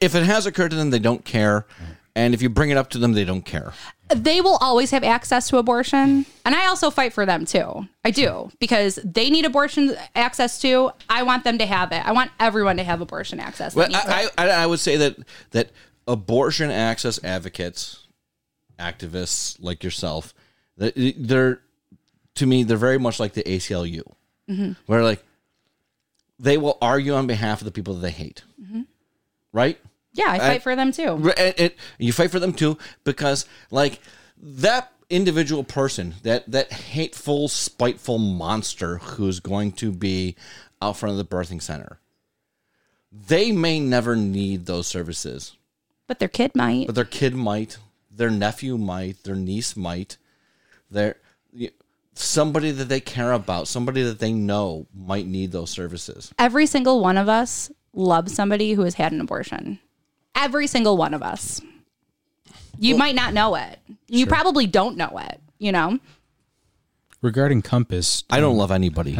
if 0.00 0.14
it 0.14 0.22
has 0.22 0.46
occurred 0.46 0.70
to 0.70 0.76
them, 0.76 0.88
they 0.88 0.98
don't 0.98 1.22
care, 1.22 1.66
and 2.14 2.32
if 2.32 2.40
you 2.40 2.48
bring 2.48 2.70
it 2.70 2.78
up 2.78 2.88
to 2.90 2.98
them, 2.98 3.12
they 3.12 3.26
don't 3.26 3.44
care. 3.44 3.74
they 4.08 4.40
will 4.40 4.56
always 4.56 4.90
have 4.90 5.04
access 5.04 5.50
to 5.50 5.58
abortion. 5.58 6.24
And 6.46 6.54
i 6.54 6.66
also 6.66 6.90
fight 6.90 7.12
for 7.12 7.26
them 7.26 7.44
too. 7.44 7.86
I 8.04 8.10
do. 8.10 8.50
Because 8.58 8.98
they 9.04 9.28
need 9.28 9.44
abortion 9.44 9.94
access 10.14 10.58
too. 10.58 10.92
I 11.10 11.24
want 11.24 11.44
them 11.44 11.58
to 11.58 11.66
have 11.66 11.92
it. 11.92 12.06
I 12.06 12.12
want 12.12 12.30
everyone 12.40 12.78
to 12.78 12.84
have 12.84 13.02
abortion 13.02 13.38
access. 13.38 13.74
Well. 13.74 13.88
I, 13.92 14.30
I, 14.38 14.48
I 14.48 14.66
would 14.66 14.80
say 14.80 14.96
that 14.96 15.16
that 15.50 15.72
abortion 16.08 16.70
access 16.70 17.22
advocates, 17.22 18.06
activists 18.78 19.58
like 19.60 19.84
yourself, 19.84 20.32
that 20.78 20.94
they're 21.18 21.60
to 22.36 22.46
me 22.46 22.62
they're 22.62 22.76
very 22.78 22.98
much 22.98 23.20
like 23.20 23.34
the 23.34 23.42
ACLU, 23.42 24.02
mm-hmm. 24.48 24.72
where 24.86 25.02
like 25.02 25.22
they 26.38 26.58
will 26.58 26.78
argue 26.80 27.14
on 27.14 27.26
behalf 27.26 27.60
of 27.60 27.64
the 27.64 27.70
people 27.70 27.94
that 27.94 28.00
they 28.00 28.10
hate, 28.10 28.42
mm-hmm. 28.60 28.82
right? 29.52 29.78
yeah 30.12 30.30
i 30.30 30.38
fight 30.38 30.62
for 30.62 30.74
them 30.74 30.92
too. 30.92 31.16
Re- 31.16 31.34
and- 31.36 31.54
and 31.58 31.72
you 31.98 32.12
fight 32.12 32.30
for 32.30 32.40
them 32.40 32.54
too 32.54 32.78
because 33.04 33.44
like 33.70 34.00
that 34.38 34.90
individual 35.10 35.62
person 35.62 36.14
that 36.22 36.50
that 36.50 36.72
hateful 36.72 37.48
spiteful 37.48 38.16
monster 38.18 38.96
who's 38.96 39.40
going 39.40 39.72
to 39.72 39.92
be 39.92 40.34
out 40.80 40.96
front 40.96 41.12
of 41.12 41.18
the 41.18 41.36
birthing 41.36 41.60
center 41.60 42.00
they 43.12 43.52
may 43.52 43.80
never 43.80 44.14
need 44.16 44.66
those 44.66 44.86
services. 44.86 45.56
But 46.06 46.18
their 46.18 46.28
kid 46.28 46.52
might. 46.54 46.86
But 46.86 46.94
their 46.94 47.04
kid 47.04 47.34
might. 47.34 47.78
Their 48.10 48.30
nephew 48.30 48.76
might. 48.78 49.22
Their 49.24 49.34
niece 49.34 49.76
might. 49.76 50.16
Their 50.90 51.16
somebody 52.18 52.70
that 52.70 52.88
they 52.88 53.00
care 53.00 53.32
about 53.32 53.68
somebody 53.68 54.02
that 54.02 54.18
they 54.18 54.32
know 54.32 54.86
might 54.94 55.26
need 55.26 55.52
those 55.52 55.70
services. 55.70 56.32
Every 56.38 56.66
single 56.66 57.00
one 57.00 57.16
of 57.16 57.28
us 57.28 57.70
loves 57.92 58.34
somebody 58.34 58.72
who 58.72 58.82
has 58.82 58.94
had 58.94 59.12
an 59.12 59.20
abortion. 59.20 59.78
Every 60.34 60.66
single 60.66 60.96
one 60.96 61.14
of 61.14 61.22
us. 61.22 61.60
You 62.78 62.96
might 62.96 63.14
not 63.14 63.32
know 63.32 63.54
it. 63.54 63.78
You 64.08 64.26
probably 64.26 64.66
don't 64.66 64.96
know 64.98 65.18
it 65.18 65.40
you 65.58 65.72
know? 65.72 65.98
Regarding 67.22 67.62
Compass, 67.62 68.24
i 68.30 68.38
don't 68.40 68.52
um, 68.52 68.58
love 68.58 68.70
anybody. 68.70 69.18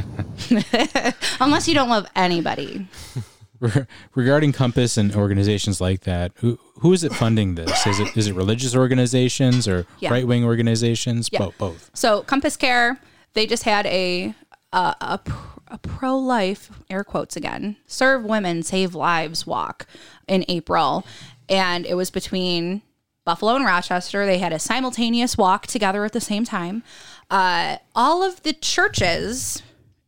Unless 1.40 1.66
you 1.66 1.74
don't 1.74 1.88
love 1.88 2.06
anybody. 2.14 2.86
re- 3.16 3.22
regarding 4.14 4.52
Compass 4.52 4.96
and 4.96 5.14
organizations 5.14 5.80
like 5.80 6.02
that, 6.02 6.32
who 6.36 6.58
who 6.80 6.92
is 6.92 7.04
it 7.04 7.12
funding 7.14 7.54
this? 7.54 7.86
Is 7.86 8.00
it 8.00 8.16
is 8.16 8.26
it 8.28 8.34
religious 8.34 8.74
organizations 8.74 9.66
or 9.68 9.86
Yeah. 10.00 10.10
right 10.10 10.26
wing 10.26 10.44
organizations? 10.44 11.28
Yeah. 11.32 11.38
Bo- 11.40 11.54
both. 11.58 11.90
So 11.94 12.22
Compass 12.22 12.56
Care, 12.56 12.98
they 13.34 13.46
just 13.46 13.62
had 13.64 13.86
a 13.86 14.34
a, 14.72 14.94
a, 15.00 15.18
pr- 15.24 15.60
a 15.68 15.78
pro 15.78 16.18
life 16.18 16.70
air 16.90 17.04
quotes 17.04 17.36
again 17.36 17.76
serve 17.86 18.24
women 18.24 18.62
save 18.62 18.94
lives 18.94 19.46
walk 19.46 19.86
in 20.28 20.44
April, 20.48 21.06
and 21.48 21.86
it 21.86 21.94
was 21.94 22.10
between 22.10 22.82
Buffalo 23.24 23.54
and 23.56 23.64
Rochester. 23.64 24.26
They 24.26 24.38
had 24.38 24.52
a 24.52 24.58
simultaneous 24.58 25.36
walk 25.38 25.66
together 25.66 26.04
at 26.04 26.12
the 26.12 26.20
same 26.20 26.44
time. 26.44 26.82
Uh, 27.30 27.78
all 27.94 28.22
of 28.22 28.42
the 28.44 28.52
churches 28.52 29.62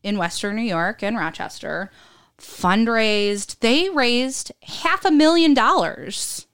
in 0.04 0.18
Western 0.18 0.54
New 0.54 0.62
York 0.62 1.02
and 1.02 1.16
Rochester 1.16 1.90
fundraised. 2.38 3.58
They 3.60 3.88
raised 3.90 4.52
half 4.62 5.04
a 5.04 5.10
million 5.10 5.54
dollars 5.54 6.46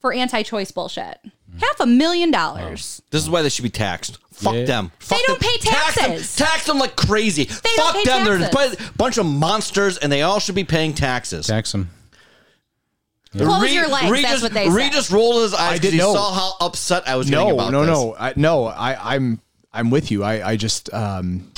for 0.00 0.12
anti-choice 0.12 0.70
bullshit. 0.70 1.18
Half 1.60 1.80
a 1.80 1.86
million 1.86 2.30
dollars. 2.30 3.02
This 3.10 3.22
is 3.22 3.30
why 3.30 3.42
they 3.42 3.48
should 3.48 3.62
be 3.64 3.70
taxed. 3.70 4.18
Fuck 4.32 4.54
Yeah. 4.54 4.64
them. 4.66 4.92
Fuck 5.00 5.18
don't 5.26 5.40
them. 5.40 5.48
pay 5.50 5.58
Tax 5.58 5.94
them. 5.96 6.10
taxes. 6.10 6.36
Tax 6.36 6.66
them 6.66 6.78
like 6.78 6.94
crazy. 6.94 7.46
don't 7.46 7.56
Fuck 7.76 7.94
pay 7.94 8.04
them. 8.04 8.24
They're 8.24 8.36
a 8.36 8.50
taxes. 8.50 8.76
bu- 8.76 8.92
bunch 8.96 9.18
of 9.18 9.26
monsters, 9.26 9.96
and 9.98 10.12
they 10.12 10.22
all 10.22 10.38
should 10.38 10.54
be 10.54 10.62
paying 10.64 10.94
taxes. 10.94 11.46
Tax 11.48 11.72
them. 11.72 11.90
Close 13.36 13.62
Reed- 13.62 13.72
your 13.74 13.88
legs. 13.88 14.10
Reed 14.10 14.24
that's 14.24 14.34
just, 14.34 14.42
what 14.44 14.52
they 14.52 14.68
Reed 14.68 14.86
say. 14.92 14.98
just 14.98 15.10
rolled 15.10 15.42
his 15.42 15.52
eyes 15.54 15.72
because 15.74 15.80
didn't 15.80 15.92
he 15.94 15.98
know. 15.98 16.14
saw 16.14 16.32
how 16.32 16.66
upset 16.66 17.08
I 17.08 17.16
was 17.16 17.28
getting 17.28 17.48
No, 17.48 17.54
about 17.54 17.72
no, 17.72 17.80
this. 17.80 17.88
no, 17.88 18.16
I, 18.18 18.32
no. 18.36 18.64
I, 18.66 19.14
I'm 19.16 19.40
I'm 19.72 19.90
with 19.90 20.10
you. 20.10 20.22
I, 20.24 20.50
I 20.50 20.56
just 20.56 20.92
um, 20.94 21.50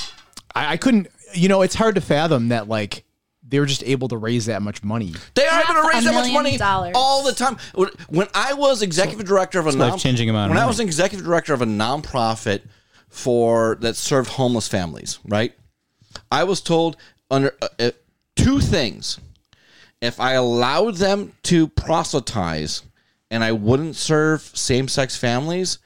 I, 0.55 0.73
I 0.73 0.77
couldn't. 0.77 1.07
You 1.33 1.47
know, 1.47 1.61
it's 1.61 1.75
hard 1.75 1.95
to 1.95 2.01
fathom 2.01 2.49
that 2.49 2.67
like 2.67 3.05
they 3.51 3.59
were 3.59 3.67
just 3.67 3.83
able 3.83 4.07
to 4.07 4.17
raise 4.17 4.47
that 4.47 4.61
much 4.63 4.83
money. 4.83 5.13
They 5.35 5.45
are 5.45 5.59
able 5.61 5.67
to 5.75 5.81
Half 5.83 5.93
raise 5.93 6.03
that 6.05 6.13
much 6.15 6.31
money 6.33 6.57
dollars. 6.57 6.93
all 6.95 7.21
the 7.23 7.33
time. 7.33 7.57
When- 7.75 7.89
When 8.09 8.27
I 8.33 8.53
was 8.55 8.81
executive 8.81 9.25
director 9.27 9.59
of 9.59 9.67
a 9.67 9.71
non- 9.73 9.91
life-changing 9.91 10.29
amount 10.29 10.51
of 10.51 10.55
when 10.55 10.63
I 10.63 10.65
was 10.65 10.79
an 10.79 10.87
executive 10.87 11.25
director 11.25 11.53
of 11.53 11.61
a 11.61 11.65
nonprofit 11.65 12.61
for 13.09 13.77
that 13.81 13.95
served 13.95 14.31
homeless 14.31 14.67
families, 14.67 15.19
right? 15.27 15.53
I 16.31 16.43
was 16.45 16.61
told 16.61 16.97
under 17.29 17.53
uh, 17.61 17.67
uh, 17.79 17.91
two 18.35 18.59
things: 18.59 19.19
if 20.01 20.19
I 20.19 20.33
allowed 20.33 20.95
them 20.95 21.33
to 21.43 21.67
proselytize 21.67 22.83
and 23.29 23.43
I 23.43 23.51
wouldn't 23.51 23.95
serve 23.95 24.41
same-sex 24.55 25.15
families, 25.17 25.77
that 25.77 25.81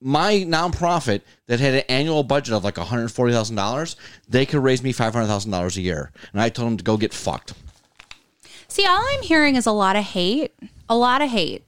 my 0.00 0.34
nonprofit 0.34 1.22
that 1.46 1.60
had 1.60 1.74
an 1.74 1.84
annual 1.88 2.22
budget 2.22 2.54
of 2.54 2.64
like 2.64 2.76
one 2.76 2.86
hundred 2.86 3.08
forty 3.08 3.32
thousand 3.32 3.56
dollars, 3.56 3.96
they 4.28 4.46
could 4.46 4.62
raise 4.62 4.82
me 4.82 4.92
five 4.92 5.12
hundred 5.12 5.26
thousand 5.26 5.50
dollars 5.50 5.76
a 5.76 5.80
year, 5.80 6.12
and 6.32 6.40
I 6.40 6.48
told 6.48 6.68
them 6.68 6.76
to 6.76 6.84
go 6.84 6.96
get 6.96 7.14
fucked. 7.14 7.54
See, 8.68 8.84
all 8.84 9.02
I'm 9.14 9.22
hearing 9.22 9.56
is 9.56 9.66
a 9.66 9.72
lot 9.72 9.96
of 9.96 10.04
hate, 10.04 10.54
a 10.88 10.96
lot 10.96 11.22
of 11.22 11.30
hate, 11.30 11.64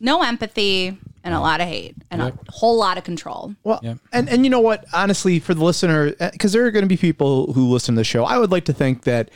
no 0.00 0.22
empathy, 0.22 0.98
and 1.24 1.34
a 1.34 1.40
lot 1.40 1.60
of 1.60 1.68
hate, 1.68 1.96
and 2.10 2.20
a 2.20 2.32
whole 2.48 2.76
lot 2.76 2.98
of 2.98 3.04
control. 3.04 3.54
Well, 3.64 3.80
and 4.12 4.28
and 4.28 4.44
you 4.44 4.50
know 4.50 4.60
what? 4.60 4.84
Honestly, 4.92 5.38
for 5.38 5.54
the 5.54 5.64
listener, 5.64 6.14
uh, 6.20 6.30
because 6.32 6.52
there 6.52 6.66
are 6.66 6.70
going 6.70 6.84
to 6.84 6.88
be 6.88 6.96
people 6.96 7.52
who 7.52 7.68
listen 7.68 7.94
to 7.94 8.00
the 8.00 8.04
show, 8.04 8.24
I 8.24 8.38
would 8.38 8.50
like 8.50 8.66
to 8.66 8.72
think 8.72 9.04
that 9.04 9.30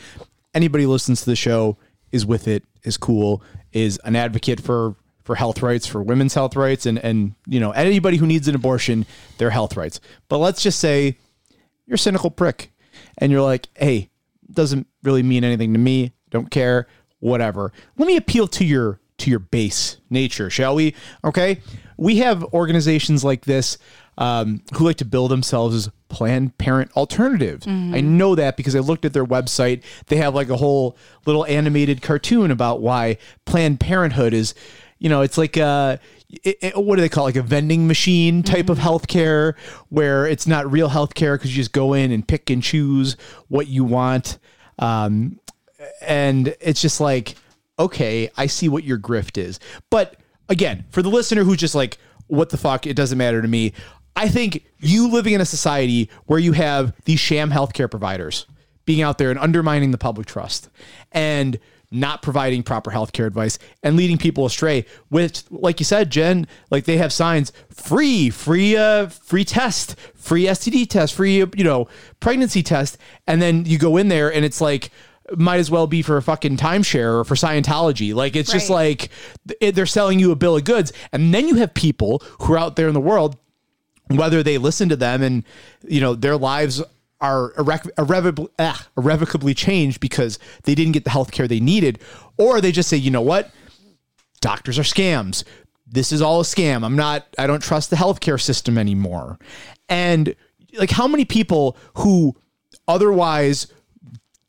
anybody 0.53 0.85
who 0.85 0.91
listens 0.91 1.21
to 1.21 1.31
the 1.31 1.37
show 1.37 1.79
is 2.13 2.27
with 2.27 2.49
it, 2.49 2.65
is 2.83 2.97
cool, 2.97 3.43
is 3.73 3.99
an 4.05 4.15
advocate 4.15 4.61
for 4.61 4.95
for 5.25 5.35
health 5.35 5.63
rights, 5.63 5.87
for 5.87 6.03
women's 6.03 6.35
health 6.35 6.55
rights, 6.55 6.87
and 6.87 6.99
and 6.99 7.35
you 7.47 7.61
know 7.61 7.73
anybody 7.73 8.17
who 8.17 8.27
needs 8.27 8.47
an 8.49 8.55
abortion, 8.55 9.07
their 9.39 9.51
health 9.51 9.77
rights. 9.77 10.01
But 10.29 10.39
let's 10.39 10.63
just 10.63 10.79
say 10.79 11.19
you're 11.87 11.97
a 11.97 11.99
cynical 11.99 12.31
prick, 12.31 12.73
and 13.19 13.33
you're 13.33 13.43
like, 13.43 13.69
hey, 13.77 14.11
doesn't 14.51 14.87
really 15.03 15.23
mean 15.23 15.45
anything 15.45 15.73
to 15.73 15.79
me. 15.79 16.13
Don't 16.31 16.51
care. 16.51 16.87
Whatever. 17.21 17.73
Let 17.97 18.07
me 18.07 18.17
appeal 18.17 18.47
to 18.49 18.65
your 18.65 19.01
to 19.19 19.31
your 19.31 19.39
base 19.39 19.99
nature, 20.11 20.51
shall 20.51 20.75
we? 20.75 20.95
Okay. 21.25 21.61
We 21.97 22.19
have 22.19 22.43
organizations 22.53 23.23
like 23.25 23.45
this 23.45 23.79
um, 24.19 24.63
who 24.75 24.85
like 24.85 24.97
to 24.97 25.05
bill 25.05 25.29
themselves 25.29 25.75
as 25.75 25.91
Planned 26.09 26.59
Parent 26.59 26.91
alternatives. 26.97 27.67
I 27.67 28.01
know 28.01 28.35
that 28.35 28.57
because 28.57 28.75
I 28.77 28.81
looked 28.81 29.05
at 29.05 29.13
their 29.13 29.25
website. 29.25 29.83
They 30.07 30.17
have 30.17 30.35
like 30.35 30.49
a 30.49 30.57
whole 30.57 30.97
little 31.27 31.47
animated 31.47 32.03
cartoon 32.03 32.51
about 32.51 32.81
why 32.81 33.19
Planned 33.45 33.81
Parenthood 33.81 34.35
is, 34.35 34.55
you 34.99 35.09
know, 35.09 35.21
it's 35.23 35.37
like 35.39 35.57
uh 35.57 35.97
it, 36.43 36.59
it- 36.61 36.77
what 36.77 36.97
do 36.97 37.03
they 37.03 37.09
call 37.09 37.25
it? 37.27 37.31
like 37.31 37.37
a 37.37 37.43
vending 37.43 37.87
machine 37.87 38.43
type 38.43 38.69
of 38.69 38.79
healthcare 38.79 39.55
where 39.89 40.27
it's 40.27 40.47
not 40.47 40.71
real 40.71 40.89
healthcare 40.91 41.35
because 41.37 41.55
you 41.57 41.61
just 41.63 41.73
go 41.73 41.93
in 41.95 42.11
and 42.13 42.27
pick 42.27 42.51
and 42.51 42.63
choose 42.63 43.17
what 43.49 43.67
you 43.69 43.85
want. 43.85 44.39
Um, 44.79 45.39
and 46.01 46.55
it's 46.61 46.81
just 46.81 47.01
like 47.01 47.35
okay 47.79 48.31
i 48.37 48.47
see 48.47 48.69
what 48.69 48.85
your 48.85 48.97
grift 48.99 49.37
is 49.37 49.59
but 49.91 50.17
again 50.49 50.85
for 50.91 51.03
the 51.03 51.09
listener 51.09 51.43
who's 51.45 51.59
just 51.59 51.75
like 51.75 51.99
what 52.29 52.49
the 52.51 52.57
fuck 52.57 52.87
it 52.87 52.95
doesn't 52.95 53.19
matter 53.19 53.43
to 53.43 53.49
me 53.49 53.73
i 54.17 54.29
think 54.29 54.65
you 54.79 55.09
living 55.11 55.35
in 55.35 55.41
a 55.41 55.45
society 55.45 56.09
where 56.27 56.39
you 56.39 56.53
have 56.53 56.95
these 57.05 57.19
sham 57.21 57.51
healthcare 57.51 57.91
providers 57.91 58.47
being 58.87 59.03
out 59.03 59.19
there 59.19 59.31
and 59.31 59.39
undermining 59.41 59.91
the 59.91 59.99
public 59.99 60.27
trust 60.27 60.71
and 61.13 61.59
not 61.95 62.23
providing 62.23 62.63
proper 62.63 62.91
healthcare 62.91 63.27
advice 63.27 63.59
and 63.83 63.97
leading 63.97 64.19
people 64.19 64.45
astray 64.47 64.85
which 65.09 65.43
like 65.51 65.79
you 65.79 65.85
said 65.85 66.11
jen 66.11 66.47
like 66.71 66.85
they 66.85 66.97
have 66.97 67.13
signs 67.13 67.53
free 67.71 68.31
free 68.31 68.77
uh 68.77 69.07
free 69.07 69.45
test 69.45 69.97
free 70.15 70.45
std 70.45 70.89
test 70.89 71.15
free 71.15 71.39
you 71.39 71.65
know 71.65 71.89
pregnancy 72.25 72.63
test. 72.63 72.99
And 73.27 73.41
then 73.41 73.67
you 73.67 73.79
go 73.79 73.97
in 73.99 74.09
there 74.09 74.33
and 74.33 74.45
it's 74.45 74.61
like 74.61 74.91
might 75.37 75.59
as 75.59 75.71
well 75.71 75.87
be 75.87 76.03
for 76.03 76.17
a 76.17 76.23
fucking 76.23 76.57
timeshare 76.57 77.21
or 77.21 77.25
for 77.25 77.35
Scientology. 77.35 78.15
Like 78.15 78.35
it's 78.35 78.53
just 78.53 78.71
like 78.71 79.11
it, 79.61 79.75
they're 79.75 79.87
selling 79.87 80.19
you 80.19 80.33
a 80.33 80.37
bill 80.37 80.57
of 80.57 80.65
goods, 80.65 80.93
and 81.13 81.33
then 81.33 81.49
you 81.49 81.57
have 81.57 81.73
people 81.75 82.23
who 82.41 82.55
are 82.55 82.59
out 82.59 82.77
there 82.77 82.89
in 82.89 82.95
the 82.95 83.01
world, 83.01 83.37
whether 84.09 84.43
they 84.43 84.59
listen 84.59 84.89
to 84.91 84.97
them 84.97 85.23
and 85.23 85.45
you 85.87 86.01
know 86.01 86.15
their 86.15 86.37
lives 86.37 86.83
are 87.25 87.53
irrec- 87.55 87.91
irrevocably, 87.97 88.49
ah, 88.59 88.87
irrevocably 88.99 89.55
changed 89.55 89.99
because 89.99 90.39
they 90.65 90.75
didn't 90.75 90.93
get 90.93 91.05
the 91.05 91.11
health 91.11 91.33
care 91.33 91.49
they 91.49 91.59
needed, 91.59 91.99
or 92.37 92.61
they 92.61 92.71
just 92.71 92.91
say, 92.91 92.99
you 92.99 93.11
know 93.11 93.23
what, 93.23 93.51
doctors 94.43 94.79
are 94.79 94.83
scams. 94.83 95.43
This 95.87 96.13
is 96.13 96.21
all 96.21 96.41
a 96.41 96.45
scam. 96.45 96.85
I'm 96.85 96.97
not, 96.97 97.27
I 97.39 97.47
don't 97.47 97.63
trust 97.63 97.89
the 97.89 97.97
healthcare 97.97 98.39
system 98.39 98.77
anymore. 98.77 99.39
And 99.89 100.35
like, 100.75 100.91
how 100.91 101.09
many 101.09 101.25
people 101.25 101.79
who 101.95 102.37
otherwise 102.87 103.69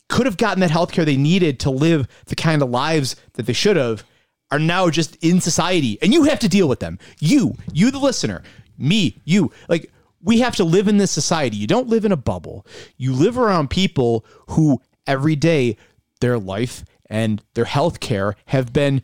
could 0.10 0.26
have 0.26 0.36
gotten 0.36 0.60
that 0.60 0.70
healthcare 0.70 1.06
they 1.06 1.18
needed 1.18 1.62
to 1.62 1.70
live 1.70 2.08
the 2.26 2.36
kind 2.36 2.62
of 2.62 2.70
lives 2.70 3.16
that 3.34 3.46
they 3.46 3.54
should 3.54 3.78
have 3.78 4.04
are 4.52 4.60
now 4.60 4.90
just 4.90 5.16
in 5.24 5.40
society 5.40 5.98
and 6.02 6.14
you 6.14 6.24
have 6.24 6.40
to 6.40 6.50
deal 6.50 6.68
with 6.68 6.82
them. 6.82 7.00
You, 7.20 7.56
you 7.72 7.90
the 7.90 8.00
listener, 8.00 8.44
me, 8.78 9.22
you, 9.24 9.52
like 9.70 9.92
we 10.26 10.40
have 10.40 10.56
to 10.56 10.64
live 10.64 10.88
in 10.88 10.98
this 10.98 11.12
society. 11.12 11.56
You 11.56 11.68
don't 11.68 11.88
live 11.88 12.04
in 12.04 12.12
a 12.12 12.18
bubble. 12.18 12.66
You 12.98 13.14
live 13.14 13.38
around 13.38 13.70
people 13.70 14.26
who 14.50 14.82
every 15.08 15.36
day 15.36 15.78
their 16.20 16.40
life 16.40 16.84
and 17.10 17.44
their 17.54 17.66
health 17.66 18.00
care 18.00 18.36
have 18.48 18.74
been 18.74 19.04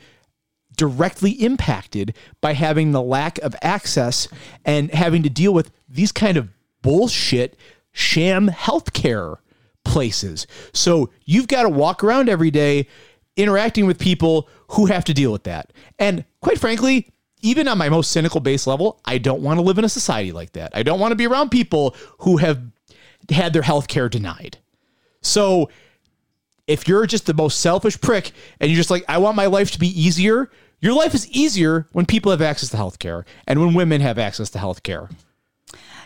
directly 0.75 1.31
impacted 1.31 2.15
by 2.41 2.53
having 2.53 2.91
the 2.91 3.01
lack 3.01 3.37
of 3.39 3.55
access 3.61 4.27
and 4.65 4.91
having 4.91 5.21
to 5.21 5.29
deal 5.29 5.53
with 5.53 5.71
these 5.87 6.11
kind 6.11 6.37
of 6.37 6.49
bullshit 6.81 7.55
sham 7.91 8.47
healthcare 8.47 9.35
places. 9.85 10.47
So 10.73 11.11
you've 11.25 11.47
got 11.47 11.63
to 11.63 11.69
walk 11.69 12.03
around 12.03 12.29
every 12.29 12.49
day 12.49 12.87
interacting 13.37 13.85
with 13.85 13.99
people 13.99 14.49
who 14.69 14.87
have 14.87 15.05
to 15.05 15.13
deal 15.13 15.31
with 15.31 15.43
that. 15.43 15.71
And 15.99 16.25
quite 16.41 16.57
frankly, 16.57 17.11
even 17.41 17.67
on 17.67 17.77
my 17.77 17.89
most 17.89 18.11
cynical 18.11 18.39
base 18.39 18.67
level, 18.67 18.99
I 19.05 19.17
don't 19.17 19.41
want 19.41 19.57
to 19.57 19.63
live 19.63 19.77
in 19.77 19.85
a 19.85 19.89
society 19.89 20.31
like 20.31 20.53
that. 20.53 20.71
I 20.73 20.83
don't 20.83 20.99
want 20.99 21.11
to 21.11 21.15
be 21.15 21.27
around 21.27 21.49
people 21.49 21.95
who 22.19 22.37
have 22.37 22.61
had 23.29 23.53
their 23.53 23.61
health 23.61 23.87
care 23.87 24.09
denied. 24.09 24.57
So 25.21 25.69
if 26.67 26.87
you're 26.87 27.05
just 27.05 27.25
the 27.25 27.33
most 27.33 27.59
selfish 27.59 27.99
prick 27.99 28.31
and 28.59 28.69
you're 28.69 28.77
just 28.77 28.91
like, 28.91 29.03
I 29.07 29.17
want 29.17 29.35
my 29.35 29.47
life 29.47 29.71
to 29.71 29.79
be 29.79 29.87
easier, 29.87 30.49
your 30.79 30.93
life 30.93 31.13
is 31.13 31.29
easier 31.29 31.87
when 31.91 32.05
people 32.05 32.31
have 32.31 32.41
access 32.41 32.69
to 32.69 32.77
healthcare 32.77 33.25
and 33.47 33.59
when 33.59 33.73
women 33.73 34.01
have 34.01 34.17
access 34.17 34.49
to 34.51 34.59
healthcare. 34.59 35.11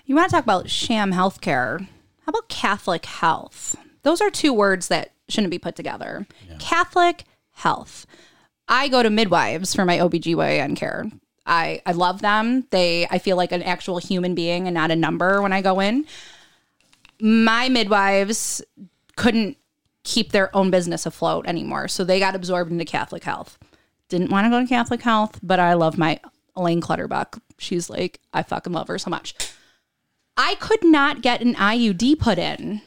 You 0.06 0.16
want 0.16 0.30
to 0.30 0.36
talk 0.36 0.44
about 0.44 0.70
sham 0.70 1.14
healthcare? 1.14 1.80
How 1.80 2.30
about 2.30 2.50
Catholic 2.50 3.06
health? 3.06 3.76
Those 4.04 4.22
are 4.22 4.30
two 4.30 4.54
words 4.54 4.88
that 4.90 5.12
shouldn't 5.30 5.52
be 5.52 5.60
put 5.60 5.76
together. 5.76 6.28
Catholic 6.60 7.24
health. 7.54 8.06
I 8.68 8.88
go 8.88 9.02
to 9.02 9.10
midwives 9.10 9.74
for 9.74 9.86
my 9.86 9.98
OBGYN 9.98 10.76
care. 10.76 11.06
I, 11.46 11.82
I 11.86 11.92
love 11.92 12.22
them. 12.22 12.66
They 12.72 13.08
I 13.10 13.20
feel 13.20 13.38
like 13.38 13.52
an 13.52 13.64
actual 13.64 13.98
human 13.98 14.36
being 14.36 14.68
and 14.68 14.74
not 14.74 14.92
a 14.92 14.96
number 14.96 15.42
when 15.42 15.54
I 15.54 15.62
go 15.62 15.80
in. 15.80 16.06
My 17.20 17.70
midwives 17.70 18.62
couldn't 19.16 19.58
keep 20.04 20.32
their 20.32 20.56
own 20.56 20.72
business 20.72 21.06
afloat 21.06 21.48
anymore. 21.48 21.88
So 21.88 22.04
they 22.04 22.20
got 22.20 22.36
absorbed 22.36 22.72
into 22.72 22.86
Catholic 22.86 23.24
health. 23.24 23.58
Didn't 24.10 24.32
want 24.32 24.46
to 24.46 24.50
go 24.50 24.62
to 24.62 24.68
Catholic 24.68 25.02
health, 25.02 25.40
but 25.42 25.60
I 25.60 25.74
love 25.74 25.98
my 25.98 26.20
Elaine 26.56 26.82
Clutterbuck. 26.82 27.42
She's 27.58 27.90
like, 27.90 28.20
I 28.34 28.44
fucking 28.44 28.74
love 28.74 28.88
her 28.88 29.00
so 29.00 29.10
much. 29.10 29.34
I 30.38 30.56
could 30.56 30.84
not 30.84 31.22
get 31.22 31.42
an 31.42 31.56
IUD 31.56 32.20
put 32.20 32.38
in 32.38 32.82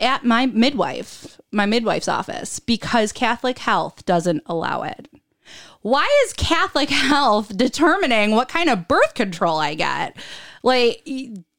at 0.00 0.24
my 0.24 0.46
midwife, 0.46 1.40
my 1.52 1.66
midwife's 1.66 2.08
office, 2.08 2.58
because 2.58 3.12
Catholic 3.12 3.58
Health 3.58 4.04
doesn't 4.06 4.42
allow 4.46 4.82
it. 4.82 5.08
Why 5.82 6.08
is 6.24 6.32
Catholic 6.34 6.88
Health 6.90 7.56
determining 7.56 8.32
what 8.32 8.48
kind 8.48 8.68
of 8.68 8.88
birth 8.88 9.14
control 9.14 9.58
I 9.58 9.74
get? 9.74 10.16
Like, 10.62 11.08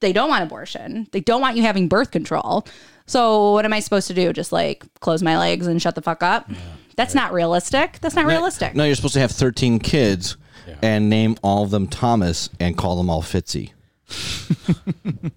they 0.02 0.14
don't 0.14 0.30
want 0.30 0.44
abortion. 0.44 1.08
They 1.12 1.22
don't 1.22 1.42
want 1.42 1.58
you 1.58 1.64
having 1.64 1.88
birth 1.88 2.12
control. 2.12 2.68
So, 3.06 3.54
what 3.54 3.66
am 3.66 3.74
I 3.74 3.80
supposed 3.80 4.08
to 4.08 4.14
do? 4.14 4.34
Just 4.34 4.52
like 4.52 4.84
close 5.00 5.24
my 5.24 5.38
legs 5.38 5.68
and 5.68 5.82
shut 5.82 5.96
the 5.96 6.02
fuck 6.02 6.22
up? 6.22 6.50
That's 6.96 7.16
not 7.16 7.32
realistic. 7.32 8.00
That's 8.02 8.16
not 8.16 8.26
realistic. 8.26 8.76
No, 8.76 8.84
you're 8.84 8.96
supposed 8.96 9.14
to 9.14 9.22
have 9.22 9.32
13 9.32 9.80
kids 9.80 10.38
and 10.82 11.10
name 11.10 11.36
all 11.42 11.64
of 11.64 11.72
them 11.72 11.88
Thomas 11.88 12.50
and 12.60 12.78
call 12.78 12.98
them 12.98 13.10
all 13.10 13.24
Fitzy. 13.24 13.72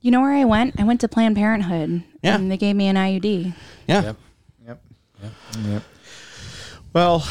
You 0.00 0.12
know 0.12 0.20
where 0.20 0.32
I 0.32 0.44
went? 0.44 0.80
I 0.80 0.84
went 0.84 1.00
to 1.00 1.08
Planned 1.08 1.36
Parenthood. 1.36 2.04
Yeah. 2.22 2.36
And 2.36 2.50
they 2.50 2.56
gave 2.56 2.76
me 2.76 2.86
an 2.86 2.96
IUD. 2.96 3.54
Yeah. 3.86 4.02
Yep. 4.02 4.16
Yep. 4.66 4.82
yep. 5.22 5.32
yep. 5.64 5.82
Well, 6.92 7.26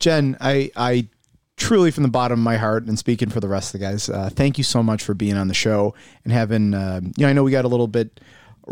Jen, 0.00 0.36
I, 0.40 0.70
I 0.76 1.08
truly, 1.56 1.90
from 1.90 2.02
the 2.02 2.08
bottom 2.08 2.40
of 2.40 2.44
my 2.44 2.56
heart, 2.56 2.86
and 2.86 2.98
speaking 2.98 3.28
for 3.30 3.38
the 3.40 3.48
rest 3.48 3.74
of 3.74 3.80
the 3.80 3.86
guys, 3.86 4.08
uh, 4.08 4.30
thank 4.32 4.58
you 4.58 4.64
so 4.64 4.82
much 4.82 5.02
for 5.02 5.14
being 5.14 5.36
on 5.36 5.48
the 5.48 5.54
show 5.54 5.94
and 6.24 6.32
having. 6.32 6.74
Uh, 6.74 7.00
you 7.16 7.24
know, 7.24 7.28
I 7.28 7.32
know 7.32 7.44
we 7.44 7.50
got 7.50 7.64
a 7.66 7.68
little 7.68 7.86
bit, 7.86 8.18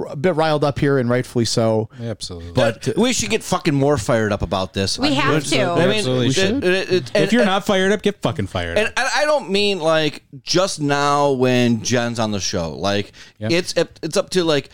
a 0.08 0.16
bit 0.16 0.34
riled 0.36 0.64
up 0.64 0.78
here, 0.78 0.98
and 0.98 1.10
rightfully 1.10 1.44
so. 1.44 1.90
Absolutely. 2.00 2.52
But 2.52 2.88
We 2.96 3.12
should 3.12 3.28
get 3.30 3.42
fucking 3.42 3.74
more 3.74 3.98
fired 3.98 4.32
up 4.32 4.40
about 4.42 4.72
this. 4.72 4.98
We 4.98 5.14
have 5.14 5.44
to. 5.44 5.60
I 5.62 5.86
mean, 5.86 5.98
Absolutely 5.98 6.26
it- 6.28 6.32
should. 6.32 6.64
it- 6.64 6.92
it- 6.92 7.02
if 7.10 7.14
and- 7.14 7.32
you're 7.32 7.44
not 7.44 7.66
fired 7.66 7.92
up, 7.92 8.00
get 8.02 8.22
fucking 8.22 8.46
fired 8.46 8.78
And 8.78 8.88
up. 8.88 8.94
I 8.96 9.22
I 9.22 9.24
don't 9.26 9.50
mean 9.50 9.80
like 9.80 10.24
just 10.42 10.80
now 10.80 11.32
when 11.32 11.82
Jen's 11.82 12.18
on 12.18 12.30
the 12.32 12.40
show. 12.40 12.72
Like 12.74 13.12
Yeah. 13.38 13.48
it's 13.50 13.74
it's 13.76 14.16
up 14.16 14.30
to 14.30 14.44
like 14.44 14.70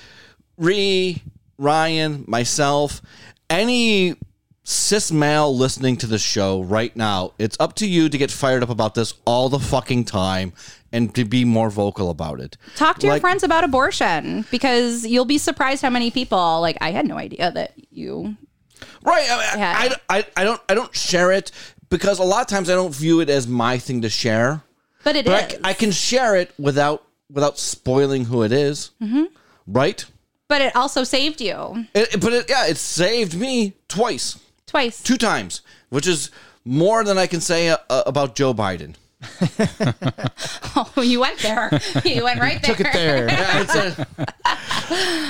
Ree, 0.57 1.21
Ryan, 1.59 2.25
myself, 2.29 3.03
any 3.51 4.15
cis 4.65 5.12
male 5.12 5.55
listening 5.55 5.97
to 5.99 6.07
the 6.07 6.19
show 6.19 6.62
right 6.62 6.95
now. 6.97 7.32
It's 7.39 7.57
up 7.61 7.74
to 7.77 7.86
you 7.86 8.09
to 8.09 8.19
get 8.19 8.31
fired 8.31 8.62
up 8.62 8.70
about 8.70 8.95
this 8.95 9.15
all 9.24 9.49
the 9.49 9.59
fucking 9.59 10.05
time 10.07 10.53
and 10.93 11.15
to 11.15 11.24
be 11.24 11.45
more 11.45 11.70
vocal 11.70 12.11
about 12.11 12.41
it. 12.41 12.57
Talk 12.77 12.99
to 13.01 13.07
your 13.07 13.20
friends 13.20 13.43
about 13.43 13.62
abortion 13.65 14.45
because 14.51 15.07
you'll 15.07 15.24
be 15.24 15.39
surprised 15.39 15.82
how 15.82 15.91
many 15.91 16.11
people 16.11 16.61
like 16.61 16.78
I 16.81 16.91
had 16.93 17.07
no 17.07 17.16
idea 17.19 17.51
that 17.53 17.73
you 17.91 18.36
Right. 19.03 19.27
I, 19.31 19.86
mean. 19.86 19.95
I, 20.09 20.19
I, 20.19 20.27
I 20.36 20.45
don't 20.45 20.61
I 20.69 20.74
don't 20.74 20.95
share 20.95 21.31
it 21.32 21.51
because 21.91 22.19
a 22.19 22.24
lot 22.24 22.41
of 22.41 22.47
times 22.49 22.69
I 22.70 22.74
don't 22.74 22.95
view 22.95 23.20
it 23.20 23.28
as 23.31 23.47
my 23.47 23.78
thing 23.78 24.03
to 24.03 24.09
share. 24.11 24.62
But 25.05 25.16
it 25.16 25.27
but 25.27 25.53
is. 25.53 25.61
I, 25.62 25.70
I 25.70 25.73
can 25.74 25.91
share 25.91 26.36
it 26.36 26.53
without 26.59 27.05
without 27.31 27.59
spoiling 27.59 28.24
who 28.27 28.43
it 28.43 28.53
is. 28.53 28.91
Mm-hmm. 29.03 29.24
right? 29.66 30.05
but 30.47 30.61
it 30.61 30.77
also 30.77 31.05
saved 31.05 31.41
you 31.41 31.86
it- 31.95 32.20
but 32.20 32.32
it, 32.35 32.49
yeah, 32.51 32.66
it 32.66 32.77
saved 32.77 33.35
me 33.35 33.73
twice, 33.89 34.39
twice. 34.75 35.03
two 35.03 35.17
times, 35.17 35.63
which 35.91 36.07
is 36.07 36.31
more 36.65 37.05
than 37.05 37.17
I 37.19 37.27
can 37.27 37.41
say 37.41 37.69
uh, 37.69 37.77
uh, 37.89 38.03
about 38.07 38.35
Joe 38.35 38.53
Biden. 38.55 38.97
Oh, 40.77 41.03
you 41.03 41.21
went 41.21 41.39
there. 41.39 41.71
You 42.05 42.25
went 42.25 42.41
right 42.41 42.61
there. 42.61 42.75
Took 42.75 42.85
it 42.87 42.93
there. 42.93 43.27
Yeah, 43.29 43.63
it's 43.63 43.75
a- 43.75 44.07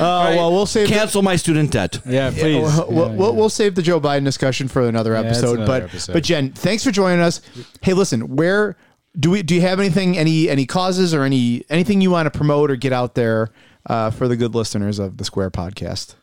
Oh 0.01 0.35
well, 0.37 0.51
we'll 0.53 0.67
save. 0.67 0.89
cancel 0.89 1.23
my 1.23 1.37
student 1.37 1.71
debt. 1.71 2.01
Yeah, 2.07 2.31
please. 2.31 2.63
We'll, 2.63 2.91
we'll, 2.91 3.13
we'll, 3.13 3.37
we'll 3.37 3.49
save 3.49 3.75
the 3.77 3.83
Joe 3.83 4.01
Biden 4.01 4.25
discussion 4.25 4.67
for 4.69 4.83
another 4.89 5.13
that's 5.13 5.39
episode. 5.39 5.57
another 5.61 5.67
but 5.67 5.83
episode. 5.85 6.13
but 6.15 6.25
Jen, 6.25 6.53
thanks 6.53 6.83
for 6.83 6.91
joining 6.91 7.21
us. 7.21 7.41
Hey, 7.83 7.93
listen, 7.93 8.35
where 8.37 8.77
do 9.19 9.31
we 9.31 9.43
do 9.43 9.55
you 9.55 9.61
have 9.61 9.79
anything 9.79 10.19
any 10.19 10.49
any 10.49 10.67
causes 10.67 11.15
or 11.15 11.23
any 11.23 11.63
anything 11.69 12.01
you 12.01 12.11
want 12.11 12.27
to 12.27 12.37
promote 12.37 12.71
or 12.71 12.77
get 12.77 12.93
out 12.93 13.15
there 13.15 13.51
uh, 13.87 14.11
for 14.11 14.27
the 14.27 14.37
good 14.37 14.55
listeners 14.57 14.99
of 14.99 15.19
the 15.19 15.25
Square 15.25 15.51
Podcast? 15.53 16.15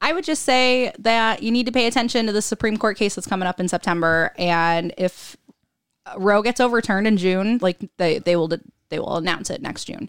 I 0.00 0.12
would 0.12 0.24
just 0.24 0.42
say 0.42 0.92
that 0.98 1.42
you 1.42 1.50
need 1.50 1.66
to 1.66 1.72
pay 1.72 1.86
attention 1.86 2.26
to 2.26 2.32
the 2.32 2.42
Supreme 2.42 2.76
Court 2.76 2.96
case 2.96 3.14
that's 3.14 3.26
coming 3.26 3.48
up 3.48 3.58
in 3.60 3.68
September, 3.68 4.32
and 4.36 4.92
if 4.98 5.36
Roe 6.16 6.42
gets 6.42 6.60
overturned 6.60 7.06
in 7.06 7.16
June, 7.16 7.58
like 7.62 7.78
they 7.96 8.18
they 8.18 8.36
will 8.36 8.48
they 8.88 8.98
will 8.98 9.16
announce 9.16 9.50
it 9.50 9.62
next 9.62 9.86
June. 9.86 10.08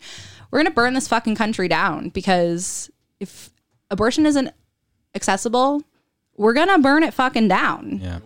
We're 0.52 0.60
gonna 0.60 0.72
burn 0.72 0.94
this 0.94 1.08
fucking 1.08 1.36
country 1.36 1.68
down 1.68 2.10
because 2.10 2.92
if 3.20 3.50
abortion 3.90 4.26
isn't 4.26 4.52
accessible, 5.16 5.82
we're 6.36 6.54
gonna 6.54 6.80
burn 6.80 7.04
it 7.04 7.14
fucking 7.14 7.48
down. 7.48 8.00
yeah. 8.04 8.20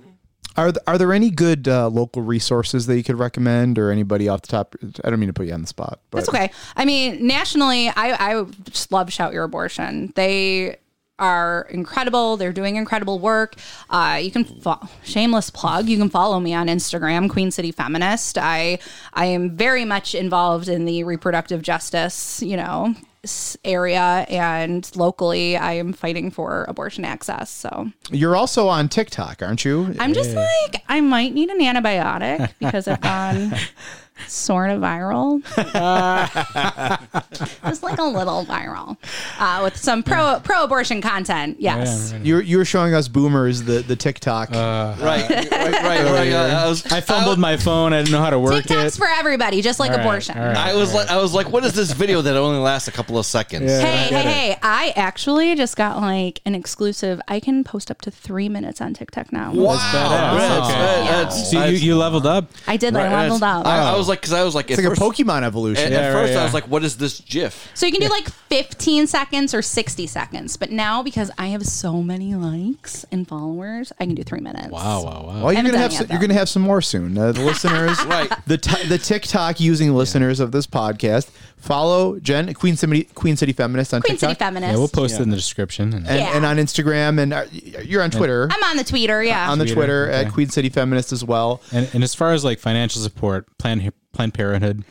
Are 0.57 0.69
th- 0.69 0.83
are 0.85 0.97
there 0.97 1.13
any 1.13 1.29
good 1.29 1.69
uh, 1.69 1.87
local 1.87 2.21
resources 2.23 2.85
that 2.87 2.97
you 2.97 3.03
could 3.05 3.17
recommend 3.17 3.79
or 3.79 3.89
anybody 3.89 4.27
off 4.27 4.41
the 4.41 4.49
top? 4.49 4.75
I 5.01 5.09
don't 5.09 5.17
mean 5.17 5.27
to 5.29 5.33
put 5.33 5.47
you 5.47 5.53
on 5.53 5.61
the 5.61 5.67
spot, 5.67 6.01
but 6.11 6.17
That's 6.17 6.27
okay. 6.29 6.51
I 6.75 6.83
mean, 6.83 7.25
nationally, 7.25 7.87
I 7.87 8.31
I 8.31 8.43
just 8.65 8.91
love 8.91 9.13
Shout 9.13 9.31
Your 9.31 9.45
Abortion. 9.45 10.11
They 10.15 10.75
are 11.21 11.67
incredible. 11.69 12.35
They're 12.35 12.51
doing 12.51 12.75
incredible 12.75 13.19
work. 13.19 13.55
Uh, 13.89 14.19
you 14.21 14.31
can 14.31 14.43
fo- 14.43 14.79
shameless 15.03 15.49
plug. 15.49 15.87
You 15.87 15.97
can 15.97 16.09
follow 16.09 16.39
me 16.39 16.53
on 16.53 16.67
Instagram, 16.67 17.29
Queen 17.29 17.51
City 17.51 17.71
Feminist. 17.71 18.37
I 18.37 18.79
I 19.13 19.25
am 19.25 19.55
very 19.55 19.85
much 19.85 20.15
involved 20.15 20.67
in 20.67 20.85
the 20.85 21.03
reproductive 21.03 21.61
justice, 21.61 22.41
you 22.41 22.57
know, 22.57 22.95
area 23.63 24.25
and 24.29 24.89
locally 24.95 25.55
I 25.55 25.73
am 25.73 25.93
fighting 25.93 26.31
for 26.31 26.65
abortion 26.67 27.05
access. 27.05 27.51
So 27.51 27.91
You're 28.09 28.35
also 28.35 28.67
on 28.67 28.89
TikTok, 28.89 29.43
aren't 29.43 29.63
you? 29.63 29.95
I'm 29.99 30.13
just 30.13 30.33
like 30.35 30.83
I 30.89 31.01
might 31.01 31.33
need 31.35 31.49
an 31.49 31.59
antibiotic 31.59 32.51
because 32.59 32.87
I've 32.87 33.01
gone 33.01 33.53
sort 34.27 34.69
of 34.69 34.81
viral. 34.81 35.41
just 37.63 37.83
like 37.83 37.99
a 37.99 38.03
little 38.03 38.45
viral 38.45 38.97
uh, 39.39 39.61
with 39.63 39.77
some 39.77 40.03
pro 40.03 40.39
pro 40.43 40.63
abortion 40.63 41.01
content. 41.01 41.57
Yes. 41.59 42.13
You 42.21 42.39
you 42.39 42.57
were 42.57 42.65
showing 42.65 42.93
us 42.93 43.07
boomers 43.07 43.63
the 43.63 43.81
the 43.81 43.95
TikTok. 43.95 44.49
Right, 45.01 45.29
right, 45.29 45.51
right. 45.51 46.05
right. 46.05 46.33
I, 46.33 46.67
was, 46.67 46.85
I 46.91 47.01
fumbled 47.01 47.39
my 47.39 47.57
phone. 47.57 47.93
I 47.93 47.99
didn't 47.99 48.11
know 48.11 48.21
how 48.21 48.29
to 48.29 48.39
work 48.39 48.53
TikTok's 48.53 48.95
it. 48.95 48.99
for 48.99 49.07
everybody, 49.07 49.61
just 49.61 49.79
like 49.79 49.91
All 49.91 49.97
right, 49.97 50.05
abortion. 50.05 50.37
all 50.37 50.45
right. 50.45 50.57
I 50.57 50.75
was 50.75 50.93
like, 50.93 51.09
I 51.09 51.17
was 51.17 51.33
like, 51.33 51.49
what 51.51 51.63
is 51.63 51.73
this 51.73 51.91
video 51.91 52.21
that 52.21 52.35
only 52.35 52.59
lasts 52.59 52.87
a 52.87 52.91
couple 52.91 53.17
of 53.17 53.25
seconds? 53.25 53.71
Yeah. 53.71 53.81
Hey, 53.81 54.15
hey, 54.15 54.21
hey! 54.51 54.57
I 54.61 54.93
actually 54.95 55.55
just 55.55 55.75
got 55.75 55.97
like 56.01 56.41
an 56.45 56.55
exclusive. 56.55 57.19
I 57.27 57.39
can 57.39 57.63
post 57.63 57.89
up 57.89 58.01
to 58.01 58.11
three 58.11 58.49
minutes 58.49 58.81
on 58.81 58.93
TikTok 58.93 59.31
now. 59.33 59.53
Wow, 59.53 59.75
badass. 59.75 60.37
that's, 60.37 60.69
Okay. 60.69 60.79
that- 60.79 61.07
that's- 61.07 61.51
So 61.51 61.65
you, 61.65 61.77
you 61.77 61.97
leveled 61.97 62.25
up. 62.25 62.49
I 62.67 62.77
did. 62.77 62.95
I 62.95 63.23
leveled 63.23 63.43
up. 63.43 63.65
I, 63.65 63.93
I 63.93 63.97
was 64.01 64.07
like, 64.09 64.19
because 64.21 64.33
I 64.33 64.43
was 64.43 64.53
like, 64.55 64.69
it's 64.69 64.79
at 64.79 64.83
like 64.85 64.97
first, 64.97 65.01
a 65.19 65.23
Pokemon 65.23 65.43
evolution. 65.43 65.85
At, 65.85 65.91
Yeah, 65.91 65.97
at 65.99 66.13
right, 66.13 66.21
first, 66.21 66.33
I 66.33 66.35
yeah. 66.37 66.43
was 66.43 66.53
like, 66.53 66.67
what 66.67 66.83
is 66.83 66.97
this 66.97 67.21
GIF? 67.21 67.71
So 67.73 67.85
you 67.85 67.91
can 67.91 68.01
do 68.01 68.07
like 68.09 68.29
15 68.29 69.07
seconds 69.07 69.53
or 69.53 69.61
60 69.61 70.07
seconds, 70.07 70.57
but 70.57 70.71
now 70.71 71.01
because 71.03 71.31
I 71.37 71.47
have 71.47 71.63
so 71.65 72.01
many 72.01 72.35
likes 72.35 73.05
and 73.11 73.27
followers, 73.27 73.91
I 73.99 74.05
can 74.05 74.15
do 74.15 74.23
three 74.23 74.41
minutes. 74.41 74.69
Wow, 74.69 75.03
wow, 75.03 75.11
wow. 75.11 75.25
Well, 75.25 75.53
you're 75.53 75.53
haven't 75.53 75.55
gonna 75.55 75.71
done 75.71 75.81
have 75.81 75.91
it 75.91 75.95
some, 75.95 76.07
you're 76.09 76.17
though. 76.19 76.21
gonna 76.27 76.33
have 76.39 76.49
some 76.49 76.61
more 76.63 76.81
soon. 76.81 77.17
Uh, 77.17 77.31
the 77.31 77.41
listeners, 77.45 78.03
Right. 78.05 78.29
The 78.47 78.57
t- 78.57 78.87
the 78.87 78.97
TikTok 78.97 79.59
using 79.59 79.93
listeners 79.93 80.39
of 80.39 80.51
this 80.51 80.67
podcast 80.67 81.29
follow 81.61 82.19
Jen 82.19 82.53
Queen 82.53 82.75
City 82.75 83.05
Queen 83.15 83.37
City 83.37 83.53
Feminist 83.53 83.93
on 83.93 84.01
Queen 84.01 84.17
City 84.17 84.31
TikTok 84.33 84.47
Feminist. 84.47 84.71
yeah, 84.73 84.77
we'll 84.77 84.87
post 84.87 85.19
it 85.19 85.23
in 85.23 85.29
the 85.29 85.35
description. 85.35 85.93
And, 85.93 86.07
and, 86.07 86.19
Yeah. 86.19 86.35
and 86.35 86.45
on 86.45 86.57
Instagram 86.57 87.19
and 87.21 87.33
uh, 87.33 87.45
you're 87.51 88.01
on 88.01 88.11
Twitter 88.11 88.47
I'm 88.51 88.63
on 88.63 88.77
the 88.77 88.83
Twitter, 88.83 89.23
yeah. 89.23 89.49
on 89.49 89.57
the 89.59 89.65
Twitter, 89.65 89.75
Twitter 89.75 90.09
okay. 90.09 90.25
at 90.27 90.33
Queen 90.33 90.49
City 90.49 90.69
Feminist 90.69 91.11
as 91.13 91.23
well. 91.23 91.61
and 91.71 91.89
and 91.93 92.03
as 92.03 92.13
far 92.13 92.33
as 92.33 92.43
like 92.43 92.59
financial 92.59 93.01
support, 93.01 93.45
Planned 93.57 93.91
Planned 94.11 94.33
Parenthood. 94.33 94.83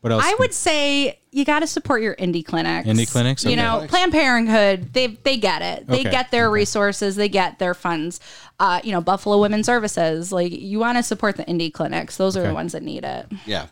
What 0.00 0.12
else? 0.12 0.24
I 0.24 0.34
would 0.38 0.54
say 0.54 1.18
you 1.32 1.44
got 1.44 1.60
to 1.60 1.66
support 1.66 2.02
your 2.02 2.14
indie 2.16 2.44
clinics. 2.44 2.88
Indie 2.88 3.10
clinics? 3.10 3.44
You 3.44 3.50
Okay. 3.52 3.56
know, 3.56 3.84
Planned 3.88 4.12
Parenthood, 4.12 4.92
they 4.92 5.08
they 5.08 5.36
get 5.36 5.60
it. 5.60 5.86
They 5.88 6.00
Okay. 6.00 6.10
get 6.10 6.30
their 6.30 6.50
resources, 6.50 7.16
they 7.16 7.28
get 7.28 7.58
their 7.58 7.74
funds. 7.74 8.20
Uh, 8.60 8.80
you 8.84 8.92
know, 8.92 9.00
Buffalo 9.00 9.40
Women's 9.40 9.66
Services, 9.66 10.30
like 10.32 10.52
you 10.52 10.78
want 10.78 10.98
to 10.98 11.02
support 11.02 11.36
the 11.36 11.44
indie 11.44 11.72
clinics. 11.72 12.16
Those 12.16 12.36
are 12.36 12.46
the 12.46 12.54
ones 12.54 12.72
that 12.72 12.82
need 12.82 13.04
it. 13.04 13.26
Yeah. 13.44 13.66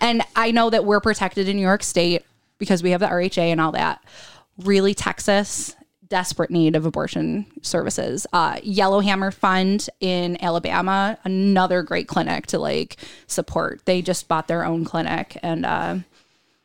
And 0.00 0.22
I 0.36 0.50
know 0.52 0.70
that 0.70 0.84
we're 0.84 1.00
protected 1.00 1.48
in 1.48 1.56
New 1.56 1.62
York 1.62 1.82
State 1.82 2.22
because 2.58 2.82
we 2.82 2.90
have 2.92 3.00
the 3.00 3.08
RHA 3.08 3.50
and 3.50 3.60
all 3.60 3.72
that. 3.72 4.02
Really, 4.58 4.94
Texas, 4.94 5.74
desperate 6.12 6.50
need 6.50 6.76
of 6.76 6.84
abortion 6.84 7.46
services. 7.62 8.26
Uh, 8.34 8.60
Yellowhammer 8.62 9.30
Fund 9.30 9.88
in 9.98 10.36
Alabama, 10.44 11.16
another 11.24 11.82
great 11.82 12.06
clinic 12.06 12.46
to 12.48 12.58
like 12.58 12.98
support. 13.26 13.80
They 13.86 14.02
just 14.02 14.28
bought 14.28 14.46
their 14.46 14.62
own 14.64 14.84
clinic 14.84 15.38
and. 15.42 15.64
Uh, 15.64 15.98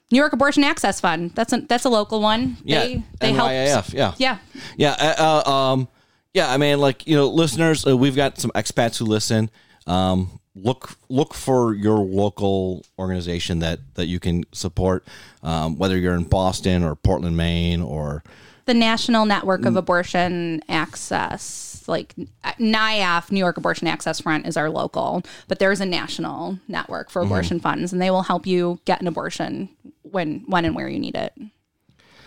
New 0.09 0.19
York 0.19 0.31
Abortion 0.31 0.63
Access 0.63 1.01
Fund. 1.01 1.31
That's 1.35 1.51
a 1.51 1.59
that's 1.59 1.83
a 1.83 1.89
local 1.89 2.21
one. 2.21 2.55
Yeah. 2.63 2.79
They 2.79 3.03
they 3.19 3.33
help. 3.33 3.49
NYAF, 3.51 3.93
yeah. 3.93 4.13
Yeah. 4.17 4.37
Yeah. 4.77 4.95
Uh, 4.97 5.43
uh, 5.45 5.51
um, 5.51 5.89
yeah. 6.33 6.49
I 6.49 6.55
mean, 6.55 6.79
like 6.79 7.05
you 7.05 7.17
know, 7.17 7.27
listeners, 7.27 7.85
uh, 7.85 7.97
we've 7.97 8.15
got 8.15 8.39
some 8.39 8.51
expats 8.51 8.99
who 8.99 9.05
listen. 9.05 9.49
Um, 9.85 10.39
look 10.55 10.97
look 11.09 11.33
for 11.33 11.73
your 11.73 11.97
local 11.97 12.85
organization 12.97 13.59
that 13.59 13.79
that 13.95 14.05
you 14.05 14.21
can 14.21 14.45
support, 14.53 15.05
um, 15.43 15.77
whether 15.77 15.97
you're 15.97 16.15
in 16.15 16.23
Boston 16.23 16.85
or 16.85 16.95
Portland, 16.95 17.35
Maine, 17.35 17.81
or 17.81 18.23
the 18.67 18.73
National 18.75 19.25
Network 19.25 19.61
Mm. 19.61 19.67
of 19.69 19.75
Abortion 19.77 20.61
Access, 20.69 21.83
like 21.87 22.13
NYAF, 22.59 23.31
New 23.31 23.39
York 23.39 23.57
Abortion 23.57 23.87
Access 23.87 24.19
Front, 24.21 24.45
is 24.45 24.55
our 24.57 24.69
local, 24.69 25.23
but 25.47 25.57
there's 25.59 25.81
a 25.81 25.85
national 25.85 26.59
network 26.67 27.07
Mm-hmm. 27.07 27.13
for 27.13 27.21
abortion 27.23 27.59
funds, 27.59 27.91
and 27.91 28.01
they 28.01 28.11
will 28.11 28.23
help 28.23 28.45
you 28.45 28.79
get 28.85 29.01
an 29.01 29.07
abortion 29.07 29.69
when, 30.03 30.43
when 30.47 30.63
and 30.65 30.75
where 30.75 30.87
you 30.87 30.99
need 30.99 31.15
it. 31.15 31.33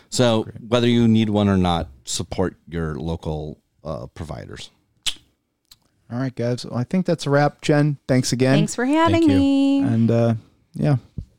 so 0.09 0.45
whether 0.67 0.89
you 0.89 1.07
need 1.07 1.31
one 1.31 1.49
or 1.49 1.57
not, 1.57 1.89
support 2.05 2.57
your 2.69 2.97
local 2.97 3.59
uh, 3.85 4.07
providers. 4.09 4.71
All 6.13 6.19
right, 6.19 6.35
guys. 6.35 6.65
Well, 6.67 6.77
I 6.77 6.83
think 6.85 7.07
that's 7.07 7.27
a 7.27 7.31
wrap. 7.31 7.61
Jen, 7.63 7.97
thanks 8.09 8.33
again. 8.33 8.55
Thanks 8.57 8.75
for 8.75 8.85
having 8.85 9.23
you. 9.23 9.29
me. 9.29 9.79
And 9.83 10.11
uh, 10.11 10.35
yeah, 10.75 10.97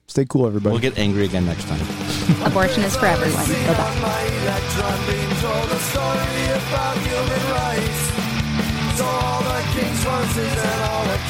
stay 0.08 0.24
cool, 0.26 0.48
everybody. 0.48 0.72
We'll 0.72 0.82
get 0.82 0.98
angry 0.98 1.26
again 1.26 1.46
next 1.46 1.68
time. 1.68 2.11
Abortion 2.46 2.84
is 2.84 2.96
for 2.96 3.08
everyone. 3.08 3.46
Bye 3.46 3.74
bye. 3.74 4.32
king's 9.74 10.04
horses 10.04 10.54
and 10.64 10.82
all 10.84 11.06
the 11.06 11.22